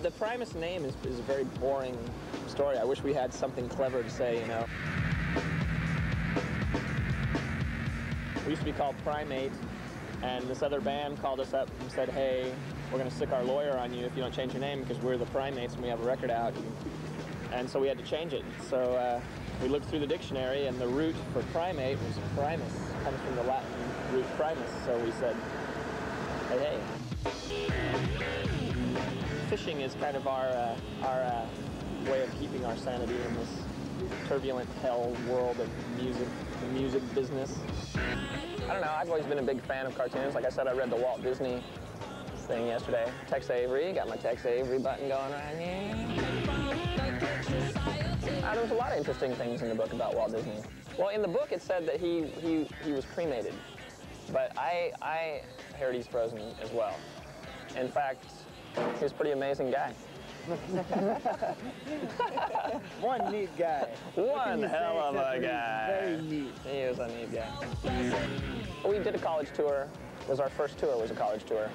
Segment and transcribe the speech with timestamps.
[0.00, 1.98] The Primus name is, is a very boring
[2.46, 2.78] story.
[2.78, 4.64] I wish we had something clever to say, you know.
[8.44, 9.50] We used to be called Primate,
[10.22, 12.54] and this other band called us up and said, hey,
[12.92, 15.02] we're going to stick our lawyer on you if you don't change your name because
[15.02, 16.54] we're the Primates and we have a record out.
[17.52, 18.44] And so we had to change it.
[18.70, 19.20] So uh,
[19.60, 22.72] we looked through the dictionary, and the root for primate was primus,
[23.02, 23.68] comes from the Latin
[24.12, 24.70] root primus.
[24.84, 25.34] So we said,
[26.50, 26.78] hey,
[27.48, 28.47] hey
[29.58, 31.46] fishing is kind of our uh, our uh,
[32.10, 33.48] way of keeping our sanity in this
[34.28, 36.28] turbulent hell world of music,
[36.60, 37.58] the music business.
[38.68, 38.92] I don't know.
[38.96, 40.34] I've always been a big fan of cartoons.
[40.34, 41.62] Like I said, I read the Walt Disney
[42.46, 43.10] thing yesterday.
[43.26, 45.94] Tex Avery, got my Tex Avery button going right here.
[48.44, 50.62] Uh, there was a lot of interesting things in the book about Walt Disney.
[50.98, 53.54] Well, in the book it said that he he he was cremated,
[54.32, 55.42] but I I
[55.78, 56.94] heard he's frozen as well.
[57.76, 58.24] In fact,
[59.00, 59.92] He's a pretty amazing guy.
[63.00, 63.88] One neat guy.
[64.14, 65.86] One hell of a guy.
[65.88, 66.52] Very neat.
[66.64, 67.48] He is a neat guy.
[68.86, 69.88] We did a college tour.
[70.22, 71.68] It was our first tour was a college tour.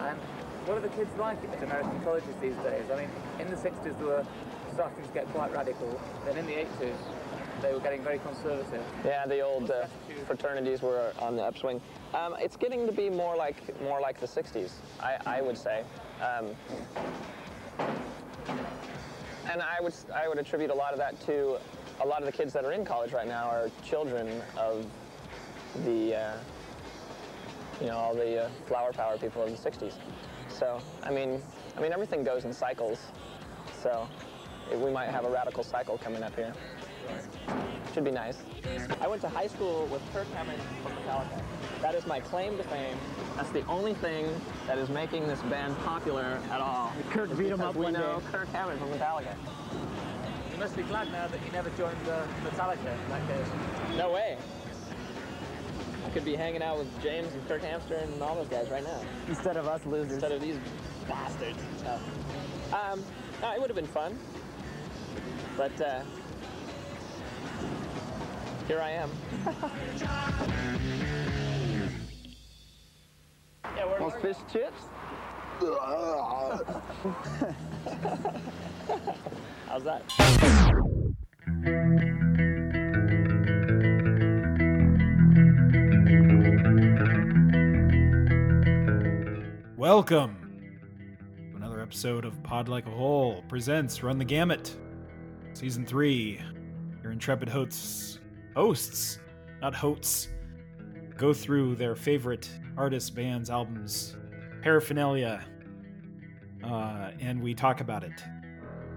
[0.00, 0.18] And
[0.66, 2.84] what are the kids like at American colleges these days?
[2.92, 4.24] I mean, in the 60s they were
[4.72, 6.00] starting to get quite radical.
[6.24, 6.96] Then in the 80s
[7.60, 8.82] they were getting very conservative.
[9.04, 9.86] Yeah, the old uh,
[10.26, 11.80] fraternities were on the upswing.
[12.14, 15.82] Um, it's getting to be more like more like the 60s, I, I would say.
[16.20, 16.54] Um,
[19.50, 21.58] and I would I would attribute a lot of that to
[22.00, 24.86] a lot of the kids that are in college right now are children of
[25.84, 26.36] the uh,
[27.80, 29.94] you know all the uh, flower power people of the 60s.
[30.48, 31.42] So I mean
[31.76, 32.98] I mean everything goes in cycles.
[33.82, 34.08] So
[34.74, 36.52] we might have a radical cycle coming up here.
[37.94, 38.38] Should be nice.
[39.00, 41.42] I went to high school with Kirk Hammett from Metallica.
[41.80, 42.96] That is my claim to fame.
[43.36, 44.28] That's the only thing
[44.66, 46.92] that is making this band popular at all.
[47.10, 48.26] Kirk beat him up we one know day.
[48.32, 49.34] Kirk Hammett from Metallica.
[50.52, 53.48] You must be glad now that you never joined uh, Metallica in that case.
[53.96, 54.36] No way.
[56.04, 58.82] I could be hanging out with James and Kirk Hamster and all those guys right
[58.82, 59.00] now.
[59.28, 60.12] Instead of us losers.
[60.12, 60.56] Instead of these
[61.06, 61.58] bastards.
[61.78, 61.98] So,
[62.76, 63.04] um,
[63.42, 64.18] no, it would have been fun.
[65.56, 66.02] But uh,
[68.68, 69.10] here I am.
[73.64, 74.82] yeah, we're, Want fish chips?
[79.68, 80.02] How's that?
[89.78, 90.36] Welcome
[91.52, 94.76] to another episode of Pod Like a Hole presents Run the Gamut,
[95.54, 96.42] Season 3.
[97.02, 98.17] Your intrepid hosts,
[98.58, 99.20] hosts,
[99.62, 100.30] not hosts,
[101.16, 104.16] go through their favorite artists, bands, albums,
[104.62, 105.44] paraphernalia,
[106.64, 108.20] uh, and we talk about it.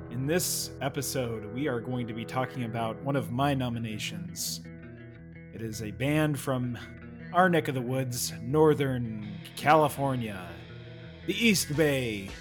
[0.09, 4.61] In this episode, we are going to be talking about one of my nominations.
[5.53, 6.75] It is a band from
[7.31, 10.43] our neck of the woods, Northern California,
[11.27, 12.31] the East Bay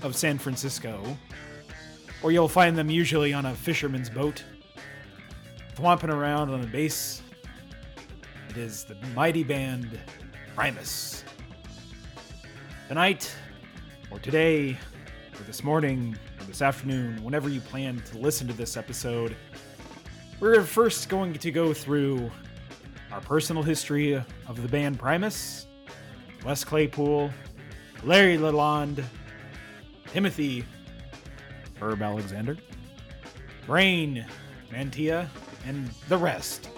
[0.00, 1.04] of San Francisco,
[2.22, 4.42] or you'll find them usually on a fisherman's boat,
[5.76, 7.22] thwomping around on the bass.
[8.48, 9.98] It is the mighty band
[10.54, 11.24] Primus.
[12.88, 13.34] Tonight,
[14.10, 14.76] or today,
[15.38, 19.36] or this morning, or this afternoon, whenever you plan to listen to this episode,
[20.40, 22.30] we're first going to go through
[23.12, 25.66] our personal history of the band Primus,
[26.44, 27.30] Les Claypool,
[28.02, 29.04] Larry Lalonde,
[30.08, 30.64] Timothy
[31.80, 32.56] Herb Alexander,
[33.66, 34.26] Brain
[34.72, 35.28] Mantia,
[35.64, 36.68] and the rest.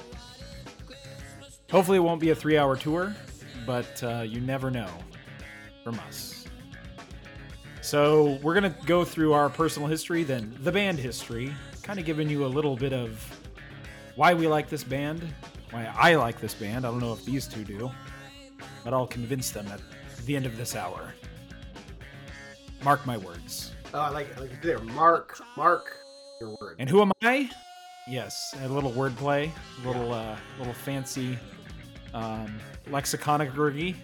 [1.70, 3.14] Hopefully, it won't be a three hour tour,
[3.66, 4.88] but uh, you never know
[5.82, 6.46] from us.
[7.80, 12.04] So, we're going to go through our personal history, then the band history, kind of
[12.04, 13.18] giving you a little bit of
[14.14, 15.26] why we like this band,
[15.70, 16.86] why I like this band.
[16.86, 17.90] I don't know if these two do,
[18.84, 19.80] but I'll convince them at
[20.26, 21.14] the end of this hour.
[22.84, 23.72] Mark my words.
[23.94, 24.36] Oh, I like it.
[24.36, 24.78] I like it there.
[24.80, 25.96] Mark, Mark,
[26.40, 26.76] your word.
[26.78, 27.50] And who am I?
[28.06, 29.50] Yes, a little wordplay,
[29.82, 31.38] a little uh, little fancy
[32.14, 32.58] um,
[32.88, 33.94] lexiconography.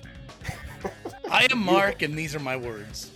[1.30, 3.10] I am Mark, and these are my words.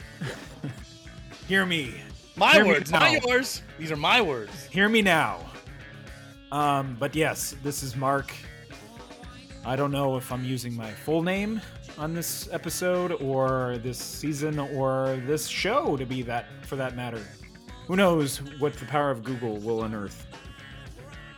[1.49, 1.95] Hear me,
[2.37, 3.63] My Hear me words, not yours.
[3.79, 4.65] These are my words.
[4.67, 5.41] hear me now.
[6.51, 8.33] Um, but yes, this is Mark.
[9.65, 11.61] I don't know if I'm using my full name
[11.99, 17.23] on this episode or this season or this show to be that for that matter.
[17.87, 20.27] Who knows what the power of Google will unearth.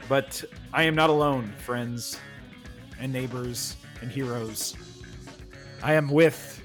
[0.09, 2.19] But I am not alone, friends
[3.01, 4.77] and neighbors and heroes.
[5.83, 6.62] I am with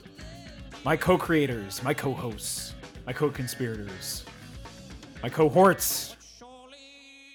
[0.84, 2.74] my co-creators, my co-hosts,
[3.06, 4.26] my co-conspirators,
[5.24, 6.16] my cohorts.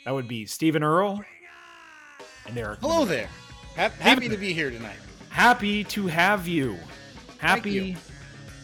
[0.04, 1.22] That would be Stephen Earl
[2.46, 2.80] and Eric.
[2.80, 3.28] Hello there.
[3.76, 4.96] Ha- happy to be here tonight.
[5.30, 6.76] Happy to have you.
[7.38, 7.96] Happy you.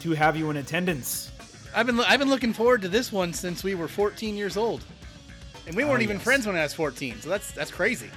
[0.00, 1.32] to have you in attendance.
[1.74, 4.84] I've been I've been looking forward to this one since we were 14 years old,
[5.70, 6.24] and we Oh, weren't even yes.
[6.24, 7.20] friends when I was 14.
[7.20, 8.10] So that's that's crazy.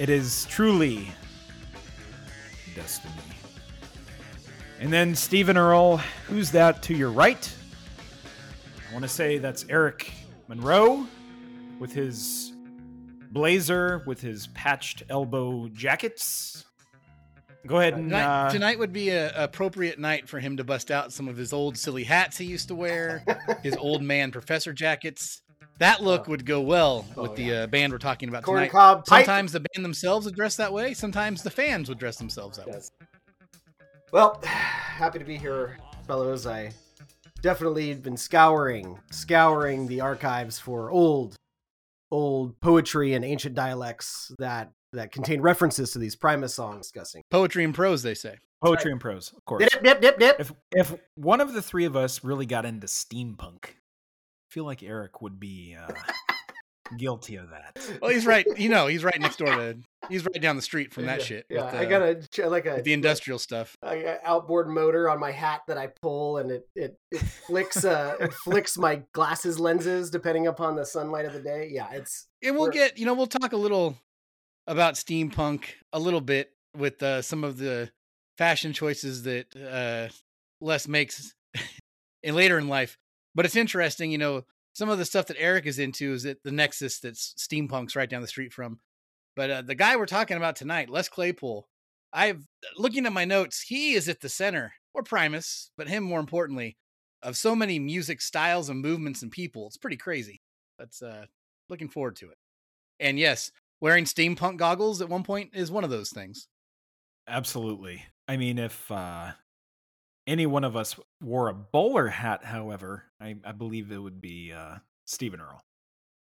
[0.00, 1.08] It is truly
[2.74, 3.14] destiny.
[4.80, 7.48] And then Stephen Earl, who's that to your right?
[8.88, 10.10] I want to say that's Eric
[10.48, 11.06] Monroe
[11.78, 12.52] with his
[13.30, 16.64] blazer, with his patched elbow jackets.
[17.64, 20.90] Go ahead and Tonight, uh, tonight would be an appropriate night for him to bust
[20.90, 23.22] out some of his old silly hats he used to wear,
[23.62, 25.42] his old man professor jackets.
[25.80, 28.70] That look would go well with Oh, the uh, band we're talking about Corn tonight.
[28.70, 29.24] cob pipe.
[29.24, 30.92] Sometimes the band themselves would dress that way.
[30.94, 32.78] Sometimes the fans would dress themselves that way.
[34.12, 36.46] Well, happy to be here, fellows.
[36.46, 36.72] I
[37.42, 41.34] definitely been scouring, scouring the archives for old,
[42.10, 47.22] old poetry and ancient dialects that that contain references to these Primus songs discussing.
[47.30, 48.36] Poetry and prose, they say.
[48.62, 49.64] poetry and prose, of course.
[49.64, 50.40] Dip, dip, dip, dip.
[50.40, 53.79] If if one of the three of us really got into steampunk, I
[54.50, 55.92] feel like Eric would be uh,
[56.96, 57.78] guilty of that.
[58.02, 58.46] Well, he's right.
[58.56, 59.76] You know, he's right next door to.
[60.08, 61.46] He's right down the street from that Yeah, shit.
[61.48, 63.76] Yeah, with, I uh, got a like a the industrial stuff.
[63.82, 67.84] I got outboard motor on my hat that I pull, and it it, it flicks
[67.84, 71.70] uh it flicks my glasses lenses depending upon the sunlight of the day.
[71.72, 73.96] Yeah, it's And we'll get, you know, we'll talk a little
[74.66, 77.90] about steampunk a little bit with uh, some of the
[78.38, 80.12] fashion choices that uh,
[80.60, 81.34] Les makes
[82.22, 82.98] in later in life.
[83.40, 84.44] But it's interesting, you know,
[84.74, 88.10] some of the stuff that Eric is into is at the nexus that's steampunk's right
[88.10, 88.80] down the street from.
[89.34, 91.66] But uh, the guy we're talking about tonight, Les Claypool,
[92.12, 92.46] I've
[92.76, 96.76] looking at my notes, he is at the center, or Primus, but him more importantly,
[97.22, 99.68] of so many music styles and movements and people.
[99.68, 100.42] It's pretty crazy.
[100.78, 101.24] That's uh
[101.70, 102.36] looking forward to it.
[102.98, 103.50] And yes,
[103.80, 106.46] wearing steampunk goggles at one point is one of those things.
[107.26, 108.04] Absolutely.
[108.28, 109.30] I mean, if uh,
[110.30, 114.52] any one of us wore a bowler hat, however, I, I believe it would be
[114.52, 115.60] uh, Stephen Earl.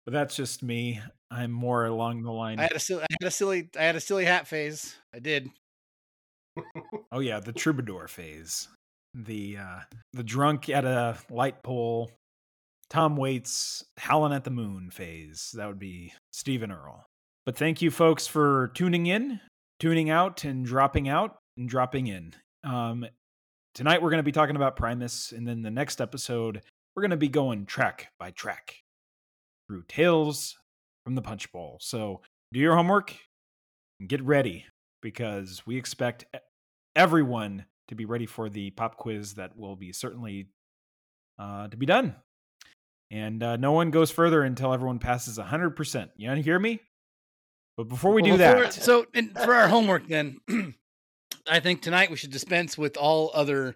[0.06, 1.01] But that's just me.
[1.30, 2.60] I'm more along the line.
[2.60, 4.96] I had a silly, I had a silly, I had a silly hat phase.
[5.13, 5.50] I did.
[7.12, 8.69] Oh yeah, the troubadour phase.
[9.13, 9.80] The uh,
[10.13, 12.10] the drunk at a light pole,
[12.90, 15.54] Tom Waits howling at the moon phase.
[15.56, 17.06] That would be Stephen Earl.
[17.46, 19.42] But thank you folks for tuning in,
[19.80, 22.34] tuning out, and dropping out and dropping in.
[22.63, 23.06] Um,
[23.80, 26.62] tonight we're going to be talking about Primus, and then the next episode
[26.94, 28.76] we're going to be going track by track
[29.70, 30.58] through Tales
[31.06, 31.78] from the Punch Bowl.
[31.80, 32.20] So
[32.52, 33.16] do your homework
[34.02, 34.66] and get ready
[35.02, 36.26] because we expect
[36.94, 40.50] everyone to be ready for the pop quiz that will be certainly
[41.40, 42.18] uh, to be done.
[43.12, 46.10] And uh, no one goes further until everyone passes 100%.
[46.18, 46.82] You hear me?
[47.78, 50.42] But before we do Before- that, so and for our homework, then
[51.50, 53.75] I think tonight we should dispense with all other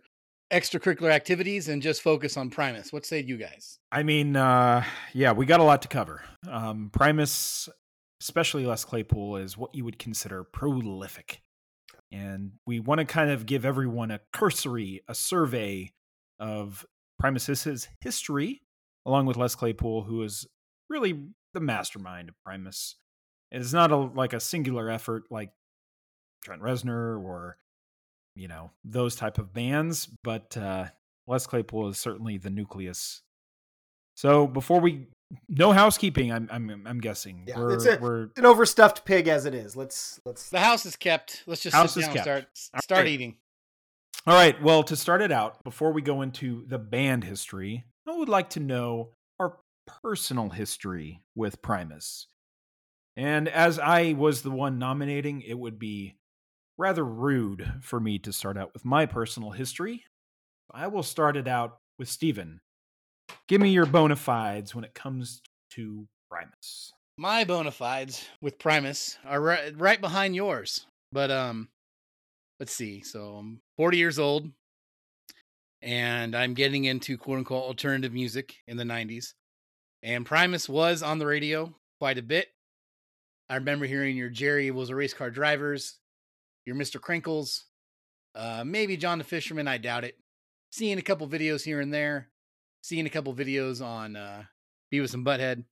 [0.51, 2.93] extracurricular activities and just focus on Primus.
[2.93, 3.79] What say you guys?
[3.91, 4.83] I mean, uh,
[5.13, 6.21] yeah, we got a lot to cover.
[6.47, 7.67] Um, Primus,
[8.21, 11.41] especially Les Claypool, is what you would consider prolific.
[12.11, 15.91] And we want to kind of give everyone a cursory, a survey
[16.39, 16.85] of
[17.17, 18.61] Primus's history,
[19.05, 20.45] along with Les Claypool, who is
[20.89, 21.25] really
[21.55, 22.97] the mastermind of Primus.
[23.51, 25.49] It's not a, like a singular effort like
[26.43, 27.57] Trent Reznor or,
[28.35, 30.85] you know, those type of bands, but uh,
[31.27, 33.21] Les Claypool is certainly the nucleus
[34.15, 35.07] so before we,
[35.49, 36.31] no housekeeping.
[36.31, 39.75] I'm I'm I'm guessing Yeah, we're it's a- we're an overstuffed pig as it is.
[39.75, 41.43] Let's let's The house is kept.
[41.47, 42.27] Let's just House sit is down kept.
[42.27, 43.07] and start start right.
[43.07, 43.37] eating.
[44.27, 44.61] all right.
[44.61, 48.51] Well, to start it out, before we go into the band history, I would like
[48.51, 49.09] to know
[49.39, 49.57] our
[50.03, 52.27] personal history with Primus.
[53.17, 56.17] And as I was the one nominating, it would be
[56.77, 60.05] rather rude for me to start out with my personal history.
[60.71, 62.61] I will start it out with Steven.
[63.47, 66.93] Give me your bona fides when it comes to Primus.
[67.17, 70.87] My bona fides with Primus are right, right behind yours.
[71.11, 71.69] But um
[72.59, 73.01] let's see.
[73.01, 74.49] So I'm 40 years old
[75.81, 79.33] and I'm getting into quote unquote alternative music in the 90s.
[80.01, 82.47] And Primus was on the radio quite a bit.
[83.49, 85.99] I remember hearing your Jerry was a race car drivers,
[86.65, 86.99] your Mr.
[86.99, 87.63] Krinkles,
[88.35, 90.17] uh maybe John the Fisherman, I doubt it.
[90.71, 92.29] Seeing a couple videos here and there,
[92.81, 94.43] seeing a couple videos on uh
[94.91, 95.65] Beavis and Butthead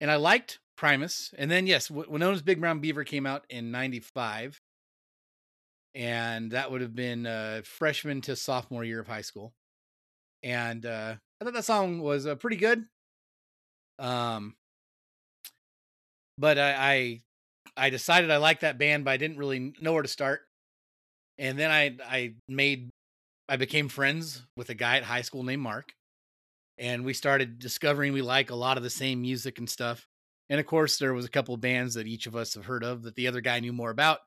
[0.00, 1.32] and I liked Primus.
[1.38, 4.60] And then yes, Wynona's Big Brown Beaver came out in '95,
[5.94, 9.54] and that would have been uh, freshman to sophomore year of high school.
[10.42, 12.84] and uh, I thought that song was uh, pretty good.
[13.98, 14.56] Um,
[16.36, 17.20] but I, I
[17.76, 20.42] I decided I liked that band, but I didn't really know where to start.
[21.38, 22.90] And then I I made
[23.48, 25.92] I became friends with a guy at high school named Mark,
[26.78, 30.06] and we started discovering we like a lot of the same music and stuff.
[30.48, 32.84] And of course, there was a couple of bands that each of us have heard
[32.84, 34.20] of that the other guy knew more about.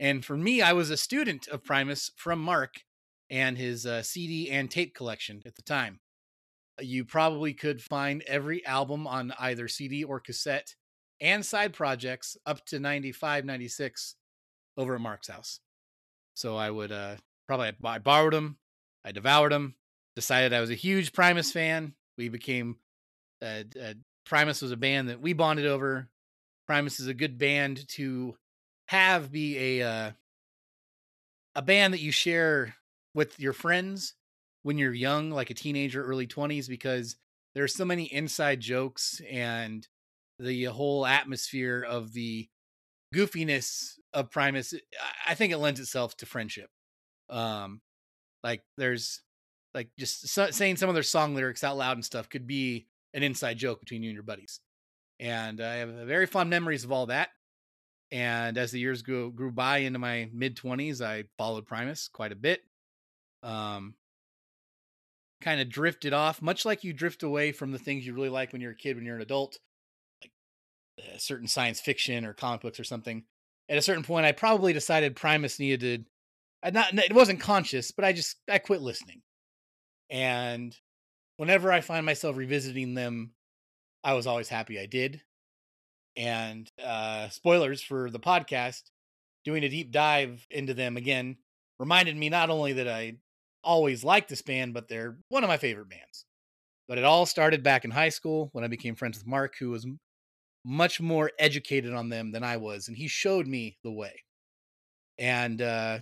[0.00, 2.74] And for me, I was a student of Primus from Mark
[3.28, 5.98] and his uh, CD and tape collection at the time.
[6.80, 10.74] You probably could find every album on either CD or cassette
[11.20, 14.14] and side projects up to 95, 96
[14.76, 15.60] over at Mark's house.
[16.34, 18.58] So I would uh, probably I borrowed them,
[19.04, 19.74] I devoured them,
[20.14, 21.94] decided I was a huge Primus fan.
[22.16, 22.76] We became
[23.42, 23.94] uh, uh,
[24.24, 26.08] Primus was a band that we bonded over.
[26.66, 28.36] Primus is a good band to
[28.86, 30.10] have be a uh,
[31.54, 32.74] a band that you share
[33.14, 34.14] with your friends
[34.62, 37.16] when you're young, like a teenager, early 20s, because
[37.54, 39.88] there's so many inside jokes and
[40.38, 42.48] the whole atmosphere of the
[43.14, 44.74] goofiness of Primus.
[45.26, 46.70] I think it lends itself to friendship.
[47.28, 47.80] Um,
[48.42, 49.22] like there's
[49.74, 52.86] like just so, saying some of their song lyrics out loud and stuff could be
[53.14, 54.60] an inside joke between you and your buddies.
[55.20, 57.30] And I have very fond memories of all that.
[58.10, 62.32] And as the years grew grew by into my mid twenties, I followed Primus quite
[62.32, 62.62] a bit.
[63.42, 63.94] Um,
[65.40, 68.52] kind of drifted off, much like you drift away from the things you really like
[68.52, 69.67] when you're a kid, when you're an adult, uh,
[71.18, 73.24] certain science fiction or comic books or something.
[73.68, 76.04] At a certain point, I probably decided Primus needed to.
[76.62, 79.22] I not it wasn't conscious, but I just I quit listening.
[80.10, 80.76] And
[81.36, 83.32] whenever I find myself revisiting them,
[84.02, 85.20] I was always happy I did.
[86.16, 88.82] And uh, spoilers for the podcast,
[89.44, 91.36] doing a deep dive into them again
[91.78, 93.16] reminded me not only that I
[93.62, 96.24] always liked this band, but they're one of my favorite bands.
[96.86, 99.70] But it all started back in high school when I became friends with Mark, who
[99.70, 99.86] was
[100.68, 104.24] much more educated on them than I was, and he showed me the way.
[105.18, 106.00] And uh,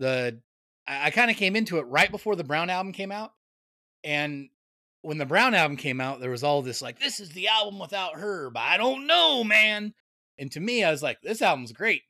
[0.00, 0.40] the
[0.86, 3.32] I, I kind of came into it right before the Brown album came out,
[4.02, 4.48] and
[5.02, 7.78] when the Brown album came out, there was all this like, this is the album
[7.78, 8.56] without Herb.
[8.56, 9.94] I don't know, man.
[10.38, 12.02] And to me, I was like, this album's great.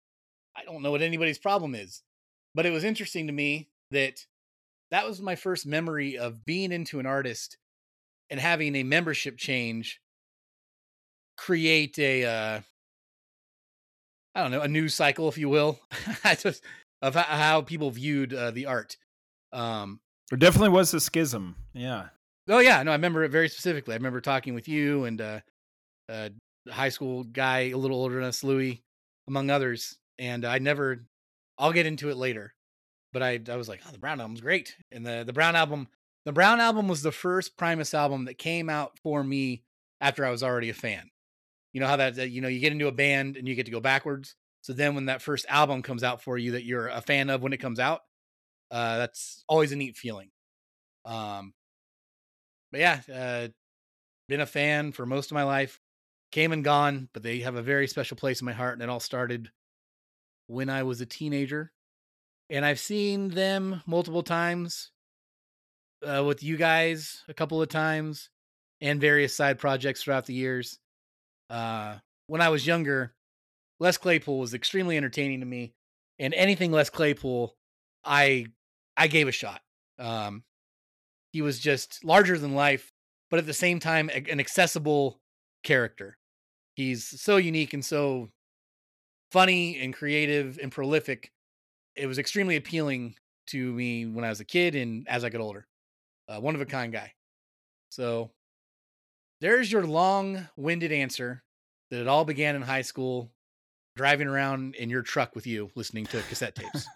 [0.56, 2.02] I don't know what anybody's problem is.
[2.54, 4.26] But it was interesting to me that
[4.90, 7.56] that was my first memory of being into an artist
[8.28, 10.00] and having a membership change
[11.36, 12.60] create a uh
[14.34, 15.78] I don't know, a news cycle, if you will,
[16.38, 16.64] just
[17.02, 18.96] of how people viewed uh, the art.
[19.52, 21.56] Um, there definitely was a schism.
[21.74, 22.06] Yeah.
[22.48, 23.92] Oh yeah, no, I remember it very specifically.
[23.92, 25.40] I remember talking with you and uh,
[26.08, 26.30] a
[26.70, 28.82] high school guy, a little older than us, Louis,
[29.28, 29.98] among others.
[30.18, 31.04] And I never,
[31.58, 32.54] I'll get into it later,
[33.12, 34.76] but I, I was like, oh, the Brown album's great.
[34.90, 35.88] And the the Brown album,
[36.24, 39.62] the Brown album was the first Primus album that came out for me
[40.00, 41.10] after I was already a fan.
[41.72, 43.72] You know how that, you know you get into a band and you get to
[43.72, 44.34] go backwards.
[44.60, 47.42] So then when that first album comes out for you that you're a fan of
[47.42, 48.02] when it comes out,
[48.70, 50.30] uh, that's always a neat feeling.
[51.04, 51.52] Um,
[52.70, 53.48] but yeah, uh,
[54.28, 55.80] been a fan for most of my life.
[56.30, 58.88] Came and gone, but they have a very special place in my heart, and it
[58.88, 59.50] all started
[60.46, 61.72] when I was a teenager.
[62.48, 64.92] And I've seen them multiple times
[66.02, 68.30] uh, with you guys a couple of times
[68.80, 70.78] and various side projects throughout the years.
[71.52, 73.12] Uh, when I was younger,
[73.78, 75.75] Les Claypool was extremely entertaining to me,
[76.18, 77.54] and anything Les Claypool,
[78.02, 78.47] I
[78.97, 79.61] I gave a shot.
[79.99, 80.44] Um,
[81.32, 82.92] he was just larger than life,
[83.30, 85.21] but at the same time, an accessible
[85.62, 86.16] character.
[86.75, 88.30] He's so unique and so
[89.30, 91.32] funny and creative and prolific.
[91.97, 93.16] It was extremely appealing
[93.49, 95.66] to me when I was a kid and as I got older.
[96.28, 97.12] Uh, one of a kind guy.
[97.90, 98.30] So
[99.42, 101.42] there's your long winded answer
[101.90, 103.32] that it all began in high school,
[103.96, 106.87] driving around in your truck with you, listening to cassette tapes.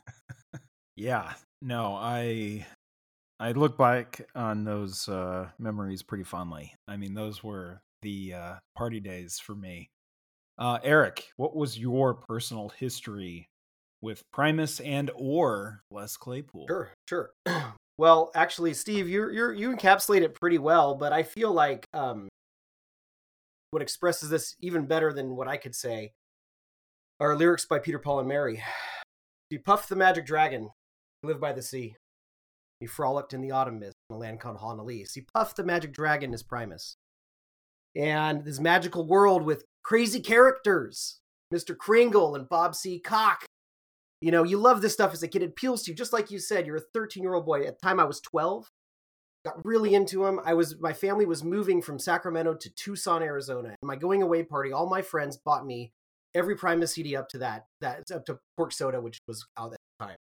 [0.97, 1.33] yeah.
[1.61, 2.65] No, I
[3.41, 6.73] I look back on those uh, memories pretty fondly.
[6.87, 9.91] I mean, those were the uh, party days for me.
[10.57, 13.49] Uh, Eric, what was your personal history
[14.01, 16.67] with Primus and or Les Claypool?
[16.69, 17.31] Sure, sure.
[17.99, 22.29] well, actually, Steve, you you you encapsulate it pretty well, but I feel like um,
[23.71, 26.13] what expresses this even better than what I could say
[27.21, 28.63] are lyrics by Peter Paul and Mary.
[29.49, 30.71] He puffed the magic dragon,
[31.23, 31.95] he lived by the sea.
[32.81, 35.05] He frolicked in the autumn mist in a land called Honolulu.
[35.15, 36.97] He puffed the magic dragon as Primus.
[37.95, 41.21] And this magical world with crazy characters,
[41.55, 41.77] Mr.
[41.77, 42.99] Krinkle and Bob C.
[42.99, 43.45] Cock.
[44.21, 45.43] You know, you love this stuff as a kid.
[45.43, 47.63] It appeals to you, just like you said, you're a 13 year old boy.
[47.63, 48.69] At the time, I was 12.
[49.47, 50.41] Got really into them.
[50.45, 53.69] I was my family was moving from Sacramento to Tucson, Arizona.
[53.69, 55.93] And my going away party, all my friends bought me
[56.35, 59.79] every Primus CD up to that that up to Pork Soda, which was out at
[59.99, 60.17] the time,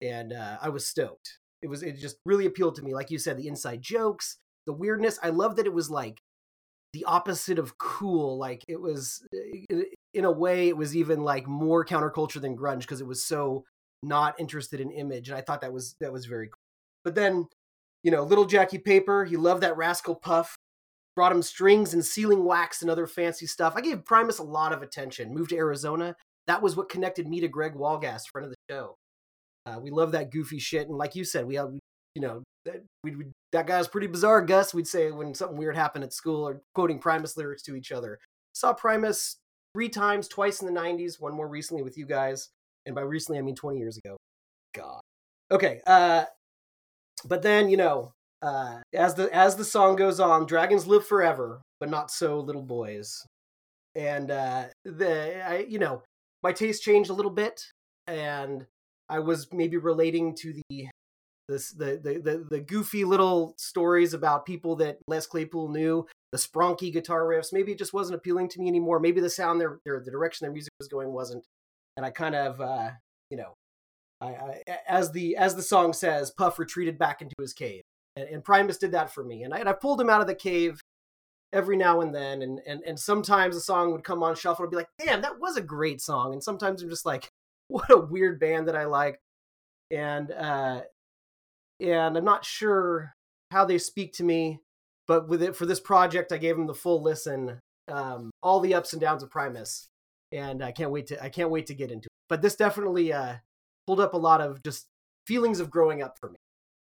[0.00, 1.38] and uh, I was stoked.
[1.60, 4.72] It was it just really appealed to me, like you said, the inside jokes, the
[4.72, 5.18] weirdness.
[5.22, 6.18] I love that it was like
[6.92, 8.38] the opposite of cool.
[8.38, 9.22] Like it was
[10.14, 13.64] in a way, it was even like more counterculture than grunge because it was so
[14.02, 16.58] not interested in image, and I thought that was that was very cool.
[17.04, 17.46] But then,
[18.02, 20.56] you know, little Jackie Paper, he loved that Rascal Puff.
[21.14, 23.74] Brought him strings and sealing wax and other fancy stuff.
[23.76, 25.34] I gave Primus a lot of attention.
[25.34, 26.16] Moved to Arizona.
[26.46, 28.96] That was what connected me to Greg Walgast, friend of the show.
[29.66, 33.16] Uh, we love that goofy shit, and like you said, we you know, that, we,
[33.52, 34.74] that guy's pretty bizarre, Gus.
[34.74, 38.18] We'd say when something weird happened at school, or quoting Primus lyrics to each other.
[38.54, 39.36] Saw Primus
[39.74, 42.48] three times, twice in the '90s, one more recently with you guys,
[42.86, 44.16] and by recently I mean 20 years ago.
[44.74, 45.00] God.
[45.50, 45.80] Okay.
[45.86, 46.24] Uh,
[47.24, 51.62] but then you know, uh, as the as the song goes on, dragons live forever,
[51.80, 53.24] but not so little boys.
[53.94, 56.02] And uh, the I, you know,
[56.42, 57.62] my taste changed a little bit,
[58.06, 58.66] and
[59.08, 60.88] I was maybe relating to the
[61.48, 66.38] this the, the the the goofy little stories about people that Les Claypool knew, the
[66.38, 67.52] spronky guitar riffs.
[67.52, 69.00] Maybe it just wasn't appealing to me anymore.
[69.00, 71.44] Maybe the sound their, their the direction their music was going wasn't,
[71.96, 72.90] and I kind of uh,
[73.30, 73.54] you know,
[74.26, 77.82] I, as the as the song says, Puff retreated back into his cave.
[78.16, 79.42] And, and Primus did that for me.
[79.42, 80.80] And I, and I pulled him out of the cave
[81.52, 84.70] every now and then, and and and sometimes a song would come on shuffle and
[84.70, 87.28] be like, "Damn, that was a great song," and sometimes I'm just like,
[87.68, 89.18] "What a weird band that I like,"
[89.90, 90.82] and uh,
[91.80, 93.14] and I'm not sure
[93.50, 94.60] how they speak to me,
[95.06, 98.74] but with it for this project, I gave them the full listen, um, all the
[98.74, 99.88] ups and downs of Primus,
[100.32, 102.12] and I can't wait to I can't wait to get into it.
[102.28, 103.36] But this definitely uh,
[103.86, 104.86] pulled up a lot of just
[105.26, 106.38] feelings of growing up for me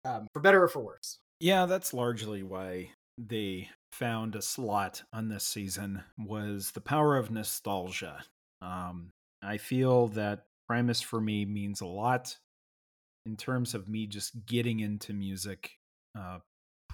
[0.05, 1.19] um, for better or for worse.
[1.39, 7.31] Yeah, that's largely why they found a slot on this season was the power of
[7.31, 8.23] nostalgia.
[8.61, 12.37] Um, I feel that Primus for me means a lot
[13.25, 15.71] in terms of me just getting into music
[16.17, 16.39] uh,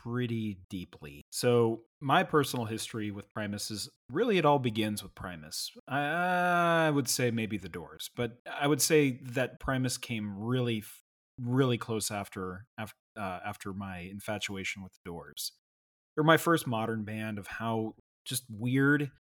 [0.06, 1.22] pretty deeply.
[1.32, 5.72] So my personal history with Primus is really it all begins with Primus.
[5.88, 10.84] I, I would say maybe the Doors, but I would say that Primus came really
[11.42, 15.52] really close after after uh, after my infatuation with the Doors.
[16.16, 19.12] They're my first modern band of how just weird.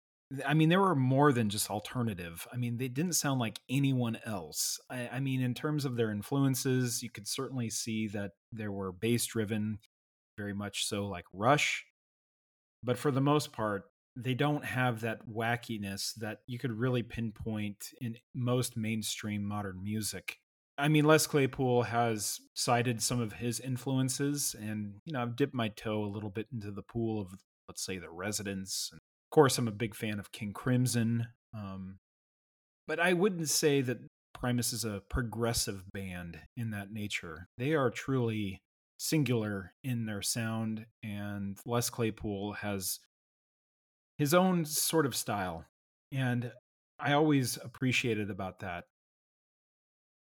[0.46, 2.48] I mean, they were more than just alternative.
[2.52, 4.80] I mean, they didn't sound like anyone else.
[4.90, 8.92] I, I mean, in terms of their influences, you could certainly see that they were
[8.92, 9.80] bass driven,
[10.38, 11.86] very much so like Rush.
[12.84, 13.84] But for the most part,
[14.16, 20.38] they don't have that wackiness that you could really pinpoint in most mainstream modern music.
[20.78, 25.54] I mean, Les Claypool has cited some of his influences, and you know, I've dipped
[25.54, 27.28] my toe a little bit into the pool of,
[27.68, 28.90] let's say, the Residents.
[28.92, 32.00] And of course, I'm a big fan of King Crimson, um,
[32.88, 34.00] but I wouldn't say that
[34.34, 37.48] Primus is a progressive band in that nature.
[37.58, 38.62] They are truly
[38.98, 43.00] singular in their sound, and Les Claypool has
[44.18, 45.66] his own sort of style,
[46.12, 46.52] and
[47.00, 48.86] I always appreciated about that.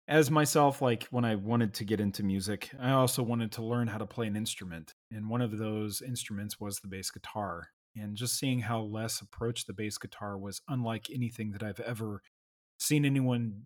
[0.07, 3.87] As myself like when i wanted to get into music i also wanted to learn
[3.87, 8.15] how to play an instrument and one of those instruments was the bass guitar and
[8.15, 12.21] just seeing how les approached the bass guitar was unlike anything that i've ever
[12.77, 13.65] seen anyone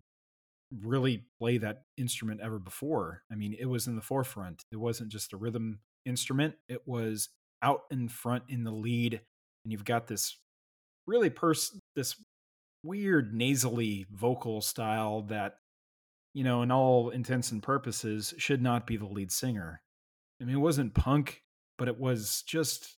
[0.82, 5.10] really play that instrument ever before i mean it was in the forefront it wasn't
[5.10, 7.28] just a rhythm instrument it was
[7.62, 9.20] out in front in the lead
[9.64, 10.38] and you've got this
[11.06, 12.14] really pers this
[12.84, 15.56] weird nasally vocal style that
[16.34, 19.82] you know, in all intents and purposes, should not be the lead singer.
[20.40, 21.42] I mean, it wasn't punk,
[21.76, 22.96] but it was just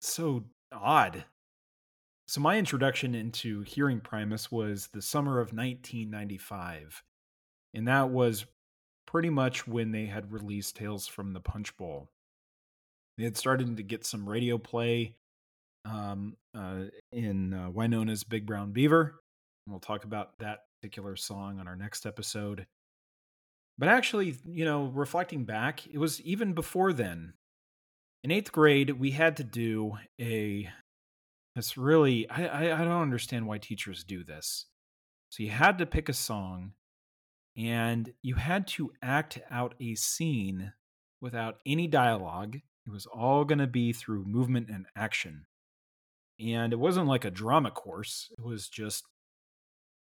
[0.00, 1.24] so odd.
[2.28, 7.02] So, my introduction into hearing Primus was the summer of 1995.
[7.74, 8.46] And that was
[9.06, 12.10] pretty much when they had released Tales from the Punch Bowl.
[13.16, 15.14] They had started to get some radio play
[15.84, 19.20] um, uh, in uh, Wynona's Big Brown Beaver.
[19.66, 22.66] And we'll talk about that particular song on our next episode.
[23.78, 27.34] But actually, you know, reflecting back, it was even before then.
[28.24, 30.68] In eighth grade, we had to do a.
[31.56, 34.66] It's really, I, I, I don't understand why teachers do this.
[35.30, 36.72] So you had to pick a song
[37.56, 40.72] and you had to act out a scene
[41.20, 42.56] without any dialogue.
[42.56, 45.46] It was all going to be through movement and action.
[46.38, 49.04] And it wasn't like a drama course, it was just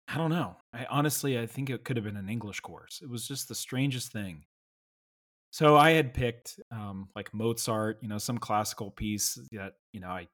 [0.06, 0.56] I don't know.
[0.72, 3.00] I honestly, I think it could have been an English course.
[3.02, 4.44] It was just the strangest thing.
[5.50, 10.08] So I had picked um, like Mozart, you know, some classical piece that you know
[10.08, 10.28] I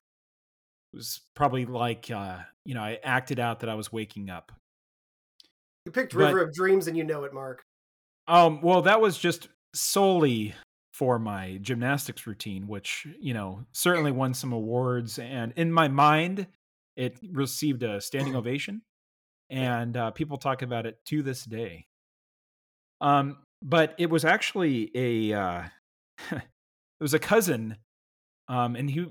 [0.94, 4.52] was probably like uh, you know I acted out that I was waking up.
[5.86, 7.62] You picked But- River of Dreams and you know it, Mark.
[8.28, 10.54] Um, well, that was just solely
[10.92, 16.46] for my gymnastics routine, which you know certainly won some awards, and in my mind,
[16.96, 18.82] it received a standing ovation,
[19.48, 21.86] and uh, people talk about it to this day.
[23.00, 25.62] Um, but it was actually a uh,
[26.30, 26.42] it
[27.00, 27.76] was a cousin,
[28.48, 29.06] um, and he,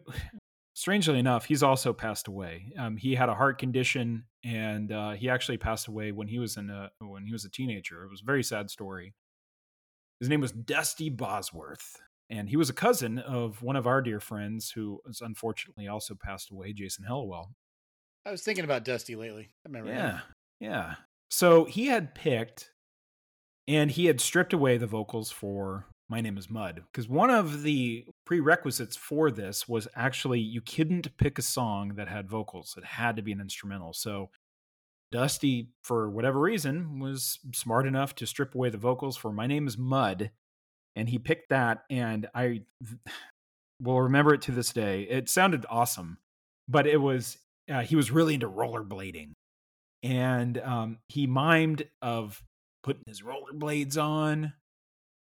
[0.79, 2.71] strangely enough, he's also passed away.
[2.77, 6.55] Um, he had a heart condition, and uh, he actually passed away when he was
[6.55, 8.05] in a when he was a teenager.
[8.05, 9.13] It was a very sad story.
[10.21, 11.97] His name was Dusty Bosworth,
[12.29, 16.15] and he was a cousin of one of our dear friends who has unfortunately also
[16.15, 17.47] passed away, Jason Hellwell.
[18.25, 19.49] I was thinking about Dusty lately.
[19.65, 19.91] I remember.
[19.91, 20.19] Yeah,
[20.61, 20.95] yeah.
[21.29, 22.71] So he had picked,
[23.67, 27.63] and he had stripped away the vocals for "My Name Is Mud" because one of
[27.63, 32.85] the prerequisites for this was actually you couldn't pick a song that had vocals; it
[32.85, 33.93] had to be an instrumental.
[33.93, 34.29] So
[35.11, 39.67] Dusty, for whatever reason, was smart enough to strip away the vocals for "My Name
[39.67, 40.31] Is Mud,"
[40.95, 42.63] and he picked that, and I
[43.81, 45.03] will remember it to this day.
[45.03, 46.17] It sounded awesome,
[46.67, 47.37] but it was
[47.69, 49.33] uh, he was really into rollerblading
[50.03, 52.41] and um, he mimed of
[52.83, 54.53] putting his rollerblades on,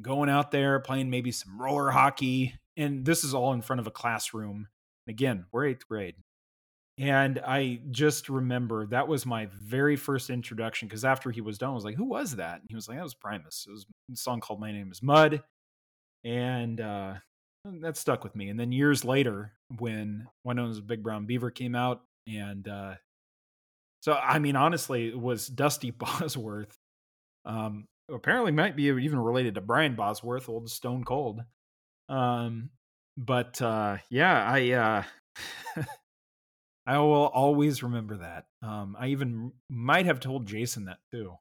[0.01, 3.87] going out there playing maybe some roller hockey, and this is all in front of
[3.87, 4.67] a classroom.
[5.07, 6.15] Again, we're eighth grade,
[6.97, 11.71] and I just remember that was my very first introduction because after he was done,
[11.71, 13.85] I was like, "Who was that?" And he was like, "That was Primus." It was
[14.11, 15.41] a song called "My Name Is Mud,"
[16.23, 17.15] and uh,
[17.65, 18.49] that stuck with me.
[18.49, 22.95] And then years later, when Wynona's Big Brown Beaver came out, and uh,
[24.01, 26.77] so, I mean, honestly, it was Dusty Bosworth.
[27.45, 31.41] Um, apparently might be even related to Brian Bosworth, old Stone Cold.
[32.09, 32.69] Um,
[33.17, 35.83] but uh, yeah, I uh,
[36.85, 38.45] I will always remember that.
[38.61, 41.35] Um, I even might have told Jason that too.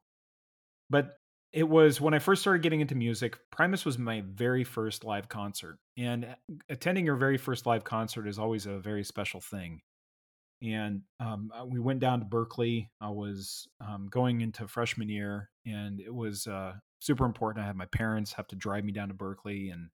[0.89, 1.13] But
[1.53, 3.37] it was when I first started getting into music.
[3.51, 6.35] Primus was my very first live concert, and
[6.69, 9.81] attending your very first live concert is always a very special thing
[10.61, 12.89] and um, uh, we went down to Berkeley.
[12.99, 17.63] I was um, going into freshman year, and it was uh, super important.
[17.63, 19.89] I had my parents have to drive me down to Berkeley, and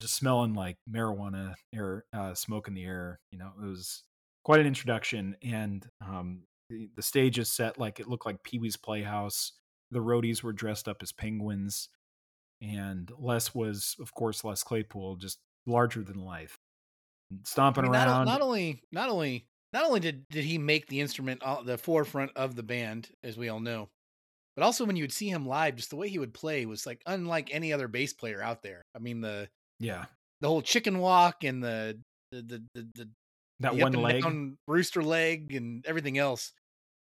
[0.00, 3.20] just smelling like marijuana air, uh, smoke in the air.
[3.30, 4.02] You know, it was
[4.44, 5.36] quite an introduction.
[5.42, 9.52] And um, the, the stage is set like it looked like Pee Wee's Playhouse.
[9.92, 11.88] The roadies were dressed up as penguins,
[12.60, 16.58] and Les was, of course, Les Claypool, just larger than life,
[17.30, 18.24] I stomping mean, not, around.
[18.26, 22.54] not only not only not only did did he make the instrument the forefront of
[22.54, 23.88] the band, as we all know,
[24.56, 26.86] but also when you would see him live, just the way he would play was
[26.86, 28.82] like unlike any other bass player out there.
[28.94, 29.48] I mean the
[29.80, 30.04] yeah,
[30.40, 31.98] the whole chicken walk and the
[32.30, 33.08] the the the, the,
[33.60, 34.56] that the one leg.
[34.66, 36.52] rooster leg and everything else.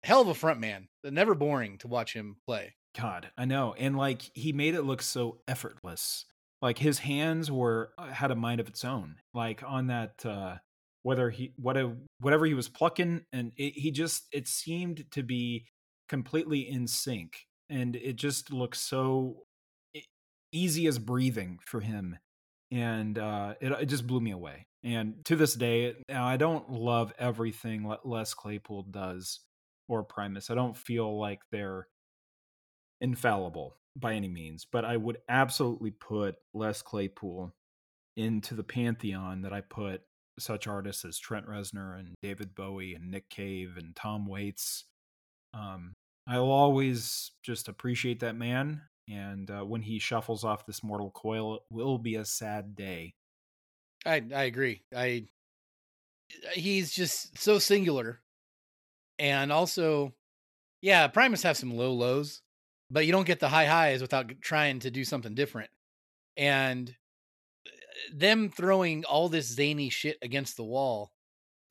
[0.05, 0.89] Hell of a front man.
[1.05, 2.75] Never boring to watch him play.
[2.97, 3.75] God, I know.
[3.79, 6.25] And like he made it look so effortless.
[6.61, 9.17] Like his hands were uh, had a mind of its own.
[9.35, 10.57] Like on that uh
[11.03, 15.23] whether he what a, whatever he was plucking and it, he just it seemed to
[15.23, 15.67] be
[16.09, 19.45] completely in sync and it just looked so
[20.53, 22.17] easy as breathing for him
[22.71, 26.71] and uh it, it just blew me away and to this day now i don't
[26.71, 29.41] love everything Le- les claypool does
[29.89, 31.87] or primus i don't feel like they're
[33.01, 37.55] infallible by any means, but I would absolutely put Les Claypool
[38.17, 40.03] into the pantheon that I put
[40.39, 44.85] such artists as Trent Reznor and David Bowie and Nick Cave and Tom Waits.
[45.55, 45.95] Um,
[46.27, 51.57] I'll always just appreciate that man, and uh, when he shuffles off this mortal coil,
[51.57, 53.15] it will be a sad day.
[54.05, 54.83] I I agree.
[54.95, 55.27] I
[56.53, 58.21] he's just so singular,
[59.19, 60.15] and also,
[60.83, 62.43] yeah, Primus have some low lows,
[62.91, 65.71] but you don't get the high highs without trying to do something different.
[66.37, 66.93] And uh,
[68.13, 71.13] them throwing all this zany shit against the wall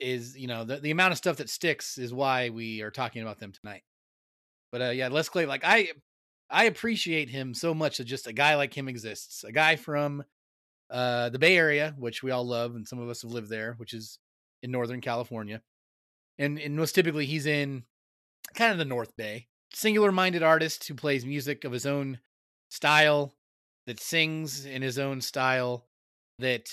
[0.00, 3.22] is, you know, the, the amount of stuff that sticks is why we are talking
[3.22, 3.82] about them tonight.
[4.70, 5.88] But uh, yeah, Les Clay, like I,
[6.50, 9.44] I appreciate him so much that just a guy like him exists.
[9.44, 10.24] A guy from
[10.90, 13.74] uh, the Bay Area, which we all love, and some of us have lived there,
[13.78, 14.18] which is
[14.62, 15.62] in Northern California,
[16.38, 17.84] and and most typically he's in
[18.54, 19.48] kind of the North Bay.
[19.72, 22.20] Singular minded artist who plays music of his own
[22.70, 23.34] style,
[23.88, 25.86] that sings in his own style,
[26.38, 26.70] that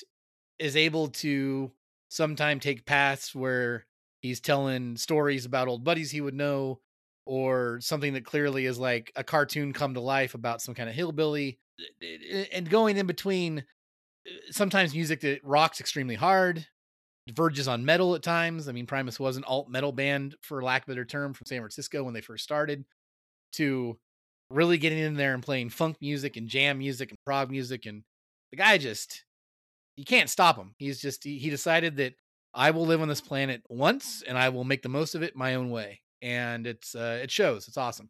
[0.60, 1.72] is able to
[2.10, 3.86] sometime take paths where
[4.22, 6.80] he's telling stories about old buddies he would know,
[7.26, 10.96] or something that clearly is like a cartoon come to life about some kind of
[10.96, 13.66] hillbilly eh, eh, eh, and going in between
[14.52, 16.66] sometimes music that rocks extremely hard,
[17.34, 18.68] verges on metal at times.
[18.68, 21.48] I mean, Primus was an alt metal band, for lack of a better term, from
[21.48, 22.86] San Francisco when they first started,
[23.54, 23.98] to
[24.50, 27.86] really getting in there and playing funk music and jam music and prog music.
[27.86, 28.04] And
[28.52, 29.25] the guy just,
[29.96, 30.76] you can't stop him.
[30.78, 32.16] He's just, he, he decided that
[32.54, 35.36] I will live on this planet once and I will make the most of it
[35.36, 36.02] my own way.
[36.22, 37.68] And it's, uh, it shows.
[37.68, 38.10] It's awesome.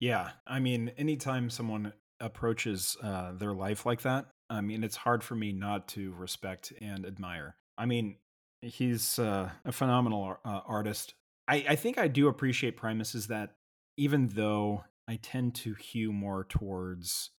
[0.00, 0.30] Yeah.
[0.46, 5.34] I mean, anytime someone approaches uh, their life like that, I mean, it's hard for
[5.34, 7.56] me not to respect and admire.
[7.78, 8.16] I mean,
[8.60, 11.14] he's uh, a phenomenal uh, artist.
[11.48, 13.54] I, I think I do appreciate Primus is that
[13.96, 17.30] even though I tend to hew more towards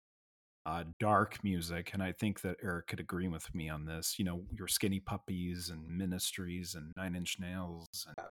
[0.65, 4.15] uh, dark music, and I think that Eric could agree with me on this.
[4.17, 8.27] You know, your Skinny Puppies and Ministries and Nine Inch Nails, and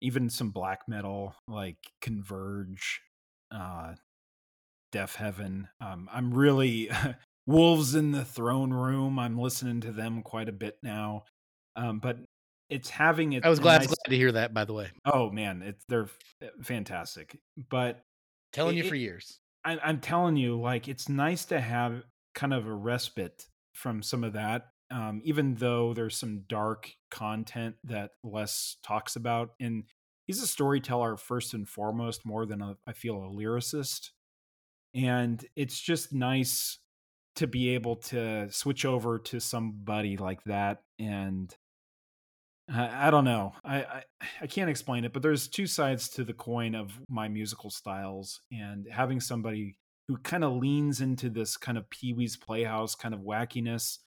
[0.00, 3.00] even some black metal like Converge,
[3.50, 3.94] uh,
[4.94, 5.68] Deafheaven.
[5.80, 6.90] Um, I'm really
[7.46, 9.18] Wolves in the Throne Room.
[9.18, 11.24] I'm listening to them quite a bit now.
[11.76, 12.18] Um, but
[12.68, 13.44] it's having it.
[13.44, 13.88] I was glad, nice...
[13.88, 14.52] glad to hear that.
[14.52, 14.90] By the way.
[15.06, 16.08] Oh man, it's they're
[16.62, 17.38] fantastic.
[17.70, 18.02] But
[18.52, 19.38] telling it, you for years.
[19.64, 22.02] I, I'm telling you, like it's nice to have
[22.34, 24.66] kind of a respite from some of that.
[24.90, 29.84] Um, even though there's some dark content that Les talks about, and
[30.26, 34.10] he's a storyteller first and foremost, more than a, I feel a lyricist.
[34.94, 36.78] And it's just nice
[37.36, 41.54] to be able to switch over to somebody like that and
[42.72, 44.02] I, don't know I, I,
[44.42, 48.40] I can't explain it but there's two sides to the coin of my musical styles
[48.50, 49.76] and having somebody
[50.08, 53.98] who kind of leans into this kind of pee-wee's playhouse kind of wackiness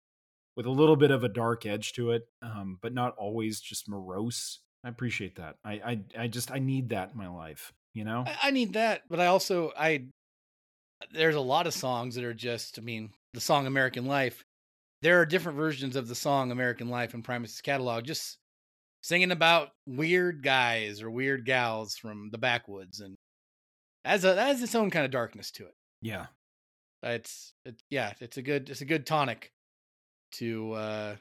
[0.56, 3.88] with a little bit of a dark edge to it um, but not always just
[3.88, 8.06] morose i appreciate that I, I i just i need that in my life you
[8.06, 10.06] know I, I need that but i also i
[11.12, 14.44] there's a lot of songs that are just, I mean, the song American Life.
[15.02, 18.38] There are different versions of the song American Life in Primus's catalog, just
[19.08, 23.16] singing about weird guys or weird gals from the backwoods, and
[24.04, 25.74] as a that has its own kind of darkness to it.
[26.02, 26.28] Yeah,
[27.02, 29.52] it's it, yeah, it's a good it's a good tonic
[30.34, 31.16] to uh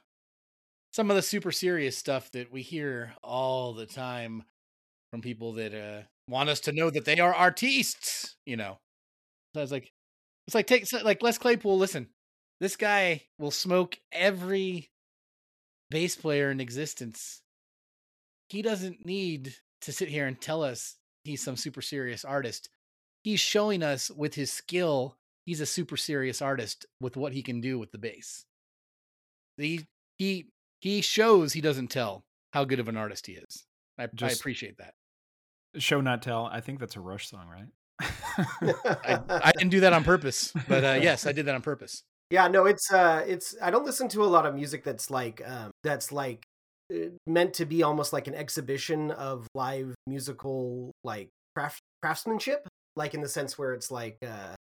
[0.93, 4.43] some of the super serious stuff that we hear all the time
[5.13, 8.79] from people that uh want us to know that they are artists, you know.
[9.55, 9.93] So I was like,
[10.49, 11.79] it's like take like Les Claypool.
[11.79, 12.09] Listen,
[12.61, 14.91] this guy will smoke every
[15.89, 17.43] bass player in existence.
[18.49, 22.69] He doesn't need to sit here and tell us he's some super serious artist.
[23.23, 27.61] He's showing us with his skill he's a super serious artist with what he can
[27.61, 28.45] do with the bass.
[29.57, 29.87] He
[30.19, 33.65] he he shows he doesn't tell how good of an artist he is.
[33.99, 34.95] I, I appreciate that.
[35.79, 36.47] Show not tell.
[36.47, 37.69] I think that's a Rush song, right?
[39.05, 42.03] I, I, didn't do that on purpose, but uh, yes, I did that on purpose.
[42.31, 43.55] Yeah, no, it's uh, it's.
[43.63, 46.46] I don't listen to a lot of music that's like um, that's like
[47.27, 53.21] meant to be almost like an exhibition of live musical like craft craftsmanship, like in
[53.21, 54.55] the sense where it's like, uh,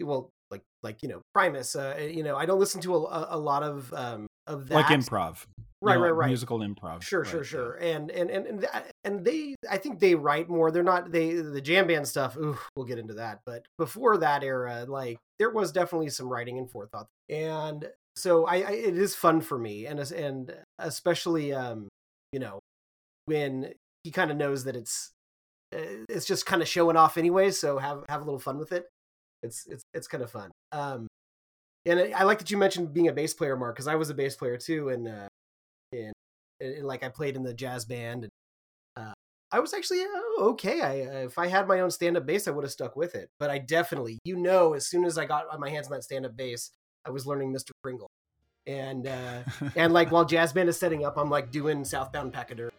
[0.00, 1.74] well, like like you know Primus.
[1.76, 4.74] Uh, you know, I don't listen to a, a lot of um, of that.
[4.74, 5.44] Like improv.
[5.84, 6.28] Right, right, right.
[6.28, 7.02] Musical improv.
[7.02, 7.72] Sure, right, sure, sure.
[7.74, 8.66] And, and and and
[9.04, 10.70] and they, I think they write more.
[10.70, 12.38] They're not they the jam band stuff.
[12.38, 13.40] Ooh, we'll get into that.
[13.44, 17.06] But before that era, like there was definitely some writing and forethought.
[17.28, 21.88] And so I, I it is fun for me, and and especially um,
[22.32, 22.60] you know,
[23.26, 23.72] when
[24.02, 25.10] he kind of knows that it's
[25.72, 27.50] eh, it's just kind of showing off anyway.
[27.50, 28.86] So have have a little fun with it.
[29.42, 30.50] It's it's it's kind of fun.
[30.72, 31.06] Um,
[31.86, 34.14] and I like that you mentioned being a bass player, Mark, because I was a
[34.14, 35.28] bass player too, and, uh,
[35.92, 36.12] and,
[36.60, 38.24] and like I played in the jazz band.
[38.24, 38.30] And,
[38.96, 39.12] uh,
[39.52, 40.80] I was actually uh, okay.
[40.80, 43.14] I uh, if I had my own stand up bass, I would have stuck with
[43.14, 43.28] it.
[43.38, 46.24] But I definitely, you know, as soon as I got my hands on that stand
[46.24, 46.70] up bass,
[47.06, 47.70] I was learning Mr.
[47.84, 48.08] Krinkle,
[48.66, 49.42] and uh,
[49.76, 52.70] and like while jazz band is setting up, I'm like doing Southbound Pachyderm.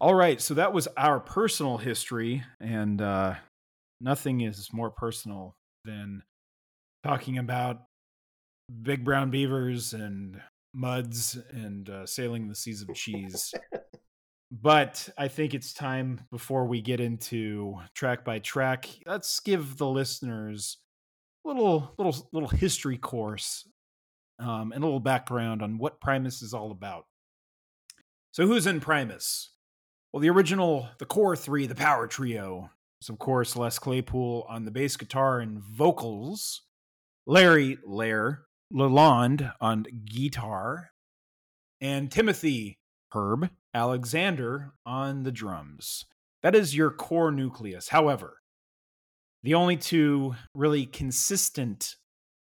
[0.00, 3.36] All right, so that was our personal history, and uh,
[4.04, 6.22] nothing is more personal than
[7.02, 7.82] talking about
[8.82, 10.40] big brown beavers and
[10.74, 13.52] muds and uh, sailing the seas of cheese.
[14.52, 18.88] but I think it's time before we get into track by track.
[19.06, 20.78] Let's give the listeners
[21.44, 23.66] a little little little history course
[24.38, 27.06] um, and a little background on what Primus is all about.
[28.32, 29.50] So, who's in Primus?
[30.12, 32.70] Well, the original, the core three, the power trio,
[33.04, 36.62] was of course Les Claypool on the bass guitar and vocals,
[37.26, 40.90] Larry Ler Lalonde on guitar,
[41.82, 42.78] and Timothy
[43.12, 46.06] Herb Alexander on the drums.
[46.42, 47.88] That is your core nucleus.
[47.88, 48.38] However,
[49.42, 51.96] the only two really consistent,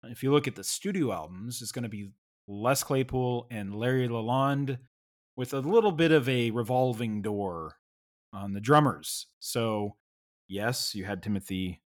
[0.03, 2.09] if you look at the studio albums, is going to be
[2.47, 4.79] Les Claypool and Larry Lalonde
[5.35, 7.75] with a little bit of a revolving door
[8.33, 9.27] on the drummers.
[9.39, 9.95] So,
[10.49, 11.81] yes, you had Timothy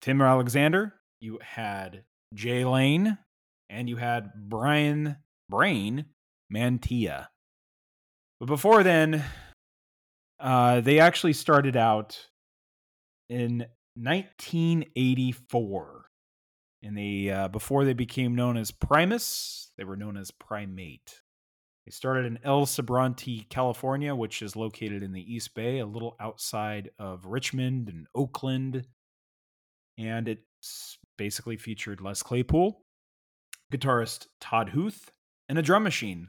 [0.00, 3.18] Tim Alexander, you had Jay Lane,
[3.68, 5.16] and you had Brian
[5.48, 6.06] Brain
[6.52, 7.28] Mantia.
[8.38, 9.24] But before then,
[10.38, 12.28] uh, they actually started out
[13.28, 13.66] in
[13.96, 16.06] 1984.
[16.82, 21.20] And they uh, before they became known as Primus, they were known as Primate.
[21.90, 26.14] They started in El Sobrante, California, which is located in the East Bay, a little
[26.20, 28.86] outside of Richmond and Oakland.
[29.98, 32.80] And it's basically featured Les Claypool,
[33.72, 35.10] guitarist Todd Huth,
[35.48, 36.28] and a drum machine.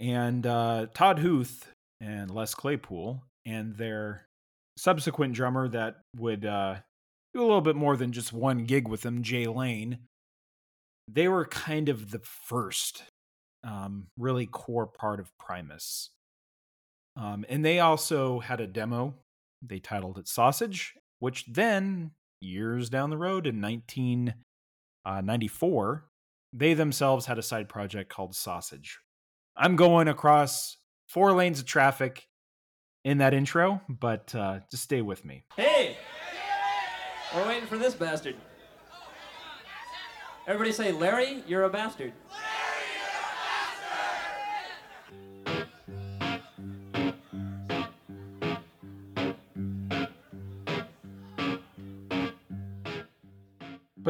[0.00, 4.24] And uh, Todd Huth and Les Claypool and their
[4.78, 6.76] subsequent drummer that would uh,
[7.34, 9.98] do a little bit more than just one gig with them, Jay Lane,
[11.06, 13.02] they were kind of the first
[13.64, 16.10] um, really core part of Primus.
[17.16, 19.14] Um, and they also had a demo.
[19.62, 25.98] They titled it Sausage, which then, years down the road in 1994, uh,
[26.52, 28.98] they themselves had a side project called Sausage.
[29.56, 32.26] I'm going across four lanes of traffic
[33.04, 35.44] in that intro, but uh, just stay with me.
[35.56, 35.96] Hey!
[37.34, 38.34] We're waiting for this bastard.
[40.46, 42.12] Everybody say, Larry, you're a bastard.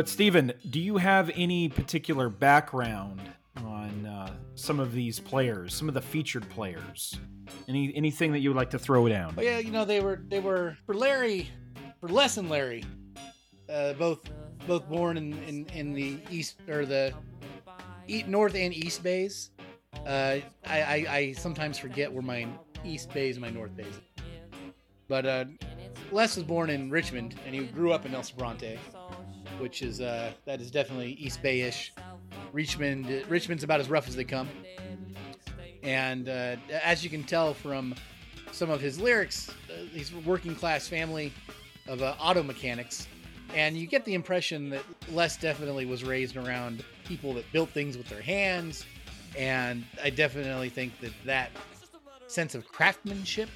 [0.01, 3.21] But Stephen, do you have any particular background
[3.59, 7.19] on uh, some of these players, some of the featured players?
[7.69, 9.37] Any anything that you would like to throw down?
[9.37, 11.51] Well, yeah, you know they were they were for Larry,
[12.01, 12.83] for Les and Larry,
[13.69, 14.25] uh, both
[14.67, 17.13] both born in, in, in the east or the
[18.27, 19.51] north and east bays.
[20.07, 22.49] Uh, I, I, I sometimes forget where my
[22.87, 24.01] east bays and my north bays.
[25.09, 25.45] But uh,
[26.11, 28.79] Les was born in Richmond and he grew up in El Sobrante
[29.61, 31.92] which is uh, that is definitely East Bay-ish.
[32.53, 34.49] Richmond, Richmond's about as rough as they come.
[35.83, 37.94] And uh, as you can tell from
[38.53, 41.33] some of his lyrics, uh, he's working class family
[41.88, 43.07] of uh, auto mechanics,
[43.55, 47.96] and you get the impression that Les definitely was raised around people that built things
[47.96, 48.85] with their hands,
[49.38, 51.51] and I definitely think that that
[52.27, 53.49] sense of craftsmanship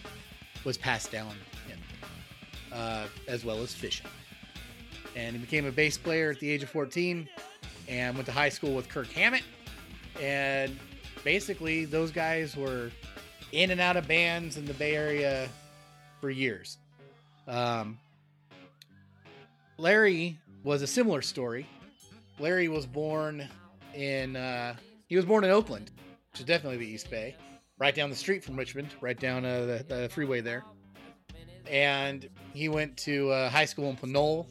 [0.65, 1.35] was passed down
[1.69, 1.79] him,
[2.73, 4.07] uh, as well as fishing
[5.17, 7.29] and he became a bass player at the age of 14
[7.89, 9.43] and went to high school with Kirk Hammett.
[10.21, 10.79] And
[11.23, 12.91] basically, those guys were
[13.53, 15.49] in and out of bands in the Bay Area
[16.21, 16.79] for years.
[17.47, 17.99] Um,
[19.77, 21.67] Larry was a similar story.
[22.39, 23.49] Larry was born
[23.95, 24.75] in uh,
[25.07, 25.91] he was born in Oakland,
[26.33, 27.37] which is definitely the East Bay,
[27.79, 30.65] right down the street from Richmond, right down uh, the, the freeway there.
[31.71, 34.47] And he went to uh, high school in Pinole,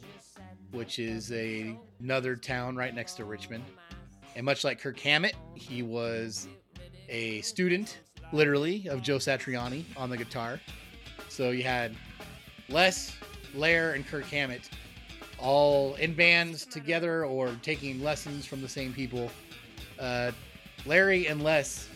[0.74, 3.64] which is a, another town right next to Richmond.
[4.36, 6.48] And much like Kirk Hammett, he was
[7.08, 8.00] a student,
[8.32, 10.60] literally, of Joe Satriani on the guitar.
[11.28, 11.96] So you had
[12.68, 13.16] Les,
[13.54, 14.68] Ler, and Kirk Hammett
[15.38, 19.30] all in bands together or taking lessons from the same people.
[19.98, 20.32] Uh,
[20.86, 21.88] Larry and Les,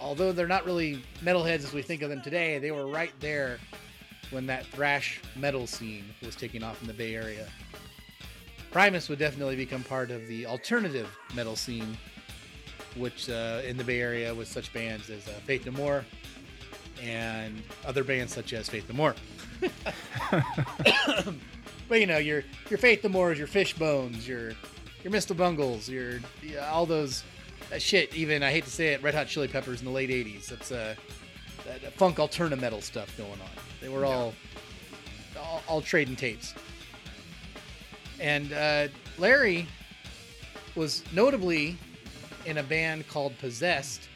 [0.00, 3.58] although they're not really metalheads as we think of them today, they were right there
[4.30, 7.48] when that thrash metal scene was taking off in the Bay Area.
[8.74, 11.96] Primus would definitely become part of the alternative metal scene,
[12.96, 16.04] which uh, in the Bay Area with such bands as uh, Faith No More
[17.00, 19.14] and other bands such as Faith No More.
[21.88, 24.48] but you know, your your Faith No More, is your Fishbones, your
[25.04, 25.36] your Mr.
[25.36, 26.18] Bungles, your
[26.64, 27.22] all those
[27.72, 28.12] uh, shit.
[28.12, 30.46] Even I hate to say it, Red Hot Chili Peppers in the late '80s.
[30.46, 30.96] That's uh,
[31.64, 33.50] that funk alternative metal stuff going on.
[33.80, 34.34] They were all,
[35.38, 36.54] all all trading tapes.
[38.20, 38.88] And uh,
[39.18, 39.66] Larry
[40.74, 41.76] was notably
[42.46, 44.08] in a band called Possessed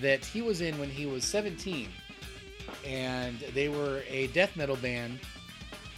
[0.00, 1.88] that he was in when he was 17.
[2.86, 5.20] And they were a death metal band.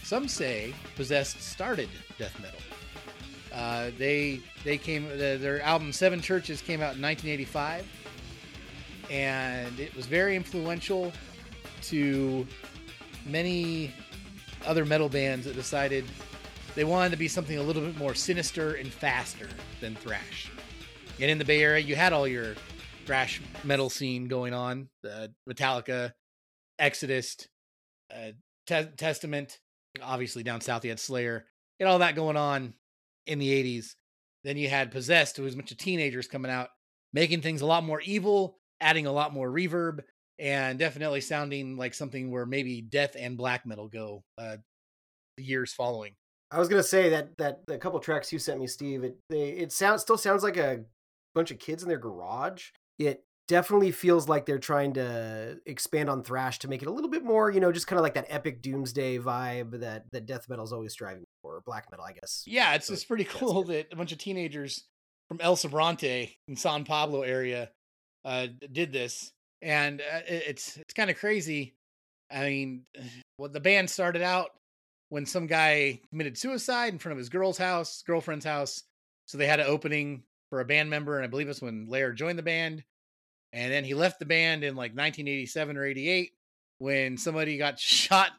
[0.03, 2.59] Some say Possessed started death metal.
[3.53, 7.87] Uh, they they came their album Seven Churches came out in 1985,
[9.09, 11.11] and it was very influential
[11.83, 12.45] to
[13.25, 13.91] many
[14.65, 16.05] other metal bands that decided
[16.77, 19.49] they wanted to be something a little bit more sinister and faster
[19.81, 20.51] than thrash.
[21.19, 22.53] And in the Bay Area, you had all your
[23.07, 26.13] thrash metal scene going on: uh, Metallica,
[26.77, 27.35] Exodus,
[28.13, 28.33] uh,
[28.67, 29.57] Te- Testament.
[30.03, 31.47] Obviously, down south you had Slayer.
[31.79, 32.75] and all that going on
[33.25, 33.95] in the '80s.
[34.43, 36.69] Then you had Possessed, who was a bunch of teenagers coming out,
[37.11, 40.01] making things a lot more evil, adding a lot more reverb,
[40.37, 44.57] and definitely sounding like something where maybe death and black metal go uh,
[45.37, 46.13] the years following.
[46.51, 49.49] I was gonna say that that the couple tracks you sent me, Steve, it they
[49.49, 50.81] it sounds still sounds like a
[51.35, 52.69] bunch of kids in their garage.
[52.99, 57.09] It definitely feels like they're trying to expand on thrash to make it a little
[57.09, 60.49] bit more, you know, just kind of like that epic doomsday vibe that that death
[60.49, 62.43] metal is always striving for, black metal, I guess.
[62.45, 64.83] Yeah, it's So, it's pretty cool that a bunch of teenagers
[65.27, 67.69] from El Sobrante in San Pablo area
[68.25, 69.31] uh, did this,
[69.61, 71.75] and uh, it's it's kind of crazy.
[72.31, 72.83] I mean,
[73.37, 74.51] well, the band started out
[75.09, 78.83] when some guy committed suicide in front of his girl's house, girlfriend's house.
[79.25, 82.13] So they had an opening for a band member, and I believe it's when Ler
[82.13, 82.83] joined the band.
[83.53, 86.31] And then he left the band in like 1987 or 88
[86.79, 88.31] when somebody got shot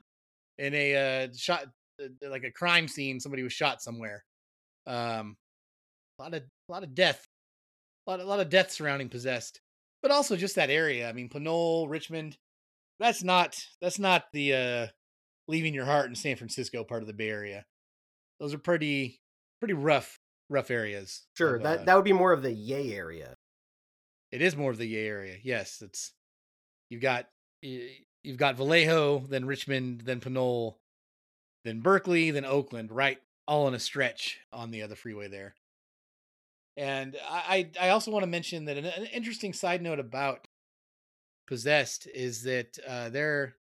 [0.59, 1.67] in a uh, shot
[2.03, 3.21] uh, like a crime scene.
[3.21, 4.25] Somebody was shot somewhere.
[4.87, 5.37] Um,
[6.19, 7.27] a lot of a lot of death,
[8.07, 9.61] a lot a lot of death surrounding possessed,
[10.03, 11.09] but also just that area.
[11.09, 12.37] I mean, Pinole, Richmond.
[13.01, 14.87] That's not that's not the uh,
[15.49, 17.65] leaving your heart in San Francisco part of the Bay Area.
[18.39, 19.21] Those are pretty
[19.59, 21.27] pretty rough rough areas.
[21.37, 23.35] Sure, of, that uh, that would be more of the yay area.
[24.31, 25.37] it is more of the Yay area.
[25.43, 26.13] Yes, it's
[26.91, 27.27] you've got
[27.63, 30.79] you've got Vallejo, then Richmond, then Pinole,
[31.65, 35.55] then Berkeley, then Oakland, right, all in a stretch on the other freeway there.
[36.77, 40.47] And I I also want to mention that an, an interesting side note about
[41.49, 43.57] Possessed is that uh, their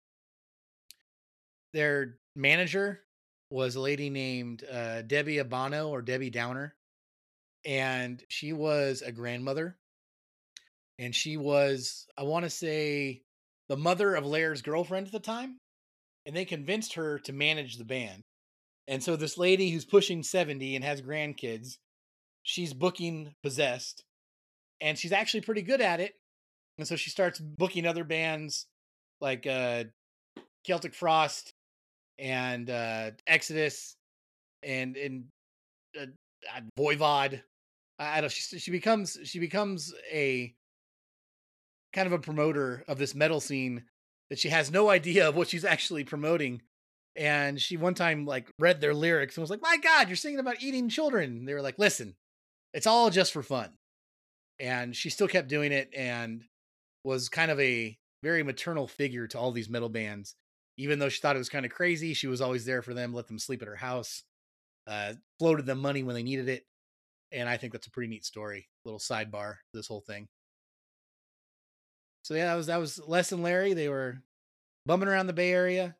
[1.73, 3.03] their manager
[3.51, 6.75] was a lady named uh, Debbie Abono or Debbie Downer,
[7.65, 9.77] and she was a grandmother
[10.99, 13.23] and she was i want to say
[13.69, 15.59] the mother of Ler's girlfriend at the time
[16.27, 18.23] and they convinced her to manage the band
[18.89, 21.79] and so this lady who's pushing 70 and has grandkids
[22.43, 24.05] she's booking possessed
[24.81, 26.15] and she's actually pretty good at it
[26.79, 28.67] and so she starts booking other bands
[29.21, 29.85] like uh
[30.65, 31.55] celtic frost
[32.23, 33.97] and uh exodus
[34.63, 35.25] and and
[36.01, 36.07] uh,
[36.79, 37.43] voivod
[38.03, 38.33] I I don't.
[38.33, 40.55] She she becomes she becomes a
[41.93, 43.85] kind of a promoter of this metal scene
[44.31, 46.63] that she has no idea of what she's actually promoting.
[47.15, 50.41] And she one time like read their lyrics and was like, "My God, you're singing
[50.41, 52.15] about eating children." And they were like, "Listen,
[52.73, 53.71] it's all just for fun."
[54.59, 56.45] And she still kept doing it and
[57.05, 60.35] was kind of a very maternal figure to all these metal bands.
[60.79, 63.13] Even though she thought it was kind of crazy, she was always there for them,
[63.13, 64.23] let them sleep at her house,
[64.87, 66.65] uh, floated them money when they needed it
[67.33, 68.69] and I think that's a pretty neat story.
[68.85, 70.29] Little sidebar this whole thing.
[72.23, 73.75] So yeah, that was that was Les and Larry.
[73.75, 74.19] They were
[74.87, 75.97] bumming around the Bay Area.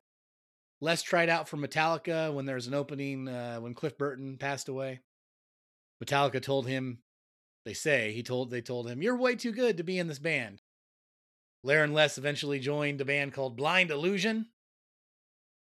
[0.81, 4.69] Les tried out for Metallica when there was an opening uh, when Cliff Burton passed
[4.69, 5.01] away.
[6.05, 6.99] Metallica told him,
[7.65, 10.19] they say he told they told him, "You're way too good to be in this
[10.19, 10.61] band."
[11.65, 14.47] Larry and Les eventually joined a band called Blind Illusion,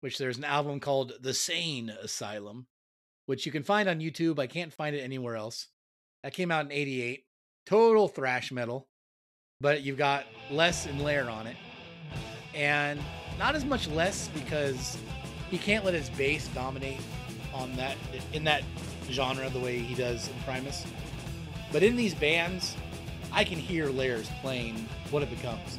[0.01, 2.67] which there's an album called The Sane Asylum,
[3.25, 4.39] which you can find on YouTube.
[4.39, 5.67] I can't find it anywhere else.
[6.23, 7.25] That came out in 88.
[7.65, 8.87] Total thrash metal,
[9.59, 11.57] but you've got Les and Ler on it.
[12.55, 12.99] And
[13.37, 14.97] not as much Les because
[15.49, 17.01] he can't let his bass dominate
[17.53, 17.97] on that
[18.33, 18.63] in that
[19.09, 20.85] genre the way he does in Primus.
[21.71, 22.75] But in these bands,
[23.31, 25.77] I can hear Ler's playing what it becomes.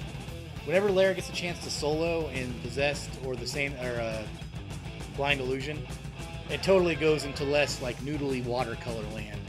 [0.69, 4.23] Whenever Ler gets a chance to solo in Possessed or the same or uh,
[5.17, 5.83] Blind Illusion,
[6.51, 9.41] it totally goes into Les like noodly watercolor land.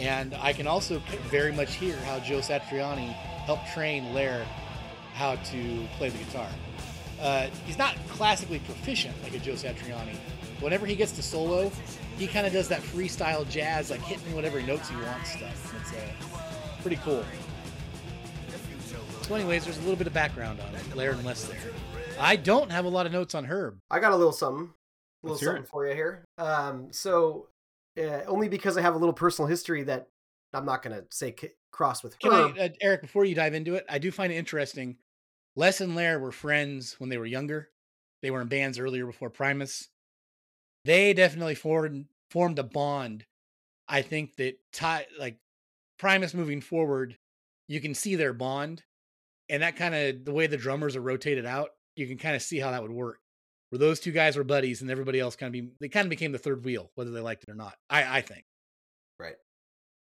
[0.00, 3.12] And I can also very much hear how Joe Satriani
[3.44, 4.44] helped train Ler
[5.14, 6.48] how to play the guitar.
[7.20, 10.16] Uh, he's not classically proficient like a Joe Satriani.
[10.58, 11.70] Whenever he gets to solo,
[12.18, 15.74] he kind of does that freestyle jazz, like hitting whatever notes he wants stuff.
[15.80, 17.24] It's uh, pretty cool.
[19.30, 20.96] So, anyways, there's a little bit of background on it.
[20.96, 21.56] Ler and Les there.
[22.18, 23.78] I don't have a lot of notes on Herb.
[23.88, 24.72] I got a little something,
[25.22, 25.68] a little something it.
[25.68, 26.24] for you here.
[26.36, 27.46] Um, so
[27.96, 30.08] uh, only because I have a little personal history that
[30.52, 32.56] I'm not gonna say c- cross with Can Herb.
[32.58, 34.96] I, uh, Eric, before you dive into it, I do find it interesting.
[35.54, 37.68] Les and Ler were friends when they were younger.
[38.22, 39.90] They were in bands earlier before Primus.
[40.84, 43.26] They definitely formed formed a bond.
[43.88, 45.36] I think that tie like
[46.00, 47.16] Primus moving forward,
[47.68, 48.82] you can see their bond,
[49.50, 52.42] and that kind of the way the drummers are rotated out you can kind of
[52.42, 53.18] see how that would work.
[53.70, 56.10] Where those two guys were buddies, and everybody else kind of be they kind of
[56.10, 57.74] became the third wheel, whether they liked it or not.
[57.88, 58.44] I I think.
[59.18, 59.36] Right.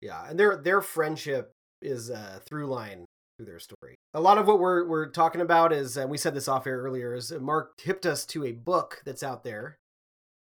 [0.02, 3.06] Yeah, and their their friendship is a through line
[3.38, 3.96] through their story.
[4.14, 6.80] A lot of what we're we're talking about is, and we said this off air
[6.80, 9.78] earlier, is Mark hipped us to a book that's out there.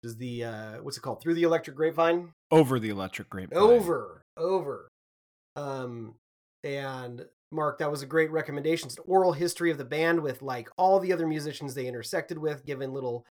[0.03, 1.21] Is the uh what's it called?
[1.21, 2.33] Through the Electric Grapevine.
[2.51, 3.57] Over the electric grapevine.
[3.57, 4.87] Over, over.
[5.55, 6.15] Um,
[6.63, 8.88] and Mark, that was a great recommendation.
[8.88, 12.38] It's an oral history of the band with like all the other musicians they intersected
[12.38, 13.26] with, given little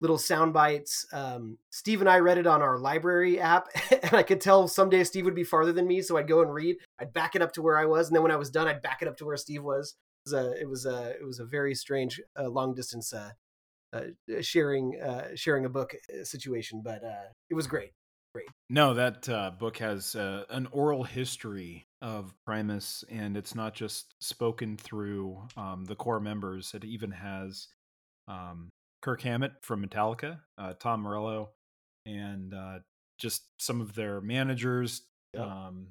[0.00, 1.06] little sound bites.
[1.12, 5.02] Um, Steve and I read it on our library app, and I could tell someday
[5.04, 6.76] Steve would be farther than me, so I'd go and read.
[6.98, 8.82] I'd back it up to where I was, and then when I was done, I'd
[8.82, 9.94] back it up to where Steve was.
[10.26, 13.30] It was a it was a, it was a very strange uh, long distance uh,
[13.94, 17.92] uh, sharing uh, sharing a book uh, situation, but uh, it was great.
[18.70, 24.14] No, that uh, book has uh, an oral history of Primus, and it's not just
[24.20, 26.72] spoken through um, the core members.
[26.74, 27.68] It even has
[28.26, 28.70] um,
[29.02, 31.50] Kirk Hammett from Metallica, uh, Tom Morello,
[32.06, 32.78] and uh,
[33.18, 35.02] just some of their managers,
[35.34, 35.46] Yep.
[35.46, 35.86] um,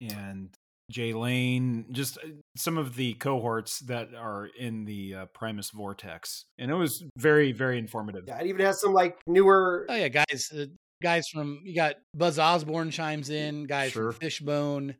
[0.00, 0.50] and
[0.90, 6.44] Jay Lane, just uh, some of the cohorts that are in the uh, Primus Vortex.
[6.58, 8.24] And it was very, very informative.
[8.28, 9.86] Yeah, it even has some like newer.
[9.88, 10.66] Oh yeah, guys, uh,
[11.02, 14.12] guys from you got Buzz Osborne chimes in, guys Sure.
[14.12, 14.96] from Fishbone.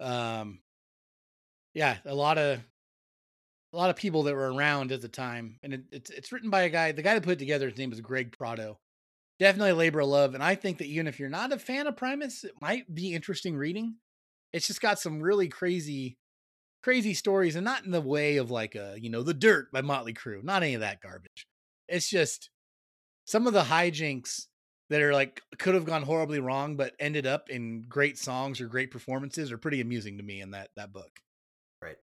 [0.00, 0.60] Um,
[1.74, 2.60] yeah, a lot of
[3.72, 6.50] a lot of people that were around at the time, and it, it's it's written
[6.50, 6.92] by a guy.
[6.92, 8.78] The guy that put it together, his name is Greg Prato.
[9.40, 11.88] Definitely a labor of love, and I think that even if you're not a fan
[11.88, 13.96] of Primus, it might be interesting reading.
[14.52, 16.16] It's just got some really crazy,
[16.84, 19.80] crazy stories, and not in the way of like a you know the Dirt by
[19.80, 21.48] Motley Crue, not any of that garbage.
[21.88, 22.50] It's just
[23.24, 24.46] some of the hijinks
[24.90, 28.66] that are like could have gone horribly wrong, but ended up in great songs or
[28.66, 31.20] great performances are pretty amusing to me in that that book.
[31.82, 31.96] Right,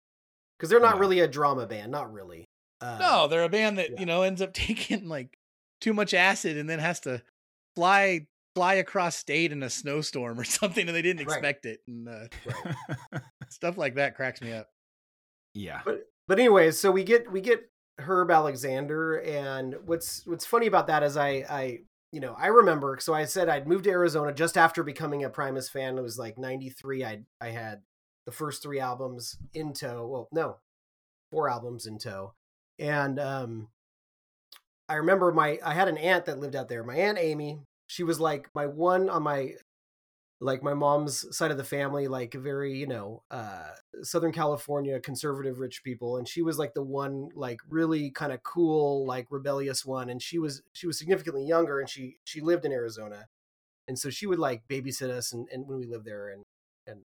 [0.58, 1.00] because they're not Yeah.
[1.02, 2.46] really a drama band, not really.
[2.82, 4.00] Uh, No, they're a band that yeah.
[4.00, 5.38] you know ends up taking like
[5.82, 7.22] too much acid and then has to
[7.76, 11.36] fly fly across state in a snowstorm or something, and they didn't Right.
[11.38, 12.28] expect it, and uh,
[13.50, 14.70] stuff like that cracks me up.
[15.54, 15.82] yeah.
[15.86, 17.70] but but anyways, so we get we get
[18.00, 21.80] Herb Alexander, and what's what's funny about that is I I
[22.12, 25.30] you know I remember so I said I'd moved to Arizona just after becoming a
[25.30, 25.98] Primus fan.
[25.98, 27.04] It was like '93.
[27.04, 27.82] I I had
[28.26, 30.08] the first three albums in tow.
[30.08, 30.58] Well, no,
[31.32, 32.34] four albums in tow,
[32.78, 33.70] and um,
[34.88, 36.84] I remember my I had an aunt that lived out there.
[36.84, 37.60] My aunt Amy.
[37.88, 39.54] She was like my one on my
[40.42, 43.70] like my mom's side of the family like very you know uh
[44.02, 48.42] southern california conservative rich people and she was like the one like really kind of
[48.44, 52.66] cool like rebellious one and she was she was significantly younger and she she lived
[52.66, 53.26] in arizona
[53.88, 56.44] and so she would like babysit us and, and when we lived there and
[56.88, 57.02] and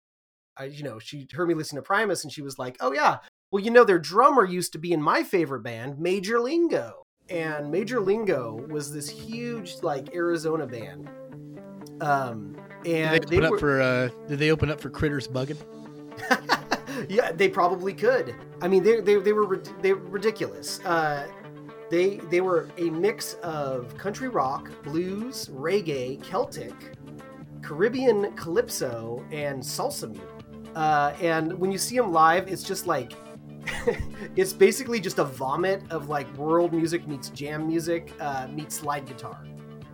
[0.58, 3.18] i you know she heard me listen to primus and she was like oh yeah
[3.52, 7.72] well you know their drummer used to be in my favorite band major lingo and
[7.72, 11.10] major lingo was this huge like arizona band
[12.02, 12.56] um
[12.86, 15.58] and did they open were- up for uh, did they open up for Critters Buggin?
[17.10, 18.36] yeah, they probably could.
[18.62, 20.80] I mean, they they, they were they were ridiculous.
[20.86, 21.28] Uh,
[21.90, 26.74] they they were a mix of country rock, blues, reggae, Celtic,
[27.62, 30.28] Caribbean calypso, and salsa music.
[30.76, 33.14] Uh, and when you see them live, it's just like
[34.36, 39.06] it's basically just a vomit of like world music meets jam music uh, meets slide
[39.06, 39.46] guitar.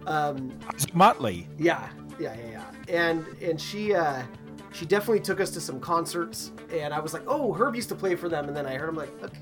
[0.08, 0.58] Um,
[0.94, 1.48] Motley.
[1.58, 2.96] yeah, yeah, yeah, yeah.
[2.96, 4.24] And and she uh
[4.72, 7.96] she definitely took us to some concerts and I was like, "Oh, Herb used to
[7.96, 9.40] play for them." And then I heard him like, "Okay.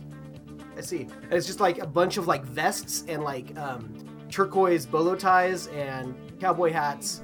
[0.77, 3.93] I see." And it's just like a bunch of like vests and like um
[4.29, 7.21] turquoise bolo ties and cowboy hats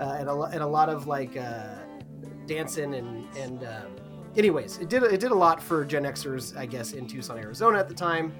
[0.00, 1.76] uh, and a and a lot of like uh
[2.46, 3.96] dancing and and um
[4.36, 7.78] anyways, it did it did a lot for Gen Xers, I guess, in Tucson, Arizona
[7.78, 8.32] at the time.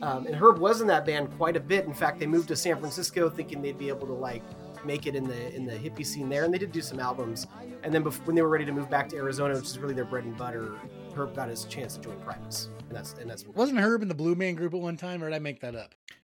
[0.00, 1.84] Um, and Herb was in that band quite a bit.
[1.84, 4.44] In fact, they moved to San Francisco thinking they'd be able to like
[4.88, 7.46] make it in the in the hippie scene there, and they did do some albums.
[7.84, 9.94] And then bef- when they were ready to move back to Arizona, which is really
[9.94, 10.72] their bread and butter,
[11.14, 14.14] Herb got his chance to join Primus, and that's and that's Wasn't Herb in the
[14.14, 15.94] Blue Man Group at one time, or did I make that up?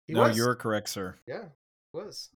[0.06, 0.36] he no, was.
[0.36, 1.14] you're correct, sir.
[1.26, 1.44] yeah,
[1.94, 2.30] was.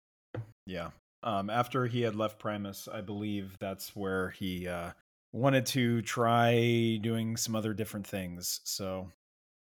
[0.66, 0.90] Yeah.
[1.24, 4.90] Um, after he had left Primus, I believe that's where he uh,
[5.32, 8.60] wanted to try doing some other different things.
[8.64, 9.08] So,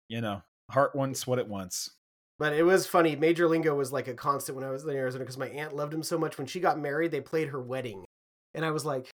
[0.09, 1.91] you know, heart wants what it wants.
[2.39, 3.17] But it was funny.
[3.17, 5.93] Major Lingo was like a constant when I was in Arizona because my aunt loved
[5.93, 6.37] him so much.
[6.37, 8.05] When she got married, they played her wedding,
[8.55, 9.09] and I was like,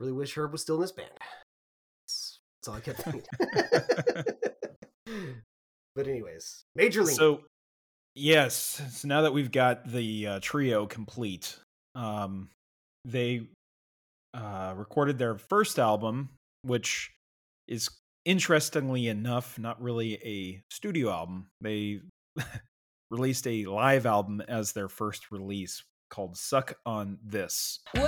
[0.00, 1.10] really wish Herb was still in this band.
[2.02, 3.22] That's, that's all I kept thinking.
[5.94, 7.14] but anyways, Major Lingo.
[7.14, 7.40] So,
[8.14, 8.80] yes.
[8.90, 11.58] So now that we've got the uh, trio complete,
[11.94, 12.48] um,
[13.04, 13.42] they
[14.32, 16.30] uh, recorded their first album,
[16.62, 17.12] which
[17.68, 17.90] is
[18.24, 21.46] interestingly enough, not really a studio album.
[21.60, 22.00] They
[23.10, 27.80] released a live album as their first release called Suck on This.
[27.94, 28.06] Well,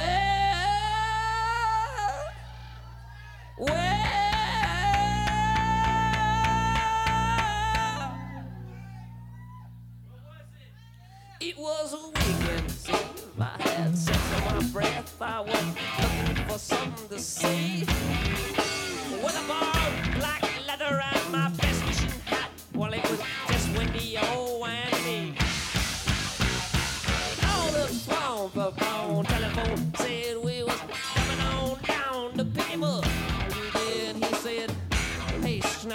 [3.59, 4.13] well,
[11.41, 12.71] it was a weekend.
[12.71, 12.99] So
[13.39, 15.21] had sex on my breath.
[15.21, 15.65] I was
[16.01, 18.52] looking for something to.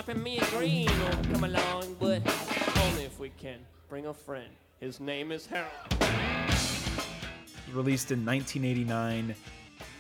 [0.08, 2.22] Hey, Snappy, me and Green will come along, but
[2.80, 4.48] only if we can bring a friend.
[4.80, 5.72] His name is Harold.
[7.74, 9.36] released in 1989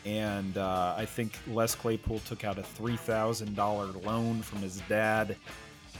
[0.05, 5.35] and uh, i think les claypool took out a $3000 loan from his dad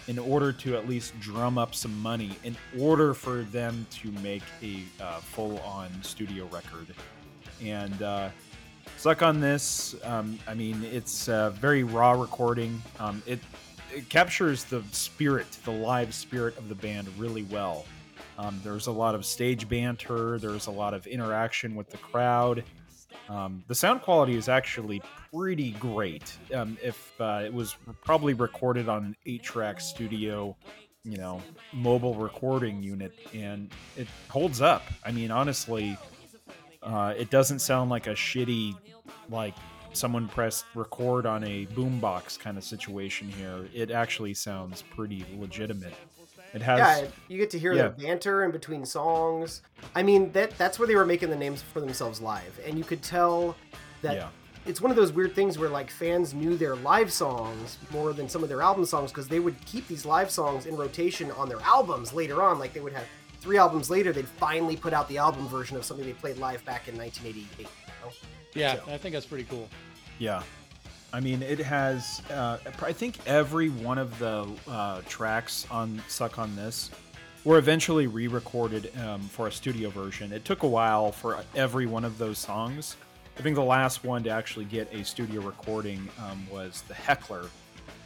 [0.07, 4.43] in order to at least drum up some money in order for them to make
[4.63, 6.87] a uh, full-on studio record
[7.61, 8.29] and uh,
[8.95, 13.39] suck on this um, i mean it's a very raw recording um, it,
[13.97, 17.85] it captures the spirit the live spirit of the band really well
[18.37, 20.37] um, there's a lot of stage banter.
[20.37, 22.63] There's a lot of interaction with the crowd.
[23.29, 25.01] Um, the sound quality is actually
[25.33, 26.37] pretty great.
[26.53, 30.55] Um, if uh, it was probably recorded on an eight-track studio,
[31.03, 31.41] you know,
[31.73, 34.83] mobile recording unit, and it holds up.
[35.03, 35.97] I mean, honestly,
[36.83, 38.75] uh, it doesn't sound like a shitty,
[39.29, 39.55] like
[39.97, 43.67] someone pressed record on a boombox kind of situation here.
[43.73, 45.93] It actually sounds pretty legitimate.
[46.53, 47.89] It has yeah, you get to hear yeah.
[47.89, 49.61] the banter in between songs.
[49.95, 52.83] I mean, that that's where they were making the names for themselves live, and you
[52.83, 53.55] could tell
[54.01, 54.27] that Yeah.
[54.65, 58.29] it's one of those weird things where like fans knew their live songs more than
[58.29, 61.49] some of their album songs because they would keep these live songs in rotation on
[61.49, 62.59] their albums later on.
[62.59, 63.05] Like they would have
[63.41, 66.63] three albums later, they'd finally put out the album version of something they played live
[66.65, 67.57] back in 1988.
[67.59, 67.65] you
[68.03, 68.11] know?
[68.53, 69.69] Yeah, So- I think that's pretty cool.
[70.19, 70.43] Yeah.
[71.13, 76.37] I mean, it has, uh, I think every one of the uh, tracks on Suck
[76.37, 76.91] on This
[77.43, 80.33] were eventually re recorded um, for a studio version.
[80.33, 82.97] It took a while for every one of those songs.
[83.37, 87.47] I think the last one to actually get a studio recording um, was The Heckler.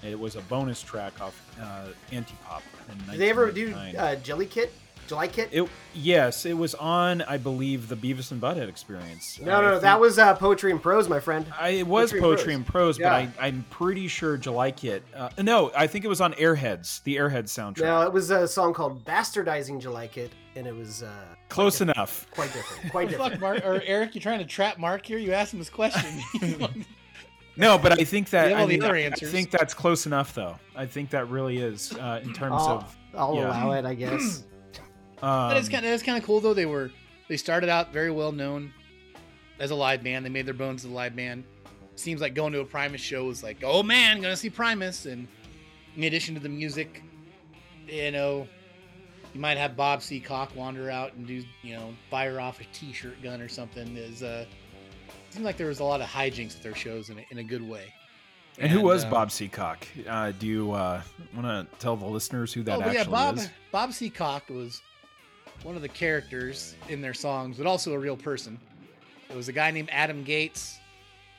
[0.03, 2.61] It was a bonus track off uh, Antipop.
[2.91, 4.69] In Did they ever do uh, Jellikit?
[5.07, 5.49] Jellikit?
[5.51, 7.21] It yes, it was on.
[7.23, 9.39] I believe the Beavis and Butthead Experience.
[9.41, 11.45] no, I no, no, that was uh, Poetry and Prose, my friend.
[11.59, 12.97] I, it was Poetry and prose.
[12.97, 13.25] and prose, Yeah.
[13.33, 15.01] but I, I'm pretty sure Jellikit.
[15.15, 17.81] Uh, no, I think it was on Airheads, the Airheads soundtrack.
[17.81, 21.11] No, it was a song called Bastardizing Jellikit, and it was uh,
[21.49, 22.27] Close enough.
[22.31, 22.91] quite different.
[22.91, 23.31] Quite different.
[23.39, 25.17] Fuck, Mark or Eric, you're trying to trap Mark here?
[25.17, 26.21] You asked him this question.
[27.57, 30.57] No, but I think that I, mean, I- I think that's close enough, though.
[30.73, 32.97] I think that really is uh, in terms I'll, of.
[33.13, 33.47] I'll yeah.
[33.49, 34.43] allow it, I guess.
[35.21, 36.53] Um, That is kind of that's kind of cool though.
[36.53, 36.91] They were
[37.27, 38.73] they started out very well known
[39.59, 40.25] as a live band.
[40.25, 41.43] They made their bones as a live band.
[41.95, 45.05] Seems like going to a Primus show was like, oh man, gonna see Primus.
[45.05, 45.27] And
[45.95, 47.03] in addition to the music,
[47.87, 48.47] you know,
[49.33, 50.19] you might have Bob C.
[50.19, 53.95] Cock wander out and do you know fire off a T-shirt gun or something.
[53.95, 54.45] Is uh,
[55.29, 57.43] seemed like there was a lot of hijinks at their shows in a, in a
[57.43, 57.93] good way.
[58.57, 59.87] and who was uh, Bob Seacock?
[60.07, 61.01] Uh, do you uh,
[61.35, 63.49] want to tell the listeners who that oh, actually yeah, Bob is?
[63.71, 64.81] Bob Seacock was
[65.63, 68.59] one of the characters in their songs, but also a real person.
[69.29, 70.79] It was a guy named Adam Gates.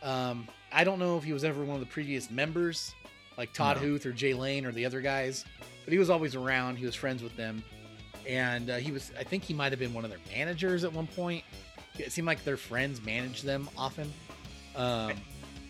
[0.02, 2.94] Um, I don't know if he was ever one of the previous members,
[3.36, 3.82] like Todd No.
[3.82, 5.44] Huth or Jay Lane or the other guys,
[5.84, 6.76] but he was always around.
[6.76, 7.62] He was friends with them,
[8.26, 9.12] and uh, he was.
[9.18, 11.44] I think he might have been one of their managers at one point.
[11.98, 14.12] It seemed like their friends managed them often.
[14.74, 15.12] Um,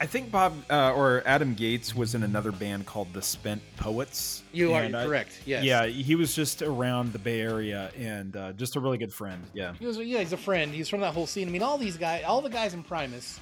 [0.02, 4.42] I think Bob uh, or Adam Gates was in another band called the Spent Poets.
[4.52, 5.42] you are I- correct.
[5.46, 5.62] Yes.
[5.62, 9.40] Yeah, he was just around the Bay Area and uh, just a really good friend.
[9.54, 9.74] Yeah.
[9.78, 10.74] He was, yeah, he's a friend.
[10.74, 11.46] He's from that whole scene.
[11.46, 13.38] I mean, all these guys, all the guys in Primus,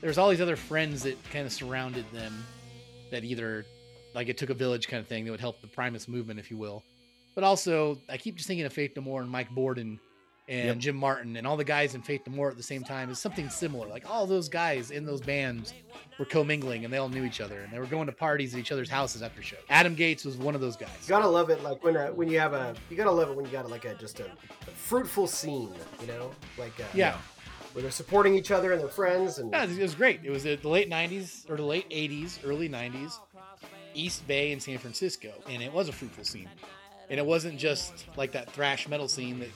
[0.00, 2.44] there's all these other friends that kind of surrounded them
[3.12, 3.64] that either,
[4.12, 6.50] like, it took a village kind of thing that would help the Primus movement, if
[6.50, 6.82] you will.
[7.36, 10.00] But also, I keep just thinking of Faith No More and Mike Bordin
[10.50, 10.78] and Yep.
[10.78, 13.18] Jim Martin and all the guys in Faith No More at the same time is
[13.18, 13.86] something similar.
[13.86, 15.72] Like, all those guys in those bands
[16.18, 18.60] were commingling and they all knew each other and they were going to parties at
[18.60, 19.60] each other's houses after shows.
[19.70, 20.90] Adam Gates was one of those guys.
[21.04, 23.36] You gotta love it, like when uh, when you have a you gotta love it
[23.36, 25.70] when you got like a just a, a fruitful scene,
[26.00, 27.16] you know, like uh, Yeah.
[27.72, 30.20] where they're supporting each other and their friends and Yeah, it was- it was great.
[30.24, 33.12] It was the late '90s or the late '80s, early '90s,
[33.94, 36.48] East Bay in San Francisco, and it was a fruitful scene.
[37.08, 39.48] And it wasn't just like that thrash metal scene that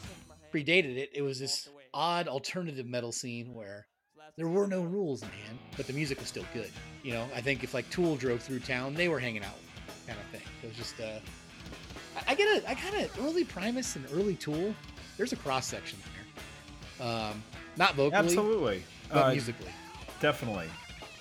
[0.54, 1.10] predated it.
[1.12, 3.86] It was this odd alternative metal scene where
[4.36, 5.58] there were no rules, man.
[5.76, 6.70] But the music was still good.
[7.02, 9.58] You know, I think if like Tool drove through town, they were hanging out,
[10.06, 10.46] kind of thing.
[10.62, 11.18] It was just, uh,
[12.16, 14.74] I, I get a, I kind of early Primus and early Tool.
[15.16, 15.98] There's a cross section
[16.98, 17.06] there.
[17.06, 17.42] Um,
[17.76, 18.82] not vocally, Absolutely.
[19.12, 19.70] but Uh, musically.
[20.20, 20.68] Definitely.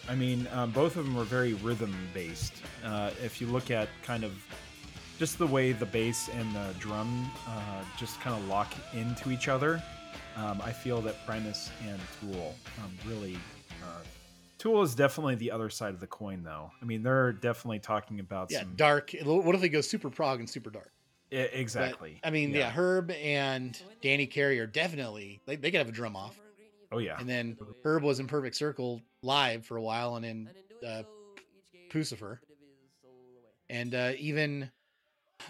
[0.08, 2.54] I mean, um, both of them were very rhythm based.
[2.84, 4.34] Uh, if you look at kind of
[5.20, 9.48] just the way the bass and the drum uh, just kind of lock into each
[9.48, 9.82] other,
[10.38, 13.36] um, I feel that Primus and Tool um, really.
[13.84, 14.02] Uh,
[14.58, 16.72] Tool is definitely the other side of the coin, though.
[16.82, 18.76] I mean, they're definitely talking about Yeah, some.
[18.76, 19.12] dark.
[19.24, 20.92] What if they go super prog and super dark?
[21.32, 22.20] I- But, exactly.
[22.24, 22.70] I mean, yeah.
[22.72, 26.40] Herb and Danny Carey are definitely they, they could have a drum off.
[26.92, 27.18] Oh yeah.
[27.20, 30.50] And then Herb was in Perfect Circle live for a while, and in
[30.88, 31.04] uh,
[31.92, 32.38] Puscifer,
[33.70, 34.70] and uh, even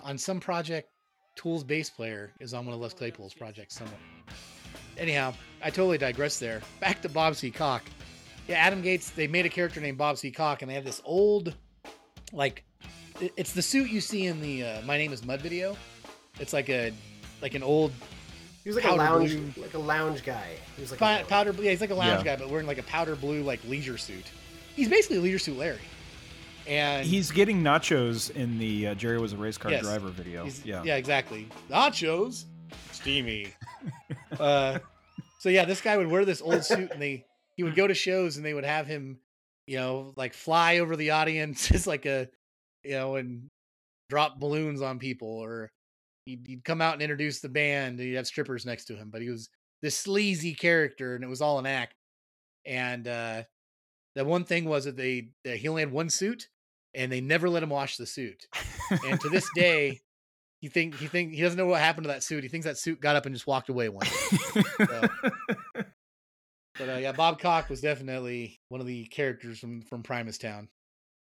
[0.04, 0.90] on some project,
[1.36, 3.98] Tool's bass player is on one of Les Claypool's projects somewhere.
[4.98, 5.34] Anyhow,
[5.64, 6.62] I totally digress there.
[6.80, 7.50] Back to Bob C.
[7.52, 7.84] Cock.
[8.48, 9.10] Yeah, Adam Gates.
[9.10, 10.30] They made a character named Bob C.
[10.32, 11.56] Cock, and they have this old,
[12.32, 12.64] like,
[13.20, 15.78] it's the suit you see in the uh, "My Name Is Mud" video.
[16.40, 16.92] It's like a,
[17.42, 17.92] like an old
[18.64, 19.64] He was like a lounge, blue.
[19.64, 20.56] like a lounge guy.
[20.76, 21.64] He was like Pow- a, powder blue.
[21.64, 22.36] Yeah, he's like a lounge Yeah.
[22.36, 24.26] guy, but wearing like a powder blue like leisure suit.
[24.76, 25.78] He's basically leisure suit Larry.
[26.68, 29.84] And He's getting nachos in the uh, Jerry was a race car Yes.
[29.84, 30.48] driver video.
[30.64, 30.84] yeah.
[30.84, 31.48] yeah, exactly.
[31.70, 32.46] Nachos,
[32.92, 33.54] steamy.
[34.40, 34.80] uh,
[35.40, 37.94] so yeah, this guy would wear this old suit, and they he would go to
[37.94, 39.20] shows, and they would have him,
[39.68, 42.30] you know, like fly over the audience as like a,
[42.84, 43.50] you know, and
[44.10, 45.70] drop balloons on people, or
[46.26, 49.10] he'd, he'd come out and introduce the band, and he'd have strippers next to him,
[49.12, 49.50] but he was
[49.82, 51.94] this sleazy character, and it was all an act.
[52.66, 53.44] And uh,
[54.16, 56.48] the one thing was that they that he only had one suit,
[56.94, 58.48] and they never let him wash the suit.
[59.06, 60.02] And to this day,
[60.62, 62.44] he think he think he doesn't know what happened to that suit.
[62.44, 65.08] He thinks that suit got up and just walked away one day.
[66.78, 70.70] But uh, yeah, Bob Cock was definitely one of the characters from from Primus Town.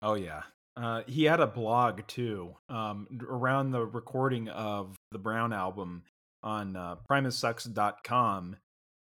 [0.01, 0.43] Oh yeah.
[0.77, 6.03] Uh, he had a blog too um, around the recording of the Brown album
[6.43, 8.57] on uh, primussucks.com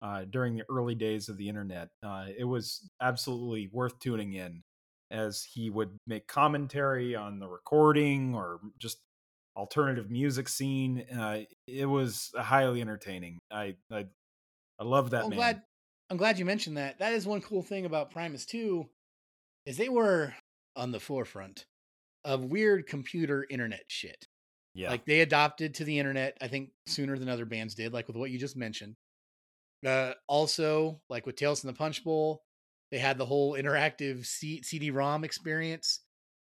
[0.03, 1.89] uh, during the early days of the internet.
[2.03, 4.63] Uh, it was absolutely worth tuning in
[5.11, 8.99] as he would make commentary on the recording or just
[9.57, 11.05] alternative music scene.
[11.19, 13.39] Uh, it was highly entertaining.
[13.51, 14.07] I I,
[14.79, 15.37] I love that I'm man.
[15.37, 15.63] glad
[16.11, 16.99] I'm glad you mentioned that.
[16.99, 18.89] That is one cool thing about Primus too,
[19.67, 20.35] is they were
[20.77, 21.65] on the forefront
[22.25, 24.27] of weird computer internet shit.
[24.75, 24.91] yeah.
[24.91, 28.17] Like they adopted to the internet, I think sooner than other bands did, like with
[28.17, 28.95] what you just mentioned.
[29.87, 32.43] Uh, also, like with Tales from the Punch Bowl,
[32.91, 36.01] they had the whole interactive C- CD-ROM experience,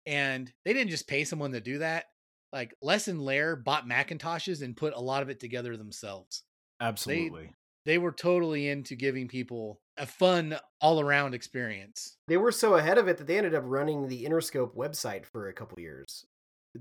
[0.06, 2.06] and they didn't just pay someone to do that.
[2.54, 6.44] Like Les and Ler bought Macintoshes and put a lot of it together themselves.
[6.80, 7.52] Absolutely.
[7.86, 12.18] They were totally into giving people a fun all-around experience.
[12.28, 15.48] They were so ahead of it that they ended up running the Interscope website for
[15.48, 16.26] a couple years.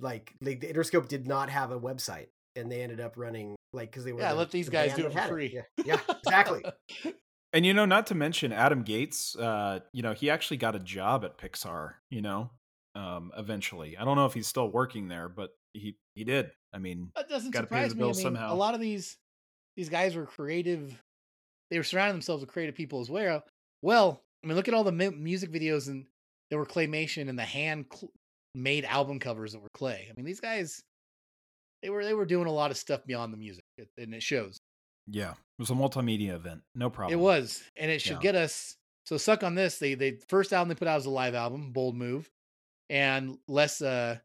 [0.01, 3.91] Like, like the Interscope did not have a website, and they ended up running like
[3.91, 5.53] because they were Yeah, the- let these the guys do it for had free.
[5.55, 6.63] Yeah, yeah, exactly.
[7.53, 10.81] And you know, not to mention Adam Gates, uh, you know, he actually got a
[10.81, 12.51] job at Pixar, you know,
[12.97, 13.97] um, eventually.
[13.97, 16.51] I don't know if he's still working there, but he he did.
[16.73, 18.03] I mean, That doesn't Gotta pay surprise the me.
[18.03, 18.53] I mean, somehow.
[18.53, 19.19] a lot of these
[19.77, 21.01] these guys were creative.
[21.71, 23.45] They were surrounding themselves with creative people as well.
[23.83, 26.07] Well, I mean, look at all the mu- music videos and
[26.51, 28.11] there were claymation and the hand cl-
[28.57, 30.09] made album covers that were clay.
[30.11, 30.83] I mean, these guys
[31.85, 33.63] they were they were doing a lot of stuff beyond the music,
[33.99, 34.59] and it shows.
[35.07, 36.63] yeah, it was a multimedia event.
[36.75, 37.13] No problem.
[37.19, 38.21] It was, and it should Yeah.
[38.23, 38.77] get us.
[39.05, 39.79] So suck on this.
[39.79, 42.31] They they first album they put out was a live album, bold move,
[42.89, 44.17] and Les uh,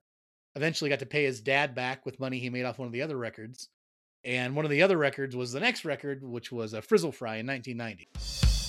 [0.56, 3.02] eventually got to pay his dad back with money he made off one of the
[3.02, 3.68] other records,
[4.24, 7.38] and one of the other records was the next record, which was a Frizzle Fry
[7.38, 8.69] in 1990.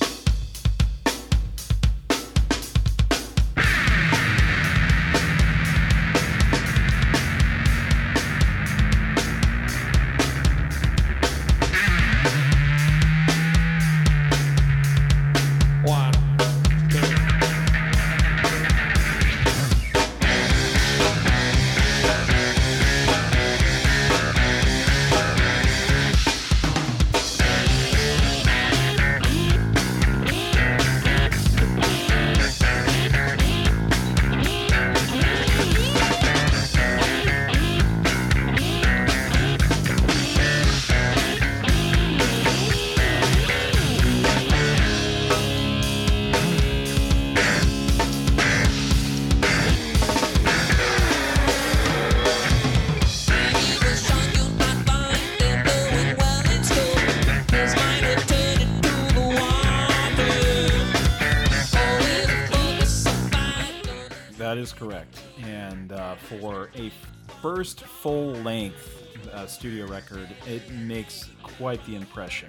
[67.61, 72.48] First full length uh, studio record, it makes quite the impression.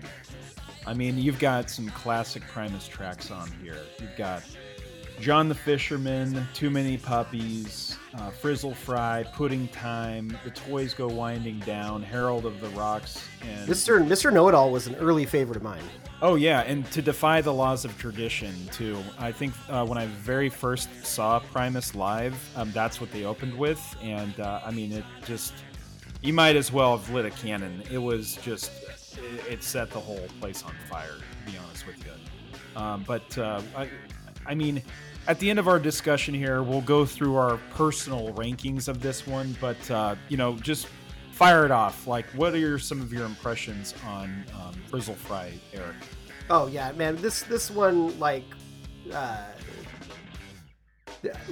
[0.87, 3.75] I mean, you've got some classic Primus tracks on here.
[3.99, 4.41] You've got
[5.21, 11.59] John the Fisherman, Too Many Puppies, uh, Frizzle Fry, Pudding Time, The Toys Go Winding
[11.59, 14.03] Down, Harold of the Rocks, and Mr.
[14.03, 14.33] Mr.
[14.33, 15.83] Know It All was an early favorite of mine.
[16.23, 18.97] Oh yeah, and to defy the laws of tradition too.
[19.19, 23.55] I think uh, when I very first saw Primus live, um, that's what they opened
[23.55, 25.53] with, and uh, I mean it just
[26.23, 27.83] you might as well have lit a cannon.
[27.91, 28.71] It was just
[29.19, 31.13] it, it set the whole place on fire.
[31.45, 33.87] To be honest with you, um, but uh, I,
[34.47, 34.81] I mean.
[35.27, 39.27] At the end of our discussion here, we'll go through our personal rankings of this
[39.27, 40.87] one, but uh, you know, just
[41.31, 42.07] fire it off.
[42.07, 45.95] Like, what are some of your impressions on um, Frizzle Fry, Eric?
[46.49, 47.15] Oh yeah, man.
[47.17, 48.43] This this one like
[49.13, 49.45] uh,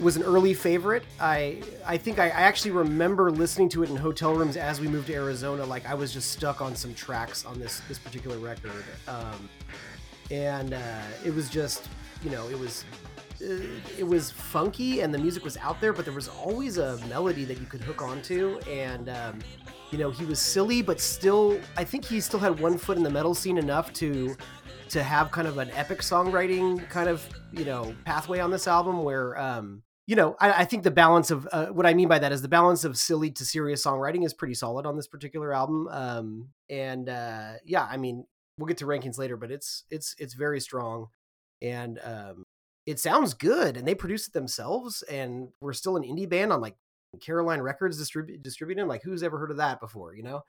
[0.02, 1.04] was an early favorite.
[1.20, 4.88] I I think I, I actually remember listening to it in hotel rooms as we
[4.88, 5.64] moved to Arizona.
[5.64, 9.50] Like I was just stuck on some tracks on this this particular record, um,
[10.32, 11.88] and uh, it was just
[12.24, 12.84] you know it was
[13.42, 17.46] it was funky and the music was out there, but there was always a melody
[17.46, 18.60] that you could hook onto.
[18.70, 19.40] And, um,
[19.92, 23.04] you know, he was silly, but still, I think he still had one foot in
[23.04, 24.36] the metal scene enough to
[24.90, 29.04] to have kind of an epic songwriting kind of you know pathway on this album
[29.04, 32.18] where um you know i, I think the balance of uh, what i mean by
[32.18, 35.54] that is the balance of silly to serious songwriting is pretty solid on this particular
[35.54, 38.26] album um and uh yeah i mean
[38.58, 41.08] we'll get to rankings later but it's it's it's very strong
[41.62, 42.46] and um
[42.86, 46.62] it sounds good and they produce it themselves and we're still an indie band on
[46.62, 46.76] like
[47.22, 50.42] caroline records distrib- distributing like who's ever heard of that before you know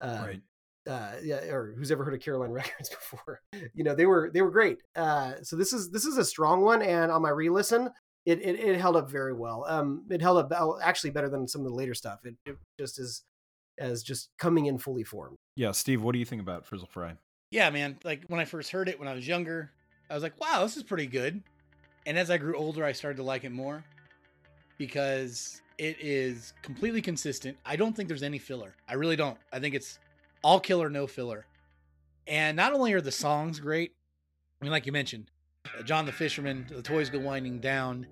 [0.00, 0.42] um, Right.
[0.88, 3.40] uh, yeah, or who's ever heard of Caroline Records before?
[3.74, 4.78] You know, they were they were great.
[4.94, 7.90] Uh, so this is this is a strong one, and on my re-listen,
[8.24, 9.64] it, it it held up very well.
[9.68, 12.20] Um, it held up actually better than some of the later stuff.
[12.24, 13.24] It, it just is
[13.76, 15.36] as just coming in fully formed.
[15.56, 17.14] Yeah, Steve, what do you think about Frizzle Fry?
[17.50, 17.98] Yeah, man.
[18.04, 19.72] Like when I first heard it when I was younger,
[20.08, 21.42] I was like, wow, this is pretty good.
[22.08, 23.84] And as I grew older, I started to like it more
[24.78, 27.58] because it is completely consistent.
[27.66, 28.74] I don't think there's any filler.
[28.88, 29.36] I really don't.
[29.52, 29.98] I think it's
[30.42, 31.44] all killer, no filler.
[32.26, 33.92] And not only are the songs great,
[34.58, 35.30] I mean, like you mentioned,
[35.66, 38.06] uh, John the Fisherman, The Toys Go Winding Down,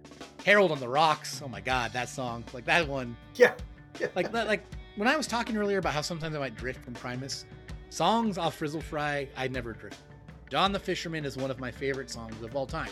[0.45, 1.41] Harold on the Rocks.
[1.43, 2.45] Oh my God, that song.
[2.53, 3.55] Like that one Yeah,
[3.99, 4.09] yeah.
[4.15, 4.63] like like
[4.97, 7.47] when I was talking earlier about how sometimes I might drift from Primus,
[7.89, 10.03] songs off Frizzle Fry, I never drift.
[10.51, 12.91] John the Fisherman is one of my favorite songs of all time,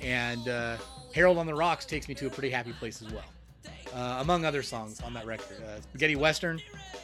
[0.00, 0.76] and uh,
[1.14, 3.24] Harold on the Rocks takes me to a pretty happy place as well,
[3.94, 5.62] uh, among other songs on that record.
[5.62, 6.60] Uh, Spaghetti Western,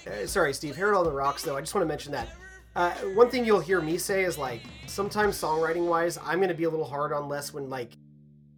[0.07, 0.77] Uh, sorry, Steve.
[0.77, 1.57] Harold on the Rocks, though.
[1.57, 2.29] I just want to mention that.
[2.77, 6.55] Uh, one thing you'll hear me say is like sometimes songwriting wise, I'm going to
[6.55, 7.93] be a little hard on Les when like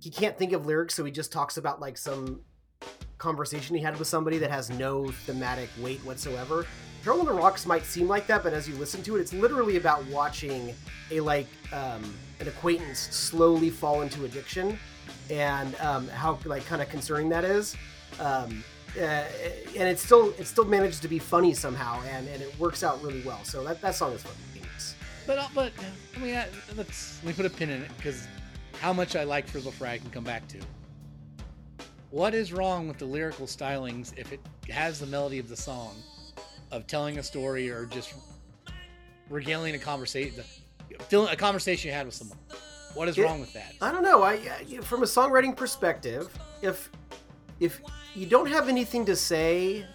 [0.01, 2.41] he can't think of lyrics, so he just talks about like some
[3.19, 6.67] conversation he had with somebody that has no thematic weight whatsoever.
[7.03, 9.33] Harold on the Rocks might seem like that, but as you listen to it, it's
[9.33, 10.75] literally about watching
[11.11, 14.79] a like um, an acquaintance slowly fall into addiction,
[15.31, 17.77] and um, how like kind of concerning that is.
[18.21, 18.63] Um,
[18.97, 19.25] uh,
[19.77, 23.03] and it still it still manages to be funny somehow, and, and it works out
[23.03, 23.43] really well.
[23.43, 24.25] So that, that song is
[24.55, 24.95] genius.
[25.27, 25.73] but uh, but
[26.15, 26.47] I mean, uh,
[26.77, 28.29] let's let me put a pin in it because
[28.81, 30.59] how much I like Frizzle Fry I can come back to.
[32.11, 35.95] What is wrong with the lyrical stylings if it has the melody of the song,
[36.73, 38.15] of telling a story or just
[39.29, 40.43] regaling a conversation,
[41.13, 42.39] a conversation you had with someone?
[42.95, 43.25] What is Yeah.
[43.25, 43.75] wrong with that?
[43.81, 44.23] I don't know.
[44.23, 46.29] I, I from a songwriting perspective,
[46.63, 46.91] if
[47.61, 47.81] if
[48.17, 49.87] you don't have anything to say,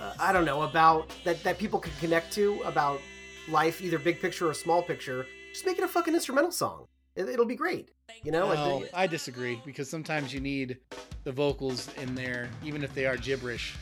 [0.00, 3.00] uh, I don't know about that that people can connect to about
[3.48, 6.86] life, either big picture or small picture, just make it a fucking instrumental song.
[7.14, 7.90] It, it'll be great.
[8.24, 10.78] You know, No, I disagree because sometimes you need
[11.24, 13.74] the vocals in there, even if they are gibberish,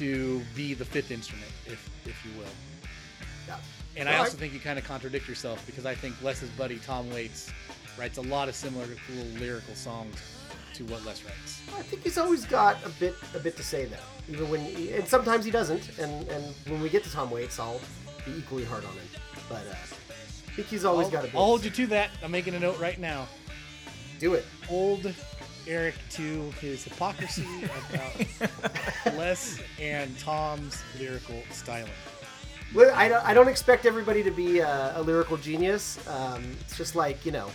[0.00, 2.46] to be the fifth instrument, if if you will.
[3.46, 3.56] Yeah.
[3.96, 6.48] And I Well, I- also think you kind of contradict yourself because I think Les's
[6.50, 7.50] buddy Tom Waits
[7.98, 10.16] writes a lot of similar cool lyrical songs
[10.74, 11.60] to what Les writes.
[11.76, 14.60] I think he's always got a bit a bit to say though, even when
[14.94, 15.98] and sometimes he doesn't.
[15.98, 17.80] And and when we get to Tom Waits, I'll
[18.24, 19.08] be equally hard on him.
[19.50, 21.34] But uh, I think he's always I'll, got a bit.
[21.36, 22.08] I'll hold you to that.
[22.22, 23.28] I'm making a note right now.
[24.18, 24.46] Do it.
[24.66, 25.12] Hold
[25.70, 31.92] Eric to his hypocrisy about Les and Tom's lyrical styling.
[32.74, 36.04] Well, I don't, I don't expect everybody to be uh, a lyrical genius.
[36.08, 37.48] Um, it's just like you know,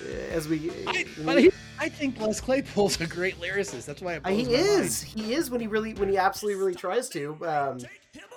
[0.00, 0.70] uh, as we.
[0.86, 3.86] I, when but he, I think Les Claypool's a great lyricist.
[3.86, 5.02] That's why it Uh, he blows my is.
[5.02, 7.36] He is when he really when he absolutely really tries to.
[7.44, 7.78] Um,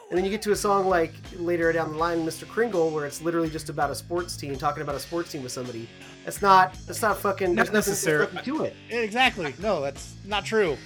[0.10, 2.46] And then you get to a song like later down the line, Mr.
[2.46, 5.52] Krinkle, where it's literally just about a sports team talking about a sports team with
[5.52, 5.90] somebody.
[6.26, 6.76] That's not.
[6.86, 7.56] That's not fucking.
[7.56, 8.76] Not necessary- there's nothing to it.
[8.90, 9.54] Exactly.
[9.60, 10.78] No, that's not true.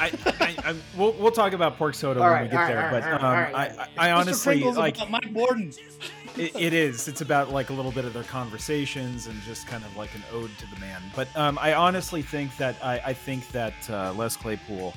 [0.00, 2.62] I, I, I, we'll, we'll talk about pork soda All when right, we get all
[2.62, 3.88] right, there, all but right, um, all right, I.
[4.06, 5.76] I, I honestly Krinkle's like about Mike Bordin.
[6.36, 7.06] it, it is.
[7.06, 10.22] It's about like a little bit of their conversations and just kind of like an
[10.32, 11.00] ode to the man.
[11.14, 14.94] But um, I honestly think that I, I think that uh, Les Claypool,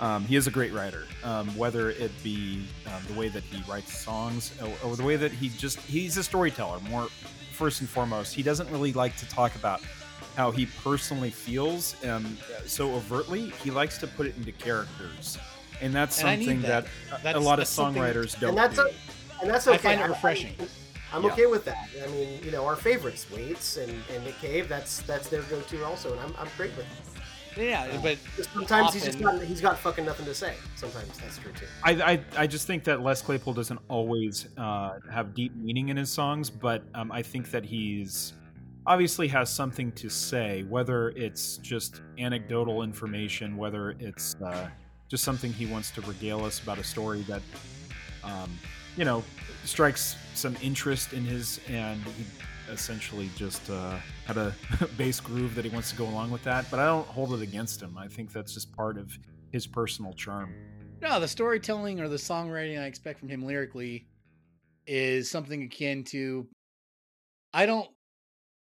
[0.00, 1.04] um, he is a great writer.
[1.24, 5.16] Um, whether it be um, the way that he writes songs or, or the way
[5.16, 6.78] that he just he's a storyteller.
[6.88, 7.08] More
[7.52, 9.80] first and foremost, he doesn't really like to talk about
[10.36, 12.36] how he personally feels um,
[12.66, 13.50] so overtly.
[13.64, 15.36] He likes to put it into characters.
[15.80, 16.86] And that's And something that.
[17.22, 18.82] that, a lot of that's something- songwriters don't And that's do.
[18.82, 19.74] a, and that's okay.
[19.74, 20.54] I find it refreshing.
[21.12, 21.32] I'm, Yeah.
[21.32, 21.88] okay with that.
[22.04, 24.68] I mean, you know, our favorites, Waits and, and Nick Cave.
[24.68, 27.17] That's that's their go-to also, and I'm, I'm great with it.
[27.58, 30.54] Yeah, but Just Sometimes he's just got he's got fucking nothing to say.
[30.76, 31.66] Sometimes that's true too.
[31.82, 35.96] I, I, I just think that Les Claypool doesn't always uh, have deep meaning in
[35.96, 38.34] his songs, but um, I think that he's
[38.86, 44.68] obviously has something to say, whether it's just anecdotal information, whether it's uh,
[45.08, 47.42] just something he wants to regale us about a story that,
[48.24, 48.58] um,
[48.96, 49.22] you know,
[49.64, 52.24] strikes some interest in his, and he
[52.70, 53.96] essentially just uh,
[54.26, 54.54] had a
[54.96, 56.66] bass groove that he wants to go along with that.
[56.70, 57.96] But I don't hold it against him.
[57.98, 59.16] I think that's just part of
[59.50, 60.54] his personal charm.
[61.00, 64.06] no, the storytelling or the songwriting I expect from him lyrically
[64.86, 66.46] is something akin to
[67.52, 67.88] I don't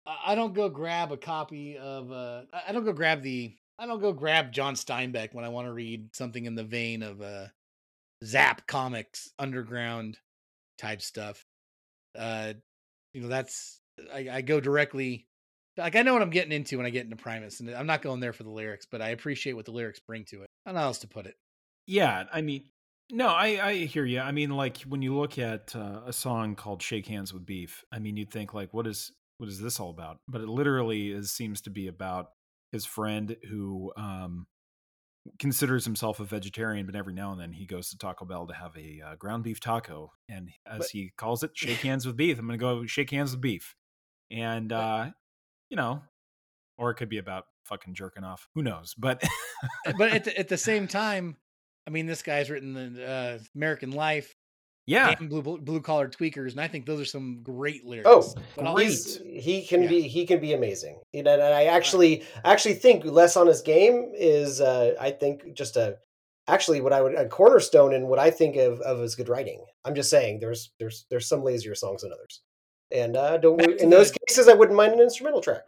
[0.05, 3.85] I don't go grab a copy of uh I I don't go grab the I
[3.85, 7.21] don't go grab John Steinbeck when I want to read something in the vein of
[7.21, 7.47] uh
[8.23, 10.17] Zap comics underground
[10.77, 11.45] type stuff.
[12.17, 12.53] Uh
[13.13, 13.81] you know that's
[14.13, 15.27] I, I go directly
[15.77, 18.01] like I know what I'm getting into when I get into Primus and I'm not
[18.01, 20.47] going there for the lyrics, but I appreciate what the lyrics bring to it.
[20.65, 21.35] I don't know how else to put it.
[21.87, 22.63] Yeah, I mean,
[23.11, 24.19] no, I I hear you.
[24.19, 27.83] I mean, like when you look at uh, a song called "Shake Hands with Beef,"
[27.91, 30.17] I mean, you'd think like, what is what is this all about?
[30.27, 32.29] But it literally is seems to be about
[32.71, 34.47] his friend who um,
[35.39, 38.53] considers himself a vegetarian, but every now and then he goes to Taco Bell to
[38.53, 42.17] have a uh, ground beef taco, and as But- he calls it, "Shake hands with
[42.17, 43.75] beef." I'm gonna go shake hands with beef,
[44.31, 45.11] and uh,
[45.69, 46.01] you know,
[46.77, 48.47] or it could be about fucking jerking off.
[48.55, 48.93] Who knows?
[48.97, 49.23] But
[49.97, 51.37] but at the, at the same time,
[51.87, 54.33] I mean, this guy's written the uh, American Life,
[54.87, 58.07] yeah, and Blue Blue Collar Tweakers, and I think those are some great lyrics.
[58.09, 59.89] Oh, But I'll- he can Yeah.
[59.89, 61.01] be he can be amazing.
[61.13, 65.53] You know, and I actually actually think less on his game is uh, I think
[65.53, 65.97] just a
[66.47, 69.65] actually what I would a cornerstone in what I think of of his good writing.
[69.83, 72.41] I'm just saying there's there's there's some lazier songs than others,
[72.95, 75.67] and uh, don't Back in those the- cases I wouldn't mind an instrumental track.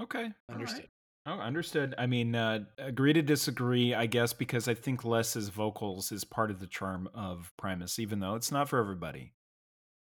[0.00, 0.54] okay, all right.
[0.54, 0.88] understood.
[1.26, 1.94] Oh, understood.
[1.98, 6.50] I mean, uh, agree to disagree, I guess, because I think Les's vocals is part
[6.50, 9.34] of the charm of Primus, even though it's not for everybody.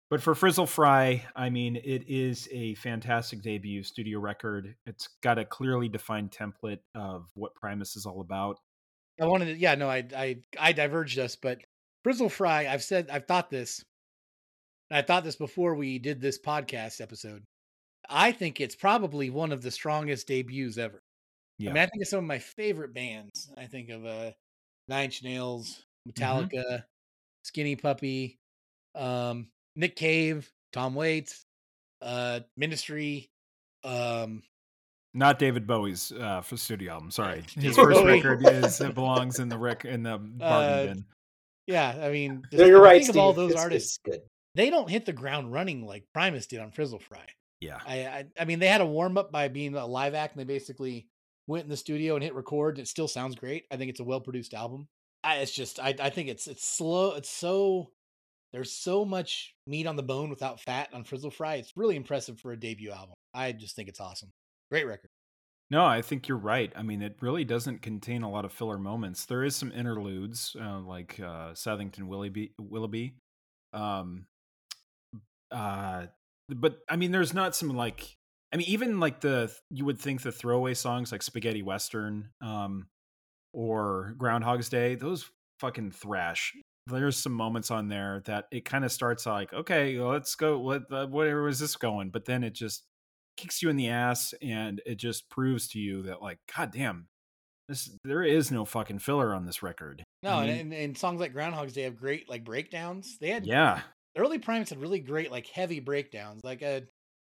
[0.09, 4.75] But for Frizzle Fry, I mean, it is a fantastic debut studio record.
[4.85, 8.59] It's got a clearly defined template of what Primus is all about.
[9.19, 11.59] I wanted to, yeah, no, I I I diverged us, but
[12.03, 13.85] Frizzle Fry, I've said, I've thought this, and
[14.91, 17.43] I thought this before we did this podcast episode.
[18.09, 21.01] I think it's probably one of the strongest debuts ever.
[21.57, 21.71] Yeah.
[21.71, 23.49] I mean, I think of some of my favorite bands.
[23.57, 24.31] I think of uh,
[24.87, 26.23] Nine Inch Nails, Mm-hmm.
[26.23, 26.83] Metallica,
[27.45, 28.37] Skinny Puppy,
[28.93, 31.41] um, Nick Cave, Tom Waits,
[32.03, 33.31] uh, Ministry.
[33.83, 34.43] Um,
[35.15, 37.09] Not David Bowie's uh, for studio album.
[37.09, 40.43] Sorry, his first record is it belongs in the rec in the bargain
[40.89, 41.05] Uh, bin.
[41.65, 43.15] yeah, I mean, no, you're right, Think Steve.
[43.15, 43.99] of all those It's- artists.
[44.05, 44.21] it's good.
[44.55, 47.25] They don't hit the ground running like Primus did on Frizzle Fry.
[47.61, 50.35] Yeah, I, I, I mean, they had a warm up by being a live act,
[50.35, 51.07] and they basically
[51.47, 52.77] went in the studio and hit record.
[52.77, 53.65] And it still sounds great.
[53.71, 54.87] I think it's a well produced album.
[55.23, 57.15] I, it's just, I, I think it's it's slow.
[57.15, 57.91] It's so
[58.53, 61.55] there's so much meat on the bone without fat on Frizzle Fry.
[61.55, 63.15] It's really impressive for a debut album.
[63.33, 64.31] I just think it's awesome.
[64.71, 65.09] Great record.
[65.71, 66.71] No, I think you're right.
[66.75, 69.25] I mean, it really doesn't contain a lot of filler moments.
[69.25, 73.15] There is some interludes, uh, like uh, Sathington Willoughby, Willoughby.
[73.73, 74.27] Um,
[75.51, 76.07] uh,
[76.49, 78.15] but I mean, there's not some like,
[78.53, 82.87] I mean, even like the you would think the throwaway songs like Spaghetti Western, um,
[83.53, 84.95] or Groundhog's Day.
[84.95, 85.29] Those
[85.59, 86.53] fucking thrash.
[86.87, 90.59] There's some moments on there that it kind of starts like, okay, let's go.
[90.59, 92.11] What, uh, where is this going?
[92.11, 92.83] But then it just
[93.37, 97.07] kicks you in the ass and it just proves to you that like god damn
[97.67, 100.97] this there is no fucking filler on this record No, I and, mean, and, and
[100.97, 103.17] songs like Groundhog's Day have great like breakdowns.
[103.19, 103.81] They had yeah
[104.15, 106.43] early Primus had really great like heavy breakdowns.
[106.43, 106.81] Like uh,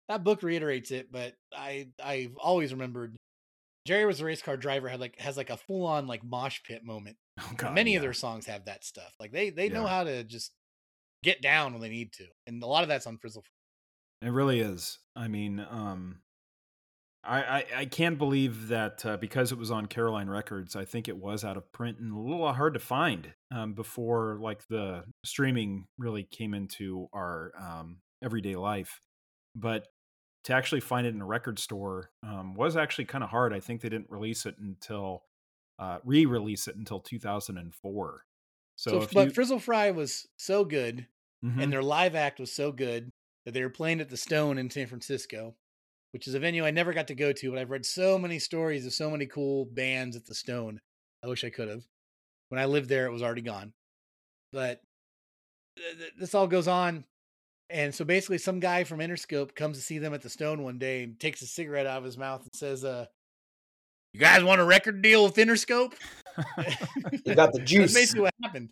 [0.07, 3.15] that book reiterates it, but I I've always remembered
[3.85, 6.59] Jerry was a race car driver had like has like a full on like mosh
[6.63, 9.13] pit moment Oh, God, Many of their songs have that stuff.
[9.19, 10.51] Like they they know how to just
[11.23, 13.43] get down when they need to, and a lot of that's on Frizzle.
[14.21, 14.99] It really is.
[15.15, 16.21] I mean, um,
[17.23, 21.07] I, I I can't believe that uh, because it was on Caroline Records, I think
[21.07, 25.03] it was out of print and a little hard to find um, before like the
[25.25, 28.99] streaming really came into our um, everyday life.
[29.55, 29.87] But
[30.45, 33.53] to actually find it in a record store um, was actually kind of hard.
[33.53, 35.23] I think they didn't release it until
[35.77, 38.23] uh, re-release it until 2004.
[38.77, 41.07] So, So, if but you, Frizzle Fry was so good,
[41.43, 41.63] Mhm.
[41.63, 43.11] and their live act was so good
[43.45, 45.55] that they were playing at the Stone in San Francisco,
[46.11, 48.39] which is a venue I never got to go to, but I've read so many
[48.39, 50.79] stories of so many cool bands at the Stone.
[51.23, 51.83] I wish I could have.
[52.49, 53.73] When I lived there, it was already gone.
[54.51, 54.81] But
[55.77, 57.05] th- th- this all goes on.
[57.69, 60.79] And so basically, some guy from Interscope comes to see them at the Stone one
[60.79, 63.05] day and takes a cigarette out of his mouth and says, uh,
[64.13, 65.93] You guys want a record deal with Interscope?
[67.25, 67.93] You got the That's juice.
[67.93, 68.69] basically what happened.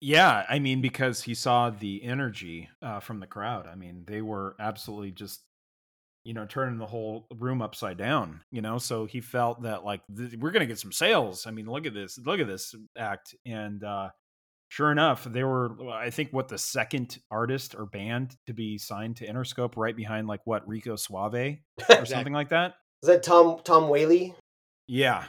[0.00, 3.66] Yeah, I mean, because he saw the energy uh, from the crowd.
[3.66, 5.40] I mean, they were absolutely just,
[6.28, 8.42] you know, turning the whole room upside down.
[8.52, 11.46] You know, so he felt that like th- we're gonna get some sales.
[11.46, 14.10] I mean, look at this, look at this act, and uh,
[14.68, 15.90] sure enough, they were.
[15.90, 20.26] I think what the second artist or band to be signed to Interscope, right behind
[20.26, 21.34] like what Rico Suave
[21.88, 22.74] or something like that.
[23.02, 24.34] Is that Tom Tom Whalley?
[24.86, 25.24] Yeah,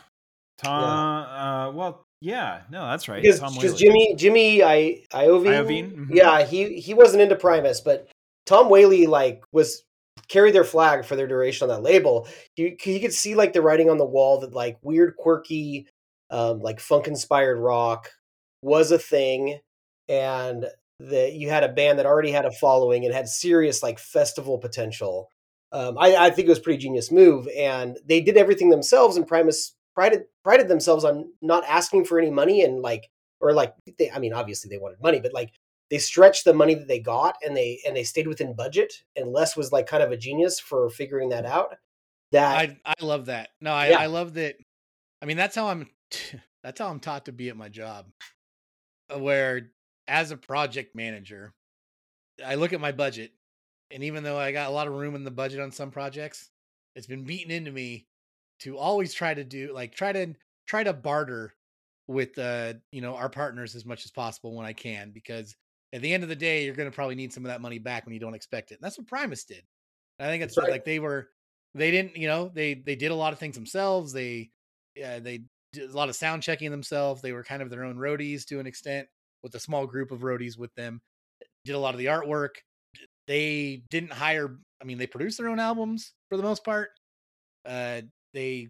[0.62, 0.84] Tom.
[0.84, 3.24] Uh, well, yeah, no, that's right.
[3.24, 6.08] Because Jimmy Jimmy I Iovine, Iovine, mhm.
[6.12, 8.10] yeah, he he wasn't into Primus, but
[8.46, 9.84] Tom Whalley like was
[10.30, 12.28] carried their flag for their duration on that label.
[12.56, 15.88] You you could see like the writing on the wall that like weird, quirky,
[16.30, 18.10] um, like funk inspired rock
[18.62, 19.60] was a thing,
[20.08, 20.66] and
[21.00, 24.58] that you had a band that already had a following and had serious like festival
[24.58, 25.30] potential.
[25.72, 29.18] Um, I, I think it was pretty genius move, and they did everything themselves.
[29.18, 33.10] And Primus prided prided themselves on not asking for any money and like
[33.42, 35.52] or like they, I mean, obviously they wanted money, but like
[35.90, 38.94] they stretched the money that they got and they and they stayed within budget.
[39.16, 41.76] And Les was like kind of a genius for figuring that out.
[42.32, 43.50] That I I love that.
[43.60, 44.00] No, I, Yeah.
[44.00, 44.56] I love that.
[45.22, 45.90] I mean, that's how I'm.
[46.62, 48.08] That's how I'm taught to be at my job.
[49.14, 49.72] uh, Where,
[50.10, 51.54] as a project manager,
[52.46, 53.32] I look at my budget,
[53.92, 56.50] and even though I got a lot of room in the budget on some projects,
[56.96, 58.08] it's been beaten into me
[58.60, 60.34] to always try to do like try to
[60.68, 61.54] try to barter
[62.08, 65.56] with uh you know our partners as much as possible when I can because
[65.94, 67.80] at the end of the day you're going to probably need some of that money
[67.80, 68.76] back when you don't expect it.
[68.76, 69.64] And that's what Primus did.
[70.18, 70.70] And I think it's right.
[70.70, 71.30] like they were
[71.76, 74.14] they didn't you know they they did a lot of things themselves.
[74.14, 74.50] They
[74.96, 75.42] yeah they
[75.74, 77.22] did a lot of sound checking themselves.
[77.22, 79.08] They were kind of their own roadies to an extent
[79.44, 81.02] with a small group of roadies with them.
[81.66, 82.56] Did a lot of the artwork.
[83.28, 84.58] They didn't hire.
[84.82, 86.90] I mean, they produced their own albums for the most part.
[87.66, 88.02] Uh,
[88.34, 88.70] they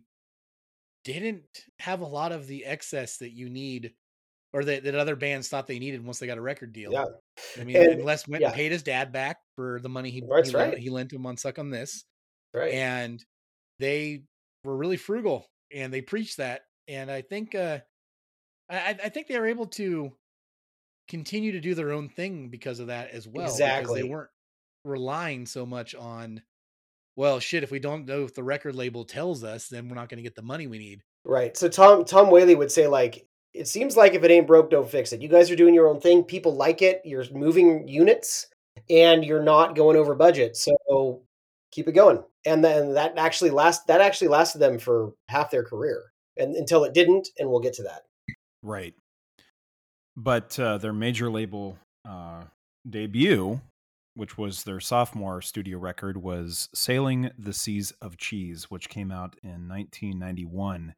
[1.05, 1.45] didn't
[1.79, 3.93] have a lot of the excess that you need
[4.53, 6.91] or that, that other bands thought they needed once they got a record deal.
[6.91, 7.05] yeah,
[7.59, 8.47] I mean, And- Les went yeah.
[8.47, 10.81] and paid his dad back for the money he, That's he, lent, right.
[10.81, 12.03] he lent him on Suck on This.
[12.53, 12.73] right.
[12.73, 13.23] And
[13.79, 14.23] they
[14.63, 16.61] were really frugal and they preached that.
[16.87, 17.79] And I think, uh,
[18.69, 20.11] I, I think they were able to
[21.07, 23.45] continue to do their own thing because of that as well.
[23.45, 24.01] Because Exactly.
[24.01, 24.29] they weren't
[24.85, 26.41] relying so much on,
[27.15, 30.09] well, shit, if we don't know if the record label tells us, then we're not
[30.09, 31.01] going to get the money we need.
[31.25, 31.55] Right.
[31.55, 34.89] So Tom Tom Whalley would say like it seems like if it ain't broke, don't
[34.89, 35.21] fix it.
[35.21, 36.23] You guys are doing your own thing.
[36.23, 37.01] People like it.
[37.03, 38.47] You're moving units,
[38.89, 40.55] and you're not going over budget.
[40.55, 41.21] So
[41.71, 42.23] keep it going.
[42.45, 46.83] And then that actually last that actually lasted them for half their career, and until
[46.83, 47.29] it didn't.
[47.37, 48.03] And we'll get to that.
[48.61, 48.93] Right.
[50.15, 52.43] But uh, their major label uh,
[52.89, 53.61] debut,
[54.15, 59.37] which was their sophomore studio record, was Sailing the Seas of Cheese, which came out
[59.43, 60.93] in 1991.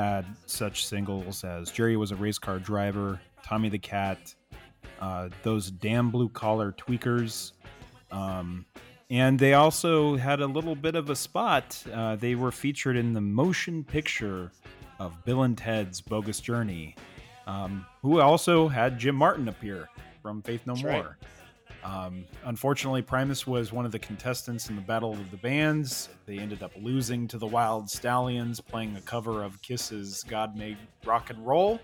[0.00, 4.34] Had such singles as Jerry was a race car driver, Tommy the Cat,
[5.00, 7.52] uh, those damn blue collar tweakers.
[8.10, 8.64] Um,
[9.10, 11.82] and they also had a little bit of a spot.
[11.92, 14.52] Uh, they were featured in the motion picture
[14.98, 16.96] of Bill and Ted's Bogus Journey,
[17.46, 19.88] um, who also had Jim Martin appear
[20.22, 20.92] from Faith No That's More.
[20.92, 21.30] right.
[21.82, 26.10] Um, unfortunately, Primus was one of the contestants in the Battle of the Bands.
[26.26, 30.76] They ended up losing to the Wild Stallions, playing a cover of Kiss's "God Made
[31.04, 31.80] Rock and Roll."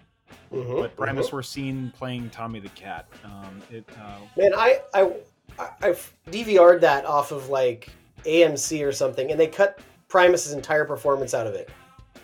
[0.53, 1.33] Mhm, But Primus mhm.
[1.33, 3.07] were seen playing Tommy the Cat.
[3.25, 5.13] Um, it, uh, Man, I I
[5.59, 7.91] I I've DVR'd that off of like
[8.25, 9.79] AMC or something, and they cut
[10.09, 11.71] Primus's entire performance out of it.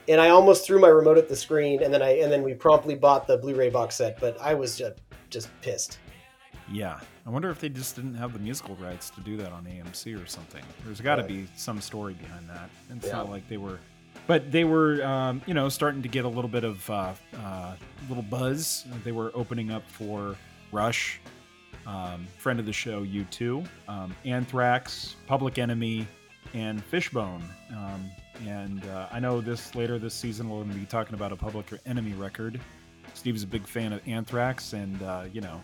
[0.08, 2.54] And I almost threw my remote at the screen, and then I and then we
[2.54, 4.18] promptly bought the Blu-ray box set.
[4.20, 4.98] But I was just
[5.30, 5.98] just pissed.
[6.70, 9.64] yeah, I wonder if they just didn't have the musical rights to do that on
[9.64, 10.62] AMC or something.
[10.84, 11.28] There's got to Right.
[11.28, 12.68] be some story behind that.
[12.90, 13.12] It's Yeah.
[13.12, 13.78] not like they were,
[14.26, 17.76] but they were, um, you know, starting to get a little bit of uh, uh,
[18.08, 18.84] little buzz.
[19.04, 20.34] They were opening up for
[20.72, 21.20] Rush,
[21.86, 26.06] um, friend of the show, U2, um, Anthrax, Public Enemy,
[26.54, 27.42] and Fishbone.
[27.70, 28.10] Um,
[28.46, 32.14] and uh, I know this later this season we'll be talking about a Public Enemy
[32.14, 32.60] record.
[33.14, 35.60] Steve's a big fan of Anthrax, and uh, you know,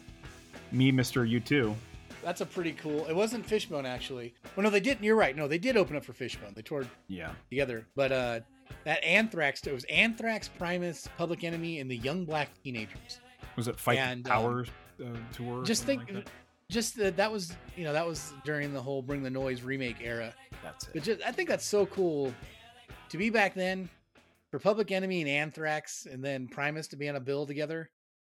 [0.73, 1.75] me, Mister U2.
[2.23, 3.07] That's a pretty cool.
[3.07, 4.35] It wasn't Fishbone actually.
[4.57, 5.05] Well, no, they didn't.
[5.05, 5.37] You're right.
[5.37, 6.53] No, they did open up for Fishbone.
[6.55, 7.87] They toured Yeah, together.
[7.95, 8.41] But uh,
[8.85, 13.21] that Anthrax, it was Anthrax, Primus, Public Enemy, and the Young Black Teenagers.
[13.57, 14.67] was it Fight And, um, Power
[15.03, 15.65] uh, tour?
[15.65, 16.31] Just think, like that?
[16.71, 19.97] just that that was you know that was during the whole Bring the Noise remake
[20.03, 20.35] era.
[20.63, 20.91] that's it.
[20.95, 22.35] But just I think that's so cool
[23.09, 23.89] to be back then
[24.51, 27.89] for Public Enemy and Anthrax, and then Primus to be on a bill together,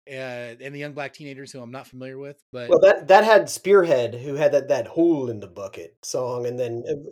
[0.10, 3.23] uh, and the Young Black Teenagers, who I'm not familiar with, but Well, that that
[3.23, 7.10] had Spearhead, who had that that hole in the bucket song, and then uh,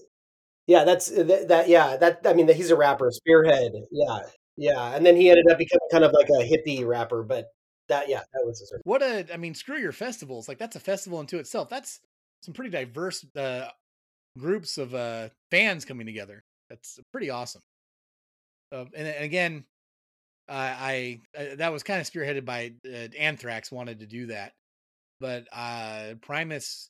[0.66, 4.20] yeah, that's that, that yeah that I mean he's a rapper, Spearhead, yeah,
[4.58, 7.48] yeah, and then he ended up becoming kind of like a hippie rapper, but
[7.88, 8.74] that yeah that was his.
[8.84, 10.48] what a I mean, screw your festivals.
[10.48, 11.70] Like that's a festival unto itself.
[11.70, 12.00] That's
[12.42, 13.68] some pretty diverse uh,
[14.38, 16.44] groups of uh, fans coming together.
[16.70, 17.62] That's pretty awesome.
[18.72, 19.64] Uh, and, and again,
[20.50, 24.54] I, I uh, that was kind of spearheaded by uh, Anthrax wanted to do that,
[25.20, 26.90] but uh, Primus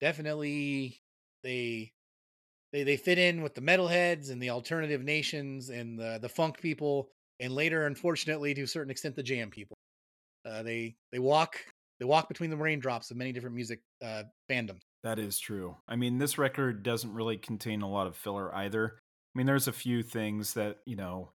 [0.00, 1.00] definitely
[1.42, 1.92] they
[2.72, 6.60] they they fit in with the metalheads and the alternative nations and the the funk
[6.60, 7.10] people,
[7.40, 9.76] and later, unfortunately, to a certain extent, the jam people.
[10.44, 11.58] Uh, they they walk
[11.98, 14.80] they walk between the raindrops of many different music uh, fandoms.
[15.02, 15.76] That is true.
[15.88, 18.98] I mean, this record doesn't really contain a lot of filler either.
[18.98, 21.30] I mean, there's a few things that you know,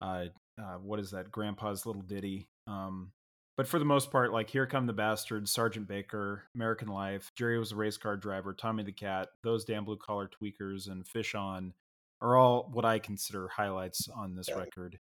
[0.00, 0.26] uh,
[0.60, 1.30] uh, what is that?
[1.30, 2.48] Grandpa's little ditty.
[2.66, 3.12] Um,
[3.56, 7.58] but for the most part, like "Here Come the Bastards," Sergeant Baker, American Life, Jerry
[7.58, 11.34] was a race car driver, Tommy the Cat, those damn blue collar tweakers, and Fish
[11.34, 11.74] On
[12.20, 14.58] are all what I consider highlights on this Yeah.
[14.58, 14.98] record.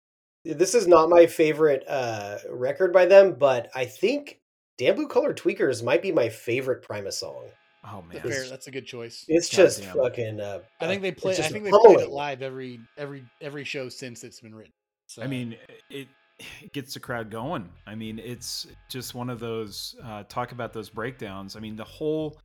[0.44, 4.40] This is not my favorite uh, record by them, but I think
[4.76, 7.46] "Damn Blue Collar Tweakers" might be my favorite Primus song.
[7.82, 8.48] Oh man, That's fair.
[8.48, 9.24] That's a good choice.
[9.26, 9.96] It's God just damn.
[9.96, 10.40] fucking.
[10.40, 11.32] Uh, I think they play.
[11.32, 14.72] I think they played it live every every every show since it's been written.
[15.06, 15.56] So, I mean,
[15.90, 16.08] it,
[16.38, 17.68] it gets the crowd going.
[17.86, 21.56] I mean, it's just one of those uh, talk about those breakdowns.
[21.56, 22.38] I mean, the whole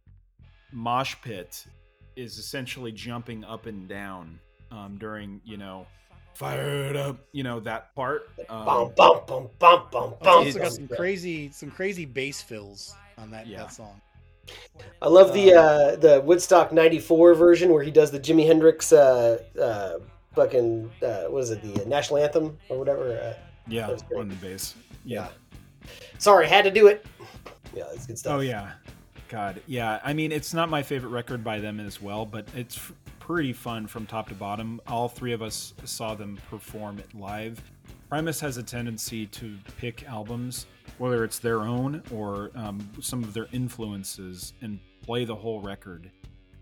[0.72, 1.65] mosh pit
[2.15, 4.40] is essentially jumping up and down
[4.72, 5.88] um, during, you know,
[6.36, 8.30] fired up, you know, that part.
[8.49, 10.38] Um, Bum bum bum bum bum it's bum.
[10.45, 13.60] also got some crazy some crazy bass fills on that Yeah.
[13.60, 13.99] that song.
[15.02, 18.91] I love the Uh, uh, the Woodstock '94 version where he does the Jimi Hendrix
[18.91, 19.99] uh, uh,
[20.34, 23.11] fucking uh, what is it the national anthem or whatever.
[23.18, 23.34] Uh,
[23.68, 24.19] yeah, that was great.
[24.19, 24.76] on the bass.
[25.06, 25.27] Yeah.
[26.18, 27.06] Sorry, had to do it.
[27.76, 28.34] Yeah, that's good stuff.
[28.34, 28.72] Oh yeah,
[29.27, 29.99] God, yeah.
[30.03, 32.80] I mean, it's not my favorite record by them as well, but it's
[33.19, 34.81] pretty fun from top to bottom.
[34.88, 37.61] All three of us saw them perform it live.
[38.10, 40.65] Primus has a tendency to pick albums,
[40.97, 46.10] whether it's their own or um, some of their influences, and play the whole record.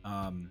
[0.03, 0.49] Um,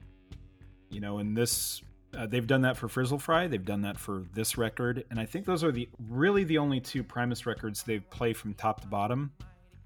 [0.89, 1.83] you know, in this,
[2.17, 3.47] uh, they've done that for Frizzle Fry.
[3.47, 6.81] They've done that for this record, and I think those are the really the only
[6.81, 9.33] two Primus records they play from top to bottom.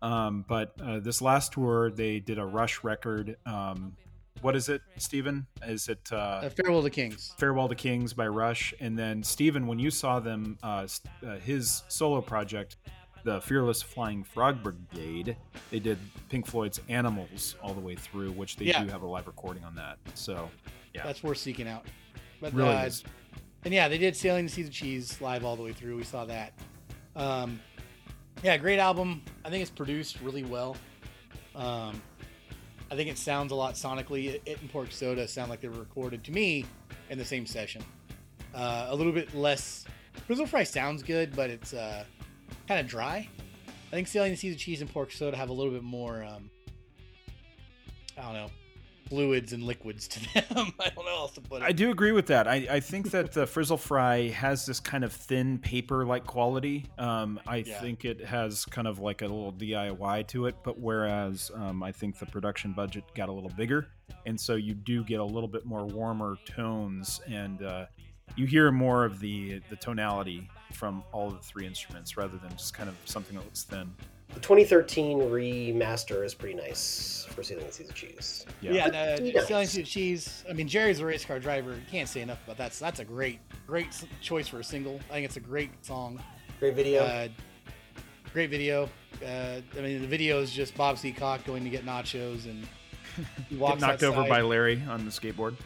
[0.03, 3.37] Um, but uh, this last tour, they did a Rush record.
[3.45, 3.95] Um,
[4.41, 5.47] what is it, Steven?
[5.67, 7.35] Is it uh, Uh, Farewell to Kings.
[7.39, 8.73] Farewell to Kings by Rush?
[8.81, 10.87] And then Steven, when you saw them, uh,
[11.27, 12.77] uh, his solo project,
[13.25, 15.37] the Fearless Flying Frog Brigade,
[15.71, 15.99] they did
[16.31, 18.83] Pink Floyd's Animals all the way through, which they Yeah.
[18.83, 19.99] do have a live recording on that.
[20.15, 20.49] So
[20.95, 21.03] Yeah.
[21.05, 21.85] That's worth seeking out.
[22.41, 22.91] But really uh,
[23.65, 25.97] and yeah, they did Sailing to See the Cheese live all the way through.
[25.97, 26.53] We saw that.
[27.15, 27.61] Um,
[28.43, 29.23] yeah, great album.
[29.45, 30.77] I think it's produced really well.
[31.55, 32.01] Um,
[32.91, 34.27] I think it sounds a lot sonically.
[34.35, 36.65] It, it and Pork Soda sound like they were recorded to me
[37.11, 37.85] in the same session.
[38.55, 39.85] Uh, a little bit less.
[40.27, 42.05] Frizzle Fry sounds good, but it's uh,
[42.67, 43.29] kind of dry.
[43.69, 46.25] I think Sailing to See the Cheese and Pork Soda have a little bit more.
[46.25, 46.51] Um,
[48.17, 48.51] I don't know.
[49.11, 50.21] Fluids and liquids to
[50.55, 50.73] them.
[50.81, 51.65] I don't know how else to put it.
[51.67, 52.47] I do agree with that.
[52.49, 56.87] I, I think that the Frizzle Fry has this kind of thin paper like quality.
[56.97, 57.81] Um, I Yeah.
[57.81, 61.93] think it has kind of like a little DIY to it, but whereas um, I
[61.93, 63.89] think the production budget got a little bigger.
[64.27, 67.87] And so you do get a little bit more warmer tones and uh,
[68.37, 72.51] you hear more of the, the tonality from all of the three instruments rather than
[72.57, 73.93] just kind of something that looks thin.
[74.35, 78.47] The 2013 remaster is pretty nice for Sailing the Seas of Cheese.
[78.61, 78.73] Yeah.
[78.73, 79.49] Yeah, Pretty uh, nice.
[79.49, 80.45] selling to cheese.
[80.49, 81.77] I mean, Jerry's a race car driver.
[81.91, 82.73] Can't say enough about that.
[82.73, 83.89] So that's a great, great
[84.21, 85.01] choice for a single.
[85.11, 86.23] I think it's a great song.
[86.61, 87.03] Great video.
[87.03, 87.29] Uh,
[88.33, 88.89] great video.
[89.25, 92.67] Uh, I mean, the video is just Bob Seacock going to get nachos and
[93.49, 95.57] he Get walks knocked over by Larry on the skateboard.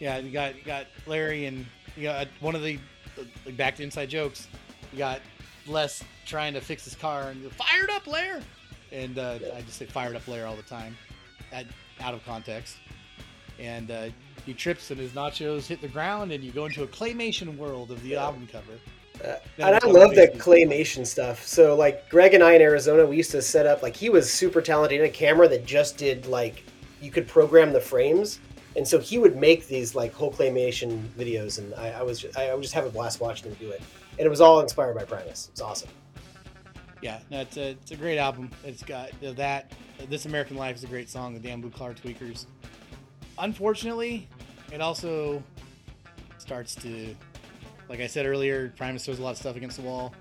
[0.00, 1.66] Yeah, you got you got Larry and
[1.96, 2.78] you got one of the
[3.46, 4.48] like back to inside jokes.
[4.92, 5.20] You got
[5.68, 8.40] Les trying to fix his car and go, fired up Ler,
[8.92, 10.96] and uh, I just say fired up Ler all the time,
[11.52, 11.66] at,
[12.00, 12.76] out of context.
[13.58, 14.08] And uh,
[14.46, 17.90] he trips and his nachos hit the ground, and you go into a claymation world
[17.90, 18.74] of the album cover.
[19.24, 21.44] Uh, and I love the claymation stuff.
[21.44, 24.32] So, like, Greg and I in Arizona, we used to set up, like, he was
[24.32, 26.62] super talented in a camera that just did, like,
[27.02, 28.38] you could program the frames.
[28.76, 31.58] And so he would make these, like, whole claymation videos.
[31.58, 33.82] And I, I was, I would just have a blast watching him do it.
[34.18, 35.48] And it was all inspired by Primus.
[35.52, 35.90] It's awesome.
[37.00, 38.50] Yeah, no, it's a it's a great album.
[38.64, 39.72] It's got uh, that.
[40.00, 41.34] uh, This American Life is a great song.
[41.34, 42.46] The Dan Blue Collar Tweakers.
[43.38, 44.28] Unfortunately,
[44.72, 45.40] it also
[46.38, 47.14] starts to,
[47.88, 50.12] like I said earlier, Primus throws a lot of stuff against the wall.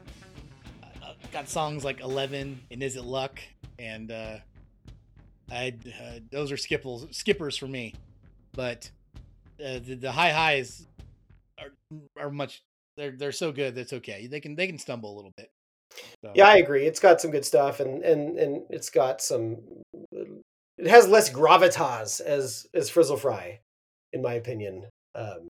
[1.01, 3.39] Uh, got songs like Eleven and Is It Luck,
[3.79, 4.37] and uh,
[5.51, 7.95] I uh, those are skipples skippers for me.
[8.53, 8.91] But
[9.59, 10.85] uh, the, the high highs
[11.59, 11.71] are
[12.21, 12.61] are much.
[12.97, 14.27] They're they're so good that's okay.
[14.27, 15.49] They can they can stumble a little bit.
[16.23, 16.31] So.
[16.35, 16.85] Yeah, I agree.
[16.85, 17.79] It's got some good stuff.
[17.79, 19.57] And, and, and it's got some,
[20.11, 23.59] it has less gravitas as, as Frizzle Fry,
[24.13, 24.85] in my opinion.
[25.15, 25.47] Um,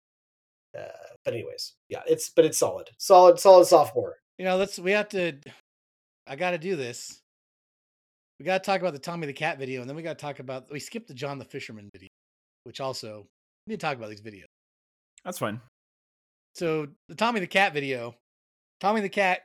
[0.78, 0.88] uh,
[1.24, 2.90] but anyways, yeah, it's, but it's solid.
[2.98, 4.18] Solid, solid sophomore.
[4.38, 5.34] you know, let's we have to.
[6.28, 7.20] I got to do this.
[8.40, 10.22] We got to talk about the Tommy the Cat video, and then we got to
[10.22, 10.72] talk about.
[10.72, 12.10] We skipped the John the Fisherman video,
[12.64, 13.28] which also
[13.68, 14.46] we need to talk about these videos.
[15.24, 15.62] That's fine.
[16.54, 18.16] So the Tommy the Cat video,
[18.80, 19.42] Tommy the Cat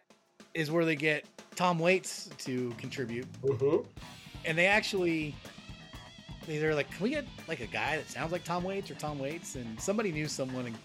[0.55, 1.25] is where they get
[1.57, 3.79] Tom Waits to contribute, hmm
[4.45, 5.35] and they actually
[6.47, 9.19] they're like, can we get like a guy that sounds like Tom Waits or Tom
[9.19, 9.57] Waits?
[9.57, 10.77] And somebody knew someone and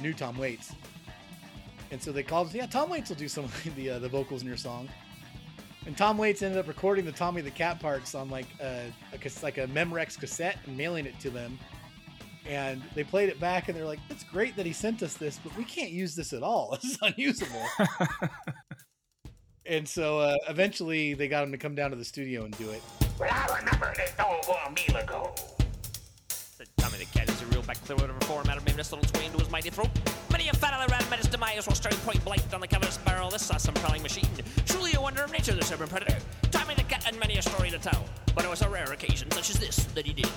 [0.00, 0.72] knew Tom Waits,
[1.90, 2.52] and so they called.
[2.52, 4.88] Yeah, Tom Waits will do some of the uh, the vocals in your song.
[5.86, 9.18] And Tom Waits ended up recording the Tommy the Cat parts on like a, a
[9.42, 11.58] like a Memorex cassette and mailing it to them.
[12.46, 15.38] And they played it back, and they're like, "It's great that he sent us this,
[15.42, 16.76] but we can't use this at all.
[16.82, 17.64] This is unusable."
[19.66, 22.70] and so uh, eventually, they got him to come down to the studio and do
[22.70, 22.82] it.
[23.18, 25.34] Well, I remember this all a meal ago.
[26.58, 29.08] Said Tommy the cat is a real back clear whatever form out of this little
[29.10, 29.90] twin to his mighty throat.
[30.30, 32.88] Many a fat alley rat met his demise while staring point blank on the cover
[33.04, 33.28] barrel.
[33.28, 34.28] This awesome prowling machine.
[34.66, 36.16] Truly a wonder of nature, this urban predator.
[36.52, 38.04] Tommy the cat had many a story to tell,
[38.34, 40.30] but it was a rare occasion such as this that he did.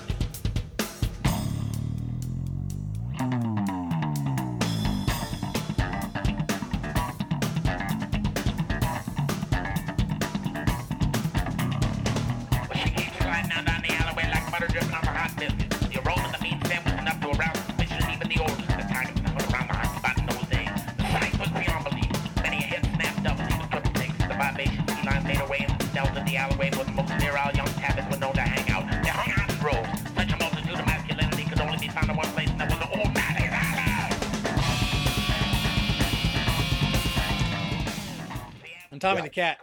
[39.16, 39.58] Tommy the Cat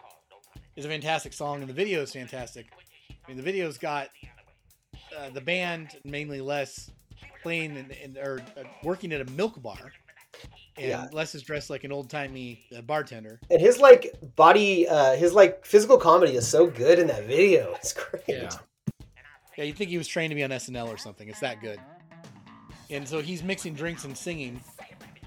[0.76, 2.68] is a fantastic song, and the video is fantastic.
[3.10, 4.10] I mean, the video's got
[5.18, 6.92] uh, the band, mainly Les,
[7.42, 9.92] playing and, and or uh, working at a milk bar,
[10.78, 11.08] and Yeah.
[11.12, 13.40] Les is dressed like an old timey uh, bartender.
[13.50, 17.74] And his, like, body, uh, his, like, physical comedy is so good in that video.
[17.76, 18.24] It's great.
[18.28, 18.50] Yeah.
[19.58, 21.28] Yeah, you think he was trained to be on SNL or something?
[21.28, 21.80] It's that good.
[22.90, 24.62] And so he's mixing drinks and singing,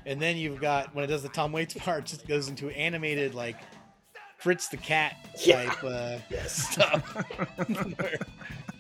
[0.07, 3.35] and then you've got when it does the Tom Waits part, just goes into animated
[3.35, 3.57] like
[4.43, 5.65] Fritz the Cat Yeah.
[5.65, 6.71] type uh, Yes.
[6.73, 7.17] stuff.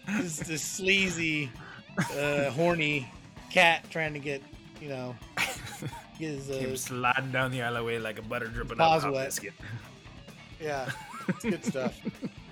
[0.08, 1.50] this, this sleazy,
[2.18, 3.08] uh, horny
[3.50, 4.42] cat trying to get,
[4.80, 5.14] you know,
[6.18, 9.12] get his, Came uh, sliding down the alleyway like a butter dripping Paws out hot
[9.14, 9.26] wet.
[9.28, 9.52] biscuit.
[10.60, 10.90] yeah,
[11.28, 11.98] it's good stuff.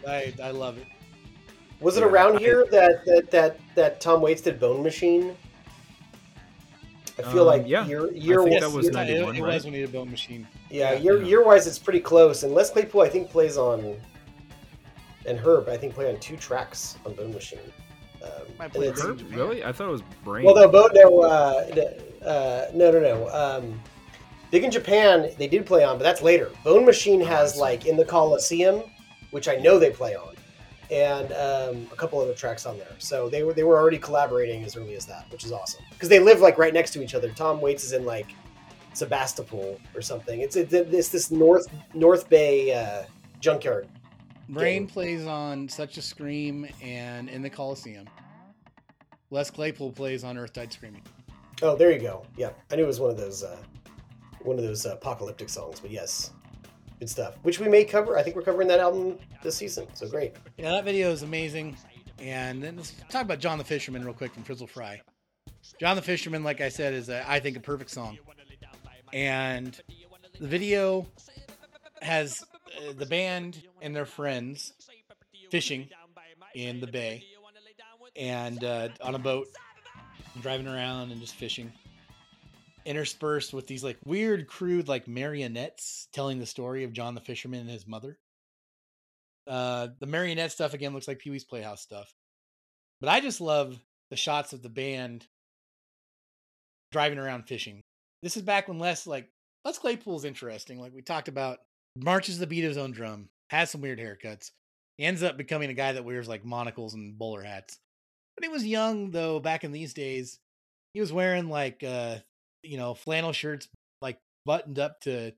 [0.06, 0.86] I I love it.
[1.80, 5.34] Was it Yeah, around I- here that, that, that, that Tom Waits did Bone Machine?
[7.26, 7.86] I feel Um, like yeah.
[7.86, 9.54] year, year think wa- that was year- It, 91, it right?
[9.54, 10.46] was when he did Bone Machine.
[10.70, 10.98] Yeah, Yeah.
[10.98, 11.26] year Yeah.
[11.28, 12.42] year wise, it's pretty close.
[12.42, 13.96] And Les Claypool, I think, plays on,
[15.26, 17.58] and Herb, I think, play on two tracks on Bone Machine.
[18.22, 19.20] Um, and it's- Herb.
[19.20, 19.34] Herb?
[19.34, 19.64] Really?
[19.64, 20.44] I thought it was Brain.
[20.44, 21.64] Well, no, Bo, no, uh,
[22.26, 23.28] uh, no, no, no.
[23.30, 23.80] Um,
[24.50, 26.50] Big in Japan, they did play on, but that's later.
[26.64, 28.82] Bone Machine has like in the Colosseum,
[29.30, 30.29] which I know they play on,
[30.90, 32.94] and um, a couple other tracks on there.
[32.98, 36.08] So they were they were already collaborating as early as that, which is awesome because
[36.08, 37.30] they live like right next to each other.
[37.30, 38.34] Tom Waits is in like
[38.92, 40.40] Sebastopol or something.
[40.40, 43.04] It's it's, it's this North North Bay uh,
[43.40, 43.88] junkyard.
[44.48, 44.86] Brain Game.
[44.88, 48.08] plays on Such a Scream and in the Colosseum.
[49.30, 51.02] Les Claypool plays on Earth Died Screaming.
[51.62, 52.26] Oh, there you go.
[52.36, 53.58] Yeah, I knew it was one of those uh,
[54.42, 56.32] one of those uh, apocalyptic songs, but yes,
[57.00, 57.34] good stuff.
[57.42, 58.16] Which we may cover.
[58.16, 59.88] I think we're covering that album this season.
[59.94, 60.34] So great.
[60.56, 61.76] Yeah, that video is amazing.
[62.20, 65.00] And then let's talk about John the Fisherman real quick from Frizzle Fry.
[65.80, 68.18] John the Fisherman, like I said, is a, I think a perfect song.
[69.12, 69.80] And
[70.38, 71.06] the video
[72.02, 72.44] has
[72.78, 74.74] uh, the band and their friends
[75.50, 75.88] fishing
[76.54, 77.24] in the bay
[78.14, 79.48] and uh, on a boat,
[80.42, 81.72] driving around and just fishing.
[82.84, 87.60] Interspersed with these like weird, crude, like marionettes telling the story of John the Fisherman
[87.60, 88.18] and his mother.
[89.46, 92.12] Uh, the marionette stuff again looks like Pee Wee's Playhouse stuff.
[93.00, 93.78] But I just love
[94.10, 95.26] the shots of the band
[96.92, 97.82] driving around fishing.
[98.22, 99.28] This is back when Les like
[99.64, 100.80] Les Claypool's interesting.
[100.80, 101.58] Like we talked about,
[101.96, 104.50] marches the beat of his own drum, has some weird haircuts.
[104.98, 107.78] He ends up becoming a guy that wears like monocles and bowler hats.
[108.36, 110.38] When he was young, though, back in these days,
[110.92, 112.16] he was wearing like uh,
[112.62, 113.68] you know, flannel shirts
[114.00, 115.32] like buttoned up to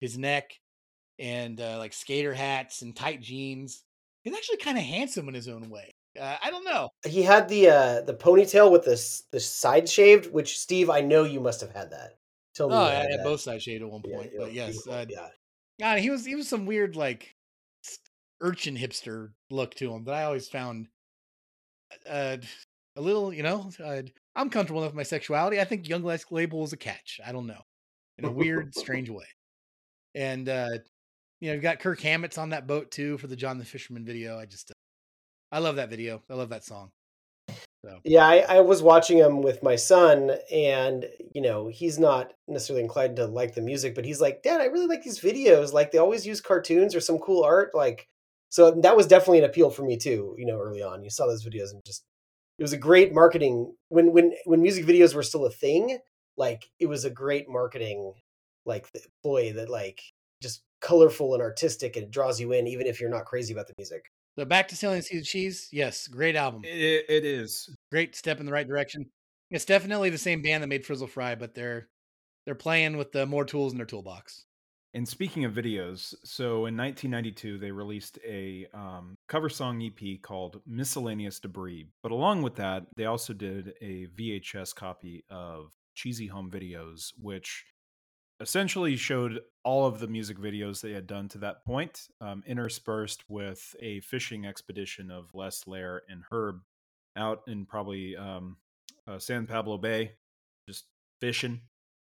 [0.00, 0.58] his neck
[1.18, 3.82] and uh, like skater hats and tight jeans.
[4.24, 5.92] He's actually kind of handsome in his own way.
[6.20, 6.88] Uh, I don't know.
[7.06, 11.24] He had the uh, the ponytail with this the side shaved, which Steve, I know
[11.24, 12.12] you must have had that.
[12.54, 12.74] Tell me.
[12.74, 15.28] Oh, I had both sides shaved at one point, yeah, but yes, uh, yeah.
[15.78, 17.34] God, he was he was some weird like
[18.40, 20.88] urchin hipster look to him that I always found
[22.08, 22.38] uh,
[22.96, 23.70] a little, you know.
[23.82, 24.02] Uh,
[24.36, 25.60] I'm comfortable enough with my sexuality.
[25.60, 27.20] I think Young Label is a catch.
[27.26, 27.62] I don't know,
[28.18, 29.24] in a weird, strange way.
[30.14, 30.68] And uh,
[31.40, 34.04] you know, you've got Kirk Hammett's on that boat too for the John the Fisherman
[34.04, 34.38] video.
[34.38, 34.74] I just, uh,
[35.50, 36.22] I love that video.
[36.30, 36.90] I love that song.
[37.84, 42.32] So Yeah, I, I was watching him with my son, and you know he's not
[42.48, 45.72] necessarily inclined to like the music, but he's like, "Dad, I really like these videos.
[45.72, 47.74] Like they always use cartoons or some cool art.
[47.74, 48.08] Like,
[48.48, 50.34] so that was definitely an appeal for me too.
[50.38, 52.04] You know, early on, you saw those videos and just
[52.58, 55.98] it was a great marketing when when when music videos were still a thing.
[56.36, 58.12] Like it was a great marketing
[58.64, 58.88] like
[59.22, 60.00] ploy that like
[60.42, 63.66] just colorful and artistic, and it draws you in even if you're not crazy about
[63.66, 64.10] the music.
[64.38, 65.68] So back to Selling Seeds Cheese.
[65.72, 66.62] Yes, great album.
[66.64, 67.74] It, it is.
[67.90, 69.06] Great step in the right direction.
[69.50, 71.88] It's definitely the same band that made Frizzle Fry, but they're
[72.44, 74.44] they're playing with the more tools in their toolbox.
[74.96, 80.62] And speaking of videos, so in 1992 they released a um, cover song EP called
[80.66, 86.50] "Miscellaneous Debris." But along with that, they also did a VHS copy of Cheesy Home
[86.50, 87.66] Videos, which
[88.40, 93.22] essentially showed all of the music videos they had done to that point, um, interspersed
[93.28, 96.62] with a fishing expedition of Les Ler and Herb
[97.16, 98.56] out in probably um,
[99.06, 100.12] uh, San Pablo Bay,
[100.66, 100.86] just
[101.20, 101.60] fishing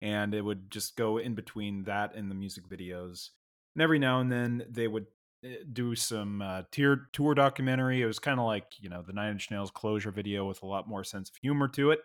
[0.03, 3.31] and it would just go in between that and the music videos.
[3.75, 5.07] And every now and then they would
[5.45, 8.03] eh, do some uh, tier tour documentary.
[8.03, 10.67] It was kind of like you know the Nine Inch Nails closure video with a
[10.67, 12.01] lot more sense of humor to it.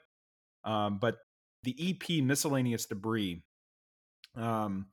[0.63, 1.18] Um, but
[1.63, 3.43] the EP miscellaneous debris,
[4.35, 4.88] um,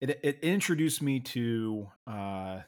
[0.00, 2.60] it it introduced me to uh,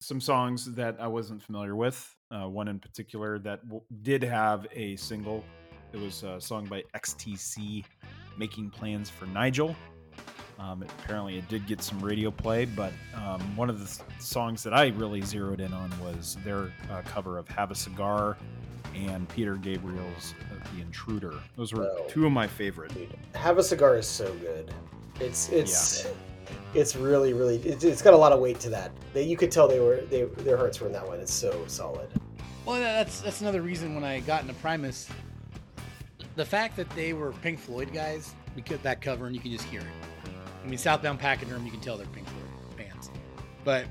[0.00, 2.16] some songs that I wasn't familiar with.
[2.30, 5.44] Uh, one in particular that w- did have a single.
[5.92, 7.84] It was a song by XTC
[8.36, 9.74] making plans for Nigel.
[10.58, 14.74] Um, apparently, it did get some radio play, but um, one of the songs that
[14.74, 18.36] I really zeroed in on was their uh, cover of "Have a Cigar"
[18.94, 22.04] and Peter Gabriel's uh, "The Intruder." Those were Oh.
[22.08, 22.92] two of my favorite.
[23.34, 24.72] Have a cigar is so good.
[25.18, 26.06] It's it's
[26.74, 28.90] it's really really it's, it's got a lot of weight to that.
[29.14, 31.20] They, you could tell they were they their hearts were in that one.
[31.20, 32.10] It's so solid.
[32.66, 35.08] Well, that's that's another reason when I got into Primus,
[36.36, 39.64] the fact that they were Pink Floyd guys, because that cover and you can just
[39.64, 39.86] hear it.
[40.62, 43.10] I mean, Southbound Pachyderm, you can tell they're Pink Floyd fans.
[43.64, 43.86] But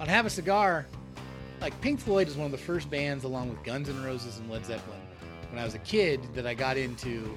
[0.00, 0.86] on Have a Cigar,
[1.60, 4.50] like Pink Floyd is one of the first bands, along with Guns N' Roses and
[4.50, 5.00] Led Zeppelin,
[5.50, 7.36] when I was a kid, that I got into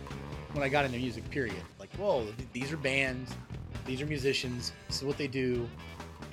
[0.54, 1.30] when I got into music.
[1.30, 1.62] Period.
[1.80, 3.34] Like, whoa, these are bands,
[3.86, 5.70] these are musicians, this is what they do,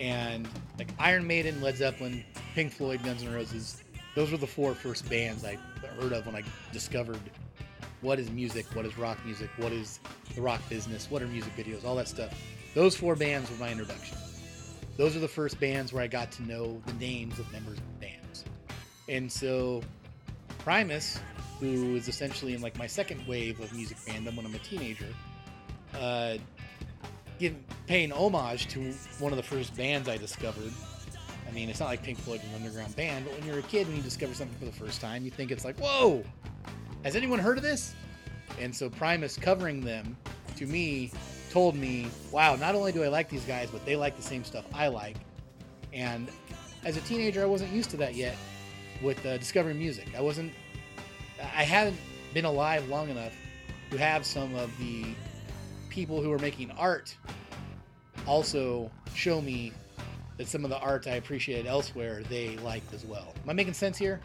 [0.00, 0.48] and
[0.78, 2.24] like Iron Maiden, Led Zeppelin,
[2.54, 3.82] Pink Floyd, Guns N' Roses.
[4.14, 5.56] Those were the four first bands I
[6.00, 6.42] heard of when I
[6.72, 7.20] discovered
[8.02, 10.00] what is music, what is rock music, what is
[10.34, 12.34] the rock business, what are music videos, all that stuff.
[12.74, 14.18] Those four bands were my introduction.
[14.96, 18.00] Those are the first bands where I got to know the names of members of
[18.00, 18.44] bands.
[19.08, 19.82] And so
[20.58, 21.18] Primus,
[21.60, 25.08] who is essentially in like my second wave of music fandom when I'm a teenager,
[25.98, 26.36] uh,
[27.38, 27.54] give,
[27.86, 30.72] paying homage to one of the first bands I discovered.
[31.48, 33.62] I mean, it's not like Pink Floyd was an underground band, but when you're a
[33.62, 36.24] kid and you discover something for the first time, you think it's like, whoa,
[37.04, 37.94] has anyone heard of this?
[38.58, 40.16] And so Primus covering them
[40.56, 41.10] to me
[41.50, 44.44] told me, wow, not only do I like these guys, but they like the same
[44.44, 45.16] stuff I like.
[45.92, 46.28] And
[46.84, 48.36] as a teenager, I wasn't used to that yet
[49.02, 50.08] with uh, discovering music.
[50.16, 50.52] I wasn't,
[51.38, 51.98] I hadn't
[52.32, 53.34] been alive long enough
[53.90, 55.04] to have some of the
[55.90, 57.14] people who are making art
[58.26, 59.72] also show me
[60.38, 63.34] that some of the art I appreciated elsewhere they liked as well.
[63.42, 64.20] Am I making sense here?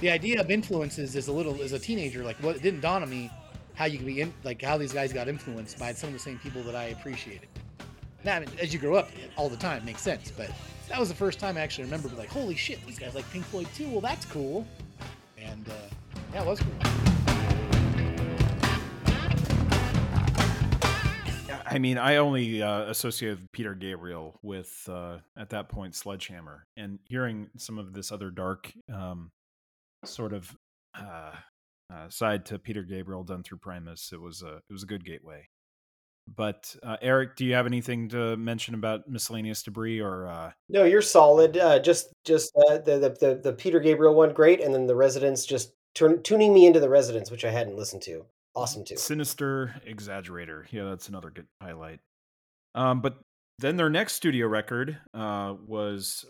[0.00, 3.02] The idea of influences is a little as a teenager, like what it didn't dawn
[3.02, 3.30] on me
[3.74, 6.18] how you can be in, like how these guys got influenced by some of the
[6.18, 7.48] same people that I appreciated.
[8.24, 10.50] Now, I mean, as you grow up, all the time makes sense, but
[10.88, 13.44] that was the first time I actually remember, like, holy shit, these guys like Pink
[13.44, 13.90] Floyd too.
[13.90, 14.66] Well, that's cool,
[15.36, 15.72] and uh,
[16.32, 16.72] yeah, it was cool.
[21.66, 26.98] I mean, I only uh, associated Peter Gabriel with uh, at that point Sledgehammer, and
[27.04, 29.30] hearing some of this other dark um,
[30.04, 30.54] sort of
[30.98, 31.32] uh,
[31.92, 35.04] uh, side to Peter Gabriel done through Primus, it was a it was a good
[35.04, 35.46] gateway.
[36.36, 40.28] But uh, Eric, do you have anything to mention about miscellaneous debris or?
[40.28, 41.56] Uh, No, you're solid.
[41.56, 44.94] Uh, just just uh, the, the the the Peter Gabriel one, great, and then the
[44.94, 48.24] Residents just turn, tuning me into the Residents, which I hadn't listened to.
[48.54, 48.96] Awesome too.
[48.96, 50.64] Sinister Exaggerator.
[50.70, 52.00] Yeah, that's another good highlight.
[52.74, 53.18] Um, but
[53.58, 56.24] then their next studio record uh, was,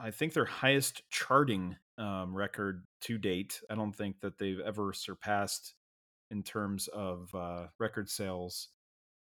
[0.00, 3.60] I think, their highest charting um, record to date.
[3.68, 5.74] I don't think that they've ever surpassed
[6.30, 8.68] in terms of uh, record sales,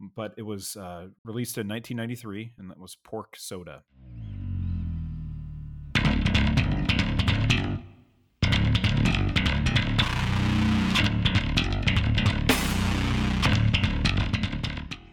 [0.01, 3.83] but it was uh, released in 1993, and that was Pork Soda.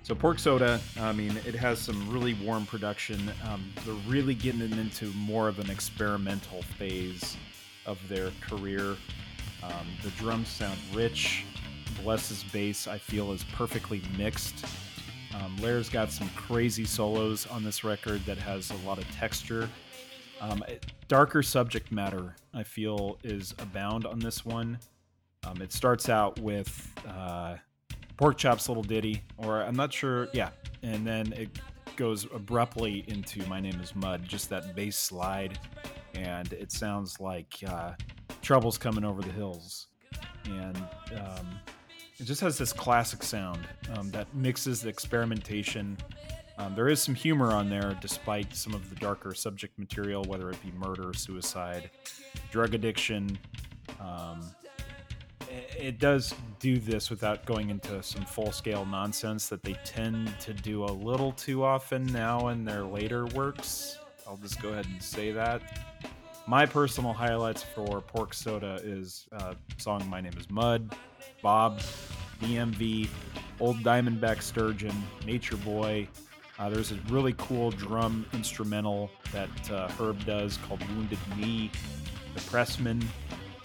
[0.09, 3.31] So pork soda, I mean, it has some really warm production.
[3.47, 7.37] Um, they're really getting into more of an experimental phase
[7.85, 8.95] of their career.
[9.61, 11.45] Um, the drums sound rich.
[12.03, 14.65] Les's bass, I feel, is perfectly mixed.
[15.35, 19.69] Um, Ler's got some crazy solos on this record that has a lot of texture.
[20.41, 20.63] Um,
[21.07, 24.79] darker subject matter, I feel, is abound on this one.
[25.45, 27.57] Um, it starts out with uh,
[28.19, 30.49] Pork Chop's little ditty, or I'm not sure, yeah,
[30.83, 31.57] and then it
[31.95, 35.57] goes abruptly into My Name is Mud, just that bass slide,
[36.15, 37.93] and it sounds like uh,
[38.41, 39.87] Trouble's coming over the hills.
[40.43, 40.75] And
[41.15, 41.47] um,
[42.17, 43.65] it just has this classic sound
[43.95, 45.97] um, that mixes the experimentation.
[46.57, 50.49] Um, there is some humor on there, despite some of the darker subject material, whether
[50.49, 51.89] it be murder, suicide,
[52.51, 53.39] drug addiction.
[54.01, 54.41] Um,
[55.77, 60.53] it- does do this without going into some full scale nonsense that they tend to
[60.53, 63.97] do a little too often now in their later works.
[64.27, 65.61] I'll just go ahead and say that.
[66.47, 70.95] My personal highlights for Pork Soda is uh, song My Name is Mud,
[71.41, 71.79] Bob,
[72.41, 73.07] DMV,
[73.59, 74.95] Old Diamondback Sturgeon,
[75.25, 76.07] Nature Boy.
[76.57, 81.71] Uh, there's a really cool drum instrumental that uh, Herb does called Wounded Knee,
[82.33, 83.03] The Pressman,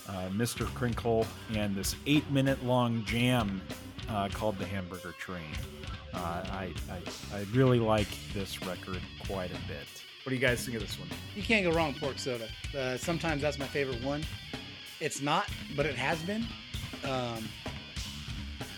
[0.08, 0.66] uh, Mr.
[0.66, 3.60] Krinkle, and this eight minute long jam
[4.08, 5.42] uh, called The Hamburger Train.
[6.12, 9.86] Uh, I, I, I really like this record quite a bit.
[10.22, 11.08] What do you guys think of this one?
[11.36, 12.48] You can't go wrong pork soda.
[12.76, 14.24] Uh, sometimes that's my favorite one.
[15.00, 16.46] It's not, but it has been.
[17.04, 17.46] Um,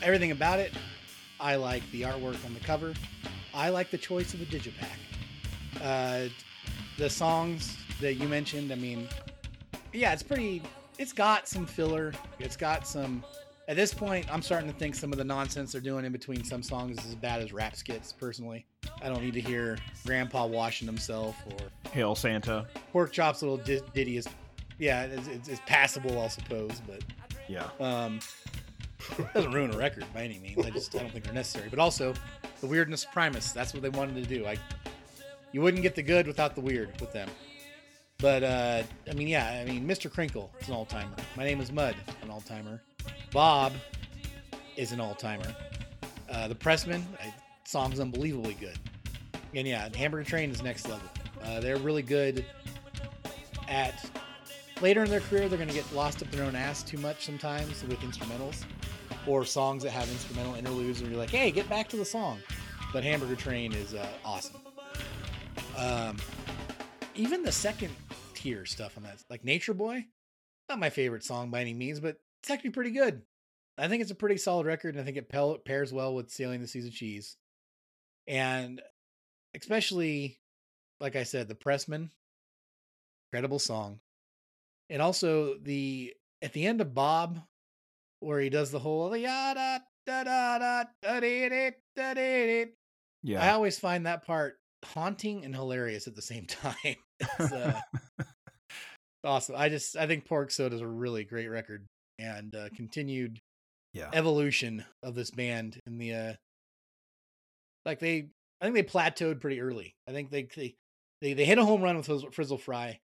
[0.03, 0.73] everything about it,
[1.39, 2.95] I like the artwork on the cover.
[3.55, 4.99] I like the choice of the digipack.
[5.81, 6.29] Uh,
[6.99, 9.09] the songs that you mentioned, I mean,
[9.93, 10.63] yeah, it's pretty.
[10.99, 12.13] It's got some filler.
[12.39, 13.23] It's got some.
[13.69, 16.45] At this point, I'm starting to think some of the nonsense they're doing in between
[16.45, 18.13] some songs is as bad as rap skits.
[18.13, 18.65] Personally,
[19.03, 22.67] I don't need to hear Grandpa washing himself or Hail Santa.
[22.93, 24.29] Pork Chop's little di- ditty is,
[24.79, 27.03] yeah, it's, it's, it's passable, I suppose, but
[27.49, 27.69] Yeah.
[27.81, 28.21] um,
[29.35, 30.65] doesn't ruin a record by any means.
[30.65, 31.69] I just I don't think they're necessary.
[31.69, 32.15] But also,
[32.61, 33.51] the weirdness of Primus.
[33.51, 34.45] That's what they wanted to do.
[34.45, 34.61] Like,
[35.51, 37.29] you wouldn't get the good without the weird with them.
[38.19, 40.11] But uh, I mean, yeah, I mean, Mr.
[40.11, 41.15] Krinkle is an all timer.
[41.37, 42.83] My name is Mud, an all timer.
[43.33, 43.73] Bob
[44.77, 45.55] is an all timer.
[46.31, 47.33] Uh, the Pressman I,
[47.65, 48.79] song's unbelievably good.
[49.55, 51.09] And yeah, Hamburger Train is next level.
[51.43, 52.45] Uh, they're really good
[53.69, 54.11] at
[54.81, 55.49] later in their career.
[55.49, 58.65] They're going to get lost up their own ass too much sometimes with instrumentals
[59.27, 62.39] or songs that have instrumental interludes, and you're like, hey, get back to the song.
[62.93, 64.61] But Hamburger Train is uh, awesome.
[65.77, 66.17] Um,
[67.15, 67.95] even the second
[68.67, 70.07] stuff on that, like Nature Boy,
[70.69, 73.23] not my favorite song by any means, but it's actually pretty good.
[73.79, 76.61] I think it's a pretty solid record, and I think it pairs well with "Sailing
[76.63, 77.37] the Seas of Cheese,"
[78.27, 78.81] and
[79.55, 80.39] especially,
[81.01, 82.11] like I said, the Pressman,
[83.29, 84.01] incredible song,
[84.89, 87.41] and also the at the end of Bob,
[88.21, 91.49] where he does the whole yada da da da da dee
[91.97, 92.63] da dee dee.
[92.63, 92.73] I
[93.23, 93.55] Yeah.
[93.55, 96.97] always find that part haunting and hilarious at the same time.
[97.21, 97.81] It's, uh,
[99.27, 99.57] awesome.
[99.57, 101.87] I just I think Pork Soda is a really great record
[102.19, 103.41] and uh, continued
[103.93, 104.11] Yeah.
[104.13, 106.33] evolution of this band in the uh
[107.85, 108.29] like they
[108.61, 109.95] I think they plateaued pretty early.
[110.09, 110.75] I think they they
[111.21, 112.99] they, they hit a home run with Frizzle, Frizzle Fry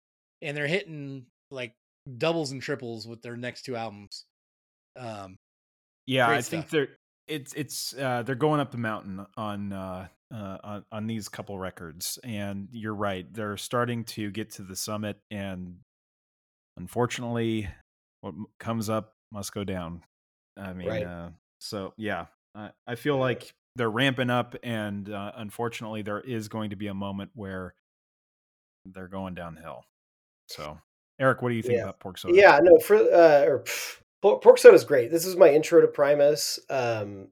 [0.42, 1.74] and they're hitting like
[2.18, 4.26] doubles and triples with their next two albums.
[4.96, 5.36] Um
[6.06, 6.90] Yeah, I think they're
[7.28, 11.58] it's it's uh they're going up the mountain on uh uh on, on these couple
[11.60, 15.76] records and you're right they're starting to get to the summit and
[16.80, 17.68] unfortunately
[18.22, 20.02] what comes up must go down
[20.58, 21.04] i mean Right.
[21.04, 21.30] uh
[21.60, 22.26] so yeah
[22.56, 26.88] I, I feel like they're ramping up and uh, unfortunately there is going to be
[26.88, 27.76] a moment where
[28.86, 29.84] they're going downhill
[30.48, 30.80] so
[31.20, 31.84] eric what do you think Yeah.
[31.84, 35.12] about pork soda Yeah, no, for uh, or pff, pork, pork soda is great.
[35.12, 36.60] This is my intro to Primus.
[36.70, 37.28] Um,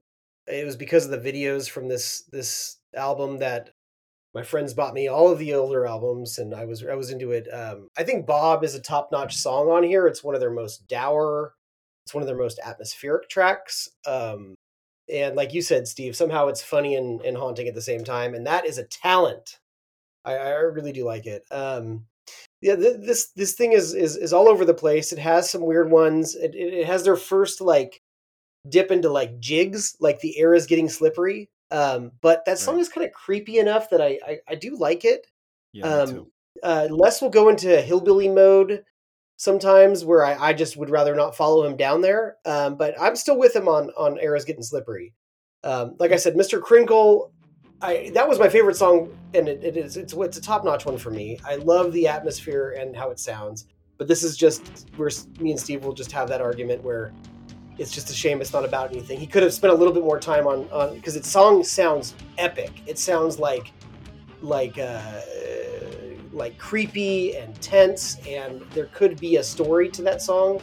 [0.45, 3.72] it was because of the videos from this this album that
[4.38, 7.31] my friends bought me all of the older albums, and I was I was into
[7.31, 7.47] it.
[7.51, 10.05] Um, I think Bob is a top notch song on here.
[10.05, 11.55] It's one of their most dour.
[12.05, 13.89] It's one of their most atmospheric tracks.
[14.05, 14.53] Um,
[15.11, 18.35] and like you said, Steve, somehow it's funny and, and haunting at the same time,
[18.35, 19.57] and that is a talent.
[20.23, 21.43] I, I really do like it.
[21.49, 22.05] Um,
[22.61, 25.61] yeah th- this this thing is is is all over the place it has some
[25.61, 28.01] weird ones it, it has their first like
[28.68, 32.81] dip into like jigs like the air is getting slippery um but that song Right.
[32.81, 35.27] is kind of creepy enough that I, I i do like it
[35.73, 36.27] yeah um
[36.64, 38.84] uh les will go into hillbilly mode
[39.35, 43.15] sometimes where I, I just would rather not follow him down there um but i'm
[43.15, 45.14] still with him on on air is getting slippery
[45.64, 47.31] um like i said mr Krinkle
[47.81, 50.85] I that was my favorite song, and it, it is it's it's a top notch
[50.85, 51.39] one for me.
[51.45, 53.65] I love the atmosphere and how it sounds,
[53.98, 57.14] but this is just where me and Steve will just have that argument where
[57.77, 59.19] it's just a shame it's not about anything.
[59.19, 62.15] He could have spent a little bit more time on on because its song sounds
[62.37, 62.71] epic.
[62.85, 63.71] It sounds like
[64.41, 65.21] like uh,
[66.31, 70.61] like creepy and tense, and there could be a story to that song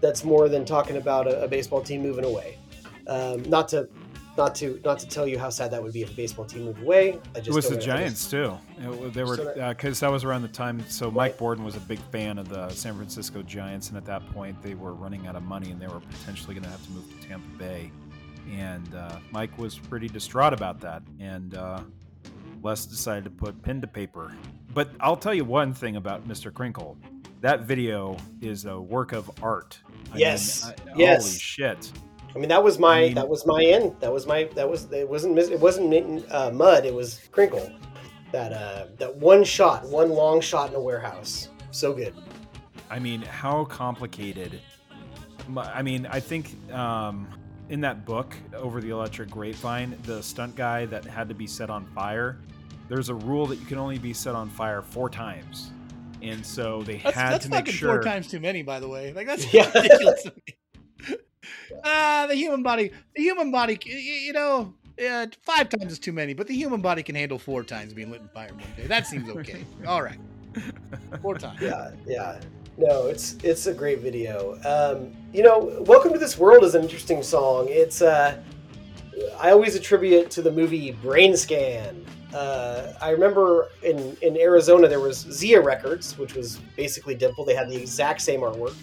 [0.00, 2.58] that's more than talking about a, a baseball team moving away.
[3.06, 3.88] Um, not to
[4.36, 6.64] not to not to tell you how sad that would be if a baseball team
[6.64, 7.18] moved away.
[7.34, 8.56] I just It was the Giants too.
[8.78, 9.36] It they were
[9.68, 10.82] because that was around the time.
[10.88, 14.26] So Mike Bordin was a big fan of the San Francisco Giants, and at that
[14.32, 16.92] point they were running out of money, and they were potentially going to have to
[16.92, 17.90] move to Tampa Bay.
[18.50, 21.80] And uh, Mike was pretty distraught about that, and uh,
[22.62, 24.34] Les decided to put pen to paper.
[24.74, 26.50] But I'll tell you one thing about Mr.
[26.50, 26.96] Krinkle:
[27.42, 29.78] that video is a work of art.
[29.84, 30.64] I mean, Yes.
[30.64, 31.22] I- Yes.
[31.24, 31.92] Holy shit!
[32.34, 33.94] I mean, that was my I mean- that was my end.
[34.00, 36.86] That was my that was it wasn't it wasn't uh, mud.
[36.86, 37.74] It was Krinkle.
[38.32, 41.48] That uh that one shot, one long shot in a warehouse.
[41.70, 42.14] So good.
[42.90, 44.60] I mean, how complicated?
[45.56, 47.26] I mean, I think um,
[47.68, 51.68] in that book, Over the Electric Grapevine, the stunt guy that had to be set
[51.70, 52.38] on fire,
[52.88, 55.72] there's a rule that you can only be set on fire four times.
[56.20, 57.94] And so they That's, had that's to make fucking sure.
[57.94, 59.12] four times too many, by the way.
[59.14, 59.70] Like that's Yeah.
[59.74, 60.26] ridiculous.
[61.84, 66.34] Ah, the human body, the human body, you know, yeah, five times is too many,
[66.34, 68.86] but the human body can handle four times being lit in fire one day.
[68.86, 69.64] That seems okay.
[69.86, 70.18] All right,
[71.20, 71.60] four times.
[71.60, 72.40] Yeah, yeah.
[72.78, 74.58] No, it's it's a great video.
[74.64, 77.66] Um, you know, Welcome to This World is an interesting song.
[77.68, 78.40] It's uh
[79.38, 82.04] I always attribute it to the movie Brain Scan.
[82.32, 87.44] Uh, I remember in, in Arizona there was Zia Records, which was basically Dimple.
[87.44, 88.74] They had the exact same artwork.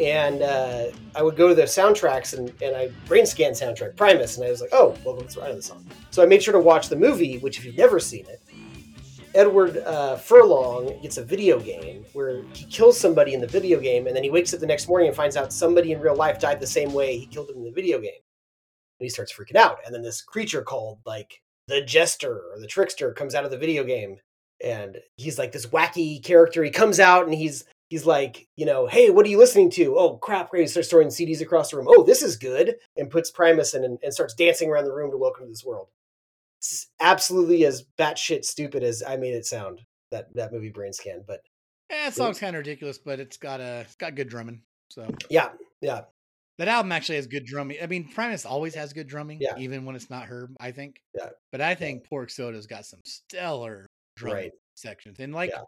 [0.00, 4.36] And uh, I would go to the soundtracks and, and I brain scan soundtrack Primus,
[4.36, 5.86] and I was like, oh, well, I know the song.
[6.10, 8.40] So I made sure to watch the movie, which if you've never seen it,
[9.34, 14.06] Edward uh, Furlong gets a video game where he kills somebody in the video game,
[14.06, 16.38] and then he wakes up the next morning and finds out somebody in real life
[16.38, 18.10] died the same way he killed him in the video game.
[19.00, 19.78] And he starts freaking out.
[19.84, 23.58] And then this creature called like the Jester or the Trickster comes out of the
[23.58, 24.18] video game,
[24.62, 26.62] and he's like this wacky character.
[26.62, 27.64] He comes out and he's
[27.94, 29.96] he's like, you know, hey, what are you listening to?
[29.96, 30.50] Oh crap!
[30.50, 30.62] Great!
[30.62, 31.86] He starts throwing CDs across the room.
[31.88, 35.12] Oh, this is good, and puts Primus in and, and starts dancing around the room
[35.12, 35.86] to welcome to this world.
[36.58, 39.82] It's absolutely as batshit stupid as I made it sound.
[40.10, 41.40] That that movie Brain Scan, but
[41.88, 44.62] Yeah, that song's kind of ridiculous, but it's got a it's got good drumming.
[44.90, 45.50] So yeah,
[45.80, 46.02] yeah,
[46.58, 47.76] that album actually has good drumming.
[47.80, 49.56] I mean, Primus always has good drumming, Yeah.
[49.56, 50.50] even when it's not her.
[50.58, 51.00] I think.
[51.16, 51.28] Yeah.
[51.52, 54.52] But I think Pork Soda's got some stellar drumming Right.
[54.74, 55.62] sections, and like Yeah.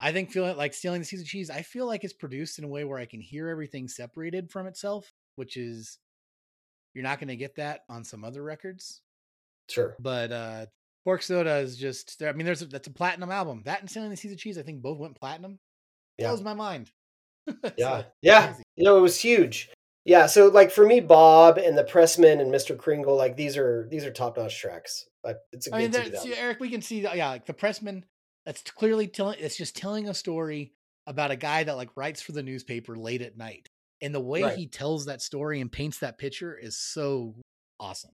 [0.00, 2.64] I think feeling like stealing the seeds of cheese, I feel like it's produced in
[2.64, 5.98] a way where I can hear everything separated from itself, which is
[6.94, 9.02] you're not going to get that on some other records.
[9.68, 9.96] Sure.
[10.00, 10.66] But uh
[11.04, 12.28] Pork Soda is just there.
[12.28, 13.62] I mean, there's a, that's a platinum album.
[13.64, 15.58] That and Stealing the Seeds of Cheese, I think both went platinum.
[16.18, 16.28] Yeah.
[16.28, 16.90] Blows my mind.
[17.76, 17.90] Yeah.
[17.90, 18.46] like Yeah.
[18.48, 18.62] crazy.
[18.76, 19.70] You know, it was huge.
[20.04, 20.26] Yeah.
[20.26, 22.76] So like for me, Bob and the Pressman and Mr.
[22.76, 25.06] Krinkle, like these are these are top notch tracks.
[25.52, 26.34] It's a I mean, good there, see.
[26.34, 27.16] Eric, we can see that.
[27.16, 28.04] Yeah, like the Pressman.
[28.50, 29.38] That's clearly telling.
[29.38, 30.72] It's just telling a story
[31.06, 33.68] about a guy that like writes for the newspaper late at night,
[34.02, 34.58] and the way Right.
[34.58, 37.36] he tells that story and paints that picture is so
[37.78, 38.10] awesome.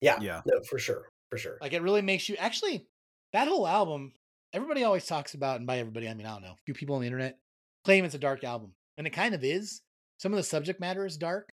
[0.00, 0.18] Yeah.
[0.18, 0.40] Yeah.
[0.46, 1.10] No, for sure.
[1.30, 1.58] For sure.
[1.60, 2.86] Like it really makes you actually
[3.34, 4.14] that whole album.
[4.54, 6.94] Everybody always talks about, and by everybody I mean I don't know, a few people
[6.94, 7.36] on the internet
[7.84, 9.82] claim it's a dark album, and it kind of is.
[10.20, 11.50] Some of the subject matter is dark,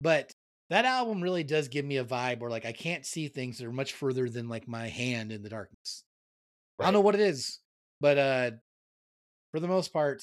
[0.00, 0.30] but
[0.70, 3.66] that album really does give me a vibe where like I can't see things that
[3.66, 6.04] are much further than like my hand in the darkness.
[6.80, 7.60] I don't know what it is,
[8.00, 8.50] but uh
[9.52, 10.22] for the most part,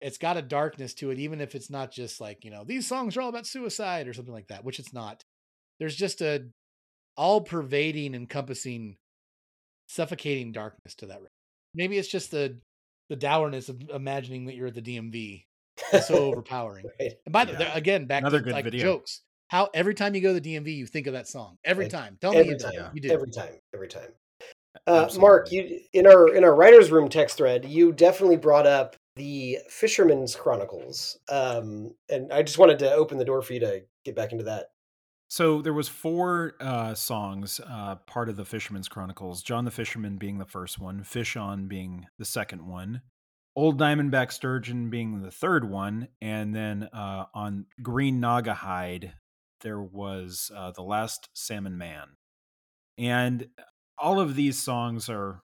[0.00, 2.86] it's got a darkness to it, even if it's not just like, you know, these
[2.86, 5.24] songs are all about suicide or something like that, which it's not.
[5.78, 6.48] There's just a
[7.16, 8.98] all pervading, encompassing,
[9.86, 11.20] suffocating darkness to that.
[11.74, 12.60] Maybe it's just the
[13.08, 15.46] the dourness of imagining that you're at the DMV.
[15.92, 16.86] It's so overpowering.
[17.00, 17.14] Right.
[17.24, 17.74] And by the Yeah.
[17.74, 18.88] again, back Another to like video.
[18.88, 19.22] jokes.
[19.48, 21.58] How every time you go to the DMV, you think of that song.
[21.64, 21.92] Every Right.
[21.92, 22.18] time.
[22.20, 22.90] Tell me Every you, time.
[22.94, 23.10] you do.
[23.12, 23.54] Every time.
[23.72, 24.10] Every time.
[24.86, 28.96] Uh, Mark, you in our in our writers' room text thread, you definitely brought up
[29.16, 33.82] the Fisherman's Chronicles, um, and I just wanted to open the door for you to
[34.04, 34.66] get back into that.
[35.28, 39.42] So there was four uh, songs, uh, part of the Fisherman's Chronicles.
[39.42, 43.02] John the Fisherman being the first one, Fish On being the second one,
[43.56, 49.12] Old Diamondback Sturgeon being the third one, and then uh, on Green Naugahyde
[49.62, 52.08] there was uh, the Last Salmon Man,
[52.98, 53.48] and
[53.98, 55.42] all of these songs are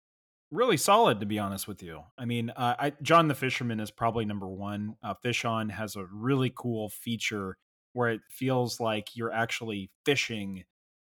[0.51, 2.02] really solid to be honest with you.
[2.18, 4.97] I mean, uh, I, John the Fisherman is probably number one.
[5.02, 7.56] Uh, Fish On has a really cool feature
[7.93, 10.64] where it feels like you're actually fishing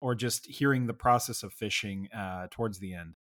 [0.00, 3.14] or just hearing the process of fishing uh, towards the end.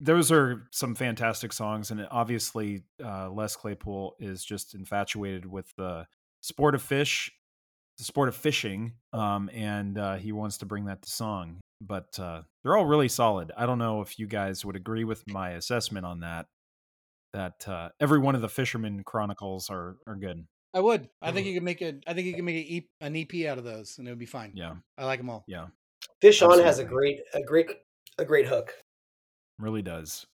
[0.00, 6.06] Those are some fantastic songs, and obviously, uh, Les Claypool is just infatuated with the
[6.40, 7.32] sport of fish,
[7.96, 11.58] the sport of fishing, um, and uh, he wants to bring that to song.
[11.80, 13.52] But uh, they're all really solid.
[13.56, 16.46] I don't know if you guys would agree with my assessment on that.
[17.34, 20.46] That uh, every one of the Fisherman Chronicles are are good.
[20.74, 21.08] I would.
[21.22, 21.94] I think you could make a.
[22.06, 24.18] I think you could make a E- an EP out of those, and it would
[24.18, 24.52] be fine.
[24.54, 25.44] Yeah, I like them all.
[25.46, 25.66] yeah,
[26.20, 27.70] Fish On has a great a great
[28.18, 28.72] a great hook.
[29.58, 30.26] really does.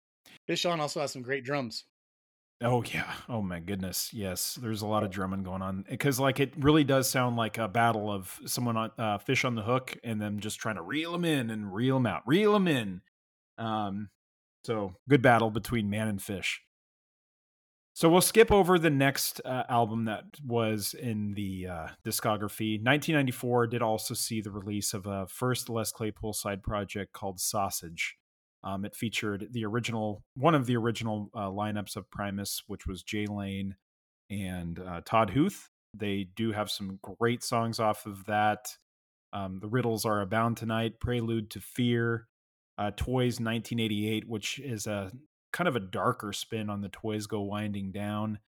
[0.48, 1.86] Fish on also has some great drums.
[2.64, 3.12] Oh yeah.
[3.28, 4.12] Oh my goodness.
[4.14, 4.58] Yes.
[4.62, 7.68] There's a lot of drumming going on because like it really does sound like a
[7.68, 11.12] battle of someone on uh, fish on the hook and them just trying to reel
[11.12, 13.02] them in and reel them out, reel them in.
[13.58, 14.10] Um,
[14.64, 16.62] so good battle between man and fish.
[17.96, 22.80] So we'll skip over the next uh, album that was in the uh, discography.
[22.80, 28.18] 1994 did also see the release of a first Les Claypool side project called Sausage.
[28.64, 33.04] Um, it featured the original, one of the original uh, lineups of Primus, which was
[33.04, 33.76] Jay Lane
[34.30, 35.70] and uh, Todd Huth.
[35.94, 38.68] They do have some great songs off of that.
[39.34, 42.28] Um, the Riddles Are Abound Tonight, Prelude to Fear,
[42.78, 45.12] uh, Toys 1988, which is a
[45.52, 48.40] kind of a darker spin on the Toys Go Winding Down.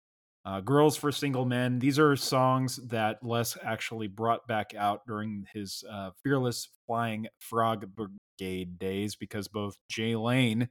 [0.46, 1.78] Uh, Girls for Single Men.
[1.78, 7.94] These are songs that Les actually brought back out during his uh, Fearless Flying Frog
[8.38, 10.68] Brigade days because both Jay Lane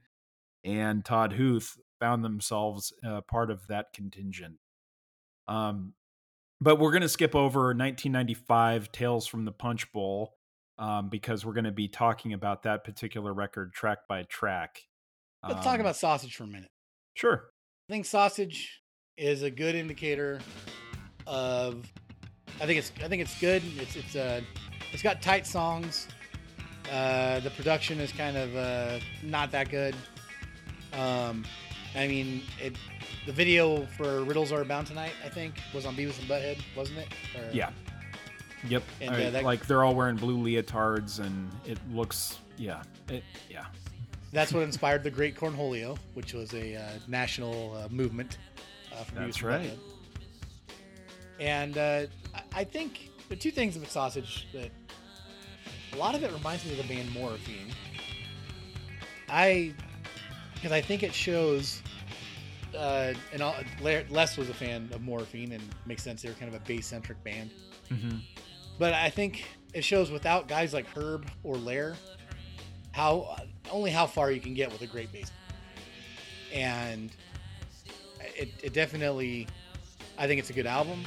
[0.64, 4.56] and Todd Huth found themselves uh, part of that contingent.
[5.46, 5.94] Um,
[6.60, 10.34] but we're going to skip over 1995 Tales from the Punch Bowl
[10.78, 14.80] um, because we're going to be talking about that particular record track by track.
[15.46, 16.70] Let's talk Um, about sausage for a minute.
[17.14, 17.50] Sure.
[17.88, 18.82] I think sausage
[19.18, 20.40] is a good indicator
[21.26, 21.86] of.
[22.60, 22.92] I think it's.
[23.02, 23.62] I think it's good.
[23.76, 23.96] It's.
[23.96, 24.16] It's.
[24.16, 24.40] Uh,
[24.92, 26.08] it's got tight songs.
[26.90, 29.94] Uh, the production is kind of uh, not that good.
[30.92, 31.44] Um,
[31.96, 32.76] I mean, it.
[33.26, 36.98] The video for Riddles Are Bound Tonight, I think, was on Beavis and Butthead, wasn't
[36.98, 37.08] it?
[37.36, 37.70] Or- Yeah.
[38.68, 38.82] Yep.
[39.00, 42.82] And, All uh, that- like they're all wearing blue leotards and it looks yeah.
[43.08, 43.64] It yeah.
[44.32, 48.36] That's what inspired the Great Cornholio, which was a uh, national uh, movement.
[48.92, 49.70] Uh, That's right.
[51.40, 54.70] And uh, I- I think the two things about sausage that
[55.94, 57.72] a lot of it reminds me of the band Morphine.
[59.28, 59.74] I
[60.54, 61.82] because I think it shows.
[62.76, 66.22] Uh, and all, Les was a fan of Morphine, and makes sense.
[66.22, 67.50] They were kind of a bass centric band.
[67.88, 68.18] Mm-hmm.
[68.80, 71.94] But I think it shows without guys like Herb or Ler,
[72.90, 73.36] how
[73.70, 75.30] only how far you can get with a great bass.
[76.52, 77.12] And
[78.36, 79.46] it, it definitely,
[80.18, 81.04] I think it's a good album,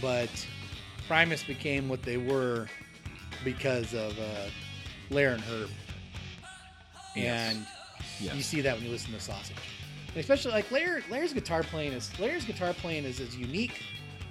[0.00, 0.30] but
[1.06, 2.66] Primus became what they were
[3.44, 4.48] because of uh,
[5.10, 5.70] Ler and Herb,
[7.16, 7.54] Yes.
[7.54, 7.66] and
[8.20, 8.34] Yes.
[8.34, 9.56] you see that when you listen to Sausage,
[10.08, 11.02] and especially like Ler.
[11.10, 13.82] Ler's guitar playing is Ler's guitar playing is as unique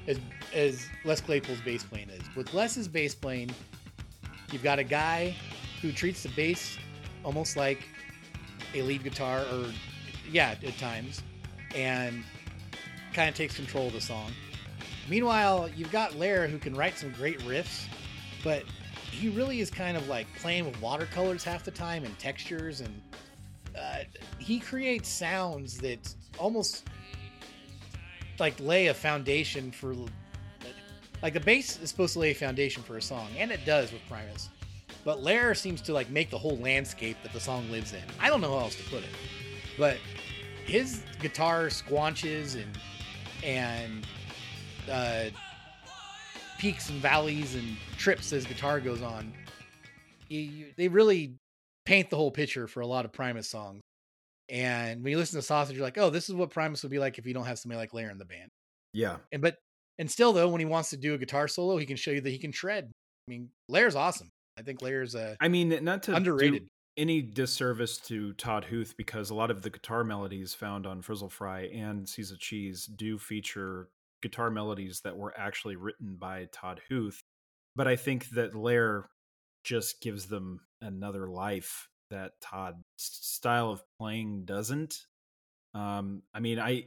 [0.08, 0.20] as
[0.54, 2.22] as Les Claypool's bass playing is.
[2.36, 3.50] With Les's bass playing,
[4.52, 5.36] you've got a guy
[5.82, 6.78] who treats the bass
[7.24, 7.80] almost like
[8.74, 9.66] a lead guitar, or
[10.32, 11.22] yeah, at times,
[11.76, 12.24] and
[13.14, 14.32] kind of takes control of the song.
[15.10, 17.86] Meanwhile, you've got Ler who can write some great riffs,
[18.44, 18.64] but
[19.12, 23.02] he really is kind of like playing with watercolors half the time and textures, and
[23.78, 24.00] uh,
[24.40, 26.88] he creates sounds that almost
[28.40, 29.96] like lay a foundation for
[31.22, 33.92] like the bass is supposed to lay a foundation for a song, and it does
[33.92, 34.50] with Primus.
[35.04, 38.04] But Ler seems to like make the whole landscape that the song lives in.
[38.20, 39.10] I don't know how else to put it,
[39.78, 39.98] but
[40.66, 42.78] his guitar squanches and
[43.44, 44.06] and
[44.92, 45.30] uh,
[46.58, 49.32] peaks and valleys and trips as guitar goes on.
[50.30, 51.36] You, you, they really
[51.86, 53.82] paint the whole picture for a lot of Primus songs.
[54.50, 57.00] And when you listen to Sausage, you're like, oh, this is what Primus would be
[57.00, 58.50] like if you don't have somebody like Ler in the band.
[58.94, 59.18] Yeah.
[59.32, 59.58] And but
[60.00, 62.22] and still though, when he wants to do a guitar solo, he can show you
[62.22, 62.86] that he can shred.
[62.86, 64.30] I mean, Ler's awesome.
[64.58, 66.68] I think Ler's uh, I mean, not to do underrated.
[66.98, 71.30] any disservice to Todd Huth because a lot of the guitar melodies found on Frizzle
[71.30, 73.90] Fry and of Cheese do feature
[74.22, 77.20] guitar melodies that were actually written by Todd Huth.
[77.76, 79.10] But I think that Ler
[79.64, 84.96] just gives them another life that Todd's style of playing doesn't.
[85.74, 86.86] Um, I mean, I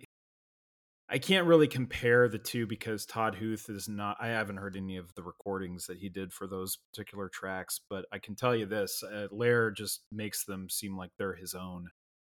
[1.13, 4.17] I can't really compare the two because Todd Huth is not.
[4.21, 8.05] I haven't heard any of the recordings that he did for those particular tracks, but
[8.13, 11.89] I can tell you this: uh, Ler just makes them seem like they're his own.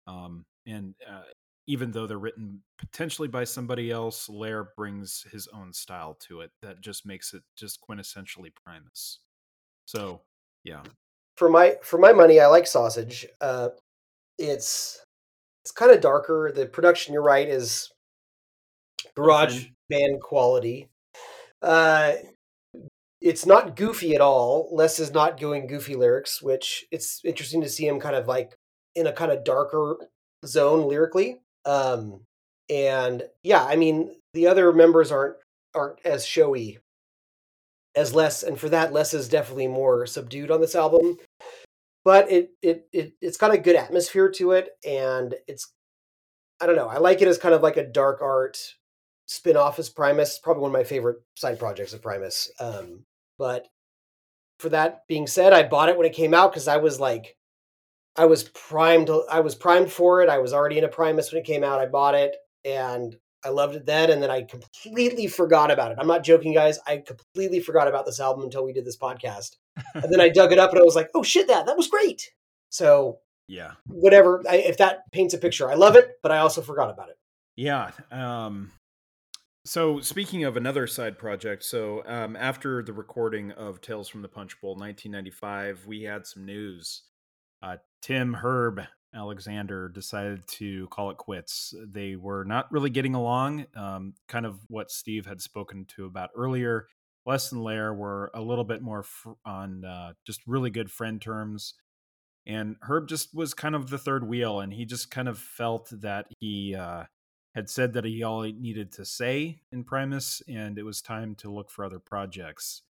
[0.07, 1.23] Um, and uh,
[1.70, 6.50] even though they're written potentially by somebody else, Ler brings his own style to it
[6.64, 9.20] that just makes it just quintessentially Primus.
[9.86, 10.22] So,
[10.64, 10.82] yeah,
[11.38, 13.28] for my for my money, I like sausage.
[13.40, 13.70] Uh,
[14.40, 15.00] it's
[15.64, 16.52] it's kind of darker.
[16.54, 17.91] The production, you're right, is
[19.16, 20.90] garage band quality.
[21.62, 22.14] Uh,
[23.22, 24.70] it's not goofy at all.
[24.72, 28.56] Les is not going goofy lyrics, which it's interesting to see him kind of like
[28.96, 29.98] in a kind of darker
[30.48, 31.41] zone lyrically.
[31.70, 32.22] Um,
[32.68, 35.36] and yeah, I mean the other members aren't
[35.76, 36.80] aren't as showy
[37.96, 41.18] as Les, and for that, Les is definitely more subdued on this album.
[42.04, 45.72] But it it, it it's got a good atmosphere to it, and it's
[46.60, 46.88] I don't know.
[46.88, 48.58] I like it as kind of like a dark art
[49.28, 50.40] spin-off as Primus.
[50.40, 52.52] Probably one of my favorite side projects of Primus.
[52.60, 53.04] Um,
[53.38, 53.68] but
[54.60, 57.38] for that being said, I bought it when it came out because I was like,
[58.20, 59.10] I was primed.
[59.32, 60.28] I was primed for it.
[60.28, 61.80] I was already in a Primus when it came out.
[61.80, 62.36] I bought it
[62.66, 63.16] and
[63.46, 65.98] I loved it then, and then I completely forgot about it.
[66.02, 66.80] I'm not joking, guys.
[66.86, 69.56] I completely forgot about this album until we did this podcast,
[69.94, 71.88] and then I dug it up and I was like, "Oh shit, that that was
[71.88, 72.34] great."
[72.70, 74.44] So yeah, whatever.
[74.50, 77.18] I, if that paints a picture, I love it, but I also forgot about it.
[77.56, 77.91] Yeah.
[78.12, 78.74] Um,
[79.64, 84.28] so speaking of another side project, so um, after the recording of Tales from the
[84.28, 87.04] Punch Bowl 1995, we had some news.
[87.61, 88.81] Uh, Tim Herb
[89.14, 91.73] Alexander decided to call it quits.
[91.88, 96.30] They were not really getting along, um, kind of what Steve had spoken to about
[96.36, 96.88] earlier.
[97.26, 101.22] Les and Ler were a little bit more fr- on uh, just really good friend
[101.22, 101.73] terms.
[102.45, 105.90] And Herb just was kind of the third wheel, and he just kind of felt
[105.91, 107.03] that he uh,
[107.53, 111.52] had said that he all needed to say in Primus, and it was time to
[111.52, 112.84] look for other projects.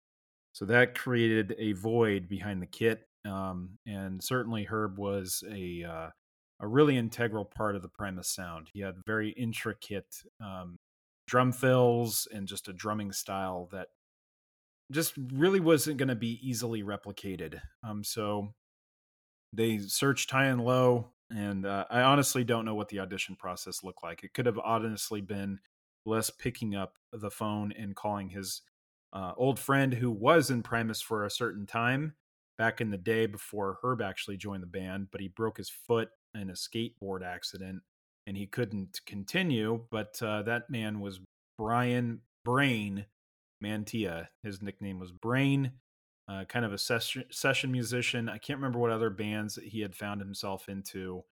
[0.52, 6.10] So that created a void behind the kit, um, and certainly Herb was a uh,
[6.60, 8.68] a really integral part of the Primus sound.
[8.72, 10.76] He had very intricate um,
[11.26, 13.88] drum fills and just a drumming style that
[14.90, 17.60] just really wasn't going to be easily replicated.
[17.86, 18.54] Um, so
[19.52, 23.84] they searched high and low, and uh, I honestly don't know what the audition process
[23.84, 24.24] looked like.
[24.24, 25.60] It could have honestly been
[26.06, 28.62] Les picking up the phone and calling his
[29.12, 32.14] uh, old friend who was in Primus for a certain time
[32.58, 36.10] back in the day before Herb actually joined the band, but he broke his foot
[36.34, 37.82] in a skateboard accident
[38.26, 39.84] and he couldn't continue.
[39.90, 41.20] But uh, that man was
[41.56, 43.06] Brian Brain
[43.64, 44.26] Mantia.
[44.42, 45.72] His nickname was Brain
[46.28, 48.28] uh, kind of a session, session musician.
[48.28, 51.24] I can't remember what other bands he had found himself into.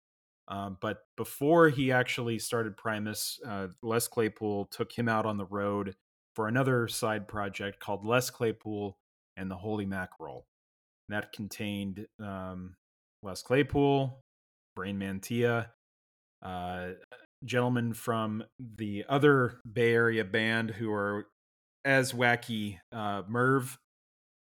[0.49, 5.47] Um, but before he actually started Primus, uh, Les Claypool took him out on the
[5.47, 5.97] road
[6.35, 8.97] for another side project called Les Claypool
[9.37, 10.47] and the Holy Mackerel.
[11.09, 12.75] And that contained um,
[13.23, 14.21] Les Claypool,
[14.75, 15.69] Brain Mantia,
[16.43, 16.89] uh,
[17.45, 21.27] gentlemen from the other Bay Area band who are
[21.85, 22.79] as wacky.
[22.93, 23.79] Uh, Merv,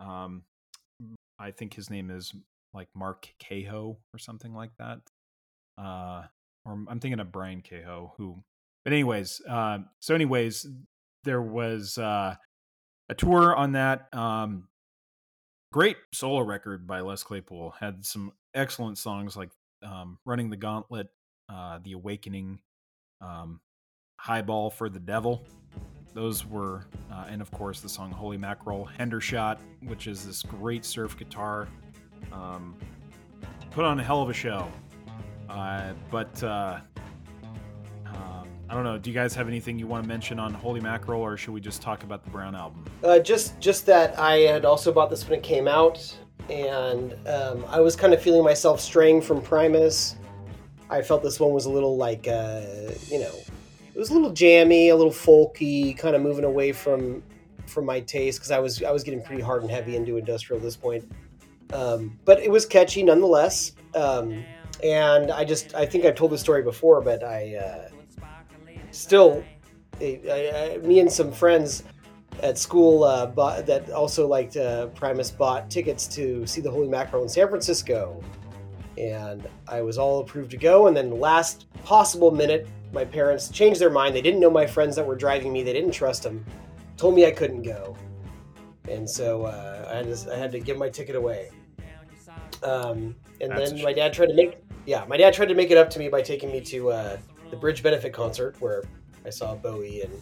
[0.00, 0.42] um,
[1.38, 2.32] I think his name is
[2.72, 5.00] like Mark Cahoe or something like that.
[5.78, 6.22] Uh,
[6.64, 8.42] or I'm thinking of Brian Cahoe, who.
[8.84, 10.66] But anyways, uh, so anyways,
[11.24, 12.36] there was uh,
[13.08, 14.08] a tour on that.
[14.12, 14.68] Um,
[15.74, 17.74] great solo record by Les Claypool.
[17.80, 19.50] Had some excellent songs like
[19.82, 21.08] um, "Running the Gauntlet,"
[21.48, 22.60] uh, "The Awakening,"
[23.20, 23.60] um,
[24.16, 25.42] "Highball for the Devil."
[26.14, 30.84] Those were, uh, and of course, the song "Holy Mackerel," "Hendershot," which is this great
[30.84, 31.66] surf guitar.
[32.30, 32.76] Um,
[33.72, 34.70] put on a hell of a show.
[35.48, 36.78] Uh, but uh,
[38.68, 38.98] I don't know.
[38.98, 41.60] Do you guys have anything you want to mention on Holy Mackerel, or should we
[41.60, 42.84] just talk about the Brown album?
[43.02, 46.16] Uh, just just that I had also bought this when it came out,
[46.48, 50.16] and um, I was kind of feeling myself straying from Primus.
[50.88, 52.62] I felt this one was a little like uh,
[53.08, 53.34] you know,
[53.94, 57.22] it was a little jammy, a little folky, kind of moving away from
[57.66, 60.58] from my taste because I was I was getting pretty hard and heavy into industrial
[60.58, 61.10] at this point.
[61.72, 63.72] Um, but it was catchy nonetheless.
[63.94, 64.44] Um,
[64.82, 67.88] and I just I think I've told this story before, but I uh,
[68.94, 69.44] still
[70.00, 71.84] I, I, me and some friends
[72.42, 76.88] at school uh, bought, that also liked uh, Primus bought tickets to see the Holy
[76.88, 78.22] Mackerel in San Francisco,
[78.98, 80.86] and I was all approved to go.
[80.86, 84.14] And then last possible minute, my parents changed their mind.
[84.14, 85.62] They didn't know my friends that were driving me.
[85.62, 86.44] They didn't trust them.
[86.96, 87.96] Told me I couldn't go,
[88.88, 91.50] and so uh, I, had to, I had to give my ticket away.
[92.62, 95.70] Um, and That's then my dad tried to make yeah my dad tried to make
[95.70, 97.16] it up to me by taking me to uh,
[97.54, 98.82] the Bridge Benefit concert where
[99.24, 100.12] I saw Bowie and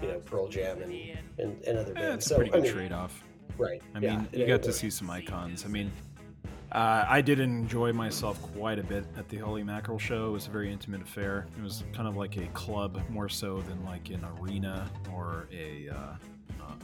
[0.00, 0.92] you know Pearl Jam and
[1.38, 2.24] and, and other bands.
[2.24, 3.24] it's a so pretty I good mean, trade-off.
[3.58, 3.82] right?
[3.94, 5.64] I yeah, mean, you yeah, got to see some icons.
[5.64, 5.90] I mean,
[6.70, 10.28] uh, I did enjoy myself quite a bit at the Holy Mackerel show.
[10.28, 11.48] It was a very intimate affair.
[11.58, 15.88] It was kind of like a club more so than like an arena or a
[15.88, 16.14] uh,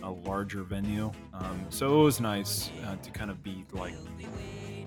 [0.03, 1.11] a larger venue.
[1.35, 3.95] Um, so it was nice uh, to kind of be like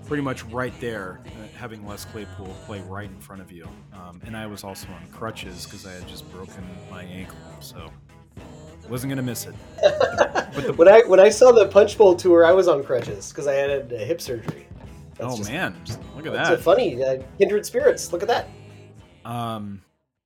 [0.06, 3.68] pretty much right there, uh, having Les Claypool play right in front of you.
[3.92, 7.90] Um, and I was also on crutches because I had just broken my ankle, so
[8.88, 9.54] wasn't gonna miss it.
[9.82, 13.30] but the when I when I saw the Punch Bowl tour, I was on crutches
[13.30, 14.66] because I had a hip surgery.
[15.16, 15.76] That's oh just- man,
[16.16, 16.52] look at It's that!
[16.54, 18.12] a funny uh, kindred spirits.
[18.12, 18.48] Look at that.
[19.24, 19.82] Um,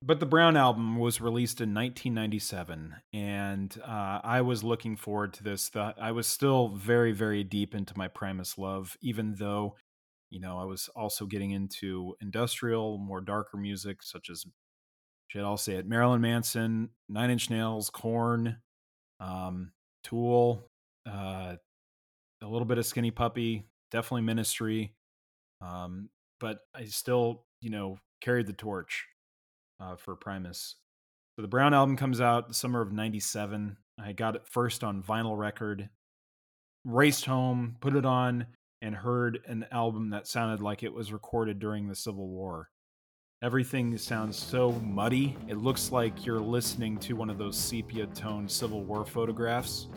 [0.07, 5.43] but the Brown album was released in 1997, and uh, I was looking forward to
[5.43, 5.71] this.
[5.71, 9.77] The, I was still very, very deep into my Primus love, even though,
[10.29, 14.45] you know, I was also getting into industrial, more darker music, such as,
[15.29, 18.59] shit, I'll say it, Marilyn Manson, Nine Inch Nails, Korn,
[19.21, 19.73] um,
[20.03, 20.69] Tool,
[21.09, 21.57] uh,
[22.43, 24.93] a little bit of Skinny Puppy, definitely Ministry.
[25.63, 26.11] Um,
[26.41, 29.07] but I still, you know, carried the torch
[29.81, 30.77] uh, for Primus.
[31.37, 33.77] So the Brown album comes out the summer of '97.
[34.03, 35.89] I got it first on vinyl record.
[36.85, 38.47] Raced home, put it on,
[38.83, 42.69] and heard an album that sounded like it was recorded during the Civil War.
[43.43, 45.37] Everything sounds so muddy.
[45.49, 49.89] It looks like you're listening to one of those sepia tone Civil War photographs.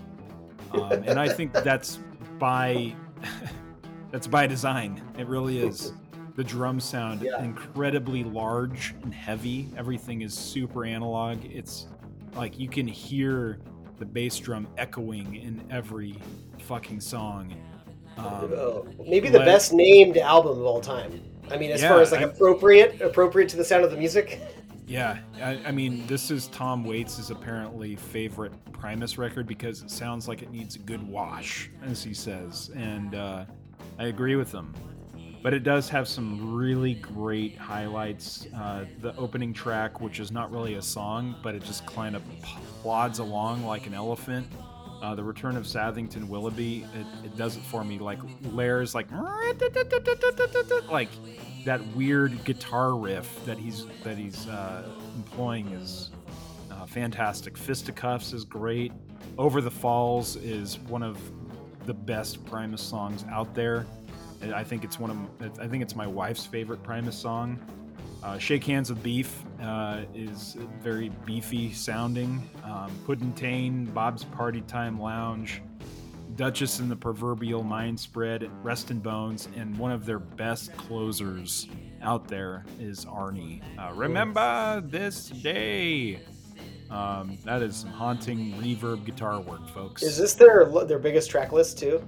[0.72, 2.00] Um, and I think that's
[2.40, 2.96] by
[4.12, 5.02] that's by design.
[5.18, 5.94] It really is.
[6.38, 7.44] The drums sound Yeah.
[7.44, 9.70] incredibly large and heavy.
[9.76, 11.44] Everything is super analog.
[11.44, 11.88] It's
[12.36, 13.58] like you can hear
[13.98, 16.16] the bass drum echoing in every
[16.60, 17.56] fucking song.
[18.18, 21.20] Um, Oh, maybe the best named album of all time.
[21.50, 23.98] I mean, as Yeah, far as like I- appropriate, appropriate to the sound of the
[23.98, 24.40] music.
[24.90, 30.30] Yeah, I, I mean, this is Tom Waits' apparently favorite Primus record because it sounds
[30.30, 33.44] like it needs a good wash, as he says, and uh,
[34.00, 34.74] I agree with him.
[35.48, 38.48] But it does have some really great highlights.
[38.54, 42.22] Uh, the opening track, which is not really a song, but it just kind of
[42.82, 44.46] plods along like an elephant.
[45.02, 47.98] Uh, the return of Sathington Willoughby, it, it does it for me.
[47.98, 48.20] Like
[48.52, 49.08] layers, like
[50.92, 51.12] like
[51.64, 54.84] that weird guitar riff that he's that he's uh,
[55.16, 56.10] employing is
[56.72, 57.58] uh, fantastic.
[57.58, 58.92] Fisticuffs is great.
[59.38, 61.18] Over the Falls is one of
[61.86, 63.86] the best Primus songs out there.
[64.42, 67.60] I think it's one of I think it's my wife's favorite Primus song.
[68.24, 72.50] Uh, Shake Hands with Beef uh, is very beefy sounding.
[72.64, 75.62] Um, Puddintain, Bob's Party Time Lounge,
[76.36, 81.68] Duchess and the Proverbial Mind Spread, Rest in Bones, and one of their best closers
[82.02, 83.62] out there is Arnie.
[83.78, 86.20] Uh, Remember this day.
[86.90, 90.04] Um, that is some haunting reverb guitar work, folks.
[90.04, 92.02] Is this their their biggest track list too?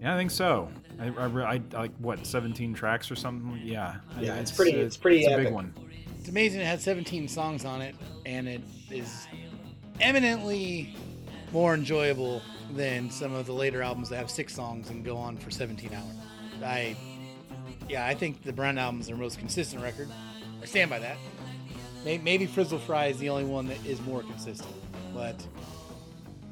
[0.00, 0.68] Yeah, I think so.
[1.00, 3.60] I, I, I like what 17 tracks or something.
[3.64, 5.72] Yeah, Yeah, it's pretty- it's pretty It's a big one.
[6.18, 7.94] It's amazing it had 17 songs on it,
[8.26, 8.60] and it
[8.90, 9.26] is
[10.00, 10.94] eminently
[11.52, 12.42] more enjoyable
[12.74, 15.90] than some of the later albums that have six songs and go on for 17
[15.94, 16.04] hours.
[16.62, 16.94] I,
[17.88, 20.08] yeah, I think the Brown album is their most consistent record.
[20.62, 21.16] I stand by that.
[22.04, 24.74] Maybe Frizzle Fry is the only one that is more consistent,
[25.14, 25.34] but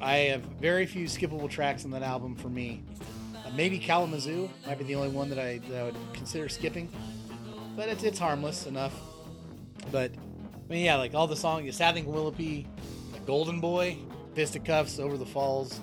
[0.01, 2.81] I have very few skippable tracks on that album for me.
[3.49, 6.89] Uh, maybe Kalamazoo might be the only one that I, that I would consider skipping,
[7.75, 8.93] but it's, it's harmless enough.
[9.91, 12.67] But I mean, yeah, like all the songs, Sathing Willoughby,
[13.25, 13.97] Golden Boy,
[14.35, 15.79] Fisticuffs, Over the Falls,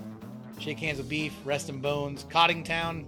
[0.59, 3.05] Shake Hands with Beef, Rest in Bones, Coddingtown,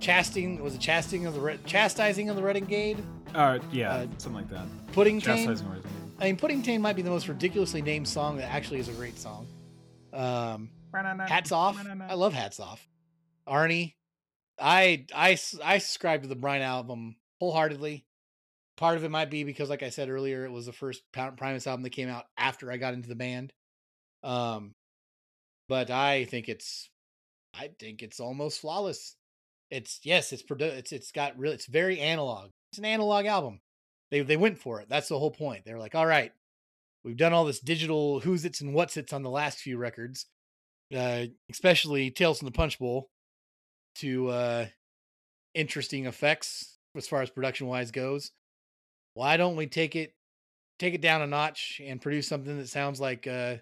[0.00, 2.98] Chasting was it Chasting of the Re- Chastising of the Renegade,
[3.34, 4.66] Uh, yeah, Uh, something like that.
[4.92, 5.36] Pudding Tane.
[5.38, 5.86] Chastising Words.
[6.20, 8.92] I mean, Pudding Tane might be the most ridiculously named song that actually is a
[8.92, 9.46] great song.
[10.12, 10.70] Um,
[11.28, 11.76] Hats off.
[12.08, 12.87] I love Hats off.
[13.48, 13.94] Arnie,
[14.60, 18.04] I I I subscribe to the Brown album wholeheartedly.
[18.76, 21.66] Part of it might be because, like I said earlier, it was the first Primus
[21.66, 23.52] album that came out after I got into the band.
[24.22, 24.74] Um,
[25.68, 26.88] but I think it's,
[27.52, 29.16] I think it's almost flawless.
[29.70, 31.52] It's yes, it's produ- it's it's got real.
[31.52, 32.50] It's very analog.
[32.72, 33.60] It's an analog album.
[34.10, 34.88] They they went for it.
[34.88, 35.64] That's the whole point.
[35.64, 36.32] They're like, all right,
[37.04, 40.26] we've done all this digital who's its and what's its on the last few records
[40.94, 43.10] uh, especially Tales from the Punch Bowl,
[43.98, 44.66] to uh,
[45.54, 48.32] interesting effects as far as production wise goes.
[49.14, 50.14] Why don't we take it
[50.78, 53.56] take it down a notch and produce something that sounds like uh,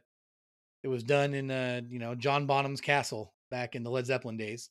[0.83, 4.37] it was done in uh, you know John Bonham's Castle back in the Led Zeppelin
[4.37, 4.71] days?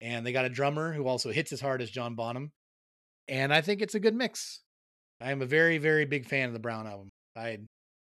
[0.00, 2.52] And they got a drummer who also hits as hard as John Bonham,
[3.28, 4.60] and I think it's a good mix.
[5.20, 7.10] I am a very very big fan of the Brown album.
[7.34, 7.58] I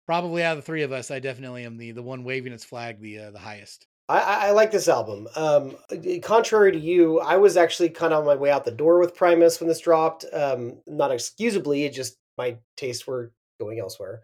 [0.06, 2.64] probably out of the three of us, I definitely am the the one waving its
[2.64, 3.86] flag the uh, the highest.
[4.08, 5.28] I, I like this album.
[5.36, 5.76] Um,
[6.22, 9.14] contrary to you, I was actually kind of on my way out the door with
[9.14, 10.24] Primus when this dropped.
[10.32, 14.22] Um, not excusably, it just my tastes were going elsewhere.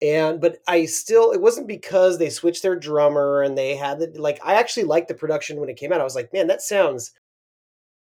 [0.00, 4.12] And but I still, it wasn't because they switched their drummer and they had the
[4.16, 4.38] like.
[4.44, 6.00] I actually liked the production when it came out.
[6.00, 7.12] I was like, man, that sounds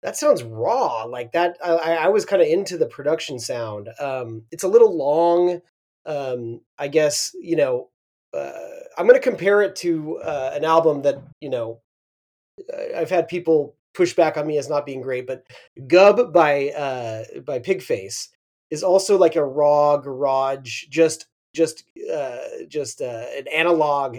[0.03, 1.03] that sounds raw.
[1.03, 3.89] Like that, I, I I was kind of into the production sound.
[3.99, 5.61] Um, it's a little long.
[6.05, 7.89] Um, I guess you know
[8.33, 8.51] uh,
[8.97, 11.79] I'm going to compare it to uh, an album that you know
[12.95, 15.43] I've had people push back on me as not being great, but
[15.87, 18.27] Gub by uh, by Pigface
[18.69, 21.83] is also like a raw garage, just just
[22.13, 22.37] uh,
[22.67, 24.17] just uh, an analog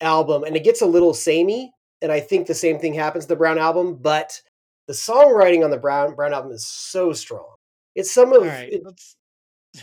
[0.00, 1.72] album, and it gets a little samey.
[2.00, 4.40] And I think the same thing happens to the Brown album, but
[4.88, 7.54] the songwriting on the Brown Brown album is so strong.
[7.94, 9.14] It's some of All right, it- let's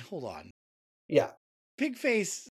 [0.09, 0.51] hold on.
[1.07, 1.31] yeah.
[1.79, 2.49] Pigface,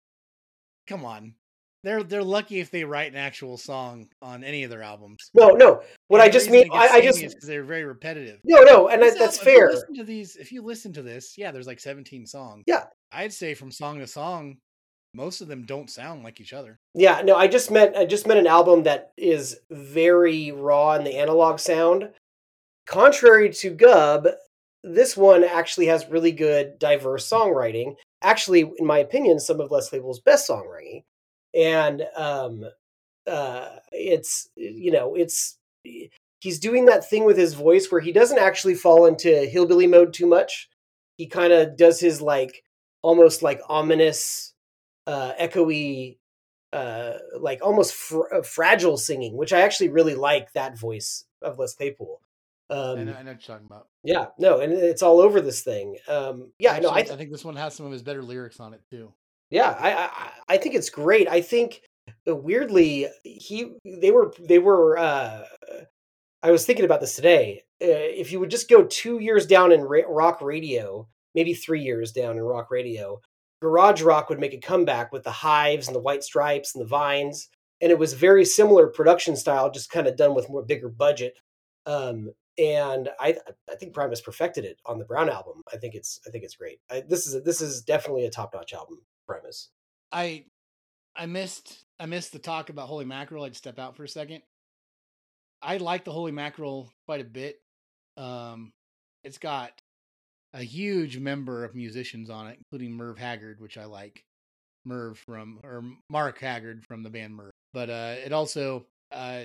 [0.86, 1.34] come on.
[1.82, 5.30] They're they're lucky if they write an actual song on any of their albums.
[5.34, 5.82] No, no.
[6.08, 8.40] What I just mean, I, I just samey is 'cause they're very repetitive.
[8.44, 9.70] no, no, and that, that's album- if you fair.
[9.70, 12.64] listen to these, if you listen to this, yeah, there's like 17 songs.
[12.66, 12.84] Yeah.
[13.12, 14.56] I'd say from song to song,
[15.12, 16.78] most of them don't sound like each other.
[16.94, 21.04] Yeah, no, I just meant I just meant an album that is very raw in
[21.04, 22.08] the analog sound.
[22.86, 24.26] Contrary to Gub,
[24.84, 27.96] this one actually has really good diverse songwriting.
[28.22, 31.04] Actually, in my opinion, some of Les Claypool's best songwriting.
[31.54, 32.64] And um
[33.26, 35.56] uh it's you know, it's
[36.40, 40.12] he's doing that thing with his voice where he doesn't actually fall into hillbilly mode
[40.12, 40.68] too much.
[41.16, 42.62] He kind of does his like
[43.02, 44.52] almost like ominous
[45.06, 46.18] uh echoey
[46.72, 51.58] uh like almost fr- uh, fragile singing which i actually really like that voice of
[51.58, 52.20] les claypool
[52.70, 53.88] I, um know, I know what you're talking about.
[54.04, 57.18] yeah no and it's all over this thing um yeah no Actually, i I th-
[57.18, 59.12] think this one has some of his better lyrics on it too.
[59.50, 61.82] yeah I, I i think it's great i think
[62.26, 65.44] uh, weirdly he they were they were uh
[66.42, 69.70] i was thinking about this today uh, if you would just go two years down
[69.72, 73.20] in ra- rock radio maybe three years down in rock radio
[73.60, 76.88] garage rock would make a comeback with the hives and the white stripes and the
[76.88, 77.48] vines
[77.82, 81.34] and it was very similar production style just kind of done with more bigger budget
[81.86, 83.36] um and i
[83.70, 86.54] i think primus perfected it on the brown album i think it's i think it's
[86.54, 89.70] great I, this is a, this is definitely a top-notch album primus
[90.14, 90.44] I
[91.16, 93.44] I missed I missed the talk about holy mackerel.
[93.44, 94.42] I'd step out for a second.
[95.60, 97.56] I like the holy mackerel quite a bit.
[98.16, 98.72] Um,
[99.24, 99.72] it's got
[100.52, 104.24] a huge member of musicians on it, including Merv Haggard, which I like.
[104.86, 107.52] Merv from or Mark Haggard from the band Merv.
[107.72, 109.44] But uh, it also uh,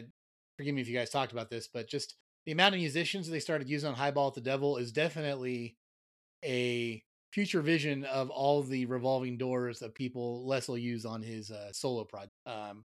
[0.58, 2.16] forgive me if you guys talked about this, but just
[2.50, 5.76] the amount of musicians that they started using on Highball at the Devil is definitely
[6.44, 7.00] a
[7.32, 11.72] future vision of all the revolving doors that people Les will use on his uh,
[11.72, 12.34] solo project.
[12.48, 12.86] Um,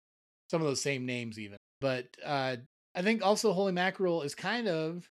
[0.49, 1.57] some of those same names even.
[1.81, 2.55] But uh,
[2.95, 5.05] I think also Holy Mackerel is kind of,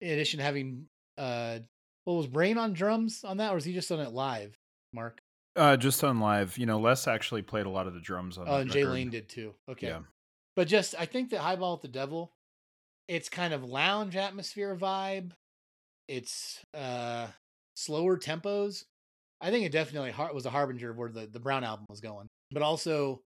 [0.00, 0.86] in addition to having,
[1.18, 1.58] uh,
[2.04, 4.56] what was Brain on drums on that, or is he just on it live?
[4.92, 5.18] Mark?
[5.56, 8.44] Uh, just on live, you know, Les actually played a lot of the drums on.
[8.46, 8.84] Oh, and Jay.
[8.84, 9.54] Lane did too.
[9.68, 9.88] Okay.
[9.88, 10.02] Yeah.
[10.54, 12.30] But just I think that Highball at the Devil,
[13.08, 15.32] it's kind of lounge atmosphere vibe.
[16.08, 17.28] It's uh
[17.74, 18.84] slower tempos.
[19.40, 22.00] I think it definitely har- was a harbinger of where the, the Brown album was
[22.00, 22.28] going.
[22.52, 23.22] But also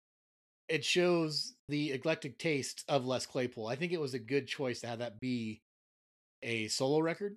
[0.68, 3.68] it shows the eclectic taste of Les Claypool.
[3.68, 5.60] I think it was a good choice to have that be
[6.42, 7.36] a solo record.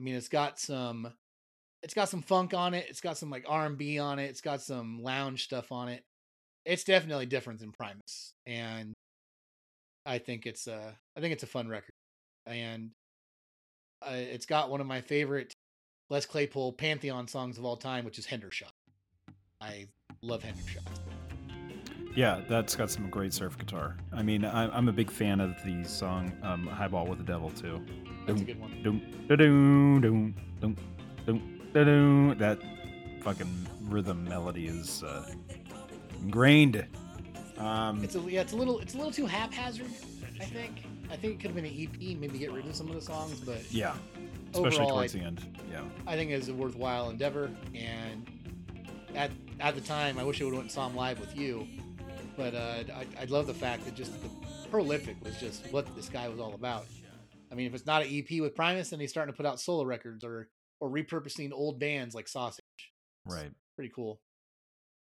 [0.00, 1.12] I mean, it's got some
[1.82, 2.86] it's got some funk on it.
[2.88, 4.26] It's got some like R&B on it.
[4.26, 6.04] It's got some lounge stuff on it.
[6.64, 8.34] It's definitely different than Primus.
[8.46, 8.94] And
[10.04, 11.92] I think it's a I think it's a fun record.
[12.46, 12.90] And
[14.04, 15.54] uh, it's got one of my favorite
[16.10, 18.72] Les Claypool pantheon songs of all time, which is Hendershot.
[19.60, 19.86] I
[20.22, 20.86] love Hendershot.
[22.14, 23.96] Yeah, that's got some great surf guitar.
[24.12, 27.50] I mean, I, I'm a big fan of the song um, "Highball with the Devil"
[27.50, 27.80] too.
[28.26, 28.82] That's a good one.
[28.82, 30.76] Dum, da-dum, dum, dum,
[31.24, 32.36] dum, da-dum.
[32.38, 32.58] That
[33.22, 35.32] fucking rhythm melody is uh,
[36.20, 36.86] ingrained.
[37.58, 39.86] Um, It's a yeah, it's a little it's a little too haphazard.
[40.40, 40.84] I think.
[41.10, 43.00] I think it could have been an EP, maybe get rid of some of the
[43.02, 43.94] songs, but yeah,
[44.54, 45.60] especially overall, towards I- the end.
[45.70, 47.50] Yeah, I think it's a worthwhile endeavor.
[47.74, 48.26] And
[49.14, 49.30] at
[49.60, 51.66] at the time, I wish I would have went and saw him live with you.
[52.34, 54.28] But uh, I, I love the fact that just the
[54.70, 56.86] prolific was just what this guy was all about.
[57.50, 59.60] I mean, if it's not an EP with Primus, then he's starting to put out
[59.60, 60.48] solo records or
[60.80, 62.64] or repurposing old bands like Sausage.
[63.26, 63.50] right.
[63.76, 64.18] Pretty cool.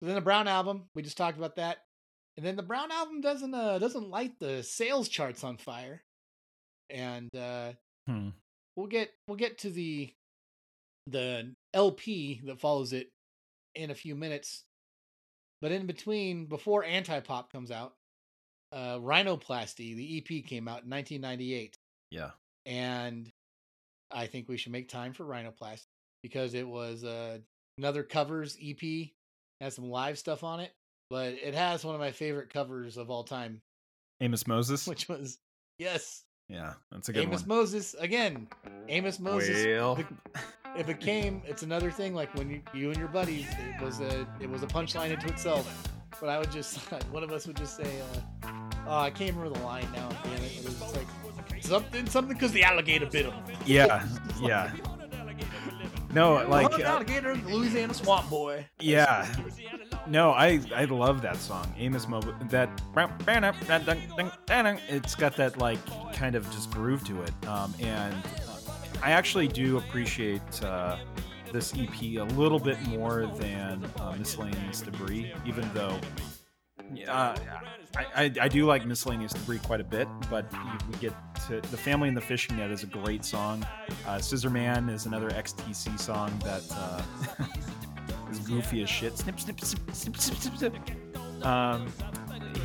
[0.01, 1.79] So then the Brown album, we just talked about that.
[2.41, 6.03] And then the Brown album doesn't uh doesn't light the sales charts on fire.
[6.89, 7.73] And uh
[8.07, 8.31] Hmm.
[8.77, 10.11] we'll get we'll get to the
[11.07, 13.13] the LP that follows it
[13.75, 14.65] in a few minutes.
[15.61, 17.93] But in between, before Antipop comes out,
[18.73, 21.77] uh Rhinoplasty, the EP came out in 1998
[22.11, 22.31] Yeah,
[22.65, 23.31] and
[24.11, 25.85] I think we should make time for Rhinoplasty
[26.23, 27.41] because it was uh,
[27.77, 29.11] another covers EP.
[29.61, 30.73] Has some live stuff on it,
[31.11, 33.61] but it has one of my favorite covers of all time,
[34.21, 34.87] Amos Moses.
[34.87, 35.39] which was
[35.79, 37.29] yes, Yeah, that's a good one.
[37.29, 37.49] Amos one.
[37.59, 38.49] Moses again.
[38.89, 39.67] Amos Moses.
[39.67, 40.05] Well, Be-
[40.77, 43.47] It became it's another thing like when you, you and your buddies
[43.77, 45.67] it was a it was a punchline into itself.
[46.21, 46.79] But I would just
[47.13, 48.01] one of us would just say,
[48.45, 48.49] uh,
[48.87, 50.59] "Oh, I can't remember the line now." Damn it!
[50.59, 51.07] It was like
[51.63, 53.35] something something because the alligator bit him.
[53.67, 54.07] yeah,
[54.43, 54.71] yeah.
[56.13, 58.67] No, like uh, alligator, Louisiana swamp boy.
[58.81, 59.33] Yeah.
[60.07, 61.73] No, I I love that song.
[61.79, 62.83] Amos Mo that
[64.89, 65.79] it's got that like
[66.15, 67.33] kind of just groove to it.
[67.47, 68.73] Um, and uh,
[69.03, 70.97] I actually do appreciate uh,
[71.53, 75.99] this EP a little bit more than uh, Miscellaneous Debris, even though
[77.09, 77.37] uh,
[77.97, 80.47] I, I, do like Miscellaneous Debris quite a bit, but
[80.91, 81.13] we get
[81.49, 83.67] to The Family and the Fishing Net is a great song.
[84.07, 87.03] Uh, Scissor Man is another XTC song that uh,
[88.31, 89.19] is goofy as shit.
[89.19, 91.45] Snip, snip, snip, snip, snip, snip, snip.
[91.45, 91.93] Um,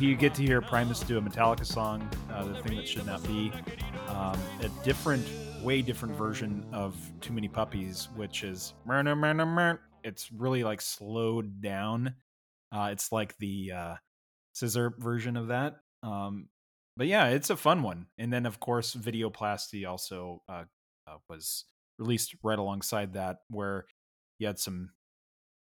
[0.00, 3.22] you get to hear Primus do a Metallica song, uh, the thing that should not
[3.26, 3.52] be.
[4.08, 5.26] Um, a different,
[5.62, 8.74] way different version of Too Many Puppies, which is
[10.04, 12.14] it's really like slowed down.
[12.72, 13.94] Uh, it's like the uh,
[14.56, 15.76] scissor version of that.
[16.02, 16.48] Um,
[16.96, 18.06] but yeah, it's a fun one.
[18.16, 20.64] And then of course, Videoplasty also uh,
[21.06, 21.64] uh, was
[21.98, 23.84] released right alongside that, where
[24.38, 24.90] you had some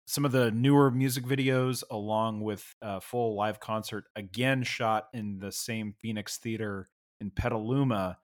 [0.06, 5.40] some of the newer music videos along with a full live concert again shot in
[5.40, 6.90] the same Phoenix Theater
[7.22, 8.18] in Petaluma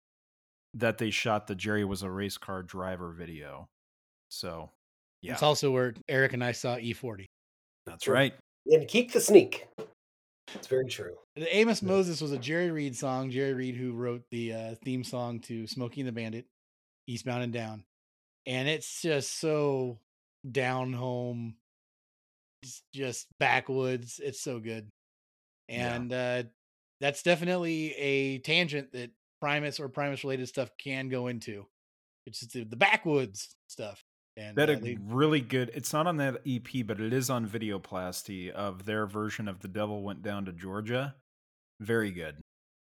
[0.75, 3.69] that they shot the Jerry was a race car driver video.
[4.31, 4.71] So,
[5.23, 7.27] yeah, It's also where Eric and I saw E40.
[7.87, 8.35] that's right.
[8.67, 9.67] And keep the sneak.
[10.55, 11.15] It's very true.
[11.35, 13.31] The Amos Moses was a Jerry Reed song.
[13.31, 16.47] Jerry Reed, who wrote the uh, theme song to Smokey and the Bandit,
[17.07, 17.85] Eastbound and Down,
[18.47, 19.99] and it's just so
[20.49, 21.57] down home,
[22.63, 24.21] just, just backwoods.
[24.23, 24.89] It's so good,
[25.69, 25.95] Yeah.
[25.95, 26.43] and uh,
[27.01, 29.11] that's definitely a tangent that
[29.41, 31.67] Primus or Primus related stuff can go into.
[32.27, 34.03] It's just the, the backwoods stuff.
[34.39, 35.71] And That uh, a they- really good.
[35.75, 39.69] It's not on that EP, but it is on Videoplasty of their version of "The
[39.69, 41.15] Devil Went Down to Georgia."
[41.81, 42.37] Very good.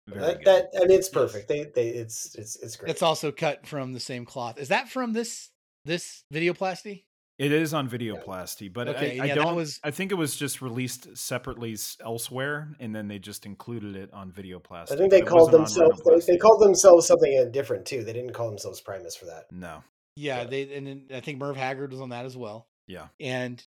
[0.08, 0.46] Very That, good.
[0.46, 1.48] that and it's perfect.
[1.48, 2.92] They they it's it's it's great.
[2.92, 4.60] it's also cut from the same cloth.
[4.60, 5.50] Is that from this
[5.86, 7.04] this videoplasty?
[7.40, 9.56] It is on Videoplasty, but Okay, I, I yeah, that don't.
[9.56, 14.12] was- I think it was just released separately elsewhere, and then they just included it
[14.14, 14.92] on Videoplasty.
[14.92, 18.04] I think they but called themselves they, they called themselves something uh, different too.
[18.04, 19.46] They didn't call themselves Primus for that.
[19.52, 19.84] No.
[20.20, 20.44] Yeah, Yeah.
[20.46, 23.08] they and then I think Merv Haggard was on that as well, Yeah.
[23.20, 23.64] and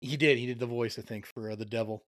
[0.00, 0.38] he did.
[0.38, 2.04] He did the voice, I think, for uh, the devil.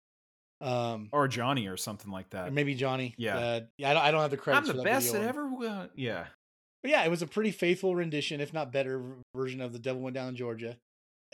[0.61, 2.49] Um, Or Johnny or something like that.
[2.49, 3.15] or maybe Johnny.
[3.19, 3.37] Yeah.
[3.39, 3.91] uh, yeah.
[3.91, 4.67] I don't, I don't have the I'm credits.
[4.69, 5.47] the for that best that ever.
[5.65, 6.27] Uh, yeah.
[6.83, 9.03] But yeah, it was a pretty faithful rendition, if not better,
[9.35, 10.77] version of the devil went down in Georgia.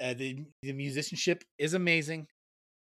[0.00, 2.26] Uh, the the musicianship is amazing.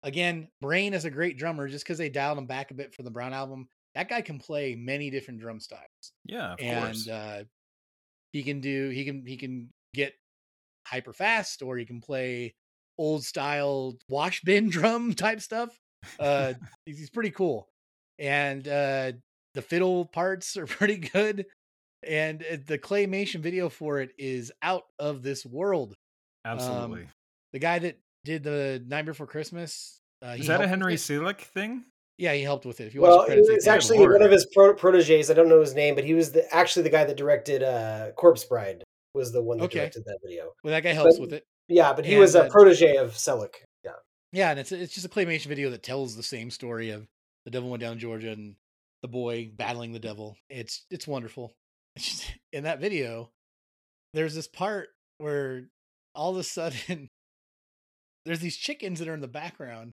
[0.02, 1.68] Again, Brain is a great drummer.
[1.68, 4.38] Just because they dialed him back a bit for the Brown album, that guy can
[4.38, 7.08] play many different drum styles, Yeah, of and course.
[7.08, 7.44] uh,
[8.32, 10.14] he can do he can he can get
[10.86, 12.54] hyper fast, or he can play
[12.98, 15.76] old style wash bin drum type stuff.
[16.18, 16.54] Uh,
[16.86, 17.68] he's, pretty cool,
[18.18, 19.12] and uh,
[19.54, 21.46] the fiddle parts are pretty good,
[22.06, 25.94] and uh, the claymation video for it is out of this world.
[26.44, 27.06] Absolutely.
[27.52, 30.94] The guy that did the Night Before Christmas, uh, Is that a Henry.
[30.94, 31.84] Selick thing?
[32.20, 32.86] Yeah, he helped with it.
[32.86, 35.30] If you watch Well, credits, it's actually one of his pro- proteges.
[35.30, 38.12] I don't know his name, but he was the, actually the guy that directed uh,
[38.12, 38.84] Corpse Bride.
[39.14, 39.78] Was the one that Okay.
[39.80, 40.52] directed that video.
[40.62, 41.44] well, that guy helps but- with it.
[41.68, 43.54] Yeah, but he And, was a uh, protege of Selick.
[43.84, 43.92] Yeah.
[44.32, 47.06] Yeah, and it's it's just a claymation video that tells the same story of
[47.44, 48.54] the devil went down Georgia and
[49.02, 50.36] the boy battling the devil.
[50.50, 51.52] It's it's wonderful.
[51.96, 53.30] It's just, in that video,
[54.14, 55.68] there's this part where
[56.14, 57.08] all of a sudden
[58.26, 59.92] there's these chickens that are in the background,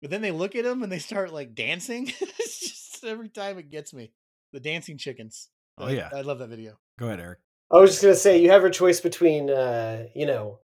[0.00, 2.08] but then they look at him and they start like dancing.
[2.20, 4.12] it's just every time it gets me.
[4.52, 5.48] The dancing chickens.
[5.76, 6.08] Oh, I- yeah.
[6.14, 6.78] I love that video.
[6.98, 7.38] Go ahead, Eric.
[7.70, 10.60] I was just gonna say you have a choice between uh, you know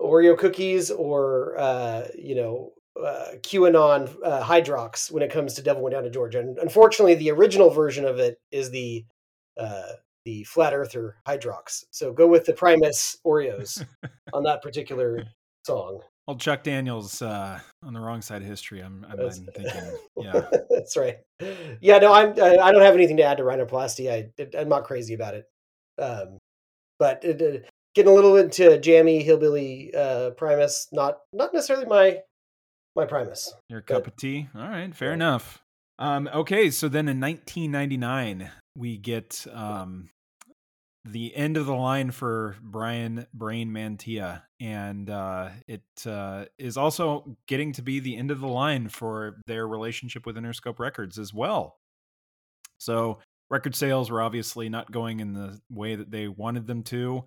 [0.00, 5.82] Oreo cookies or uh, you know uh, QAnon uh, Hydrox when it comes to Devil
[5.82, 6.38] Went Down to Georgia.
[6.40, 9.04] And unfortunately, the original version of it is the
[9.58, 9.92] uh,
[10.24, 11.84] the flat earther Hydrox.
[11.90, 13.84] So go with the Primus Oreos
[14.32, 15.24] on that particular
[15.64, 16.00] song.
[16.26, 18.80] Well, Chuck Daniels uh, on the wrong side of history.
[18.80, 20.42] I'm, I'm, thinking, yeah.
[20.70, 21.18] that's right.
[21.80, 22.40] Yeah, no, I'm.
[22.40, 24.10] I I don't have anything to add to rhinoplasty.
[24.10, 25.46] I I'm not crazy about it.
[26.00, 26.38] Um,
[26.98, 32.20] but it, uh, getting a little into jammy hillbilly uh, Primus, not not necessarily my
[32.94, 33.52] my Primus.
[33.68, 34.48] Your But- cup of tea.
[34.54, 35.14] All right, fair Yeah.
[35.14, 35.58] enough.
[35.98, 40.08] Um, okay, so then in 1999, we get um,
[41.04, 47.36] the end of the line for Brian Brain Mantia, and uh, it uh, is also
[47.46, 51.34] getting to be the end of the line for their relationship with Interscope Records as
[51.34, 51.78] well.
[52.78, 53.18] So
[53.50, 57.24] record sales were obviously not going in the way that they wanted them to.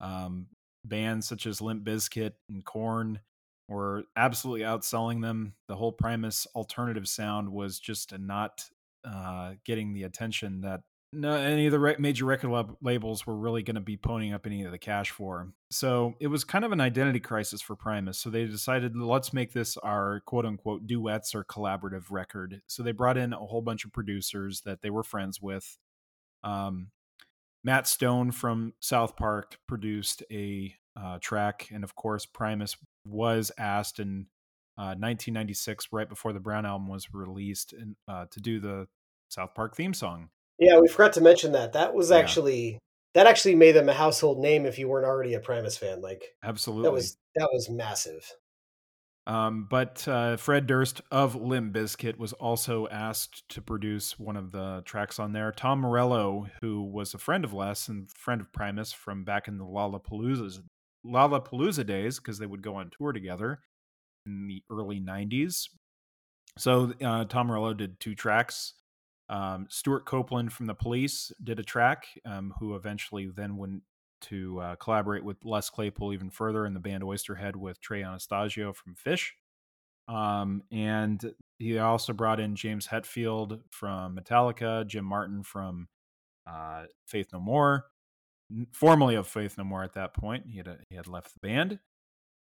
[0.00, 0.48] Um,
[0.84, 3.20] bands such as Limp Bizkit and Korn
[3.68, 5.54] were absolutely outselling them.
[5.68, 8.64] The whole Primus alternative sound was just not
[9.04, 10.82] uh, getting the attention that
[11.12, 14.34] no, any of the re- major record lab- labels were really going to be ponying
[14.34, 15.52] up any of the cash for.
[15.70, 18.18] So it was kind of an identity crisis for Primus.
[18.18, 22.62] So they decided, let's make this our quote unquote duets or collaborative record.
[22.66, 25.76] So they brought in a whole bunch of producers that they were friends with.
[26.42, 26.88] Um,
[27.62, 32.76] Matt Stone from South Park produced a uh, track, and of course, Primus
[33.06, 34.26] was asked in
[34.78, 38.88] uh, 1996, right before the Brown album was released, and, uh, to do the
[39.28, 40.30] South Park theme song.
[40.62, 41.72] Yeah, we forgot to mention that.
[41.72, 42.18] That was Yeah.
[42.18, 42.78] actually
[43.14, 46.00] that actually made them a household name if you weren't already a Primus fan.
[46.00, 46.84] Like Absolutely.
[46.84, 48.30] that was that was massive.
[49.26, 54.50] Um, but uh, Fred Durst of Limp Bizkit was also asked to produce one of
[54.50, 55.52] the tracks on there.
[55.52, 59.58] Tom Morello, who was a friend of Les and friend of Primus from back in
[59.58, 60.62] the Lollapalooza
[61.04, 63.60] Lollapalooza days, because they would go on tour together
[64.26, 65.68] in the early '90s.
[66.58, 68.74] So uh, Tom Morello did two tracks.
[69.32, 73.80] Um, Stewart Copeland from the Police did a track, um, who eventually then went
[74.20, 78.74] to uh, collaborate with Les Claypool even further in the band Oysterhead with Trey Anastasio
[78.74, 79.30] from Phish.
[80.06, 85.88] Um, and he also brought in James Hetfield from Metallica, Jim Martin from
[86.46, 87.86] uh, Faith No More,
[88.72, 90.44] formerly of Faith No More at that point.
[90.46, 91.78] He had, a, he had left the band.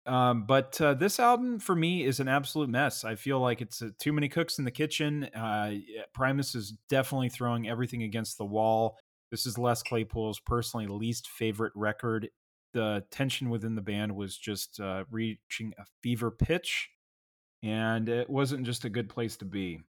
[0.06, 3.04] Um, but uh, this album for me is an absolute mess.
[3.04, 5.24] I feel like it's uh, too many cooks in the kitchen.
[5.24, 5.74] Uh,
[6.14, 8.98] Primus is definitely throwing everything against the wall.
[9.30, 12.30] This is Les Claypool's personally least favorite record.
[12.72, 16.88] The tension within the band was just uh, reaching a fever pitch,
[17.62, 19.80] and it wasn't just a good place to be.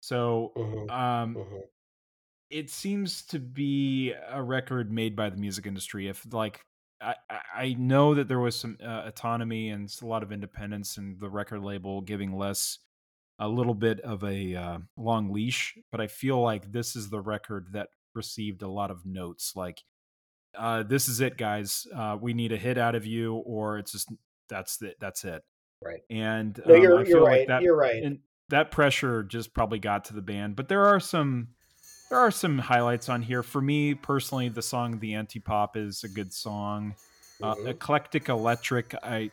[0.00, 1.64] So, Mhm, um, mhm.
[2.50, 6.08] it seems to be a record made by the music industry.
[6.08, 6.64] If like
[7.04, 7.14] I,
[7.56, 11.28] I- know that there was some uh, autonomy and a lot of independence, and the
[11.30, 12.78] record label giving Les
[13.38, 17.20] a little bit of a uh, long leash, but I feel like this is the
[17.20, 19.82] record that received a lot of notes like.
[20.56, 21.84] Uh, this is it, guys.
[21.92, 24.08] Uh, we need a hit out of you, or it's just
[24.48, 24.96] that's it.
[25.00, 25.42] That's it.
[25.82, 26.02] Right.
[26.08, 27.48] And No, um, you're I you're feel like right.
[27.48, 28.02] that you're right.
[28.02, 28.20] and
[28.50, 31.48] that pressure just probably got to the band but there are some
[32.10, 33.42] there are some highlights on here.
[33.42, 36.94] For me personally the song the anti-pop is a good song.
[37.42, 37.68] Uh, Mhm.
[37.68, 39.30] eclectic electric i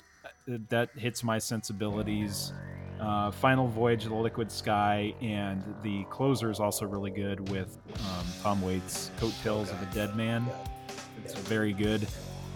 [0.47, 2.51] that hits my sensibilities.
[2.99, 7.77] Uh, final voyage of the liquid sky and the closer is also really good with
[7.95, 10.45] um, tom waits coattails of a dead man.
[11.23, 12.07] It's very good.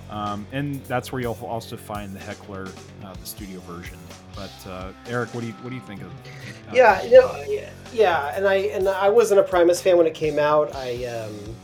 [0.09, 2.67] Um, and that's where you'll also find the Heckler,
[3.03, 3.97] uh, the studio version.
[4.35, 6.07] But uh, Eric, what do you what do you think of?
[6.07, 7.45] uh, Yeah, you know,
[7.93, 10.75] yeah, and I and I wasn't a Primus fan when it came out.
[10.75, 11.55] I um,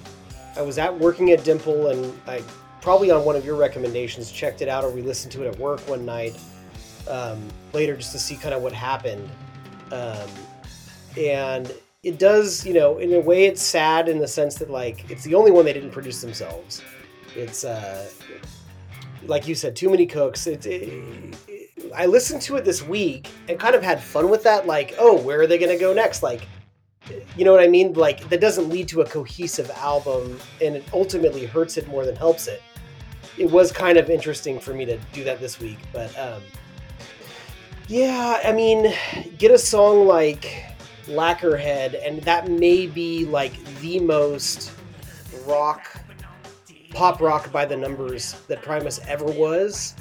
[0.56, 2.42] I was at working at Dimple, and I
[2.82, 5.60] probably on one of your recommendations checked it out, or we listened to it at
[5.60, 6.40] work one night
[7.08, 9.30] um, later just to see kind of what happened.
[9.92, 10.30] Um,
[11.18, 11.74] and
[12.04, 15.24] it does, you know, in a way, it's sad in the sense that like it's
[15.24, 16.82] the only one they didn't produce themselves.
[17.36, 18.10] It's uh,
[19.26, 20.48] like you said, too many cooks.
[20.48, 21.61] It, it,
[21.96, 24.66] I listened to it this week and kind of had fun with that.
[24.66, 26.24] Like, oh, where are they going to go next?
[26.24, 26.48] Like,
[27.36, 27.94] you know what I mean?
[27.94, 32.16] Like, that doesn't lead to a cohesive album, and it ultimately hurts it more than
[32.16, 32.62] helps it.
[33.38, 36.42] It was kind of interesting for me to do that this week, but um,
[37.88, 38.94] yeah, I mean,
[39.38, 40.64] get a song like
[41.08, 44.72] Lacquerhead, and that may be like the most
[45.46, 46.00] rock,
[46.92, 49.96] pop rock by the numbers that Primus ever was.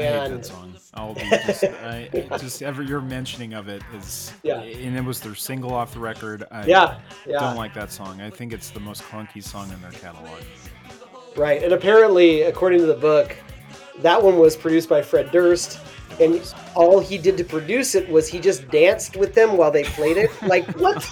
[0.00, 0.74] I hate And that song.
[0.94, 2.08] I'll be just, I,
[2.38, 4.60] just ever your mentioning of it is, Yeah.
[4.60, 6.44] and it was their single off the record.
[6.50, 7.40] I yeah, yeah.
[7.40, 8.20] don't like that song.
[8.20, 10.40] I think it's the most clunky song in their catalog.
[11.36, 13.36] Right, and apparently, according to the book,
[13.98, 15.80] that one was produced by Fred Durst,
[16.20, 19.82] and all he did to produce it was he just danced with them while they
[19.84, 20.30] played it.
[20.42, 21.04] Like what?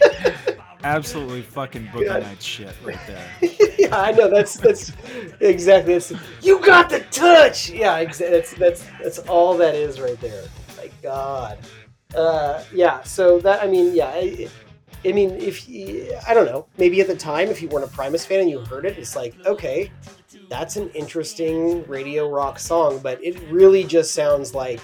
[0.84, 2.18] Absolutely fucking Boogie Yeah.
[2.18, 3.28] Nights shit right there.
[3.78, 4.28] yeah, I know.
[4.30, 4.92] That's that's
[5.40, 5.94] exactly.
[5.94, 7.70] That's you got the touch.
[7.70, 10.44] Yeah, exa- that's that's that's all that is right there.
[10.76, 11.58] My God.
[12.14, 13.02] Uh, yeah.
[13.02, 14.08] So that I mean, yeah.
[14.14, 14.48] I,
[15.04, 17.88] I mean, if you, I don't know, maybe at the time, if you weren't a
[17.88, 19.92] Primus fan and you heard it, it's like, okay,
[20.48, 24.80] that's an interesting radio rock song, but it really just sounds like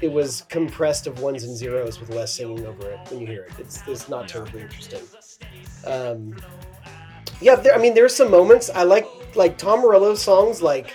[0.00, 3.44] it was compressed of ones and zeros with Les singing over it when you hear
[3.44, 3.52] it.
[3.58, 5.00] It's it's not terribly interesting.
[5.86, 6.36] Um,
[7.40, 9.06] yeah, there, I mean, there's some moments I like,
[9.36, 10.60] like Tom Morello's songs.
[10.60, 10.92] Like,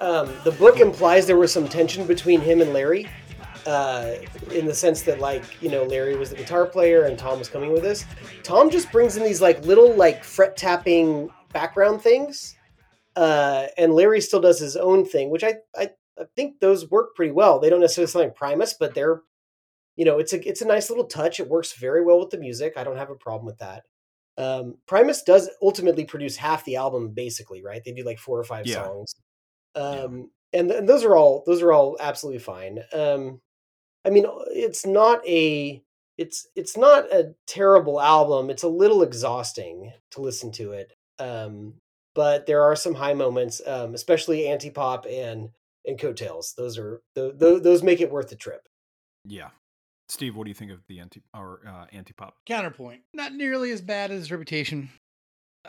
[0.00, 3.08] um, the book implies there was some tension between him and Larry,
[3.66, 4.14] uh,
[4.52, 7.48] in the sense that, like, you know, Larry was the guitar player and Tom was
[7.48, 8.04] coming with this.
[8.42, 12.56] Tom just brings in these like little like fret tapping background things,
[13.16, 17.14] uh, and Larry still does his own thing, which I, I I think those work
[17.16, 17.58] pretty well.
[17.58, 19.22] They don't necessarily sound like Primus, but they're
[19.96, 21.40] you know, it's a it's a nice little touch.
[21.40, 22.74] It works very well with the music.
[22.76, 23.84] I don't have a problem with that.
[24.36, 27.82] Um, Primus does ultimately produce half the album, basically, right?
[27.84, 28.84] They do like four or five Yeah.
[28.84, 29.14] songs,
[29.74, 32.80] um, and and those are all those are all absolutely fine.
[32.92, 33.40] Um,
[34.04, 35.82] I mean, it's not a
[36.18, 38.50] it's it's not a terrible album.
[38.50, 41.74] It's a little exhausting to listen to it, um,
[42.14, 45.50] but there are some high moments, um, especially anti pop and
[45.86, 46.54] and coattails.
[46.56, 48.68] Those are th- those make it worth the trip.
[49.24, 49.50] Yeah.
[50.08, 52.36] Steve, what do you think of the anti or uh, anti pop?
[52.46, 53.00] Counterpoint.
[53.12, 54.90] Not nearly as bad as his Reputation.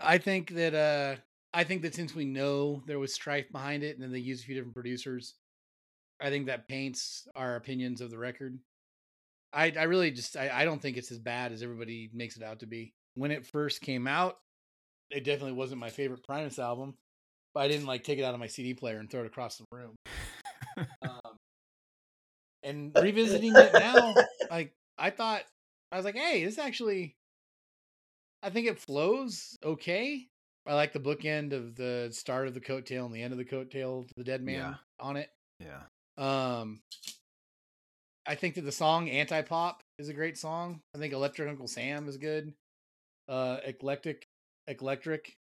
[0.01, 1.21] I think that uh
[1.53, 4.43] I think that since we know there was strife behind it and then they used
[4.43, 5.35] a few different producers,
[6.19, 8.59] I think that paints our opinions of the record.
[9.53, 12.43] I I really just I, I don't think it's as bad as everybody makes it
[12.43, 12.93] out to be.
[13.13, 14.37] When it first came out,
[15.09, 16.95] it definitely wasn't my favorite Primus album,
[17.53, 19.57] but I didn't like take it out of my CD player and throw it across
[19.57, 19.95] the room.
[20.77, 20.87] um,
[22.65, 25.43] and revisiting it now, like I thought,
[25.91, 27.15] I was like, hey, this actually,
[28.43, 30.27] I think it flows okay.
[30.67, 33.45] I like the bookend of the start of the coattail and the end of the
[33.45, 34.75] coattail to the dead man Yeah.
[34.99, 35.29] on it.
[35.59, 35.83] Yeah.
[36.17, 36.81] Um,
[38.25, 40.81] I think that the song "Anti Pop" is a great song.
[40.95, 42.55] I think "Electric Uncle Sam" is good.
[43.27, 44.27] Uh, "Eclectic,"
[44.67, 45.33] "Eclectric"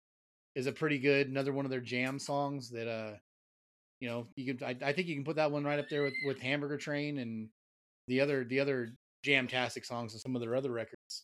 [0.55, 3.15] is a pretty good another one of their jam songs that uh,
[4.03, 4.65] you know, you can.
[4.65, 7.19] I, I think you can put that one right up there with with "Hamburger Train"
[7.19, 7.47] and
[8.09, 11.23] the other the other jam-tastic songs and some of their other records.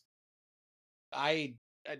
[1.12, 1.52] I
[1.86, 1.98] I,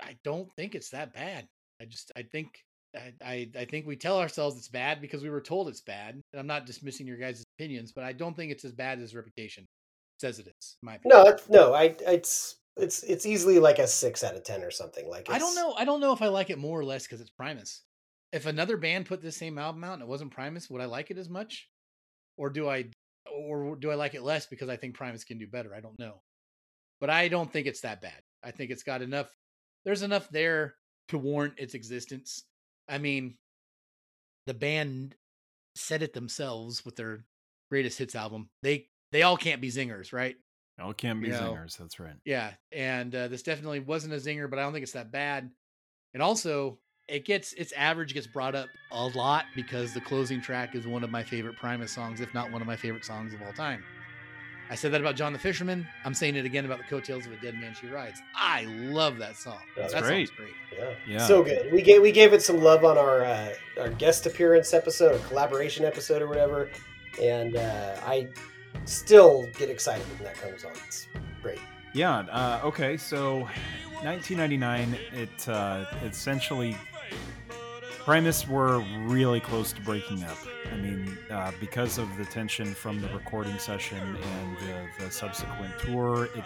[0.00, 1.46] I don't think it's that bad.
[1.82, 2.48] I just I think
[2.96, 6.14] I, I I think we tell ourselves it's bad because we were told it's bad.
[6.14, 9.14] And I'm not dismissing your guys' opinions, but I don't think it's as bad as
[9.14, 9.66] Reputation
[10.18, 10.78] says it is.
[10.82, 11.24] My opinion.
[11.24, 14.70] No, it's, no, I it's it's it's easily like a six out of ten or
[14.70, 15.10] something.
[15.10, 15.74] Like I don't know.
[15.74, 17.82] I don't know if I like it more or less because it's Primus.
[18.36, 21.10] If another band put this same album out and it wasn't Primus, would I like
[21.10, 21.70] it as much,
[22.36, 22.90] or do I,
[23.32, 25.74] or do I like it less because I think Primus can do better?
[25.74, 26.20] I don't know,
[27.00, 28.20] but I don't think it's that bad.
[28.44, 29.34] I think it's got enough.
[29.86, 30.74] There's enough there
[31.08, 32.44] to warrant its existence.
[32.88, 33.38] I mean,
[34.46, 35.14] the band
[35.74, 37.24] said it themselves with their
[37.70, 38.50] greatest hits album.
[38.62, 40.36] They they all can't be zingers, right?
[40.78, 41.78] All can't be You know, zingers.
[41.78, 42.16] That's right.
[42.26, 45.50] Yeah, and uh, this definitely wasn't a zinger, but I don't think it's that bad.
[46.12, 50.74] And also, it gets its average gets brought up a lot because the closing track
[50.74, 53.42] is one of my favorite Primus songs, if not one of my favorite songs of
[53.42, 53.84] all time.
[54.68, 55.86] I said that about John the Fisherman.
[56.04, 58.20] I'm saying it again about the coattails of a dead man she rides.
[58.34, 59.60] I love that song.
[59.76, 60.28] That's that great.
[60.36, 60.50] great.
[60.76, 60.94] Yeah.
[61.06, 61.26] Yeah.
[61.26, 61.72] So good.
[61.72, 65.18] We gave we gave it some love on our uh, our guest appearance episode or
[65.28, 66.70] collaboration episode or whatever,
[67.22, 68.28] and uh, I
[68.84, 70.72] still get excited when that comes on.
[70.88, 71.06] It's
[71.42, 71.60] great.
[71.92, 72.18] Yeah.
[72.18, 72.96] Uh, okay.
[72.96, 73.48] So,
[74.02, 74.98] 1999.
[75.12, 76.76] It uh, essentially
[78.04, 80.36] Primus were really close to breaking up.
[80.72, 85.76] I mean, uh, because of the tension from the recording session and the, the subsequent
[85.80, 86.44] tour, it,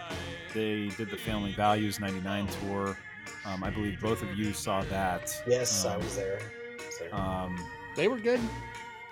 [0.53, 2.97] they did the Family Values '99 tour.
[3.45, 5.39] Um, I believe both of you saw that.
[5.47, 6.39] Yes, I Um, was there.
[6.39, 7.15] I was there.
[7.15, 8.39] Um, They were good.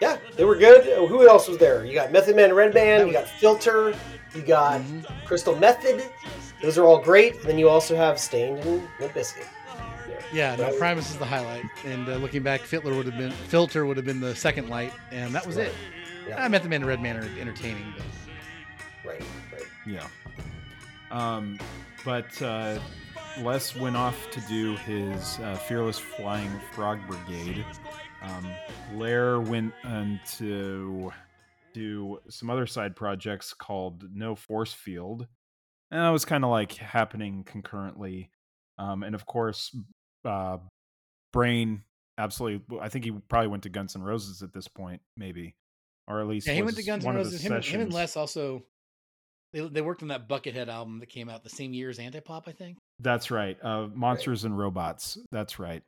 [0.02, 0.88] yeah, they were good.
[0.92, 1.86] Uh, Who else was there?
[1.86, 3.08] You got Method Man, Red Band.
[3.08, 3.94] You got Filter.
[4.36, 5.26] You got Mhm.
[5.26, 6.04] Crystal Method.
[6.64, 7.36] Those are all great.
[7.36, 9.46] And then you also have Staind and Limp Bizkit.
[10.32, 11.66] Yeah, no, Primus is the highlight.
[11.86, 14.94] And uh, looking back, Fitler would have been Filter would have been the second light,
[15.12, 15.74] and that was it.
[16.28, 16.44] Yeah.
[16.44, 18.06] I met the man in Redman are entertaining, but
[19.04, 19.64] Right, right.
[19.88, 20.08] Yeah.
[21.12, 21.58] Um,
[22.06, 22.80] but uh,
[23.42, 27.66] Les went off to do his uh, Fearless Flying Frog Brigade.
[28.22, 28.48] Um,
[28.94, 31.12] Ler went on to
[31.74, 35.28] do some other side projects called No Force Field.
[35.92, 38.30] And that was kind of like happening concurrently.
[38.78, 39.76] Um, and of course,
[40.26, 40.58] uh,
[41.34, 41.84] Brain
[42.18, 42.80] absolutely.
[42.80, 45.56] I think he probably went to Guns N' Roses at this point, maybe,
[46.08, 47.42] or at least yeah, he went to Guns N' Roses.
[47.42, 47.94] Him, and- him and.
[47.94, 48.64] Les also
[49.54, 52.48] they they worked on that Buckethead album that came out the same year as Antipop,
[52.48, 52.78] I think.
[53.00, 53.58] That's right.
[53.64, 55.18] Uh, Monsters and Robots.
[55.32, 55.82] That's right.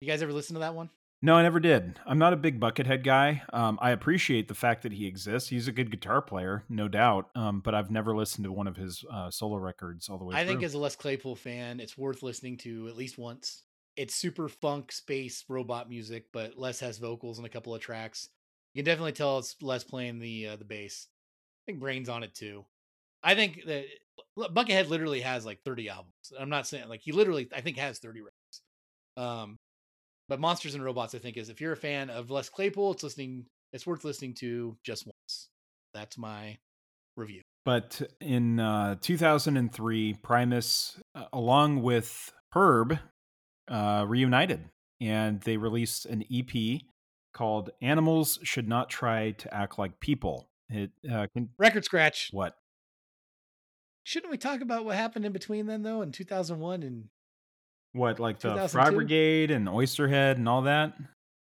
[0.00, 0.90] You guys ever listen to that one?
[1.22, 2.00] No, I never did.
[2.06, 3.42] I'm not a big Buckethead guy.
[3.52, 5.50] Um, I appreciate the fact that he exists.
[5.50, 7.28] He's a good guitar player, no doubt.
[7.34, 10.34] Um, but I've never listened to one of his uh, solo records all the way
[10.34, 13.64] I think as a Les Claypool fan, it's worth listening to at least once.
[13.96, 18.30] It's super funk space robot music, but Les has vocals on a couple of tracks.
[18.72, 21.06] You can definitely tell it's Les playing the uh, the bass.
[21.08, 22.64] I think Brains on it too.
[23.22, 23.84] I think that
[24.38, 26.32] Buckethead literally has like 30 albums.
[26.38, 28.62] I'm not saying like he literally I think has 30 records.
[29.18, 29.58] Um,
[30.30, 33.02] but Monsters and Robots I think is if you're a fan of Les Claypool, it's
[33.02, 33.44] listening.
[33.72, 35.48] It's worth listening to just once.
[35.92, 36.56] That's my
[37.16, 37.42] review.
[37.64, 42.98] But in uh, 2003, Primus, uh, along with Herb,
[43.68, 44.70] uh, reunited
[45.00, 46.80] and they released an EP
[47.32, 50.48] called Animals Should Not Try to Act Like People.
[50.68, 52.28] It uh, can, Record scratch.
[52.32, 52.54] what?
[54.04, 57.08] Shouldn't we talk about what happened in between then, though, in 2001 and
[57.92, 58.68] What, like the 2002?
[58.72, 60.94] Frog Brigade and Oysterhead and all that?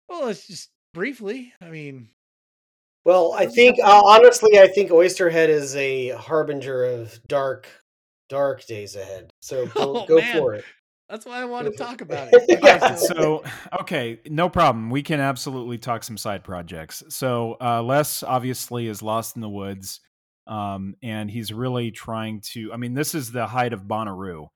[0.07, 1.53] well, it's just briefly.
[1.61, 2.09] I mean,
[3.05, 7.67] Well, I think uh, honestly, I think Oysterhead is a harbinger of dark,
[8.29, 9.29] dark days ahead.
[9.41, 10.65] So go, Oh, go for it.
[11.09, 12.01] that's why I want to Go for talk it.
[12.01, 12.59] about it.
[12.63, 12.95] Yeah.
[12.95, 13.43] so
[13.81, 19.01] okay no problem we can absolutely talk some side projects so uh les obviously is
[19.01, 20.01] lost in the woods
[20.47, 24.47] um and he's really trying to i mean this is the height of bonnaroo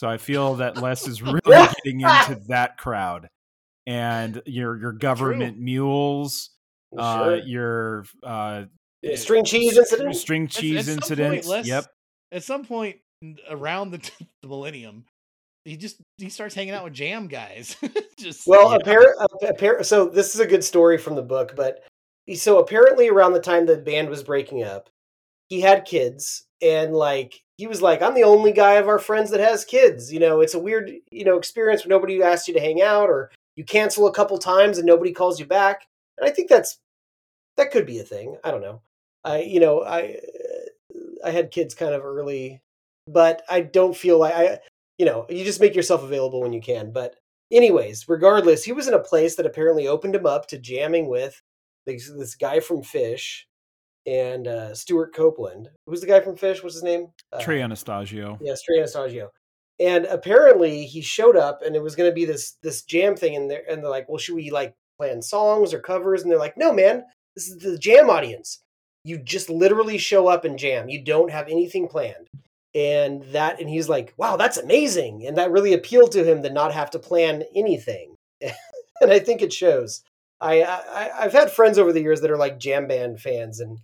[0.00, 3.28] so i feel that les is really getting into that crowd
[3.86, 6.50] and your your government mules
[6.98, 7.36] uh Sure.
[7.36, 8.64] your uh
[9.14, 10.16] string cheese incident.
[10.16, 11.84] string cheese at some point, Les- yep
[12.32, 12.96] At some point
[13.50, 13.98] around the,
[14.42, 15.04] the millennium,
[15.66, 17.76] he just he starts hanging out with jam guys.
[18.18, 18.78] just Well, Yeah.
[18.78, 21.84] appar- appar- so this is a good story from the book, but
[22.34, 24.88] so apparently around the time the band was breaking up,
[25.48, 29.30] he had kids, and like he was like, "I'm the only guy of our friends
[29.30, 32.54] that has kids." You know, it's a weird, you know, experience where nobody asks you
[32.54, 35.86] to hang out, or you cancel a couple times and nobody calls you back.
[36.16, 36.78] And I think that's
[37.58, 38.38] that could be a thing.
[38.42, 38.80] I don't know.
[39.24, 40.16] I, you know, I
[40.94, 42.62] uh, I had kids kind of early,
[43.06, 44.60] but I don't feel like I,
[44.96, 46.92] you know, you just make yourself available when you can.
[46.92, 47.16] But
[47.52, 51.42] anyways, regardless, he was in a place that apparently opened him up to jamming with
[51.86, 53.42] this, this guy from Phish
[54.06, 55.68] and uh, Stewart Copeland.
[55.86, 56.62] Who's the guy from Phish?
[56.62, 57.08] What's his name?
[57.32, 59.30] Uh, trey anastasio Yes, Trey Anastasio.
[59.78, 63.34] And apparently he showed up and it was going to be this this jam thing
[63.34, 66.22] and they're, and they're like, well, should we like plan songs or covers?
[66.22, 67.04] And they're like, no, man,
[67.34, 68.60] this is the jam audience.
[69.04, 70.90] You just literally show up and jam.
[70.90, 72.28] You don't have anything planned.
[72.74, 75.26] And that, and he's like, wow, that's amazing.
[75.26, 78.14] And that really appealed to him to not have to plan anything.
[78.42, 80.02] and I think it shows.
[80.40, 83.78] I, I I've had friends over the years that are like jam band fans and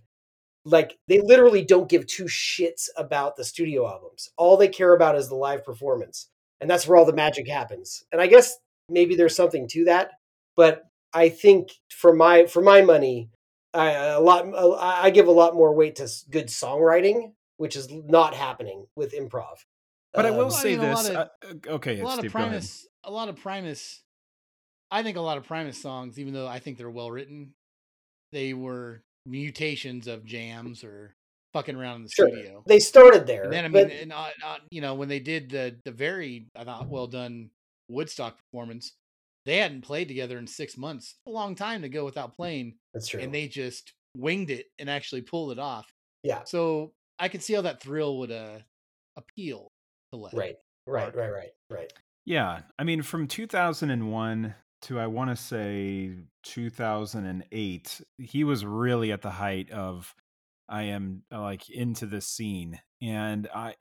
[0.67, 4.29] like they literally don't give two shits about the studio albums.
[4.37, 6.27] All they care about is the live performance.
[6.59, 8.03] And that's where all the magic happens.
[8.11, 8.57] And I guess
[8.89, 10.11] maybe there's something to that,
[10.55, 10.83] but
[11.13, 13.29] I think for my for my money,
[13.73, 17.89] I a lot I I give a lot more weight to good songwriting, which is
[17.91, 19.57] not happening with improv.
[20.13, 21.99] but i will Um, Well, I say mean, a lot this of- uh, uh, okay
[21.99, 22.31] a lot Steve, of.
[22.33, 24.01] Primus, a lot of Primus.
[24.89, 27.53] I think a lot of Primus songs, even though I think they're well written,
[28.31, 31.13] they were mutations of jams or
[31.53, 32.29] fucking around in the Sure.
[32.29, 32.63] studio.
[32.65, 33.43] They started there.
[33.43, 35.91] And then I but- mean, and, uh, uh, you know, when they did the the
[35.91, 37.49] very I thought well done
[37.89, 38.93] Woodstock performance,
[39.45, 41.15] they hadn't played together in six months.
[41.27, 43.19] A long time to go without playing, that's true.
[43.21, 45.87] and they just winged it and actually pulled it off.
[46.23, 46.43] yeah.
[46.43, 48.59] So I could see how that thrill would uh
[49.15, 49.71] appeal
[50.11, 50.33] to Les.
[50.33, 50.55] Right.
[50.85, 51.13] Right.
[51.15, 51.31] Right.
[51.31, 51.51] Right.
[51.69, 51.93] Right.
[52.25, 59.21] Yeah, I mean, from 2001 to I want to say 2008, he was really at
[59.21, 60.13] the height of
[60.69, 63.75] I am uh, like into this scene, and I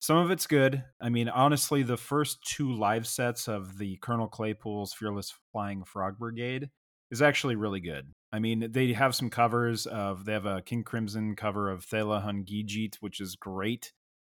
[0.00, 0.82] some of it's good.
[1.00, 6.18] I mean, honestly, the first two live sets of the Colonel Claypool's Fearless Flying Frog
[6.18, 6.70] Brigade
[7.10, 8.12] is actually really good.
[8.32, 12.22] I mean, they have some covers of they have a King Crimson cover of Thela
[12.22, 13.92] Hun Ginjeet, which is great.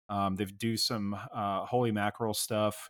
[0.08, 2.88] Um, they do some uh, Holy Mackerel stuff.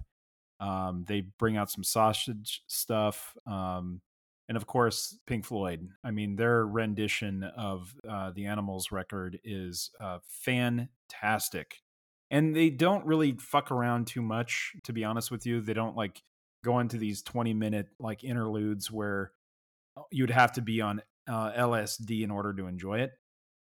[0.61, 3.37] Um, they bring out some sausage stuff.
[3.47, 4.01] Um,
[4.49, 5.89] and of course, Pink Floyd.
[6.05, 11.81] I mean, their rendition of uh, the Animals record is uh, fantastic.
[12.31, 15.61] And they don't really fuck around too much, to be honest with you.
[15.61, 16.23] They don't like
[16.65, 19.33] go into these 20 minute like interludes where
[19.97, 23.13] uh, you'd have to be on uh, LSD in order to enjoy it.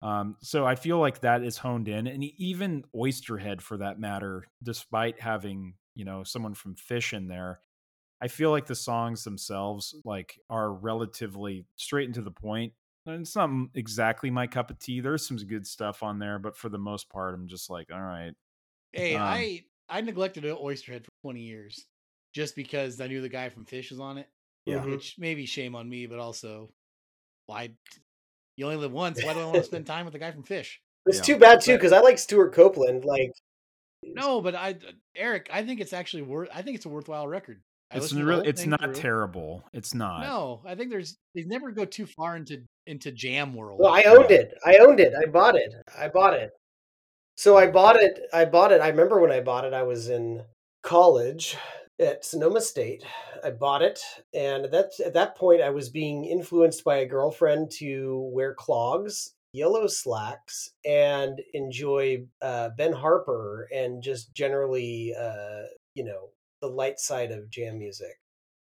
[0.01, 4.45] Um, so I feel like that is honed in, and even Oysterhead, for that matter,
[4.63, 7.61] despite having you know someone from Phish in there,
[8.21, 12.73] I feel like the songs themselves like are relatively straight and to the point.
[13.05, 14.99] And it's not exactly my cup of tea.
[14.99, 17.99] There's some good stuff on there, but for the most part, I'm just like, all
[18.01, 18.33] right,
[18.93, 21.85] Hey, Um, I I neglected Oysterhead for 20 years
[22.33, 24.27] just because I knew the guy from Phish was on it.
[24.65, 24.85] Yeah.
[24.85, 26.69] Which maybe shame on me, but also
[27.47, 27.71] why
[28.55, 29.23] you only live once.
[29.23, 30.77] Why do I want to spend time with the guy from Phish?
[31.05, 31.23] It's Yeah.
[31.23, 33.05] too bad too because I like Stewart Copeland.
[33.05, 33.31] Like,
[34.03, 34.75] No, but I
[35.15, 37.61] Eric, I think it's actually worth I think it's a worthwhile record.
[37.91, 38.93] I it's listened to the really it's not through.
[38.93, 39.63] terrible.
[39.73, 40.21] It's not.
[40.21, 43.79] No, I think there's they never go too far into into jam world.
[43.79, 44.53] well, I owned it.
[44.65, 45.13] I owned it.
[45.19, 45.73] I bought it.
[45.97, 46.51] I bought it.
[47.35, 48.19] So I bought it.
[48.33, 48.81] I bought it.
[48.81, 49.73] I remember when I bought it.
[49.73, 50.43] I was in
[50.83, 51.57] college
[51.99, 53.03] at Sonoma State.
[53.43, 53.99] I bought it,
[54.33, 59.33] and that's at that point I was being influenced by a girlfriend to wear clogs,
[59.53, 65.63] yellow slacks, and enjoy uh, Ben Harper and just generally, uh,
[65.93, 66.29] you know,
[66.61, 68.19] the light side of jam music.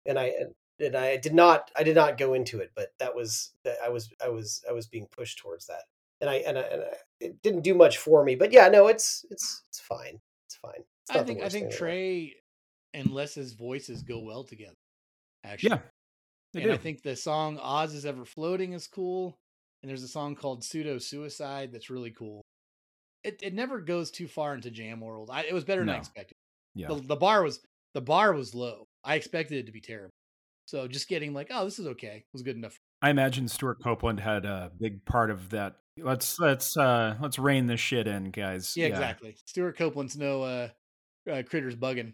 [0.05, 0.33] And I
[0.79, 3.89] and I did not I did not go into it, but that was that I
[3.89, 5.83] was I was I was being pushed towards that,
[6.21, 8.35] and I and I, and I it didn't do much for me.
[8.35, 10.19] But yeah, no, it's it's it's fine.
[10.45, 10.83] It's fine.
[11.09, 11.77] It's I think I think thing in the world.
[11.77, 12.35] Trey
[12.93, 14.77] and Les's voices go well together.
[15.43, 15.69] Actually.
[15.69, 15.79] Yeah,
[16.55, 16.71] and do.
[16.73, 19.37] I think the song Oz is Ever Floating is cool.
[19.87, 22.41] And there's a song called Pseudo Suicide that's really cool.
[23.23, 25.29] It it never goes too far into jam world.
[25.31, 26.33] I, it was better than I expected.
[26.75, 26.89] yeah.
[26.89, 27.61] The, the bar was
[27.93, 28.83] the bar was low.
[29.05, 30.11] I expected it to be terrible.
[30.65, 32.75] So just getting like, oh, this is okay, It was good enough.
[33.01, 35.77] I imagine Stewart Copeland had a big part of that.
[35.97, 38.73] Let's let's uh let's rein this shit in, guys.
[38.75, 39.37] Yeah, exactly.
[39.45, 40.69] Stewart Copeland's no uh,
[41.31, 42.13] uh Critters Buggin.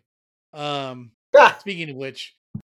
[0.54, 1.58] Um Ah!
[1.60, 2.36] speaking of which,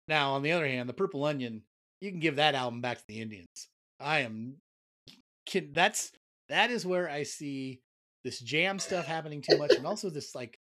[0.09, 1.65] now on the other hand, the Purple Onion,
[2.01, 3.69] you can give that album back to the Indians.
[4.01, 4.57] I am
[5.47, 6.13] kid that's
[6.49, 7.81] that is where I see
[8.25, 10.59] this jam stuff happening too much and also this like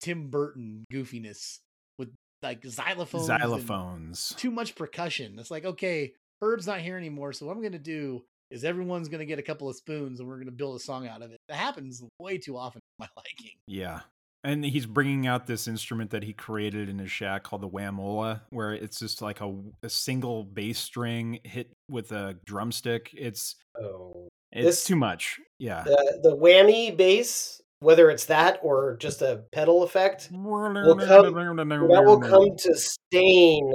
[0.00, 1.58] Tim Burton goofiness
[1.98, 2.10] with
[2.42, 4.36] like xylophones Xylophones.
[4.36, 5.38] too much percussion.
[5.38, 9.26] It's like, okay, Herb's not here anymore, so what I'm gonna do is everyone's gonna
[9.26, 11.38] get a couple of spoons and we're gonna build a song out of it.
[11.48, 13.56] That happens way too often my liking.
[13.66, 14.00] Yeah.
[14.44, 18.42] And he's bringing out this instrument that he created in his shack called the whamola,
[18.50, 19.52] where it's just like a,
[19.82, 23.10] a single bass string hit with a drumstick.
[23.16, 25.40] It's Oh, it's This- too much.
[25.58, 25.82] Yeah.
[25.84, 32.56] the the whammy bass, whether it's that or just a pedal effect, that will come
[32.56, 33.72] to stain.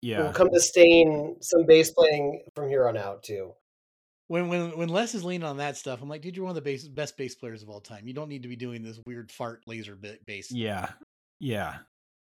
[0.00, 0.22] Yeah.
[0.22, 3.52] Will come to stain some bass playing from here on out too.
[4.28, 6.62] When when when Les is leaning on that stuff, I'm like, dude, you're one of
[6.62, 8.08] the bass, best bass players of all time.
[8.08, 10.50] You don't need to be doing this weird fart laser bit bass.
[10.50, 10.90] Yeah.
[11.40, 11.76] Yeah.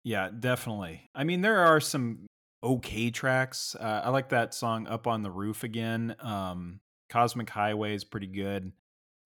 [0.02, 1.10] Yeah, definitely.
[1.14, 2.26] I mean, there are some
[2.64, 3.76] okay tracks.
[3.78, 6.16] Uh, I like that song Up on the Roof again.
[6.20, 6.80] Um,
[7.10, 8.72] Cosmic Highway is pretty good.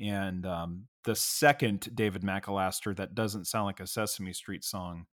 [0.00, 5.06] And um, the second David Makalaster that doesn't sound like a Sesame Street song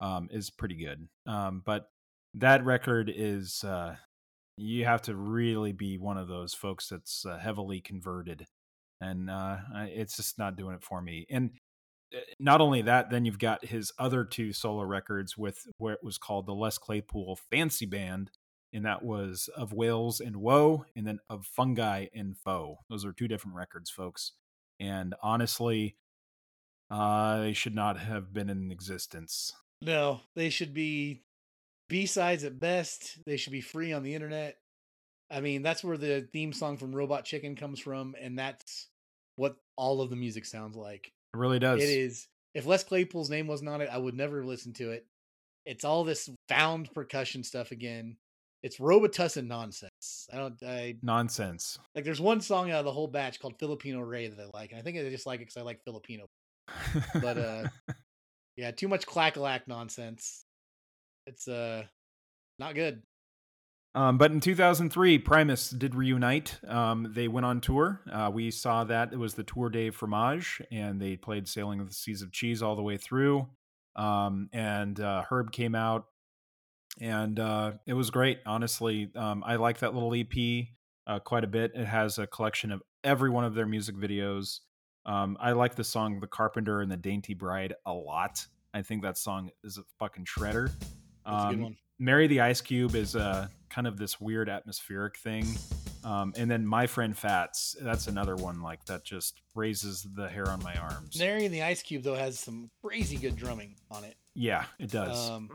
[0.00, 1.06] um, is pretty good.
[1.26, 1.90] Um, but
[2.34, 3.94] that record is, uh,
[4.56, 8.46] you have to really be one of those folks that's uh, heavily converted.
[9.00, 11.26] And uh, it's just not doing it for me.
[11.28, 11.50] And
[12.14, 16.18] uh, not only that, then you've got his other two solo records with it was
[16.18, 18.30] called the Les Claypool Fancy Band,
[18.72, 22.78] and that was of Whales and Woe, and then of Fungi and Foe.
[22.88, 24.32] Those are two different records, folks.
[24.80, 25.96] And honestly,
[26.90, 29.52] uh, they should not have been in existence.
[29.82, 31.23] No, they should be
[31.88, 33.18] B sides at best.
[33.26, 34.56] They should be free on the internet.
[35.30, 38.88] I mean, that's where the theme song from Robot Chicken comes from, and that's
[39.36, 41.12] what all of the music sounds like.
[41.34, 41.82] It really does.
[41.82, 42.28] It is.
[42.54, 45.06] If Les Claypool's name wasn't on it, I would never listen to it.
[45.66, 48.16] It's all this found percussion stuff again.
[48.62, 50.28] It's Robitussin nonsense.
[50.32, 50.62] I don't.
[50.62, 51.78] I nonsense.
[51.94, 52.04] like.
[52.04, 54.78] There's one song out of the whole batch called Filipino Ray that I like, and
[54.78, 56.26] I think I just like it because I like Filipino.
[57.20, 57.64] But uh,
[58.56, 60.43] yeah, too much clackalack nonsense.
[61.26, 61.84] It's uh,
[62.58, 63.02] not good.
[63.96, 66.58] Um, but in 2003, Primus did reunite.
[66.66, 68.00] Um, they went on tour.
[68.10, 71.88] Uh, we saw that it was the Tour de Fromage, and they played "Sailing of
[71.88, 73.46] the Seas of Cheese" all the way through.
[73.94, 76.06] Um, and uh, Herb came out,
[77.00, 78.40] and uh, it was great.
[78.44, 80.66] Honestly, um, I like that little EP
[81.06, 81.70] uh, quite a bit.
[81.76, 84.58] It has a collection of every one of their music videos.
[85.06, 88.44] Um, I like the song "The Carpenter" and "The Dainty Bride" a lot.
[88.72, 90.72] I think that song is a fucking shredder.
[91.24, 91.76] That's a good Um, one.
[91.98, 95.46] Marry the Ice Cube is uh, kind of this weird atmospheric thing.
[96.04, 100.48] Um, and then My Friend Fats, that's another one like that just raises the hair
[100.50, 101.18] on my arms.
[101.18, 104.16] Mary and the Ice Cube though has some crazy good drumming on it.
[104.34, 105.30] Yeah, it does.
[105.30, 105.48] Um,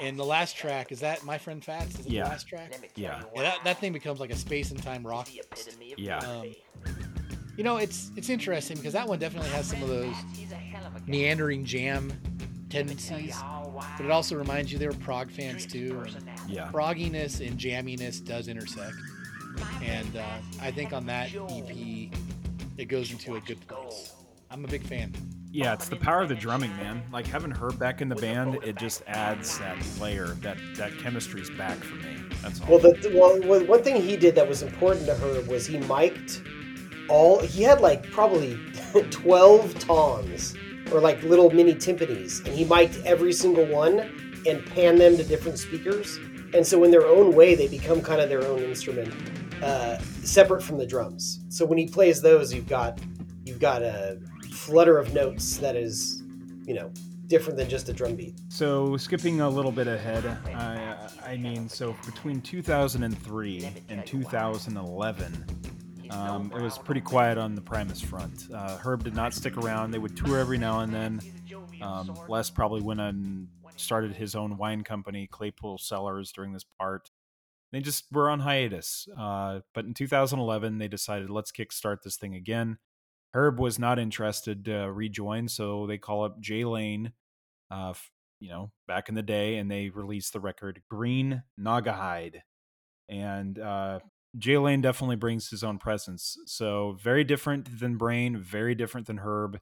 [0.00, 1.98] and the last track is that My Friend Fats.
[2.00, 2.24] Is it Yeah.
[2.24, 2.72] the last track?
[2.96, 3.22] yeah.
[3.34, 5.28] Yeah, that, that thing becomes like a space and time rock.
[5.96, 6.18] Yeah.
[6.18, 6.52] Um,
[7.56, 10.14] you know, it's it's interesting because that one definitely has some of those
[11.06, 12.12] meandering jam
[12.68, 13.36] tendencies,
[13.96, 16.02] but it also reminds you they were prog fans too.
[16.14, 16.68] And Yeah.
[16.72, 18.96] progginess and jamminess does intersect,
[19.82, 20.24] and uh,
[20.60, 22.10] I think on that EP,
[22.78, 24.12] it goes into a good place.
[24.50, 25.12] I'm a big fan.
[25.52, 27.02] Yeah, it's the power of the drumming, man.
[27.12, 30.28] Like having her back in the band, it just adds that layer.
[30.42, 32.16] That that chemistry's back for me.
[32.40, 32.68] That's all.
[32.68, 35.78] Well, the well, well, one thing he did that was important to her was he
[35.78, 36.42] mic'd
[37.08, 37.40] all.
[37.40, 38.56] He had like probably
[39.10, 40.54] twelve tongs
[40.92, 44.00] or like little mini timpanis, and he mic'd every single one
[44.46, 46.18] and panned them to different speakers.
[46.52, 49.14] And so, in their own way, they become kind of their own instrument,
[49.62, 51.40] uh, separate from the drums.
[51.48, 52.98] So when he plays those, you've got
[53.44, 54.18] you've got a
[54.52, 56.22] flutter of notes that is,
[56.64, 56.90] you know,
[57.26, 58.34] different than just a drum beat.
[58.48, 65.44] So skipping a little bit ahead, I, I mean, so between 2003 and 2011,
[66.10, 68.48] um, it was pretty quiet on the Primus front.
[68.52, 69.90] Uh, Herb did not stick around.
[69.90, 71.20] They would tour every now and then.
[71.80, 77.10] Um, Les probably went and started his own wine company, Claypool Cellars, during this part.
[77.72, 79.08] They just were on hiatus.
[79.16, 82.78] Uh, but in 2011, they decided let's kickstart this thing again.
[83.32, 87.12] Herb was not interested to rejoin, so they call up Jay Lane,
[87.70, 87.94] uh,
[88.40, 92.40] you know, back in the day, and they released the record Green Naugahyde.
[93.08, 94.00] And uh,
[94.38, 96.38] Jay Lane definitely brings his own presence.
[96.46, 99.58] So very different than Brain, very different than Herb.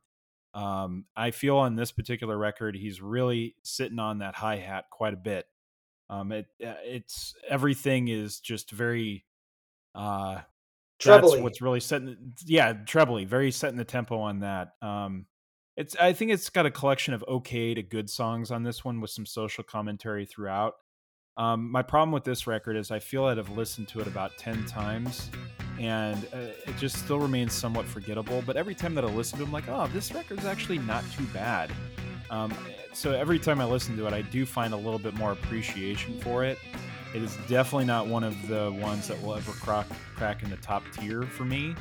[0.55, 5.15] Um, I feel on this particular record, he's really sitting on that hi hat quite
[5.15, 5.47] a bit.
[6.11, 9.25] Um, it uh, it's everything is just very
[9.95, 10.41] uh
[10.99, 11.21] Trebly.
[11.21, 15.27] that's what's really setting yeah trebly very setting the tempo on that um
[15.77, 19.01] it's i think it's got a collection of okay to good songs on this one
[19.01, 20.75] with some social commentary throughout
[21.39, 24.37] um my problem with this record is i feel that i've listened to it about
[24.37, 25.31] 10 times
[25.79, 29.45] and uh, it just still remains somewhat forgettable but every time that i listen to
[29.45, 31.71] it i'm like oh this record's actually not too bad
[32.31, 32.55] um,
[32.93, 36.19] so every time I listen to it, I do find a little bit more appreciation
[36.21, 36.59] for it.
[37.15, 40.57] It is definitely not one of the ones that will ever crack, crack in the
[40.59, 41.75] top tier for me.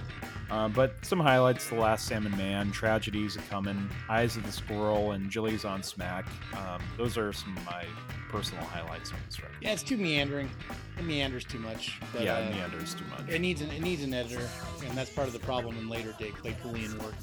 [0.50, 5.12] Uh, but some highlights: The Last Salmon Man, Tragedies a Coming, Eyes of the Squirrel,
[5.12, 6.26] and Jilly's on Smack.
[6.54, 7.84] Um, those are some of my
[8.30, 9.58] personal highlights on this record.
[9.62, 10.50] Yeah, it's too meandering.
[10.98, 12.00] It meanders too much.
[12.14, 13.28] But, yeah, uh, it meanders too much.
[13.28, 14.48] It needs an it needs an editor,
[14.86, 17.16] and that's part of the problem in later day Claypoolian work.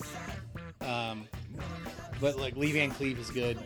[0.87, 1.27] Um,
[2.21, 3.59] but like Lee Van Cleef is good.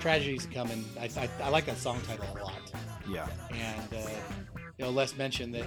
[0.00, 0.84] Tragedy's coming.
[0.98, 2.72] I, I, I like that song title a lot.
[3.08, 4.08] yeah, And uh,
[4.78, 5.66] you know, Les mentioned that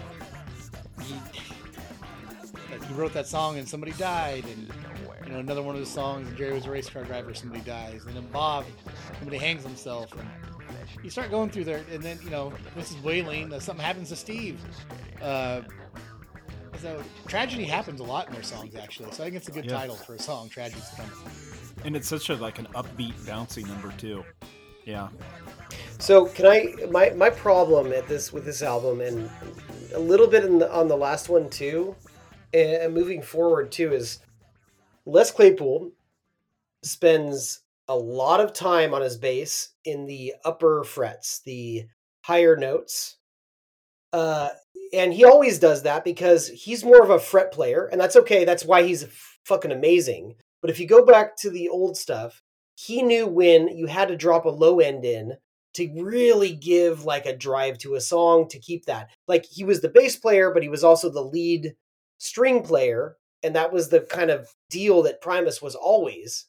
[1.01, 1.15] he
[2.71, 4.69] that he wrote that song and somebody died, and
[5.25, 6.27] you know another one of the songs.
[6.27, 7.33] And Jerry was a race car driver.
[7.33, 8.65] Somebody dies, and then Bob,
[9.19, 10.27] somebody hangs himself, and
[11.03, 13.01] you start going through there, and then you know Mrs.
[13.03, 14.59] Wailing, uh, something happens to Steve.
[15.21, 15.61] Uh,
[16.81, 19.11] so tragedy happens a lot in their songs, actually.
[19.11, 19.77] So I think it's a good Yeah.
[19.77, 20.49] title for a song.
[20.49, 21.11] Tragedy's coming.
[21.85, 24.23] And it's such a like an upbeat, bouncy number too.
[24.85, 25.07] Yeah,
[25.99, 29.29] So can I my my problem at this with this album and
[29.93, 31.95] a little bit in the, on the last one too,
[32.53, 34.19] and moving forward too is
[35.05, 35.91] Les Claypool
[36.83, 41.85] spends a lot of time on his bass in the upper frets, the
[42.21, 43.17] higher notes.
[44.11, 44.49] Uh,
[44.93, 48.45] and he always does that because he's more of a fret player, and that's okay.
[48.45, 49.05] That's why he's
[49.45, 50.35] fucking amazing.
[50.63, 52.41] But if you go back to the old stuff,
[52.75, 55.33] he knew when you had to drop a low end in
[55.73, 59.09] to really give like a drive to a song to keep that.
[59.27, 61.75] Like he was the bass player, but he was also the lead
[62.17, 63.17] string player.
[63.43, 66.45] and that was the kind of deal that Primus was always.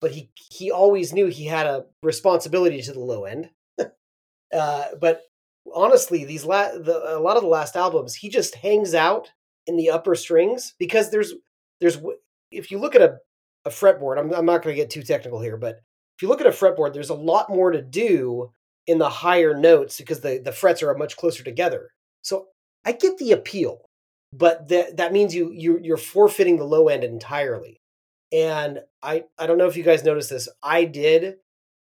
[0.00, 3.50] But he he always knew he had a responsibility to the low end.
[4.54, 5.20] uh, but
[5.74, 9.30] honestly, these la- the, a lot of the last albums, he just hangs out
[9.66, 11.34] in the upper strings because there's
[11.82, 11.98] there's
[12.50, 13.18] if you look at a
[13.64, 15.80] a fretboard, I'm I'm not going to get too technical here, but
[16.16, 18.50] if you look at a fretboard, there's a lot more to do
[18.86, 21.90] in the higher notes because the the frets are much closer together.
[22.22, 22.46] So
[22.84, 23.86] I get the appeal,
[24.32, 27.80] but that that means you you you're forfeiting the low end entirely.
[28.32, 30.48] And I I don't know if you guys noticed this.
[30.62, 31.36] I did.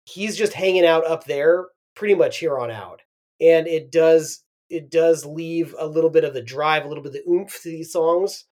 [0.04, 3.02] He's just hanging out up there pretty much here on out.
[3.40, 7.14] And it does it does leave a little bit of the drive, a little bit
[7.14, 8.44] of the oomph to these songs.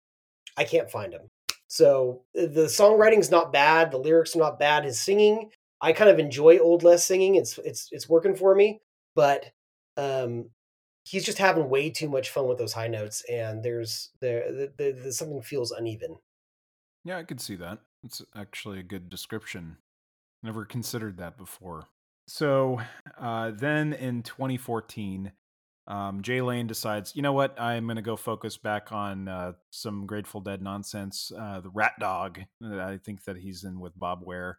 [0.56, 1.28] I can't find him.
[1.68, 4.84] So uh, the songwriting's not bad, the lyrics are not bad.
[4.84, 7.34] His singing, I kind of enjoy Old Les singing.
[7.34, 8.80] It's it's it's working for me,
[9.14, 9.46] but
[9.96, 10.50] um
[11.04, 15.10] he's just having way too much fun with those high notes and there's there, there
[15.12, 16.16] something feels uneven.
[17.04, 17.78] Yeah, I could see that.
[18.02, 19.76] It's actually a good description.
[20.42, 21.86] Never considered that before.
[22.26, 22.80] So
[23.18, 25.30] uh, then in 2014,
[25.88, 27.60] um, Jay Lane decides, you know what?
[27.60, 31.30] I'm going to go focus back on uh, some Grateful Dead nonsense.
[31.38, 32.40] Uh, the Rat Dog.
[32.64, 34.58] I think that he's in with Bob Weir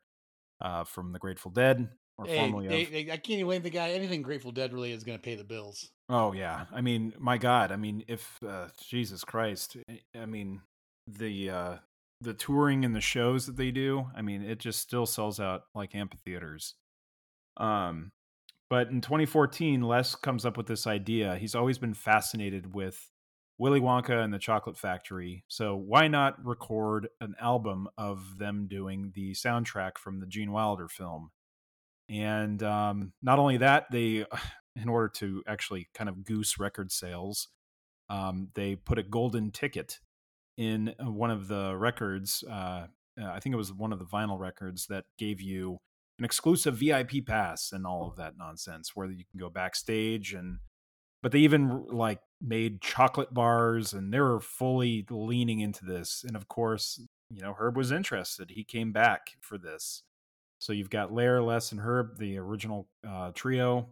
[0.61, 2.91] uh, from the Grateful Dead, or Hey, formerly they- of.
[2.91, 3.89] they- I can't even blame the guy.
[3.91, 5.89] Anything Grateful Dead really is going to pay the bills.
[6.09, 10.61] Oh yeah, I mean, my God, I mean, if uh, Jesus Christ, I- I mean,
[11.07, 11.75] the uh,
[12.21, 15.63] the touring and the shows that they do, I mean, it just still sells out
[15.75, 16.75] like amphitheaters.
[17.57, 18.11] Um,
[18.69, 21.35] but in 2014, Les comes up with this idea.
[21.37, 23.11] He's always been fascinated with
[23.57, 29.11] Willy Wonka and the Chocolate Factory, so why not record an album of them doing
[29.15, 31.31] the soundtrack from the Gene Wilder film?
[32.09, 34.25] And um, not only that, they,
[34.75, 37.47] in order to actually kind of goose record sales,
[38.09, 39.99] um, they put a golden ticket
[40.57, 42.43] in one of the records.
[42.49, 42.87] Uh,
[43.19, 45.79] uh, I think it was one of the vinyl records that gave you
[46.19, 50.59] an exclusive VIP pass and all of that nonsense, where you can go backstage and.
[51.23, 56.23] But they even like made chocolate bars, and they were fully leaning into this.
[56.25, 58.51] And of course, you know, Herb was interested.
[58.51, 60.03] He came back for this.
[60.59, 63.89] So you've got Ler, Les, and Herb, the original uh, trio.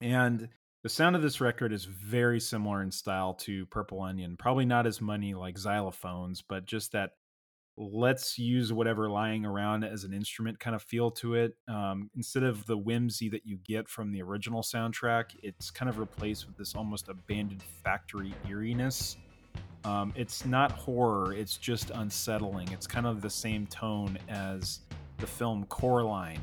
[0.00, 0.48] And
[0.82, 4.36] the sound of this record is very similar in style to Purple Onion.
[4.36, 7.12] Probably not as many like xylophones, but just that
[7.76, 11.54] let's use whatever lying around as an instrument kind of feel to it.
[11.68, 15.98] Um, instead of the whimsy that you get from the original soundtrack, it's kind of
[15.98, 19.16] replaced with this almost abandoned factory eeriness.
[19.84, 22.70] Um, it's not horror, it's just unsettling.
[22.72, 24.80] It's kind of the same tone as
[25.18, 26.40] the film Coraline.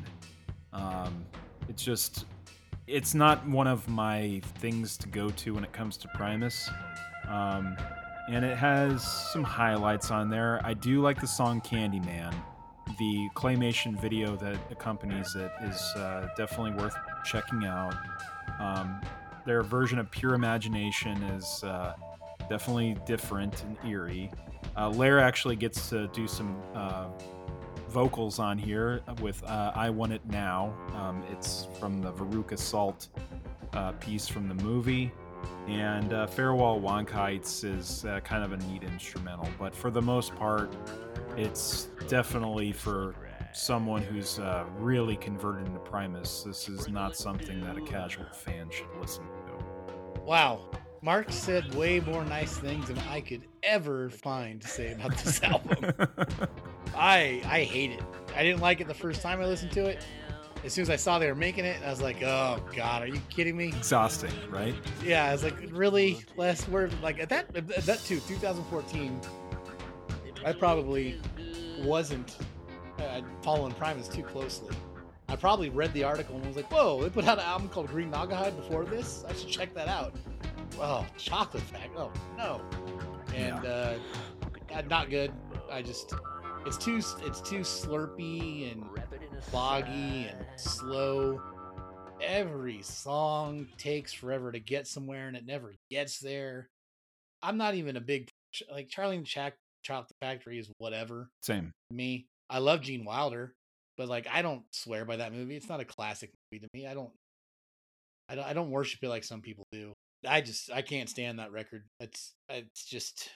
[0.72, 1.24] Um,
[1.68, 2.26] it's just,
[2.86, 6.70] it's not one of my things to go to when it comes to Primus.
[7.26, 7.76] Um,
[8.28, 9.02] and it has
[9.32, 10.60] some highlights on there.
[10.64, 12.34] I do like the song Candyman.
[12.98, 16.94] The claymation video that accompanies it is uh, definitely worth
[17.24, 17.94] checking out.
[18.60, 19.00] Um,
[19.44, 21.94] their version of Pure Imagination is uh,
[22.48, 24.30] definitely different and eerie.
[24.76, 27.08] Uh, Ler actually gets to do some uh,
[27.88, 30.74] vocals on here with uh, I Want It Now.
[30.94, 33.08] Um, it's from the Veruca Salt
[33.74, 35.12] uh, piece from the movie.
[35.68, 40.34] And uh, Farewell Wonkites is uh, kind of a neat instrumental, but for the most
[40.34, 40.74] part,
[41.36, 43.14] it's definitely for
[43.52, 46.42] someone who's uh, really converted into Primus.
[46.44, 50.20] This is not something that a casual fan should listen to.
[50.22, 50.70] Wow.
[51.00, 55.42] Mark said way more nice things than I could ever find to say about this
[55.42, 55.92] album.
[56.96, 58.02] I I hate it.
[58.36, 60.04] I didn't like it the first time I listened to it.
[60.64, 63.06] As soon as I saw they were making it, I was like, "Oh God, are
[63.08, 64.74] you kidding me?" Exhausting, right?
[65.04, 66.24] Yeah, I was like, "Really?
[66.36, 69.20] Less word?" Like at that at that too, 2014.
[70.44, 71.20] I probably
[71.82, 72.36] wasn't
[72.98, 74.74] uh, following Primus too closely.
[75.28, 77.88] I probably read the article and was like, "Whoa, they put out an album called
[77.88, 79.24] Green Naugahyde before this.
[79.28, 80.14] I should check that out."
[80.78, 81.96] Oh, Chocolate Factory.
[81.98, 82.60] Oh no,
[83.34, 83.94] and uh,
[84.74, 85.32] uh, not good.
[85.70, 86.14] I just
[86.66, 88.84] it's too it's too slurpy and
[89.50, 91.40] boggy and slow.
[92.20, 96.68] Every song takes forever to get somewhere, and it never gets there.
[97.42, 98.28] I'm not even a big
[98.70, 101.72] like Charlie and the Choc- Chocolate Factory is whatever Same.
[101.90, 102.26] me.
[102.48, 103.54] I love Gene Wilder,
[103.96, 105.56] but like I don't swear by that movie.
[105.56, 106.86] It's not a classic movie to me.
[106.86, 107.10] I don't
[108.28, 109.92] I don't I don't worship it like some people do.
[110.26, 111.84] I just I can't stand that record.
[111.98, 113.30] It's it's just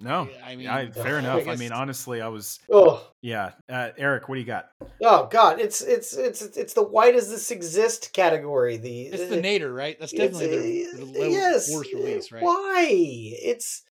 [0.00, 1.40] No, I mean I, fair I enough.
[1.40, 3.52] I guess- mean, honestly, I was Oh, yeah.
[3.68, 4.70] Uh, Eric, what do you got?
[5.02, 5.58] oh God!
[5.60, 8.76] It's it's it's it's the why does this exist category.
[8.76, 9.96] The it's the Nader, right?
[9.98, 10.46] That's definitely
[10.82, 11.70] It's, the, uh, the yes.
[11.74, 12.42] worst release, right?
[12.44, 12.86] Why?
[12.90, 13.82] It's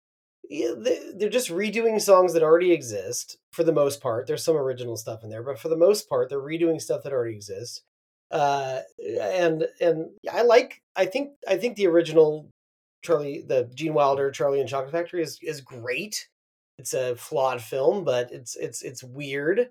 [0.48, 4.28] yeah, they- they're just redoing songs that already exist for the most part.
[4.28, 7.12] There's some original stuff in there, but for the most part, they're redoing stuff that
[7.12, 7.82] already exists.
[8.30, 8.80] Uh,
[9.20, 10.82] and and I like.
[10.94, 12.48] I think I think the original
[13.02, 16.28] Charlie, the Gene Wilder Charlie and Chocolate Factory is is great.
[16.78, 19.68] It's a flawed film, but it's it's it's weird.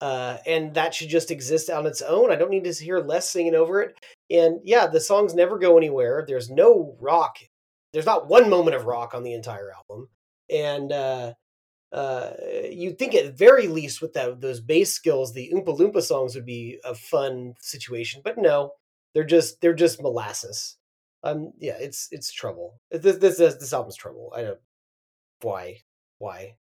[0.00, 2.32] Uh, and that should just exist on its own.
[2.32, 3.94] I don't need to hear Les singing over it.
[4.30, 6.24] And yeah, the songs never go anywhere.
[6.26, 7.36] There's no rock.
[7.92, 10.08] There's not one moment of rock on the entire album.
[10.50, 11.34] And uh,
[11.92, 12.32] uh,
[12.68, 16.46] you'd think at very least with that those bass skills, the Oompa Loompa songs would
[16.46, 18.22] be a fun situation.
[18.24, 18.72] But no,
[19.14, 20.78] they're just they're just molasses.
[21.24, 22.80] Um, yeah, it's it's trouble.
[22.90, 24.32] This this this, this album's trouble.
[24.34, 24.58] I don't
[25.40, 25.78] why
[26.18, 26.56] why.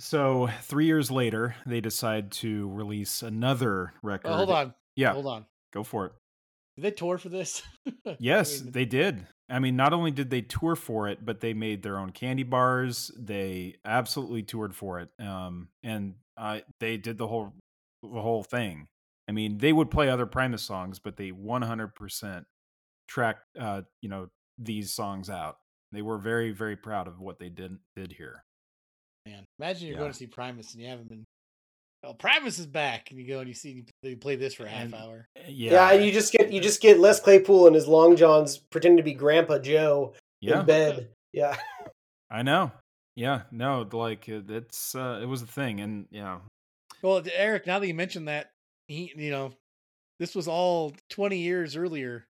[0.00, 4.30] So three years later, they decide to release another record.
[4.30, 4.74] Oh, hold on.
[4.96, 5.46] Yeah, Hold on.
[5.72, 6.12] go for it.
[6.76, 7.62] Did they tour for this?
[8.18, 9.26] Yes, I mean, they did.
[9.48, 12.42] I mean, not only did they tour for it, but they made their own candy
[12.44, 13.10] bars.
[13.18, 17.52] They absolutely toured for it, um, and uh, they did the whole
[18.02, 18.88] the whole thing.
[19.28, 22.44] I mean, they would play other Primus songs, but they 100%
[23.10, 25.56] tracked, uh, you know, these songs out.
[25.92, 28.44] They were very, very proud of what they did did here.
[29.26, 30.00] Man, imagine you're Yeah.
[30.00, 31.24] going to see Primus and you haven't been.
[32.02, 34.68] Oh, Primus is back, and you go and you see they play this for a
[34.70, 35.26] half hour.
[35.46, 38.96] Yeah, Yeah, you just get you just get Les Claypool and his long johns pretending
[38.96, 41.10] to be Grandpa Joe yeah, in bed.
[41.32, 41.56] Yeah.
[42.30, 42.72] I know.
[43.16, 46.38] Yeah, no, like it- it's uh, it was a thing, and yeah,
[47.02, 48.50] Well, Eric, now that you mentioned that,
[48.88, 49.52] he, you know,
[50.20, 52.24] this was all 20 years earlier,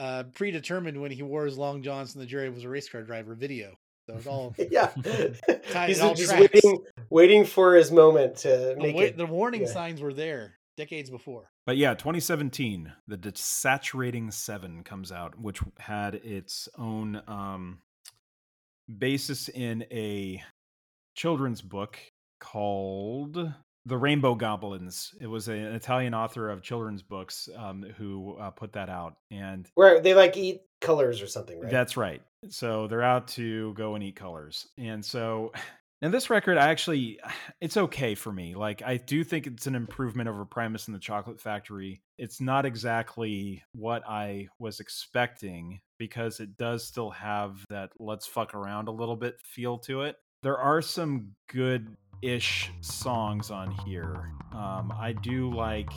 [0.00, 3.02] uh, predetermined when he wore his long johns and the Jerry was a race car
[3.02, 3.74] driver video.
[4.08, 4.86] So it's all yeah.
[5.70, 6.48] Tied- He's all just tracks.
[6.54, 9.18] waiting waiting for his moment to the, make wa- it.
[9.18, 9.68] the warning yeah.
[9.68, 11.50] signs were there decades before.
[11.66, 17.80] But yeah, 2017, the Desaturating Seven comes out, which had its own um,
[18.98, 20.42] basis in a
[21.14, 21.98] children's book
[22.40, 23.52] called
[23.86, 25.14] The Rainbow Goblins.
[25.20, 29.68] It was an Italian author of children's books um, who uh, put that out, and
[29.74, 31.70] Where they like eat colors or something, right?
[31.70, 32.22] that's right.
[32.48, 34.66] So they're out to go and eat colors.
[34.78, 35.52] And so
[36.02, 37.20] now this record, I actually,
[37.60, 38.54] it's okay for me.
[38.54, 42.02] Like, I do think it's an improvement over Primus and the Chocolate Factory.
[42.18, 48.54] It's not exactly what I was expecting because it does still have that let's fuck
[48.54, 50.16] around a little bit feel to it.
[50.42, 54.32] There are some good ish songs on here.
[54.52, 55.90] Um, I do like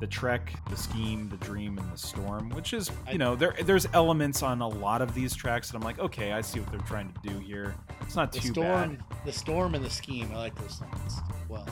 [0.00, 3.86] the trek the scheme the dream and the storm which is you know there there's
[3.94, 6.80] elements on a lot of these tracks that i'm like okay i see what they're
[6.80, 7.72] trying to do here
[8.12, 10.28] it's not The too storm, the storm, and the scheme.
[10.34, 11.20] I like those songs.
[11.48, 11.66] Well,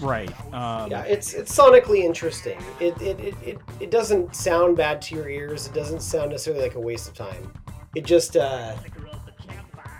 [0.00, 2.58] right um yeah, it's it's sonically interesting.
[2.80, 5.66] It it, it it it doesn't sound bad to your ears.
[5.66, 7.52] It doesn't sound necessarily like a waste of time.
[7.94, 8.74] It just uh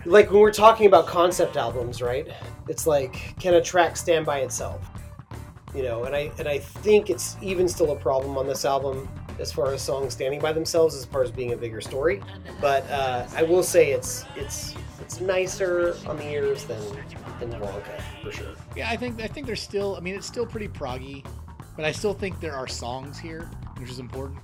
[0.06, 2.26] like when we're talking about concept albums, right?
[2.68, 4.86] It's like can a track stand by itself?
[5.74, 9.08] You know, and I and I think it's even still a problem on this album
[9.38, 12.22] as far as songs standing by themselves as far as being a bigger story.
[12.60, 16.82] But uh, I will say it's it's it's nicer on the ears than
[17.38, 18.54] than Wonka for sure.
[18.74, 19.96] yeah, I think I think there's still.
[19.96, 21.24] I mean, it's still pretty proggy,
[21.76, 24.40] but I still think there are songs here, which is important.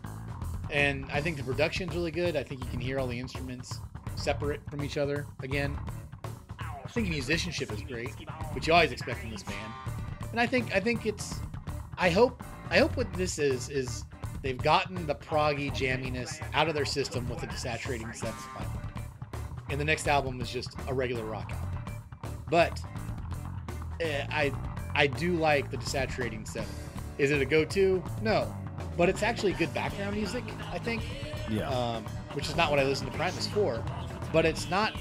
[0.71, 2.37] And I think the production's really good.
[2.37, 3.79] I think you can hear all the instruments
[4.15, 5.77] separate from each other again.
[6.93, 8.11] I think musicianship is great,
[8.53, 9.73] which you always expect from this band.
[10.31, 11.41] And I think I think it's
[11.97, 14.05] I hope I hope what this is is
[14.43, 18.79] they've gotten the proggy jamminess out of their system with the desaturating finally.
[19.71, 21.95] And the next album is just a regular rock album.
[22.51, 22.79] But
[24.03, 24.53] eh, I
[24.95, 26.69] I do like the desaturating seven.
[27.17, 28.05] Is it a go-to?
[28.21, 28.55] No.
[28.99, 31.03] But it's actually good background music, I think
[31.51, 32.05] yeah um,
[32.35, 33.83] which is not what I listen to Primus for,
[34.33, 34.95] but it's not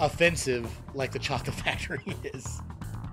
[0.00, 2.60] offensive like the Chocolate Factory is.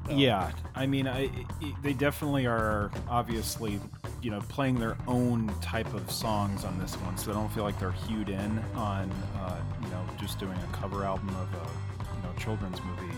[0.08, 3.80] So, yeah i mean I, I- they definitely are obviously
[4.22, 7.64] you know playing their own type of songs on this one so they don't feel
[7.64, 12.16] like they're hewed in on uh, you know just doing a cover album of a
[12.16, 13.16] you know children's movie.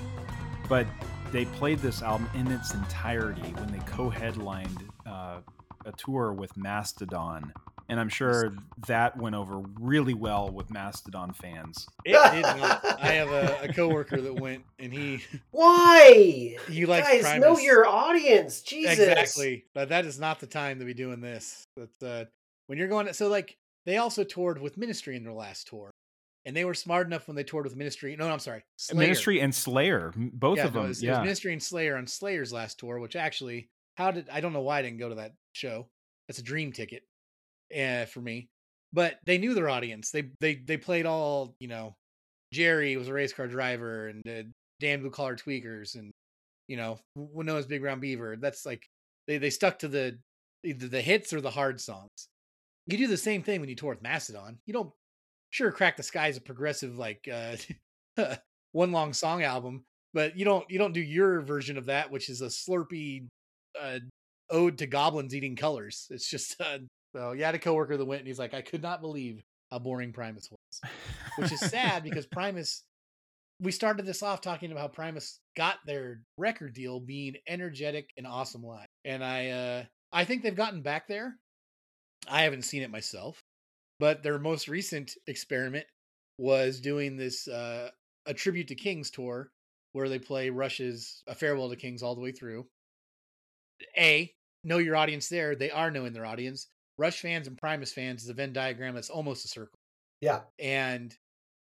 [0.70, 0.88] But
[1.34, 5.40] they played this album in its entirety when they co-headlined uh,
[5.86, 7.52] a tour with Mastodon,
[7.90, 8.54] and I'm sure
[8.88, 11.88] that went over really well with Mastodon fans.
[12.06, 12.84] It did not.
[13.02, 16.58] I have a, a coworker that went and he Why?
[16.70, 17.42] You likes Guys, Primus.
[17.42, 18.62] know your audience.
[18.62, 19.00] Jesus.
[19.00, 19.66] Exactly.
[19.74, 21.64] But that is not the time to be doing this.
[21.78, 22.26] That's uh
[22.68, 25.92] when you're going so like they also toured with Ministry in their last tour.
[26.46, 28.16] And they were smart enough when they toured with Ministry.
[28.16, 28.64] No, no I'm sorry.
[28.78, 29.00] Slayer.
[29.00, 30.86] Ministry and Slayer, both yeah, of no, them.
[30.86, 34.12] it was, it yeah, was Ministry and Slayer on Slayer's last tour, which actually, how
[34.12, 35.88] did I don't know why I didn't go to that show.
[36.28, 37.04] That's a dream ticket,
[37.76, 38.50] uh, for me.
[38.94, 40.12] But they knew their audience.
[40.12, 41.96] They they they played all you know,
[42.54, 44.44] Jerry was a race car driver, and uh,
[44.80, 46.12] Damn Blue Collar Tweakers, and
[46.68, 48.38] you know Wynona's Big Brown Beaver.
[48.40, 48.88] That's like
[49.28, 50.18] they they stuck to the
[50.64, 52.30] either the hits or the hard songs.
[52.88, 54.60] You do the same thing when you tour with Mastodon.
[54.66, 54.92] You don't
[55.50, 57.56] sure crack the Skye's a progressive like uh
[58.72, 62.30] one long song album, but you don't you don't do your version of that, which
[62.30, 63.28] is a slurpy
[63.80, 64.00] uh
[64.50, 66.08] ode to goblins eating colors.
[66.10, 66.80] It's just uh
[67.18, 69.44] so yeah, I had a coworker that went and he's like, I could not believe
[69.72, 70.92] how boring Primus was.
[71.38, 72.84] Which is sad because Primus
[73.60, 78.28] we started this off talking about how Primus got their record deal being energetic and
[78.28, 78.86] awesome live.
[79.04, 81.36] And I uh I think they've gotten back there.
[82.30, 83.40] I haven't seen it myself,
[84.00, 85.88] but their most recent experiment
[86.38, 87.90] was doing this uh
[88.28, 89.50] a tribute to Kings tour
[89.94, 92.68] where they play Rush's A Farewell to Kings all the way through.
[93.98, 94.32] A,
[94.64, 95.56] know your audience there.
[95.56, 96.68] They are knowing their audience.
[96.98, 99.80] Rush fans and Primus fans is a Venn diagram that's almost a circle.
[100.22, 100.42] Yeah.
[100.60, 101.16] And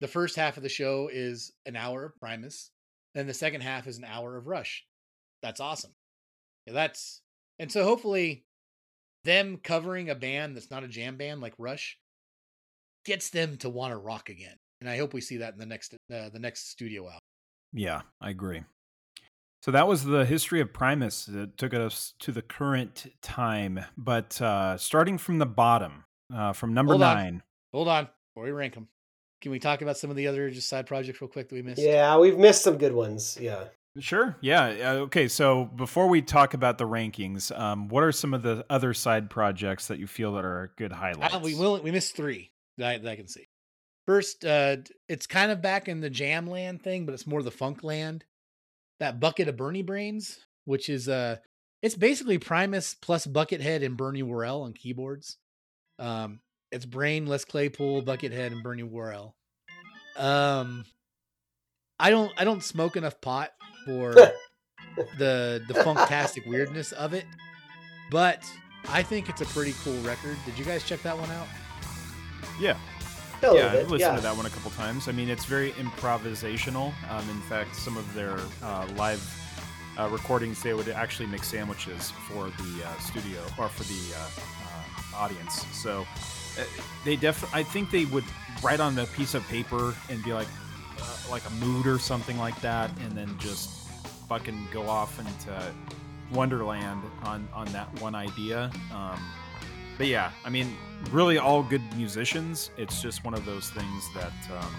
[0.01, 2.72] the first half of the show is an hour of Primus,
[3.16, 4.85] and the second half is an hour of Rush.
[5.41, 5.91] That's awesome.
[6.66, 7.22] Yeah, that's
[7.59, 8.45] and so hopefully
[9.24, 11.98] them covering a band that's not a jam band like Rush
[13.06, 14.56] gets them to want to rock again.
[14.82, 17.19] And I hope we see that in the next uh, the next studio album.
[17.74, 18.64] Yeah, I agree.
[19.62, 23.82] So that was the history of Primus that took us to the current time.
[23.98, 27.16] But uh, starting from the bottom, uh, from number Hold on.
[27.18, 27.44] nine.
[27.74, 28.88] Hold on, before we rank them,
[29.42, 31.62] can we talk about some of the other just side projects real quick that we
[31.62, 31.82] missed?
[31.82, 33.38] Yeah, we've missed some good ones.
[33.40, 33.66] Yeah.
[34.00, 34.38] Sure.
[34.42, 34.64] Yeah.
[34.66, 35.28] uh, Okay.
[35.28, 39.30] So before we talk about the rankings, um, what are some of the other side
[39.30, 41.34] projects that you feel that are good highlights?
[41.34, 41.82] Uh, we will.
[41.82, 43.48] We missed three that I, that I can see.
[44.06, 47.52] First, uh, it's kind of back in the jam land thing, but it's more the
[47.52, 48.24] funk land.
[49.00, 51.38] That bucket of Bernie Brains, which is uh,
[51.82, 55.38] it's basically Primus plus Buckethead and Bernie Worrell on keyboards.
[55.98, 59.36] Um, it's Brain, Les Claypool, Buckethead, and Bernie Worrell.
[60.18, 60.86] Um,
[62.00, 63.52] I don't I don't smoke enough pot
[63.86, 64.14] for
[65.18, 67.26] the the funktastic weirdness of it,
[68.11, 68.44] but
[68.90, 70.38] I think it's a pretty cool record.
[70.45, 71.48] Did you guys check that one out?
[72.60, 72.78] yeah.
[73.42, 73.82] A yeah, bit.
[73.82, 74.16] I've listened yeah.
[74.16, 75.08] to that one a couple times.
[75.08, 76.93] I mean, it's very improvisational.
[77.09, 79.24] Um, in fact, some of their uh, live
[79.98, 85.18] uh, recordings, they would actually make sandwiches for the uh, studio or for the uh,
[85.18, 85.66] uh, audience.
[85.74, 86.06] So
[86.59, 86.64] uh,
[87.06, 88.26] they definitely, I think they would
[88.61, 90.48] write on a piece of paper and be like,
[91.00, 93.69] uh, like a mood or something like that, and then just
[94.27, 95.74] fucking go off into
[96.32, 98.69] Wonderland on on that one idea.
[98.93, 99.19] Um,
[100.00, 100.76] but yeah, I mean,
[101.11, 102.72] really all good musicians.
[102.78, 104.74] It's just one of those things that um,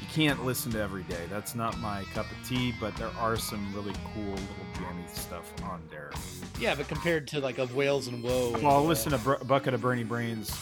[0.00, 1.24] you can't listen to every day.
[1.30, 5.50] That's not my cup of tea, but there are some really cool little jammy stuff
[5.64, 6.10] on there.
[6.60, 9.18] Yeah, but compared to like of Whales and Woe, and, Well, I'll uh, listen to
[9.18, 10.54] Br- Bucket of Bernie Brains.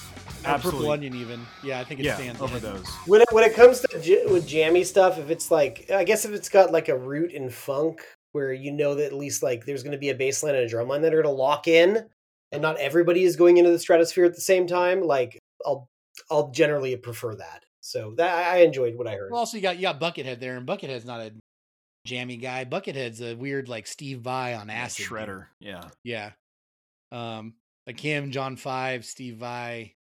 [0.45, 1.45] and Purple Onion, even.
[1.65, 2.63] Yeah, I think it Yeah, stands over in.
[2.63, 2.87] those.
[3.07, 6.25] When it, when it comes to j- with jammy stuff, if it's like, I guess
[6.25, 9.65] if it's got like a root in funk, where you know that at least like
[9.67, 11.43] there's going to be a bass line and a drum line that are going to
[11.43, 12.05] lock in,
[12.53, 15.03] and not everybody is going into the stratosphere at the same time.
[15.03, 15.89] Like I'll
[16.31, 17.65] I'll generally prefer that.
[17.81, 19.31] So that I I enjoyed what I heard.
[19.31, 21.33] Well, also you got you got Buckethead there, and Buckethead's not a
[22.07, 22.65] jammy guy.
[22.65, 24.99] Buckethead's a weird like Steve Vai on acid.
[24.99, 25.09] dude.
[25.09, 25.47] Shredder.
[25.61, 25.85] Yeah.
[26.05, 26.31] Yeah.
[27.13, 27.55] Um,
[27.87, 29.95] like him, John Five, Steve Vai,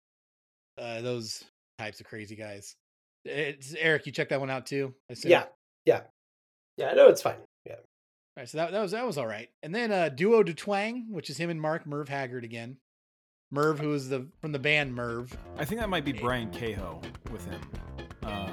[0.77, 1.43] uh, those
[1.79, 2.75] types of crazy guys.
[3.23, 4.05] It's Eric.
[4.05, 4.93] You check that one out too.
[5.09, 5.31] I assume?
[5.31, 5.45] yeah,
[5.85, 6.01] yeah,
[6.77, 6.93] yeah.
[6.93, 7.37] No, it's fine.
[8.37, 9.49] Yeah, All right, so that, that was that was all right.
[9.63, 12.77] And then uh Duo de Twang, which is him and Mark Merv Haggard again.
[13.49, 15.35] Merv, who is the from the band Merv.
[15.57, 17.01] I think that might be Brian Kehoe
[17.31, 17.61] with him.
[18.23, 18.51] Uh,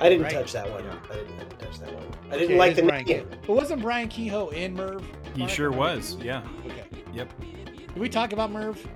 [0.00, 0.32] I didn't Right.
[0.32, 0.84] touch that one.
[0.84, 0.96] Yeah.
[1.10, 2.06] I didn't, I didn't touch that one.
[2.30, 3.26] I didn't it like the Brian name.
[3.46, 5.04] But wasn't Brian Kehoe in Merv?
[5.34, 5.50] he Mark?
[5.50, 6.16] sure Or am I was.
[6.22, 6.42] Yeah.
[6.66, 6.84] Okay.
[7.12, 7.32] Yep.
[7.40, 8.86] Did we talk about Merv?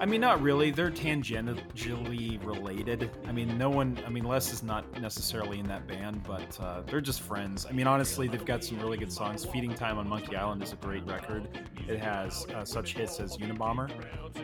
[0.00, 0.70] I mean, not really.
[0.70, 3.10] They're tangentially related.
[3.26, 3.98] I mean, no one.
[4.04, 7.66] I mean, Les is not necessarily in that band, but uh, they're just friends.
[7.68, 9.44] I mean, honestly, they've got some really good songs.
[9.44, 11.48] "Feeding Time" on Monkey Island is a great record.
[11.88, 13.90] It has uh, such hits as "Unabomber"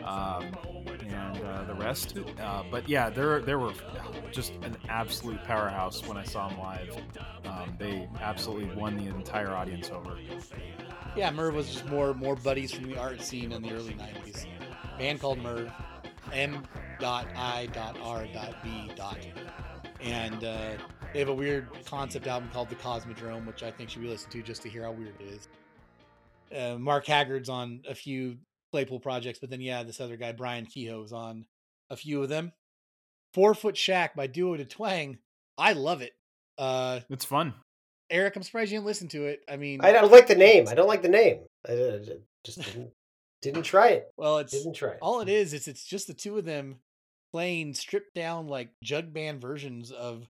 [0.05, 0.45] um,
[1.07, 2.17] and uh, the rest.
[2.39, 3.73] Uh, but yeah, they're they were
[4.31, 6.97] just an absolute powerhouse when I saw them live.
[7.45, 10.17] Um, they absolutely won the entire audience over.
[11.15, 14.45] Yeah, Merv was just more more buddies from the art scene in the early '90s.
[14.97, 15.71] Band called Merv,
[16.33, 16.63] M.
[16.99, 17.67] Dot I.
[17.67, 18.25] Dot R.
[18.33, 18.91] Dot B.
[18.95, 19.17] Dot,
[20.01, 20.71] and uh,
[21.13, 24.31] they have a weird concept album called The Cosmodrome, which I think should be listened
[24.33, 25.47] to just to hear how weird it is.
[26.55, 28.37] Uh, Mark Haggard's on a few
[28.71, 31.45] Claypool projects, but then yeah, this other guy Brian Kehoe's on
[31.89, 32.51] a few of them.
[33.33, 35.17] Four Foot Shack by Duo de Twang.
[35.57, 36.13] I love it.
[36.57, 37.53] Uh, It's fun.
[38.09, 39.39] Eric, I'm surprised you didn't listen to it.
[39.49, 40.67] I mean, I don't like the name.
[40.67, 41.39] I don't like the name.
[41.67, 41.99] I, I
[42.43, 42.91] just didn't,
[43.41, 44.11] didn't try it.
[44.17, 44.99] well, it's Didn't try it.
[45.01, 46.77] all it is is it's just the two of them
[47.33, 50.27] playing stripped down like jug band versions of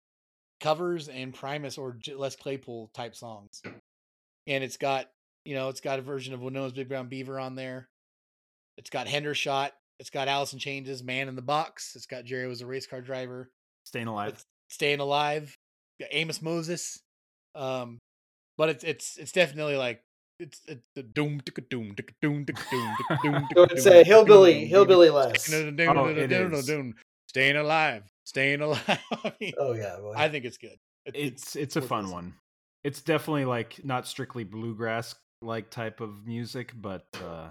[0.61, 3.61] covers and Primus or J- Les Claypool type songs.
[4.47, 5.11] And it's got,
[5.45, 7.89] you know, it's got a version of Wynona's Big Brown Beaver on there.
[8.79, 9.71] It's got Hendershot.
[9.99, 11.95] It's got Alice in Chains, Man in the Box.
[11.97, 13.51] It's got Jerry was a race car driver.
[13.85, 14.33] Staying alive.
[14.35, 15.55] It's Staying Alive.
[16.11, 16.99] Amos Moses.
[17.55, 17.99] Um,
[18.59, 20.03] but it's it's it's definitely like
[20.39, 23.87] it's it's the doom ticka doom ticka doom ticka doom ticka doom So ticka it's
[23.87, 25.51] a hillbilly, hillbilly doom, less.
[25.51, 26.67] doom, doom, doom, it doom, is.
[26.67, 26.95] doom,
[27.29, 28.03] Staying alive.
[28.25, 28.99] Staying alive.
[29.59, 29.97] Oh yeah.
[30.17, 30.77] I think it's good.
[31.07, 32.35] It's it's a fun one.
[32.85, 37.49] It's definitely like not strictly bluegrass like type of music, but uh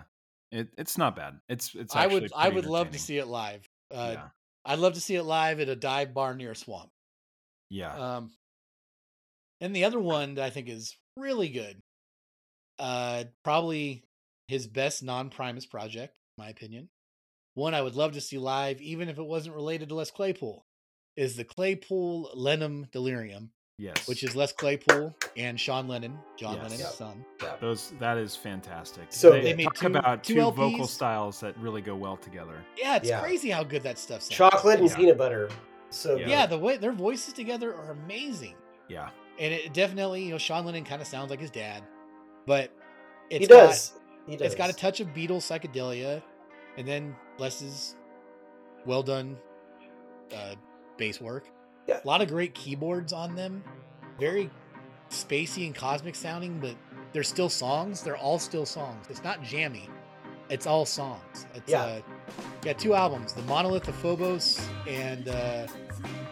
[0.51, 1.39] it it's not bad.
[1.49, 3.67] It's it's I would I would love to see it live.
[3.93, 4.27] Uh, yeah.
[4.65, 6.89] I'd love to see it live at a dive bar near a swamp.
[7.69, 7.93] Yeah.
[7.95, 8.31] Um,
[9.61, 11.79] and the other one that I think is really good,
[12.79, 14.03] uh, probably
[14.47, 16.89] his best non-Primus project, in my opinion.
[17.55, 20.65] One I would love to see live, even if it wasn't related to Les Claypool,
[21.15, 24.07] is the Claypool Lennon Delirium, yes.
[24.09, 26.63] which is Les Claypool and Sean Lennon, John Yes.
[26.63, 26.91] Lennon's Yep.
[26.91, 27.25] son.
[27.61, 29.05] those that is fantastic.
[29.09, 29.45] So they, good.
[29.45, 32.61] They made talk two- about two two, vocal styles that really go well together.
[32.77, 33.21] Yeah, it's Yeah.
[33.21, 34.35] crazy how good that stuff sounds.
[34.37, 34.95] Chocolate and Yeah.
[34.97, 35.49] peanut butter.
[35.91, 36.27] So Yeah.
[36.27, 38.55] Yeah, the way their voices together are amazing.
[38.89, 39.09] Yeah.
[39.37, 41.83] and it definitely you know Sean Lennon kind of sounds like his dad,
[42.45, 42.71] but
[43.29, 43.93] it's he does.
[44.27, 44.47] he does.
[44.47, 46.21] it's got a touch of Beatles psychedelia,
[46.77, 47.95] and then Les's
[48.85, 49.37] well done
[50.35, 50.55] uh,
[50.97, 51.49] bass work.
[51.87, 51.99] Yeah.
[52.03, 53.63] A lot of great keyboards on them,
[54.19, 54.49] very
[55.09, 56.75] spacey and cosmic sounding, but
[57.13, 58.01] they're still songs.
[58.01, 59.05] They're all still songs.
[59.09, 59.89] It's not jammy.
[60.49, 61.47] It's all songs.
[61.55, 61.81] It's, Yeah.
[61.83, 62.01] Uh,
[62.61, 65.67] got two albums: the Monolith of Phobos and uh,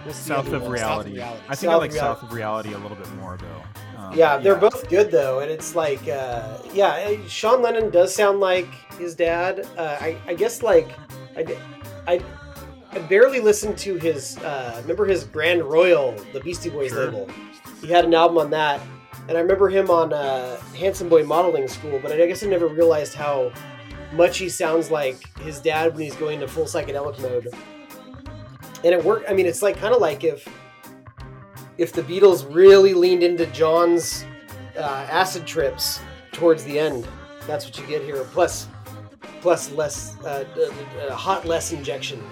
[0.03, 0.77] what's the South of reality.
[0.80, 1.43] South of Reality.
[1.50, 2.19] I think I like Reality.
[2.19, 3.82] South of Reality a little bit more though.
[4.11, 8.14] Um, Yeah, they're both good though, and it's like, uh, yeah, eh, Sean Lennon does
[8.14, 8.67] sound like
[8.98, 9.67] his dad.
[9.77, 10.90] Uh, I, I guess like,
[11.35, 11.57] I,
[12.07, 12.22] I,
[12.91, 14.38] I barely listened to his.
[14.40, 17.06] Uh, remember his Grand Royal, the Beastie Boys Sure.
[17.06, 17.30] label.
[17.82, 18.80] He had an album on that,
[19.27, 21.99] and I remember him on uh, Handsome Boy Modeling School.
[22.01, 23.51] But I guess I never realized how
[24.14, 27.48] much he sounds like his dad when he's going to full psychedelic mode.
[28.83, 29.30] And it worked.
[29.30, 30.48] I mean, it's like kind of like if
[31.83, 34.25] if the Beatles really leaned into John's
[34.77, 35.99] uh, acid trips
[36.31, 37.05] towards the end.
[37.45, 38.23] That's what you get here.
[38.31, 38.67] Plus,
[39.41, 42.23] plus Les uh, uh, uh, hot Les injection.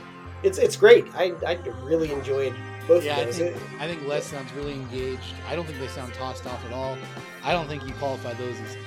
[0.41, 1.05] It's it's great.
[1.13, 2.55] I, I really enjoyed
[2.88, 5.33] both Yeah, I think, I think Les sounds really engaged.
[5.49, 6.97] I don't think they sound tossed off at all.
[7.43, 8.77] I don't think you qualify those as,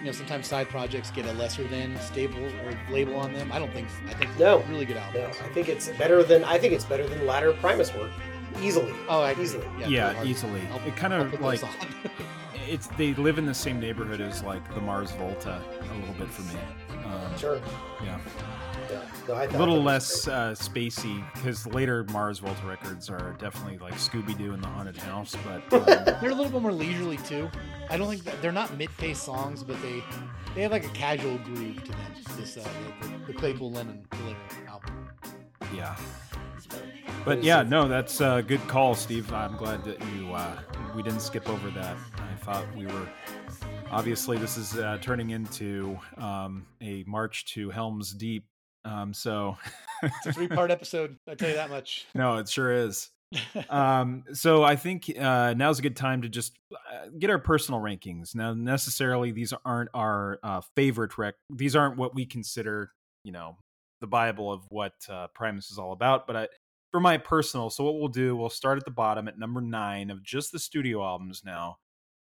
[0.00, 3.50] you know, sometimes side projects get a lesser than stable or label on them.
[3.52, 3.88] I don't think.
[4.06, 4.58] I think No.
[4.68, 5.22] really good album.
[5.22, 5.28] No.
[5.28, 8.10] I think it's better than I think it's better than latter Primus work,
[8.62, 8.92] easily.
[9.08, 9.34] Oh, I.
[9.40, 9.64] Easily.
[9.78, 10.26] Yeah, pretty hard.
[10.28, 10.62] easily.
[10.72, 11.60] I'll- It kind of like
[12.68, 16.28] it's they live in the same neighborhood as like the Mars Volta a little bit
[16.28, 16.60] for me.
[17.04, 17.60] Um, Sure.
[18.04, 18.18] Yeah,
[18.90, 19.00] Yeah.
[19.26, 23.78] No, I a thought little less uh, spacey because later Mars Volta records are definitely
[23.78, 27.16] like Scooby Doo in the haunted house, but um, they're a little bit more leisurely
[27.18, 27.48] too.
[27.90, 30.02] I don't think that, they're not mid-paced songs, but they
[30.54, 32.00] they have like a casual groove to them.
[32.36, 32.66] This uh,
[33.00, 34.36] the, the Claypool Lennon Delirium
[34.68, 35.08] album.
[35.74, 35.96] Yeah.
[37.24, 39.32] But yeah, no, that's a good call, Steve.
[39.32, 40.58] I'm glad that you uh,
[40.94, 41.96] we didn't skip over that.
[42.16, 43.08] I thought we were
[43.90, 48.46] obviously this is uh, turning into um, a march to Helm's Deep.
[48.84, 49.56] Um, so
[50.02, 51.16] It's a three-part episode.
[51.28, 52.06] I tell you that much.
[52.14, 53.10] no, it sure is.
[53.68, 57.80] um, so I think uh, now's a good time to just uh, get our personal
[57.80, 58.34] rankings.
[58.34, 61.34] Now, necessarily, these aren't our uh, favorite rec.
[61.50, 62.92] These aren't what we consider,
[63.24, 63.58] you know,
[64.00, 66.26] the Bible of what uh, Primus is all about.
[66.26, 66.48] But I,
[66.90, 70.10] for my personal, so what we'll do, we'll start at the bottom at number nine
[70.10, 71.78] of just the studio albums now,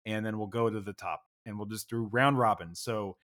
[0.05, 2.75] and then we'll go to the top, and we'll just do round robin.
[2.75, 3.17] So,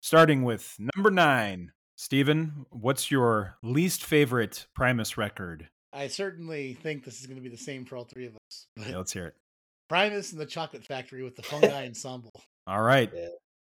[0.00, 5.68] starting with number nine, Stephen, what's your least favorite Primus record?
[5.92, 8.66] I certainly think this is going to be the same for all three of us.
[8.76, 9.34] But Yeah, let's hear it.
[9.88, 12.32] Primus and the Chocolate Factory with the Fungi Ensemble.
[12.66, 13.10] All right.
[13.14, 13.28] Yeah.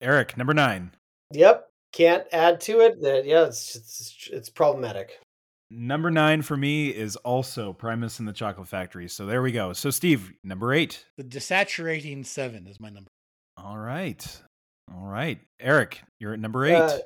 [0.00, 0.92] Eric, number nine.
[1.32, 1.68] Yep.
[1.98, 3.02] Can't add to it.
[3.02, 5.18] That yeah, it's it's, it's problematic.
[5.68, 9.08] Number nine for me is also Primus and the Chocolate Factory.
[9.08, 9.72] So there we go.
[9.72, 11.04] So, Steve, number eight.
[11.16, 13.10] The Desaturating Seven is my number.
[13.56, 14.24] All right.
[14.94, 15.40] All right.
[15.58, 17.02] Eric, you're at number eight.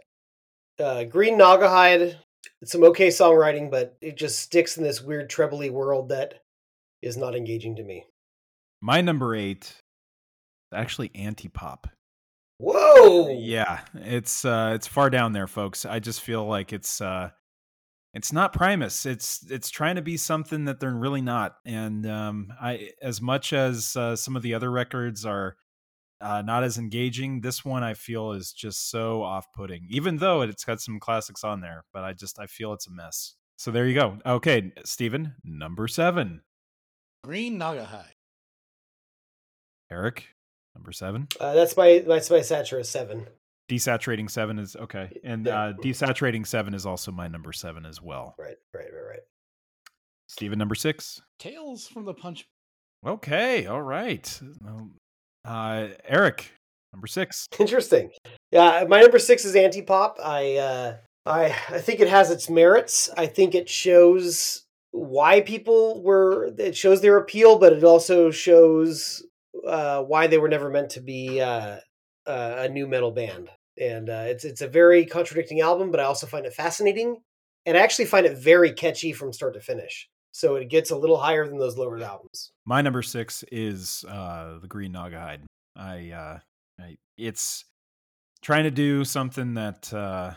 [0.78, 2.16] Uh, uh, Green Naugahyde.
[2.60, 6.34] It's some okay songwriting, but it just sticks in this weird trebly world that
[7.00, 8.04] is not engaging to me.
[8.82, 11.88] My number eight is actually anti pop.
[12.62, 13.28] Whoa!
[13.40, 15.84] Yeah, it's uh it's far down there, folks.
[15.84, 17.30] I just feel like it's uh
[18.14, 19.04] it's not Primus.
[19.04, 21.56] It's it's trying to be something that they're really not.
[21.64, 25.56] And um I as much as uh, some of the other records are
[26.20, 29.88] uh, not as engaging, this one I feel is just so off-putting.
[29.90, 32.92] Even though it's got some classics on there, but I just I feel it's a
[32.92, 33.34] mess.
[33.56, 34.18] So there you go.
[34.24, 36.40] Okay, Steven, number 7.
[37.24, 38.14] Green Naugahyde.
[39.90, 40.28] Eric,
[40.74, 41.28] number seven.
[41.40, 43.26] Uh, that's my that's my Satura seven.
[43.70, 45.60] Desaturating seven is okay, and Yeah.
[45.66, 48.34] uh, desaturating seven is also my number seven as well.
[48.38, 49.20] Right, right, right, right.
[50.28, 51.20] Steven, number six.
[51.38, 52.46] Tales from the Punch.
[53.06, 54.40] Okay, all right.
[55.44, 56.52] Uh, Eric,
[56.92, 57.46] number six.
[57.58, 58.10] Interesting.
[58.50, 60.18] Yeah, my number six is anti-pop.
[60.22, 63.10] I uh, I I think it has its merits.
[63.16, 66.52] I think it shows why people were.
[66.58, 69.24] It shows their appeal, but it also shows
[69.66, 71.78] uh, why they were never meant to be uh,
[72.26, 73.50] uh, a new metal band.
[73.80, 77.16] And uh, it's it's a very contradicting album, but I also find it fascinating,
[77.64, 80.08] and I actually find it very catchy from start to finish.
[80.32, 82.52] So it gets a little higher than those lower albums.
[82.66, 85.44] My number six is the Green Naugahyde.
[85.76, 86.38] I, uh,
[86.80, 87.64] I, it's
[88.42, 90.34] trying to do something that uh,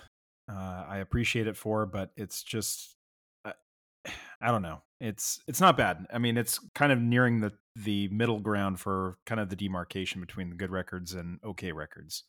[0.49, 2.95] uh, I appreciate it for, but it's just,
[3.45, 4.81] I don't know.
[5.01, 6.05] It's it's not bad.
[6.13, 10.21] I mean, it's kind of nearing the the middle ground for kind of the demarcation
[10.21, 12.23] between the good records and okay records,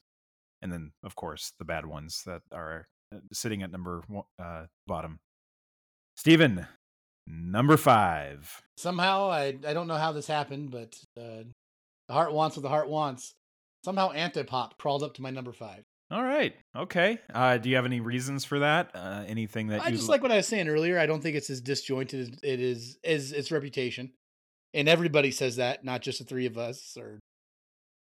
[0.63, 4.67] and then of course the bad ones that are uh, sitting at number one, uh,
[4.87, 5.21] bottom.
[6.17, 6.67] Steven,
[7.27, 8.63] number five.
[8.77, 11.45] Somehow, I I don't know how this happened, but uh,
[12.09, 13.35] the heart wants what the heart wants.
[13.85, 15.85] Somehow, Antipop crawled up to my number five.
[16.11, 16.55] All right.
[16.77, 17.19] Okay.
[17.35, 18.91] Uh, do you have any reasons for that?
[18.95, 20.99] Uh, anything that I you just like what I was saying earlier.
[20.99, 24.13] I don't think it's as disjointed as it is as its reputation,
[24.75, 27.19] and everybody says that, not just the three of us, or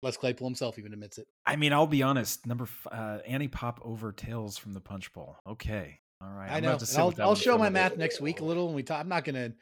[0.03, 1.27] Les Claypool himself even admits it.
[1.47, 2.47] I mean, I'll be honest.
[2.47, 5.37] Number f- uh, Antipop over Tales from the Punch Bowl.
[5.47, 6.01] Okay.
[6.23, 6.51] All right.
[6.51, 6.79] I know.
[6.97, 9.01] I'll I'll show my math next week a little when we talk.
[9.01, 9.53] I'm not gonna.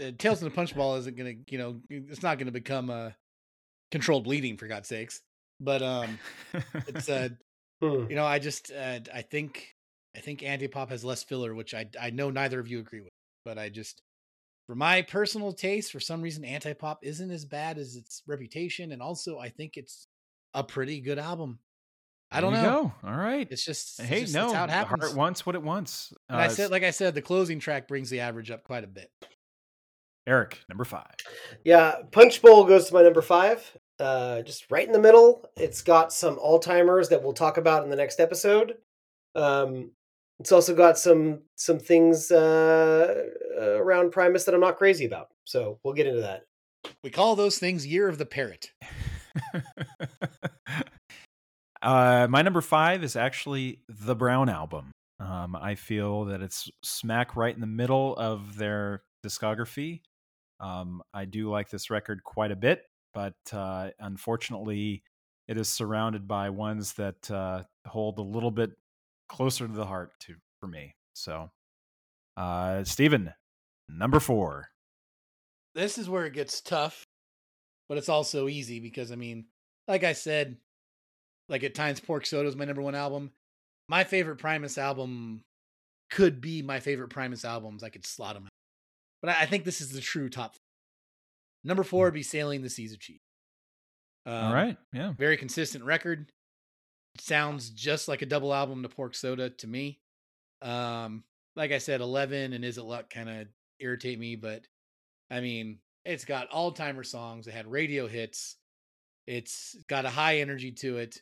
[0.00, 3.14] Uh, Tales from the Punch Bowl isn't gonna, you know, it's not gonna become a
[3.90, 5.20] controlled bleeding for God's sakes.
[5.60, 6.18] But um,
[6.86, 7.28] it's uh,
[7.82, 9.74] you know, I just uh, I think
[10.16, 13.12] I think Antipop has less filler, which I I know neither of you agree with,
[13.44, 14.02] but I just
[14.66, 19.02] for my personal taste, for some reason, Antipop isn't as bad as its reputation, and
[19.02, 20.06] also I think it's
[20.54, 21.58] a pretty good album.
[22.30, 22.92] I don't There you know.
[23.02, 23.08] Go.
[23.08, 23.46] All right.
[23.50, 24.46] It's just it's hey, just- no.
[24.46, 26.12] it's how it the heart wants what it wants.
[26.30, 28.84] and I Uh, said, like I said, the closing track brings the average up quite
[28.84, 29.10] a bit.
[30.26, 31.14] Eric, number five.
[31.64, 33.76] Yeah, Punch Bowl goes to my number five.
[33.98, 35.44] Uh, just right in the middle.
[35.56, 38.76] It's got some all timers that we'll talk about in the next episode.
[39.34, 39.90] Um,
[40.42, 43.26] it's also got some some things uh,
[43.60, 45.28] around Primus that I'm not crazy about.
[45.44, 46.46] So we'll get into that.
[47.04, 48.72] We call those things Year of the Parrot.
[51.82, 54.90] uh, my number five is actually the Brown album.
[55.20, 60.00] Um, I feel that it's smack right in the middle of their discography.
[60.58, 62.82] Um, I do like this record quite a bit,
[63.14, 65.04] but uh, unfortunately,
[65.46, 68.72] it is surrounded by ones that uh, hold a little bit
[69.32, 70.94] closer to the heart to for me.
[71.14, 71.50] So,
[72.36, 73.32] uh, Steven,
[73.88, 74.68] number four.
[75.74, 77.04] This is where it gets tough,
[77.88, 79.46] but it's also easy because I mean,
[79.88, 80.56] like I said,
[81.48, 83.30] like at times Pork Soda is my number one album.
[83.88, 85.42] My favorite Primus album
[86.10, 87.82] could be my favorite Primus albums.
[87.82, 88.50] I could slot them out.
[89.22, 90.56] But I I think this is the true top.
[91.64, 93.20] Number four would be Sailing the Seas of Cheese.
[94.26, 95.12] All Um, right, yeah.
[95.16, 96.30] Very consistent record.
[97.18, 100.00] Sounds just like a double album to Pork Soda to me.
[100.60, 101.24] Um,
[101.56, 103.46] like I said, Eleven and Is It Luck kind of
[103.80, 104.66] irritate me, but
[105.30, 107.46] I mean, it's got all timer songs.
[107.46, 108.56] It had radio hits.
[109.26, 111.20] It's got a high energy to it.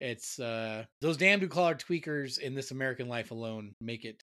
[0.00, 4.22] It's uh those damn blue collar tweakers in this American life alone make it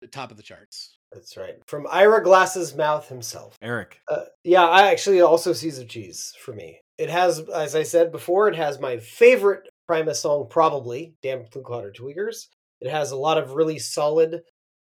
[0.00, 0.98] the top of the charts.
[1.12, 1.54] That's right.
[1.66, 3.56] From Ira Glass's mouth himself.
[3.62, 4.00] Eric.
[4.08, 6.80] Uh, yeah, I actually also Seas of Cheese for me.
[6.98, 11.62] It has, as I said before, it has my favorite Primus song, probably "Damn Blue
[11.62, 12.48] Collar Tweakers."
[12.80, 14.42] It has a lot of really solid,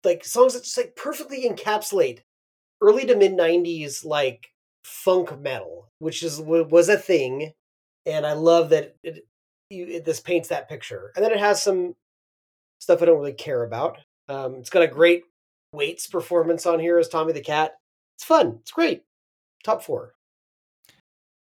[0.04, 2.20] like songs that just like perfectly encapsulate
[2.82, 4.48] early to mid '90s like
[4.84, 7.54] funk metal, which is wa- was a thing,
[8.06, 9.28] and I love that it,
[9.70, 11.12] you, it this paints that picture.
[11.16, 11.96] And then it has some
[12.80, 13.98] stuff I don't really care about.
[14.30, 15.24] Um, it's got a great
[15.72, 17.74] Waits performance on here as Tommy the Cat.
[18.16, 18.60] It's fun.
[18.62, 19.04] It's great.
[19.64, 20.14] Top four.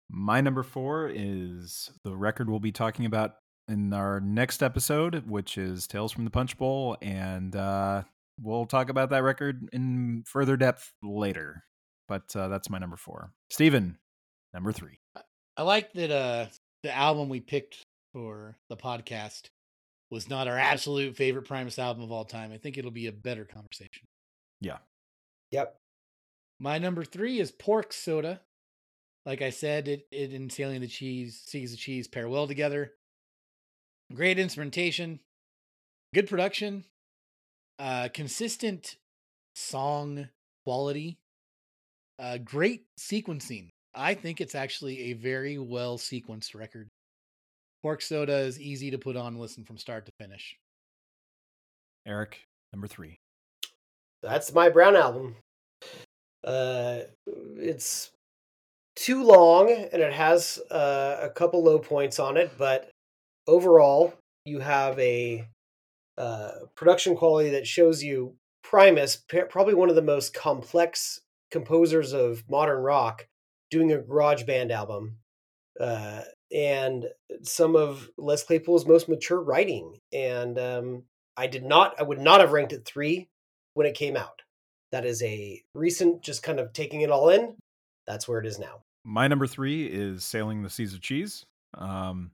[0.09, 3.37] My number four is the record we'll be talking about
[3.69, 8.03] in our next episode, which is Tales from the Punch Bowl, and uh,
[8.41, 11.65] we'll talk about that record in further depth later.
[12.09, 13.33] But uh, that's my number four.
[13.51, 13.99] Steven,
[14.55, 14.99] number three.
[15.57, 16.47] I like that uh
[16.83, 19.49] the album we picked for the podcast
[20.11, 22.53] was not our absolute favorite Primus album of all time.
[22.53, 24.07] I think it'll be a better conversation.
[24.61, 24.79] Yeah.
[25.51, 25.77] Yep.
[26.61, 28.41] My number three is Pork Soda.
[29.27, 32.93] Like I said, it, it and Sailing the Cheese, Seas of Cheese pair well together.
[34.15, 35.19] Great instrumentation,
[36.15, 36.85] good production,
[37.81, 38.97] uh, consistent
[39.57, 40.29] song
[40.65, 41.19] quality.
[42.21, 43.71] Uh, great sequencing.
[43.95, 46.89] I think it's actually a very well sequenced record.
[47.83, 50.57] Pork Soda is easy to put on and listen from start to finish.
[52.07, 53.19] Eric, number three.
[54.23, 55.37] That's my Brown album.
[56.45, 57.01] Uh,
[57.57, 58.13] it's
[58.97, 62.91] too long and it has uh, a couple low points on it, but
[63.47, 65.47] overall, you have a
[66.19, 71.21] uh, production quality that shows you Primus, probably one of the most complex
[71.53, 73.27] composers of modern rock,
[73.71, 75.19] doing a garage band album.
[75.79, 77.07] Uh, and
[77.43, 79.99] some of Les Claypool's most mature writing.
[80.13, 81.03] And um,
[81.37, 83.29] I did not, I would not have ranked it three
[83.75, 84.43] when it came out.
[84.93, 87.57] That is a recent, just kind of taking it all in.
[88.07, 88.83] That's where it is now.
[89.09, 91.47] My number three is Sailing the Seas of Cheese.
[91.79, 92.33] Um,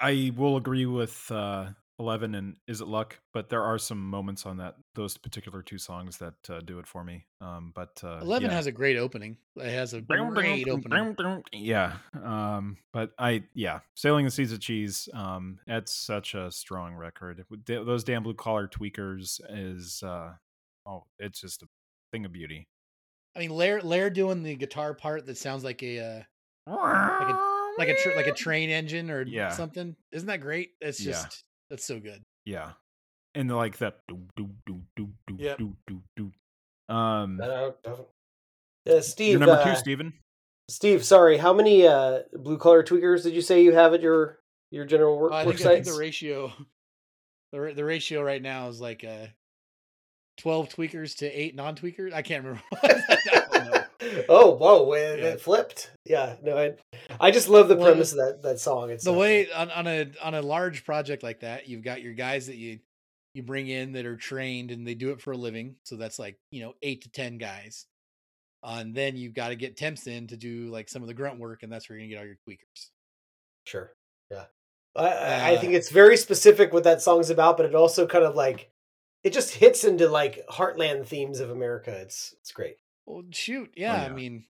[0.00, 1.68] I will agree with uh,
[2.00, 5.78] 11 and Is It Luck, but there are some moments on that, those particular two
[5.78, 7.26] songs that uh, do it for me.
[7.40, 8.56] Um, but uh, Eleven yeah.
[8.56, 9.36] has a great opening.
[9.54, 11.44] It has a great opening.
[11.52, 11.92] Yeah.
[12.20, 17.44] Um, but I, yeah, Sailing the Seas of Cheese, um, that's such a strong record.
[17.66, 20.32] Those damn blue collar tweakers is, uh,
[20.86, 21.66] oh, it's just a
[22.10, 22.66] thing of beauty.
[23.36, 26.22] I mean, Ler Ler doing the guitar part that sounds like a uh,
[27.78, 29.50] like a tr- like a train engine or Yeah.
[29.50, 29.94] something.
[30.12, 30.72] Isn't that great?
[30.80, 31.12] It's Yeah.
[31.12, 32.22] just that's so good.
[32.44, 32.72] Yeah.
[33.34, 35.58] And like that do do do do do Yep.
[35.58, 36.32] do do do.
[36.94, 40.12] Um Uh, Steve, your number uh, two, Steven.
[40.68, 44.38] Steve, sorry, how many uh, blue collar tweakers did you say you have at your
[44.70, 46.52] your general work, I work think, I think the ratio
[47.52, 49.26] the the ratio right now is like uh,
[50.36, 52.12] twelve tweakers to eight non tweakers.
[52.12, 52.62] I can't remember.
[52.82, 54.22] I don't know.
[54.28, 55.24] oh, whoa, it, Yeah.
[55.26, 55.90] it flipped.
[56.04, 56.74] Yeah, no, I,
[57.20, 58.90] I just love the Well, premise of that, that song.
[58.90, 62.02] It's the uh, way on, on a on a large project like that, you've got
[62.02, 62.78] your guys that you
[63.34, 65.76] you bring in that are trained and they do it for a living.
[65.84, 67.86] So that's like you know eight to ten guys,
[68.62, 71.38] and then you've got to get temps in to do like some of the grunt
[71.38, 72.90] work, and that's where you're gonna get all your tweakers.
[73.64, 73.92] Sure.
[74.30, 74.44] Yeah.
[74.94, 78.06] I- I, I Uh, think it's very specific what that song's about, but it also
[78.06, 78.70] kind of like
[79.26, 81.90] it just hits into like heartland themes of America.
[81.90, 82.76] It's it's great.
[83.06, 84.12] Well, shoot, yeah, I yeah.
[84.12, 84.44] mean,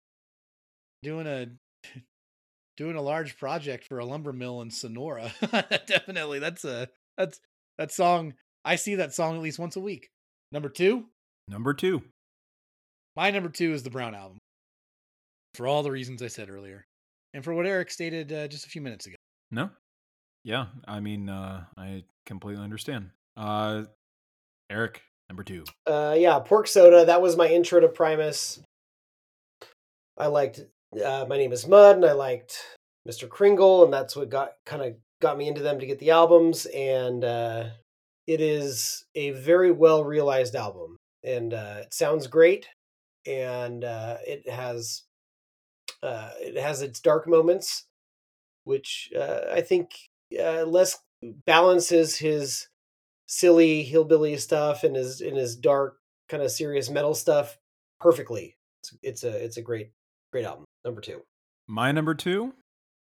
[1.02, 1.48] doing a
[2.78, 5.32] doing a large project for a lumber mill in Sonora,
[5.88, 6.40] definitely.
[6.40, 7.40] That's a that's
[7.78, 8.34] that song.
[8.66, 10.10] I see that song at least once a week.
[10.52, 11.06] Number two,
[11.48, 12.04] Number two.
[13.16, 14.40] my number two is the Brown album,
[15.54, 16.86] for all the reasons I said earlier,
[17.34, 19.16] and for what Eric stated uh, just a few minutes ago.
[19.52, 19.70] No?
[20.44, 23.12] Yeah, I mean, uh, I completely understand.
[23.38, 23.84] Uh,
[24.70, 25.64] Eric, number two.
[25.86, 27.06] Uh, yeah, pork soda.
[27.06, 28.62] That was my intro to Primus.
[30.18, 30.62] I liked
[31.04, 32.58] uh, My Name Is Mud, and I liked
[33.08, 33.28] Mr.
[33.28, 36.66] Krinkle, and that's what got kind of got me into them to get the albums.
[36.68, 37.66] And uh,
[38.28, 42.68] it is a very well realized album, and uh, it sounds great,
[43.26, 45.04] and uh, it has
[46.02, 47.86] uh, it has its dark moments,
[48.64, 49.92] which uh, I think
[50.40, 50.98] uh, Les
[51.46, 52.68] balances his
[53.28, 55.98] silly hillbilly stuff and his in his dark
[56.30, 57.58] kind of serious metal stuff
[58.00, 58.56] perfectly.
[58.82, 59.92] It's, it's a it's a great
[60.32, 60.66] great album.
[60.84, 61.22] Number two.
[61.68, 62.54] My number two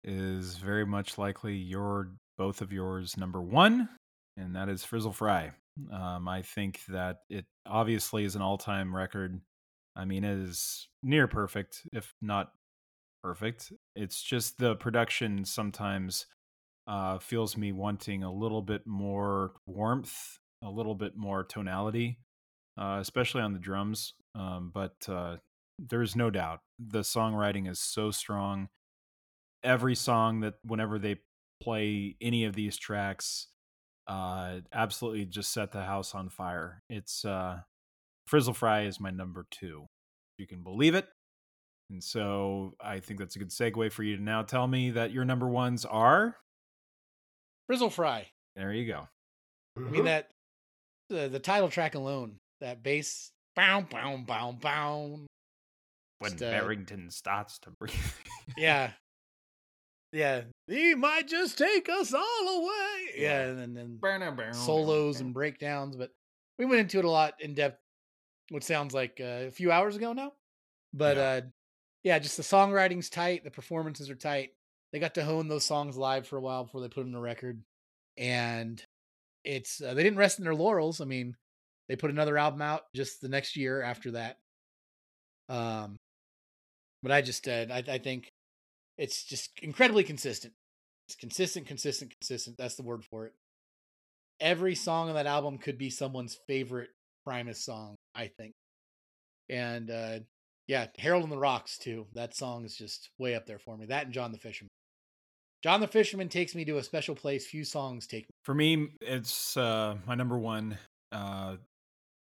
[0.04, 3.90] is very much likely your both of yours number one,
[4.38, 5.52] and that is Frizzle Fry.
[5.92, 9.42] Um, I think that it obviously is an all-time record.
[9.96, 12.52] I mean, it is near perfect, if not
[13.24, 13.74] perfect.
[13.96, 16.28] It's just the production sometimes
[16.88, 22.20] uh, feels me wanting a little bit more warmth, a little bit more tonality,
[22.80, 24.14] uh, especially on the drums.
[24.36, 25.38] Um, but uh,
[25.78, 28.70] there's no doubt the songwriting is so strong.
[29.64, 31.18] Every song that whenever they
[31.62, 33.48] play any of these tracks,
[34.08, 36.84] uh, absolutely just set the house on fire.
[36.90, 37.62] It's uh,
[38.28, 39.88] Frizzle Fry is my number two.
[40.38, 41.08] You can believe it.
[41.90, 45.12] And so I think that's a good segue for you to now tell me that
[45.12, 46.36] your number ones are.
[47.68, 48.28] Frizzle Fry.
[48.56, 49.08] There you go.
[49.76, 49.92] I Mm-hmm.
[49.92, 50.30] mean that
[51.10, 55.20] the the title track alone, that bass, bow bow bow bow.
[56.20, 57.94] When Just, uh, Barrington starts to breathe.
[58.58, 58.92] Yeah.
[60.14, 60.44] Yeah.
[60.68, 63.10] He might just take us all away.
[63.18, 63.42] Yeah.
[63.42, 65.96] And then, then solos and breakdowns.
[65.96, 66.12] But
[66.58, 67.80] we went into it a lot in depth,
[68.50, 70.32] which sounds like uh, a few hours ago now.
[70.94, 71.24] But Yeah.
[71.24, 71.42] uh
[72.04, 74.52] yeah, just the songwriting's tight, the performances are tight.
[74.92, 77.20] They got to hone those songs live for a while before they put them to
[77.20, 77.62] record.
[78.18, 78.82] And
[79.44, 81.02] it's uh, they didn't rest in their laurels.
[81.02, 81.36] I mean,
[81.88, 84.38] they put another album out just the next year after that.
[85.50, 85.96] Um
[87.04, 88.30] but I just uh, I, I think
[88.98, 90.54] it's just incredibly consistent.
[91.08, 92.58] It's consistent, consistent, consistent.
[92.58, 93.34] That's the word for it.
[94.40, 96.90] Every song on that album could be someone's favorite
[97.26, 98.54] Primus song, I think.
[99.50, 100.20] And uh
[100.68, 102.08] Yeah, Harold and the Rocks too.
[102.14, 103.86] That song is just way up there for me.
[103.86, 104.70] That and John the Fisherman.
[105.68, 107.46] John the Fisherman takes me to a special place.
[107.46, 108.30] Few songs take me.
[108.46, 110.78] For me, it's uh, my number one
[111.12, 111.58] uh,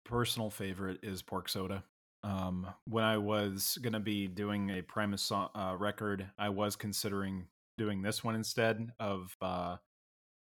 [0.06, 1.84] personal favorite is Pork Soda.
[2.24, 7.48] Um, when I was gonna be doing a Primus so- uh, record, I was considering
[7.80, 9.78] doing this one instead of uh,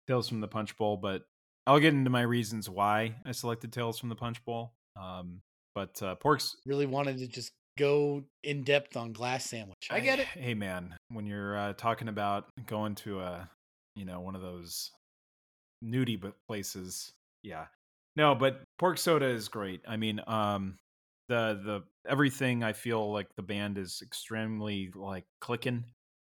[0.06, 1.22] Tales from the Punch Bowl, but
[1.66, 4.74] I'll get into my reasons why I selected Tales from the Punch Bowl.
[5.00, 5.40] Um,
[5.74, 9.88] but uh, Pork's Really wanted to just go in depth on Glass Sandwich.
[9.90, 10.26] I get it.
[10.26, 13.48] Hey man, when you're uh, talking about going to a,
[13.96, 14.90] you know, one of those
[15.82, 17.10] nudie b- places,
[17.42, 17.66] yeah.
[18.16, 19.80] No, but pork soda is great.
[19.88, 20.76] I mean, um,
[21.28, 25.84] the the everything I feel like the band is extremely like clicking.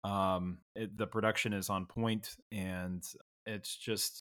[0.04, 3.02] Um, it, the production is on point, and
[3.46, 4.20] it's just,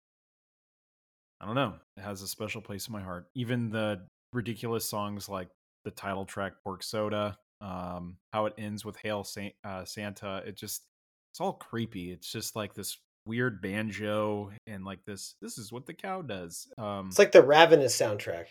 [1.42, 3.28] I don't know, it has a special place in my heart.
[3.36, 4.02] Even the
[4.34, 5.50] ridiculous songs like
[5.86, 10.58] the title track "Pork Soda," um, how it ends with "Hail Sa- uh, Santa," it
[10.58, 10.84] just
[11.32, 12.12] it's all creepy.
[12.12, 15.36] It's just like this weird banjo and like this.
[15.42, 16.68] This is what the cow does.
[16.78, 18.46] Um, It's like the Ravenous soundtrack.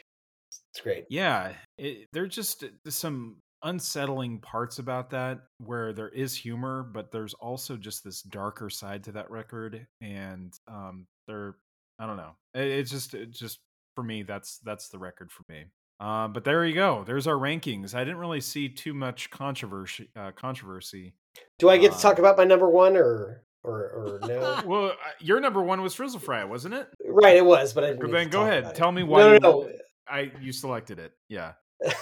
[0.72, 1.06] It's great.
[1.10, 7.10] yeah, it, there's just uh, some unsettling parts about that where there is humor, but
[7.10, 11.56] there's also just this darker side to that record, and um they're
[11.98, 12.36] i don't know.
[12.54, 13.58] It, it's just, it just
[13.96, 15.64] for me, that's that's the record for me.
[16.00, 17.02] Uh, but there you go.
[17.06, 17.94] There's our rankings.
[17.94, 20.08] I didn't really see too much controversy.
[20.16, 21.14] Uh, controversy.
[21.58, 24.60] Do I get to Uh, talk about my number one or or or no?
[24.66, 26.88] Well, uh, your number one was Frizzle Fry, wasn't it?
[27.04, 28.10] right, it was, but I didn't.
[28.12, 28.60] Then to go ahead.
[28.60, 28.76] about it.
[28.76, 29.70] Tell me why No, you- no,
[30.08, 31.12] I you selected it.
[31.28, 31.52] Yeah.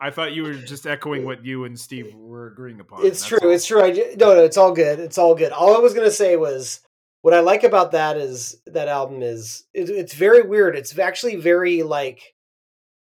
[0.00, 3.06] I thought you were just echoing what you and Steve were agreeing upon.
[3.06, 3.38] It's true.
[3.42, 3.50] all.
[3.50, 3.80] It's true.
[3.80, 4.42] I ju- no, no.
[4.44, 4.98] It's all good.
[4.98, 5.52] It's all good.
[5.52, 6.80] All I was gonna say was
[7.22, 10.76] what I like about that is that album is it, it's very weird.
[10.76, 12.33] It's actually very like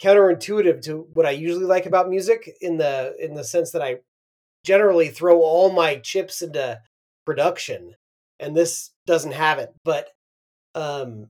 [0.02, 3.98] counterintuitive to what I usually like about music in the in the sense that I
[4.64, 6.80] generally throw all my chips into
[7.24, 7.94] production,
[8.40, 9.74] and this doesn't have it.
[9.84, 10.08] But
[10.74, 11.28] um,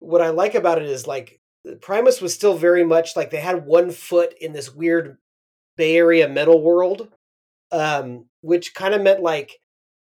[0.00, 1.40] what I like about it is like
[1.80, 5.18] Primus was still very much like they had one foot in this weird
[5.76, 7.08] Bay Area metal world
[7.72, 9.58] um, which kind of meant like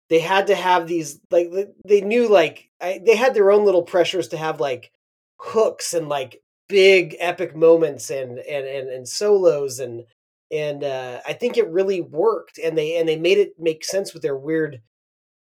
[0.09, 1.51] they had to have these like
[1.85, 4.91] they knew like I, they had their own little pressures to have like
[5.39, 10.03] hooks and like big epic moments and and and, and solos and
[10.51, 14.13] and uh, I think it really worked and they and they made it make sense
[14.13, 14.81] with their weird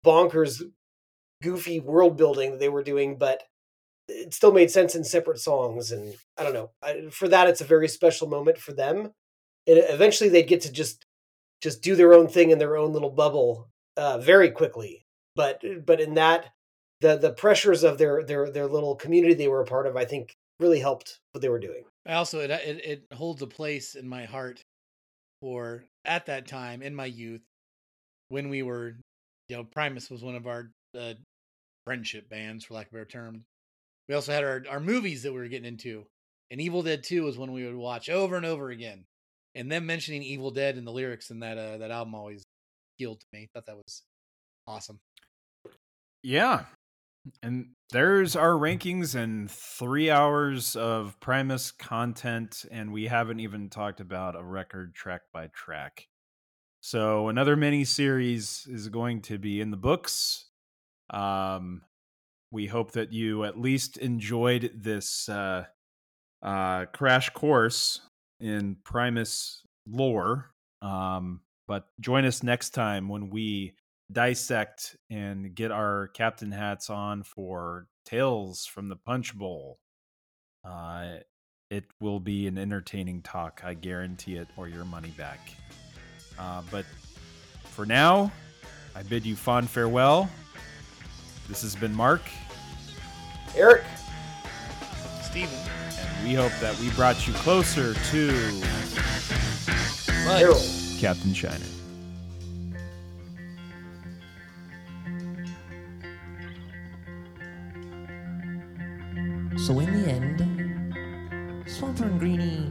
[0.06, 0.62] bonkers
[1.42, 3.44] goofy world building that they were doing but
[4.08, 7.62] it still made sense in separate songs and I don't know I, for that it's
[7.62, 9.12] a very special moment for them
[9.68, 11.06] and eventually they'd get to just
[11.64, 15.06] just do their own thing in their own little bubble uh, very quickly.
[15.36, 16.50] But but in that
[17.02, 20.06] the the pressures of their their their little community they were a part of, I
[20.06, 21.84] think, really helped what they were doing.
[22.06, 24.62] I also it, it it holds a place in my heart
[25.42, 27.42] for at that time in my youth
[28.30, 28.96] when we were
[29.50, 31.14] you know Primus was one of our uh,
[31.86, 33.44] friendship bands for lack of a better term.
[34.08, 36.06] We also had our our movies that we were getting into,
[36.52, 39.06] and Evil Dead Two was one we would watch over and over again.
[39.56, 42.44] And them mentioning Evil Dead and the lyrics in that uh, that album always
[42.96, 43.48] appealed to me.
[43.54, 44.02] Thought that was
[44.68, 45.00] awesome.
[46.24, 46.66] Yeah.
[47.42, 54.02] And there's our rankings and three hours of Primus content, and we haven't even talked
[54.02, 56.08] about a record track by track.
[56.82, 60.50] So another mini series is going to be in the books.
[61.10, 61.84] Um,
[62.52, 65.66] we hope that you at least enjoyed this uh,
[66.42, 68.02] uh, crash course
[68.40, 70.52] in Primus lore.
[70.82, 73.76] Um, but join us next time when we
[74.12, 79.80] dissect and get our captain hats on for Tales from the Punch Bowl.
[80.64, 81.18] Uh,
[81.70, 85.40] it will be an entertaining talk, I guarantee it, or your money back.
[86.38, 86.86] Uh, but
[87.66, 88.32] for now,
[88.96, 90.30] I bid you fond farewell.
[91.48, 92.22] This has been Mark,
[93.56, 93.84] Eric,
[95.24, 95.58] Steven.
[96.00, 98.62] and we hope that we brought you closer to
[100.26, 100.62] Harold.
[101.00, 101.66] Captain Shiner.
[109.64, 112.70] So in the end, Swamper and Greenie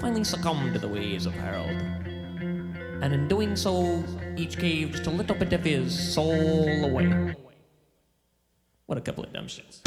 [0.00, 1.70] finally succumbed to the ways of Harold.
[1.70, 4.02] And in doing so,
[4.36, 7.36] each gave just a little bit of his soul away.
[8.86, 9.82] What a couple of dumb shits.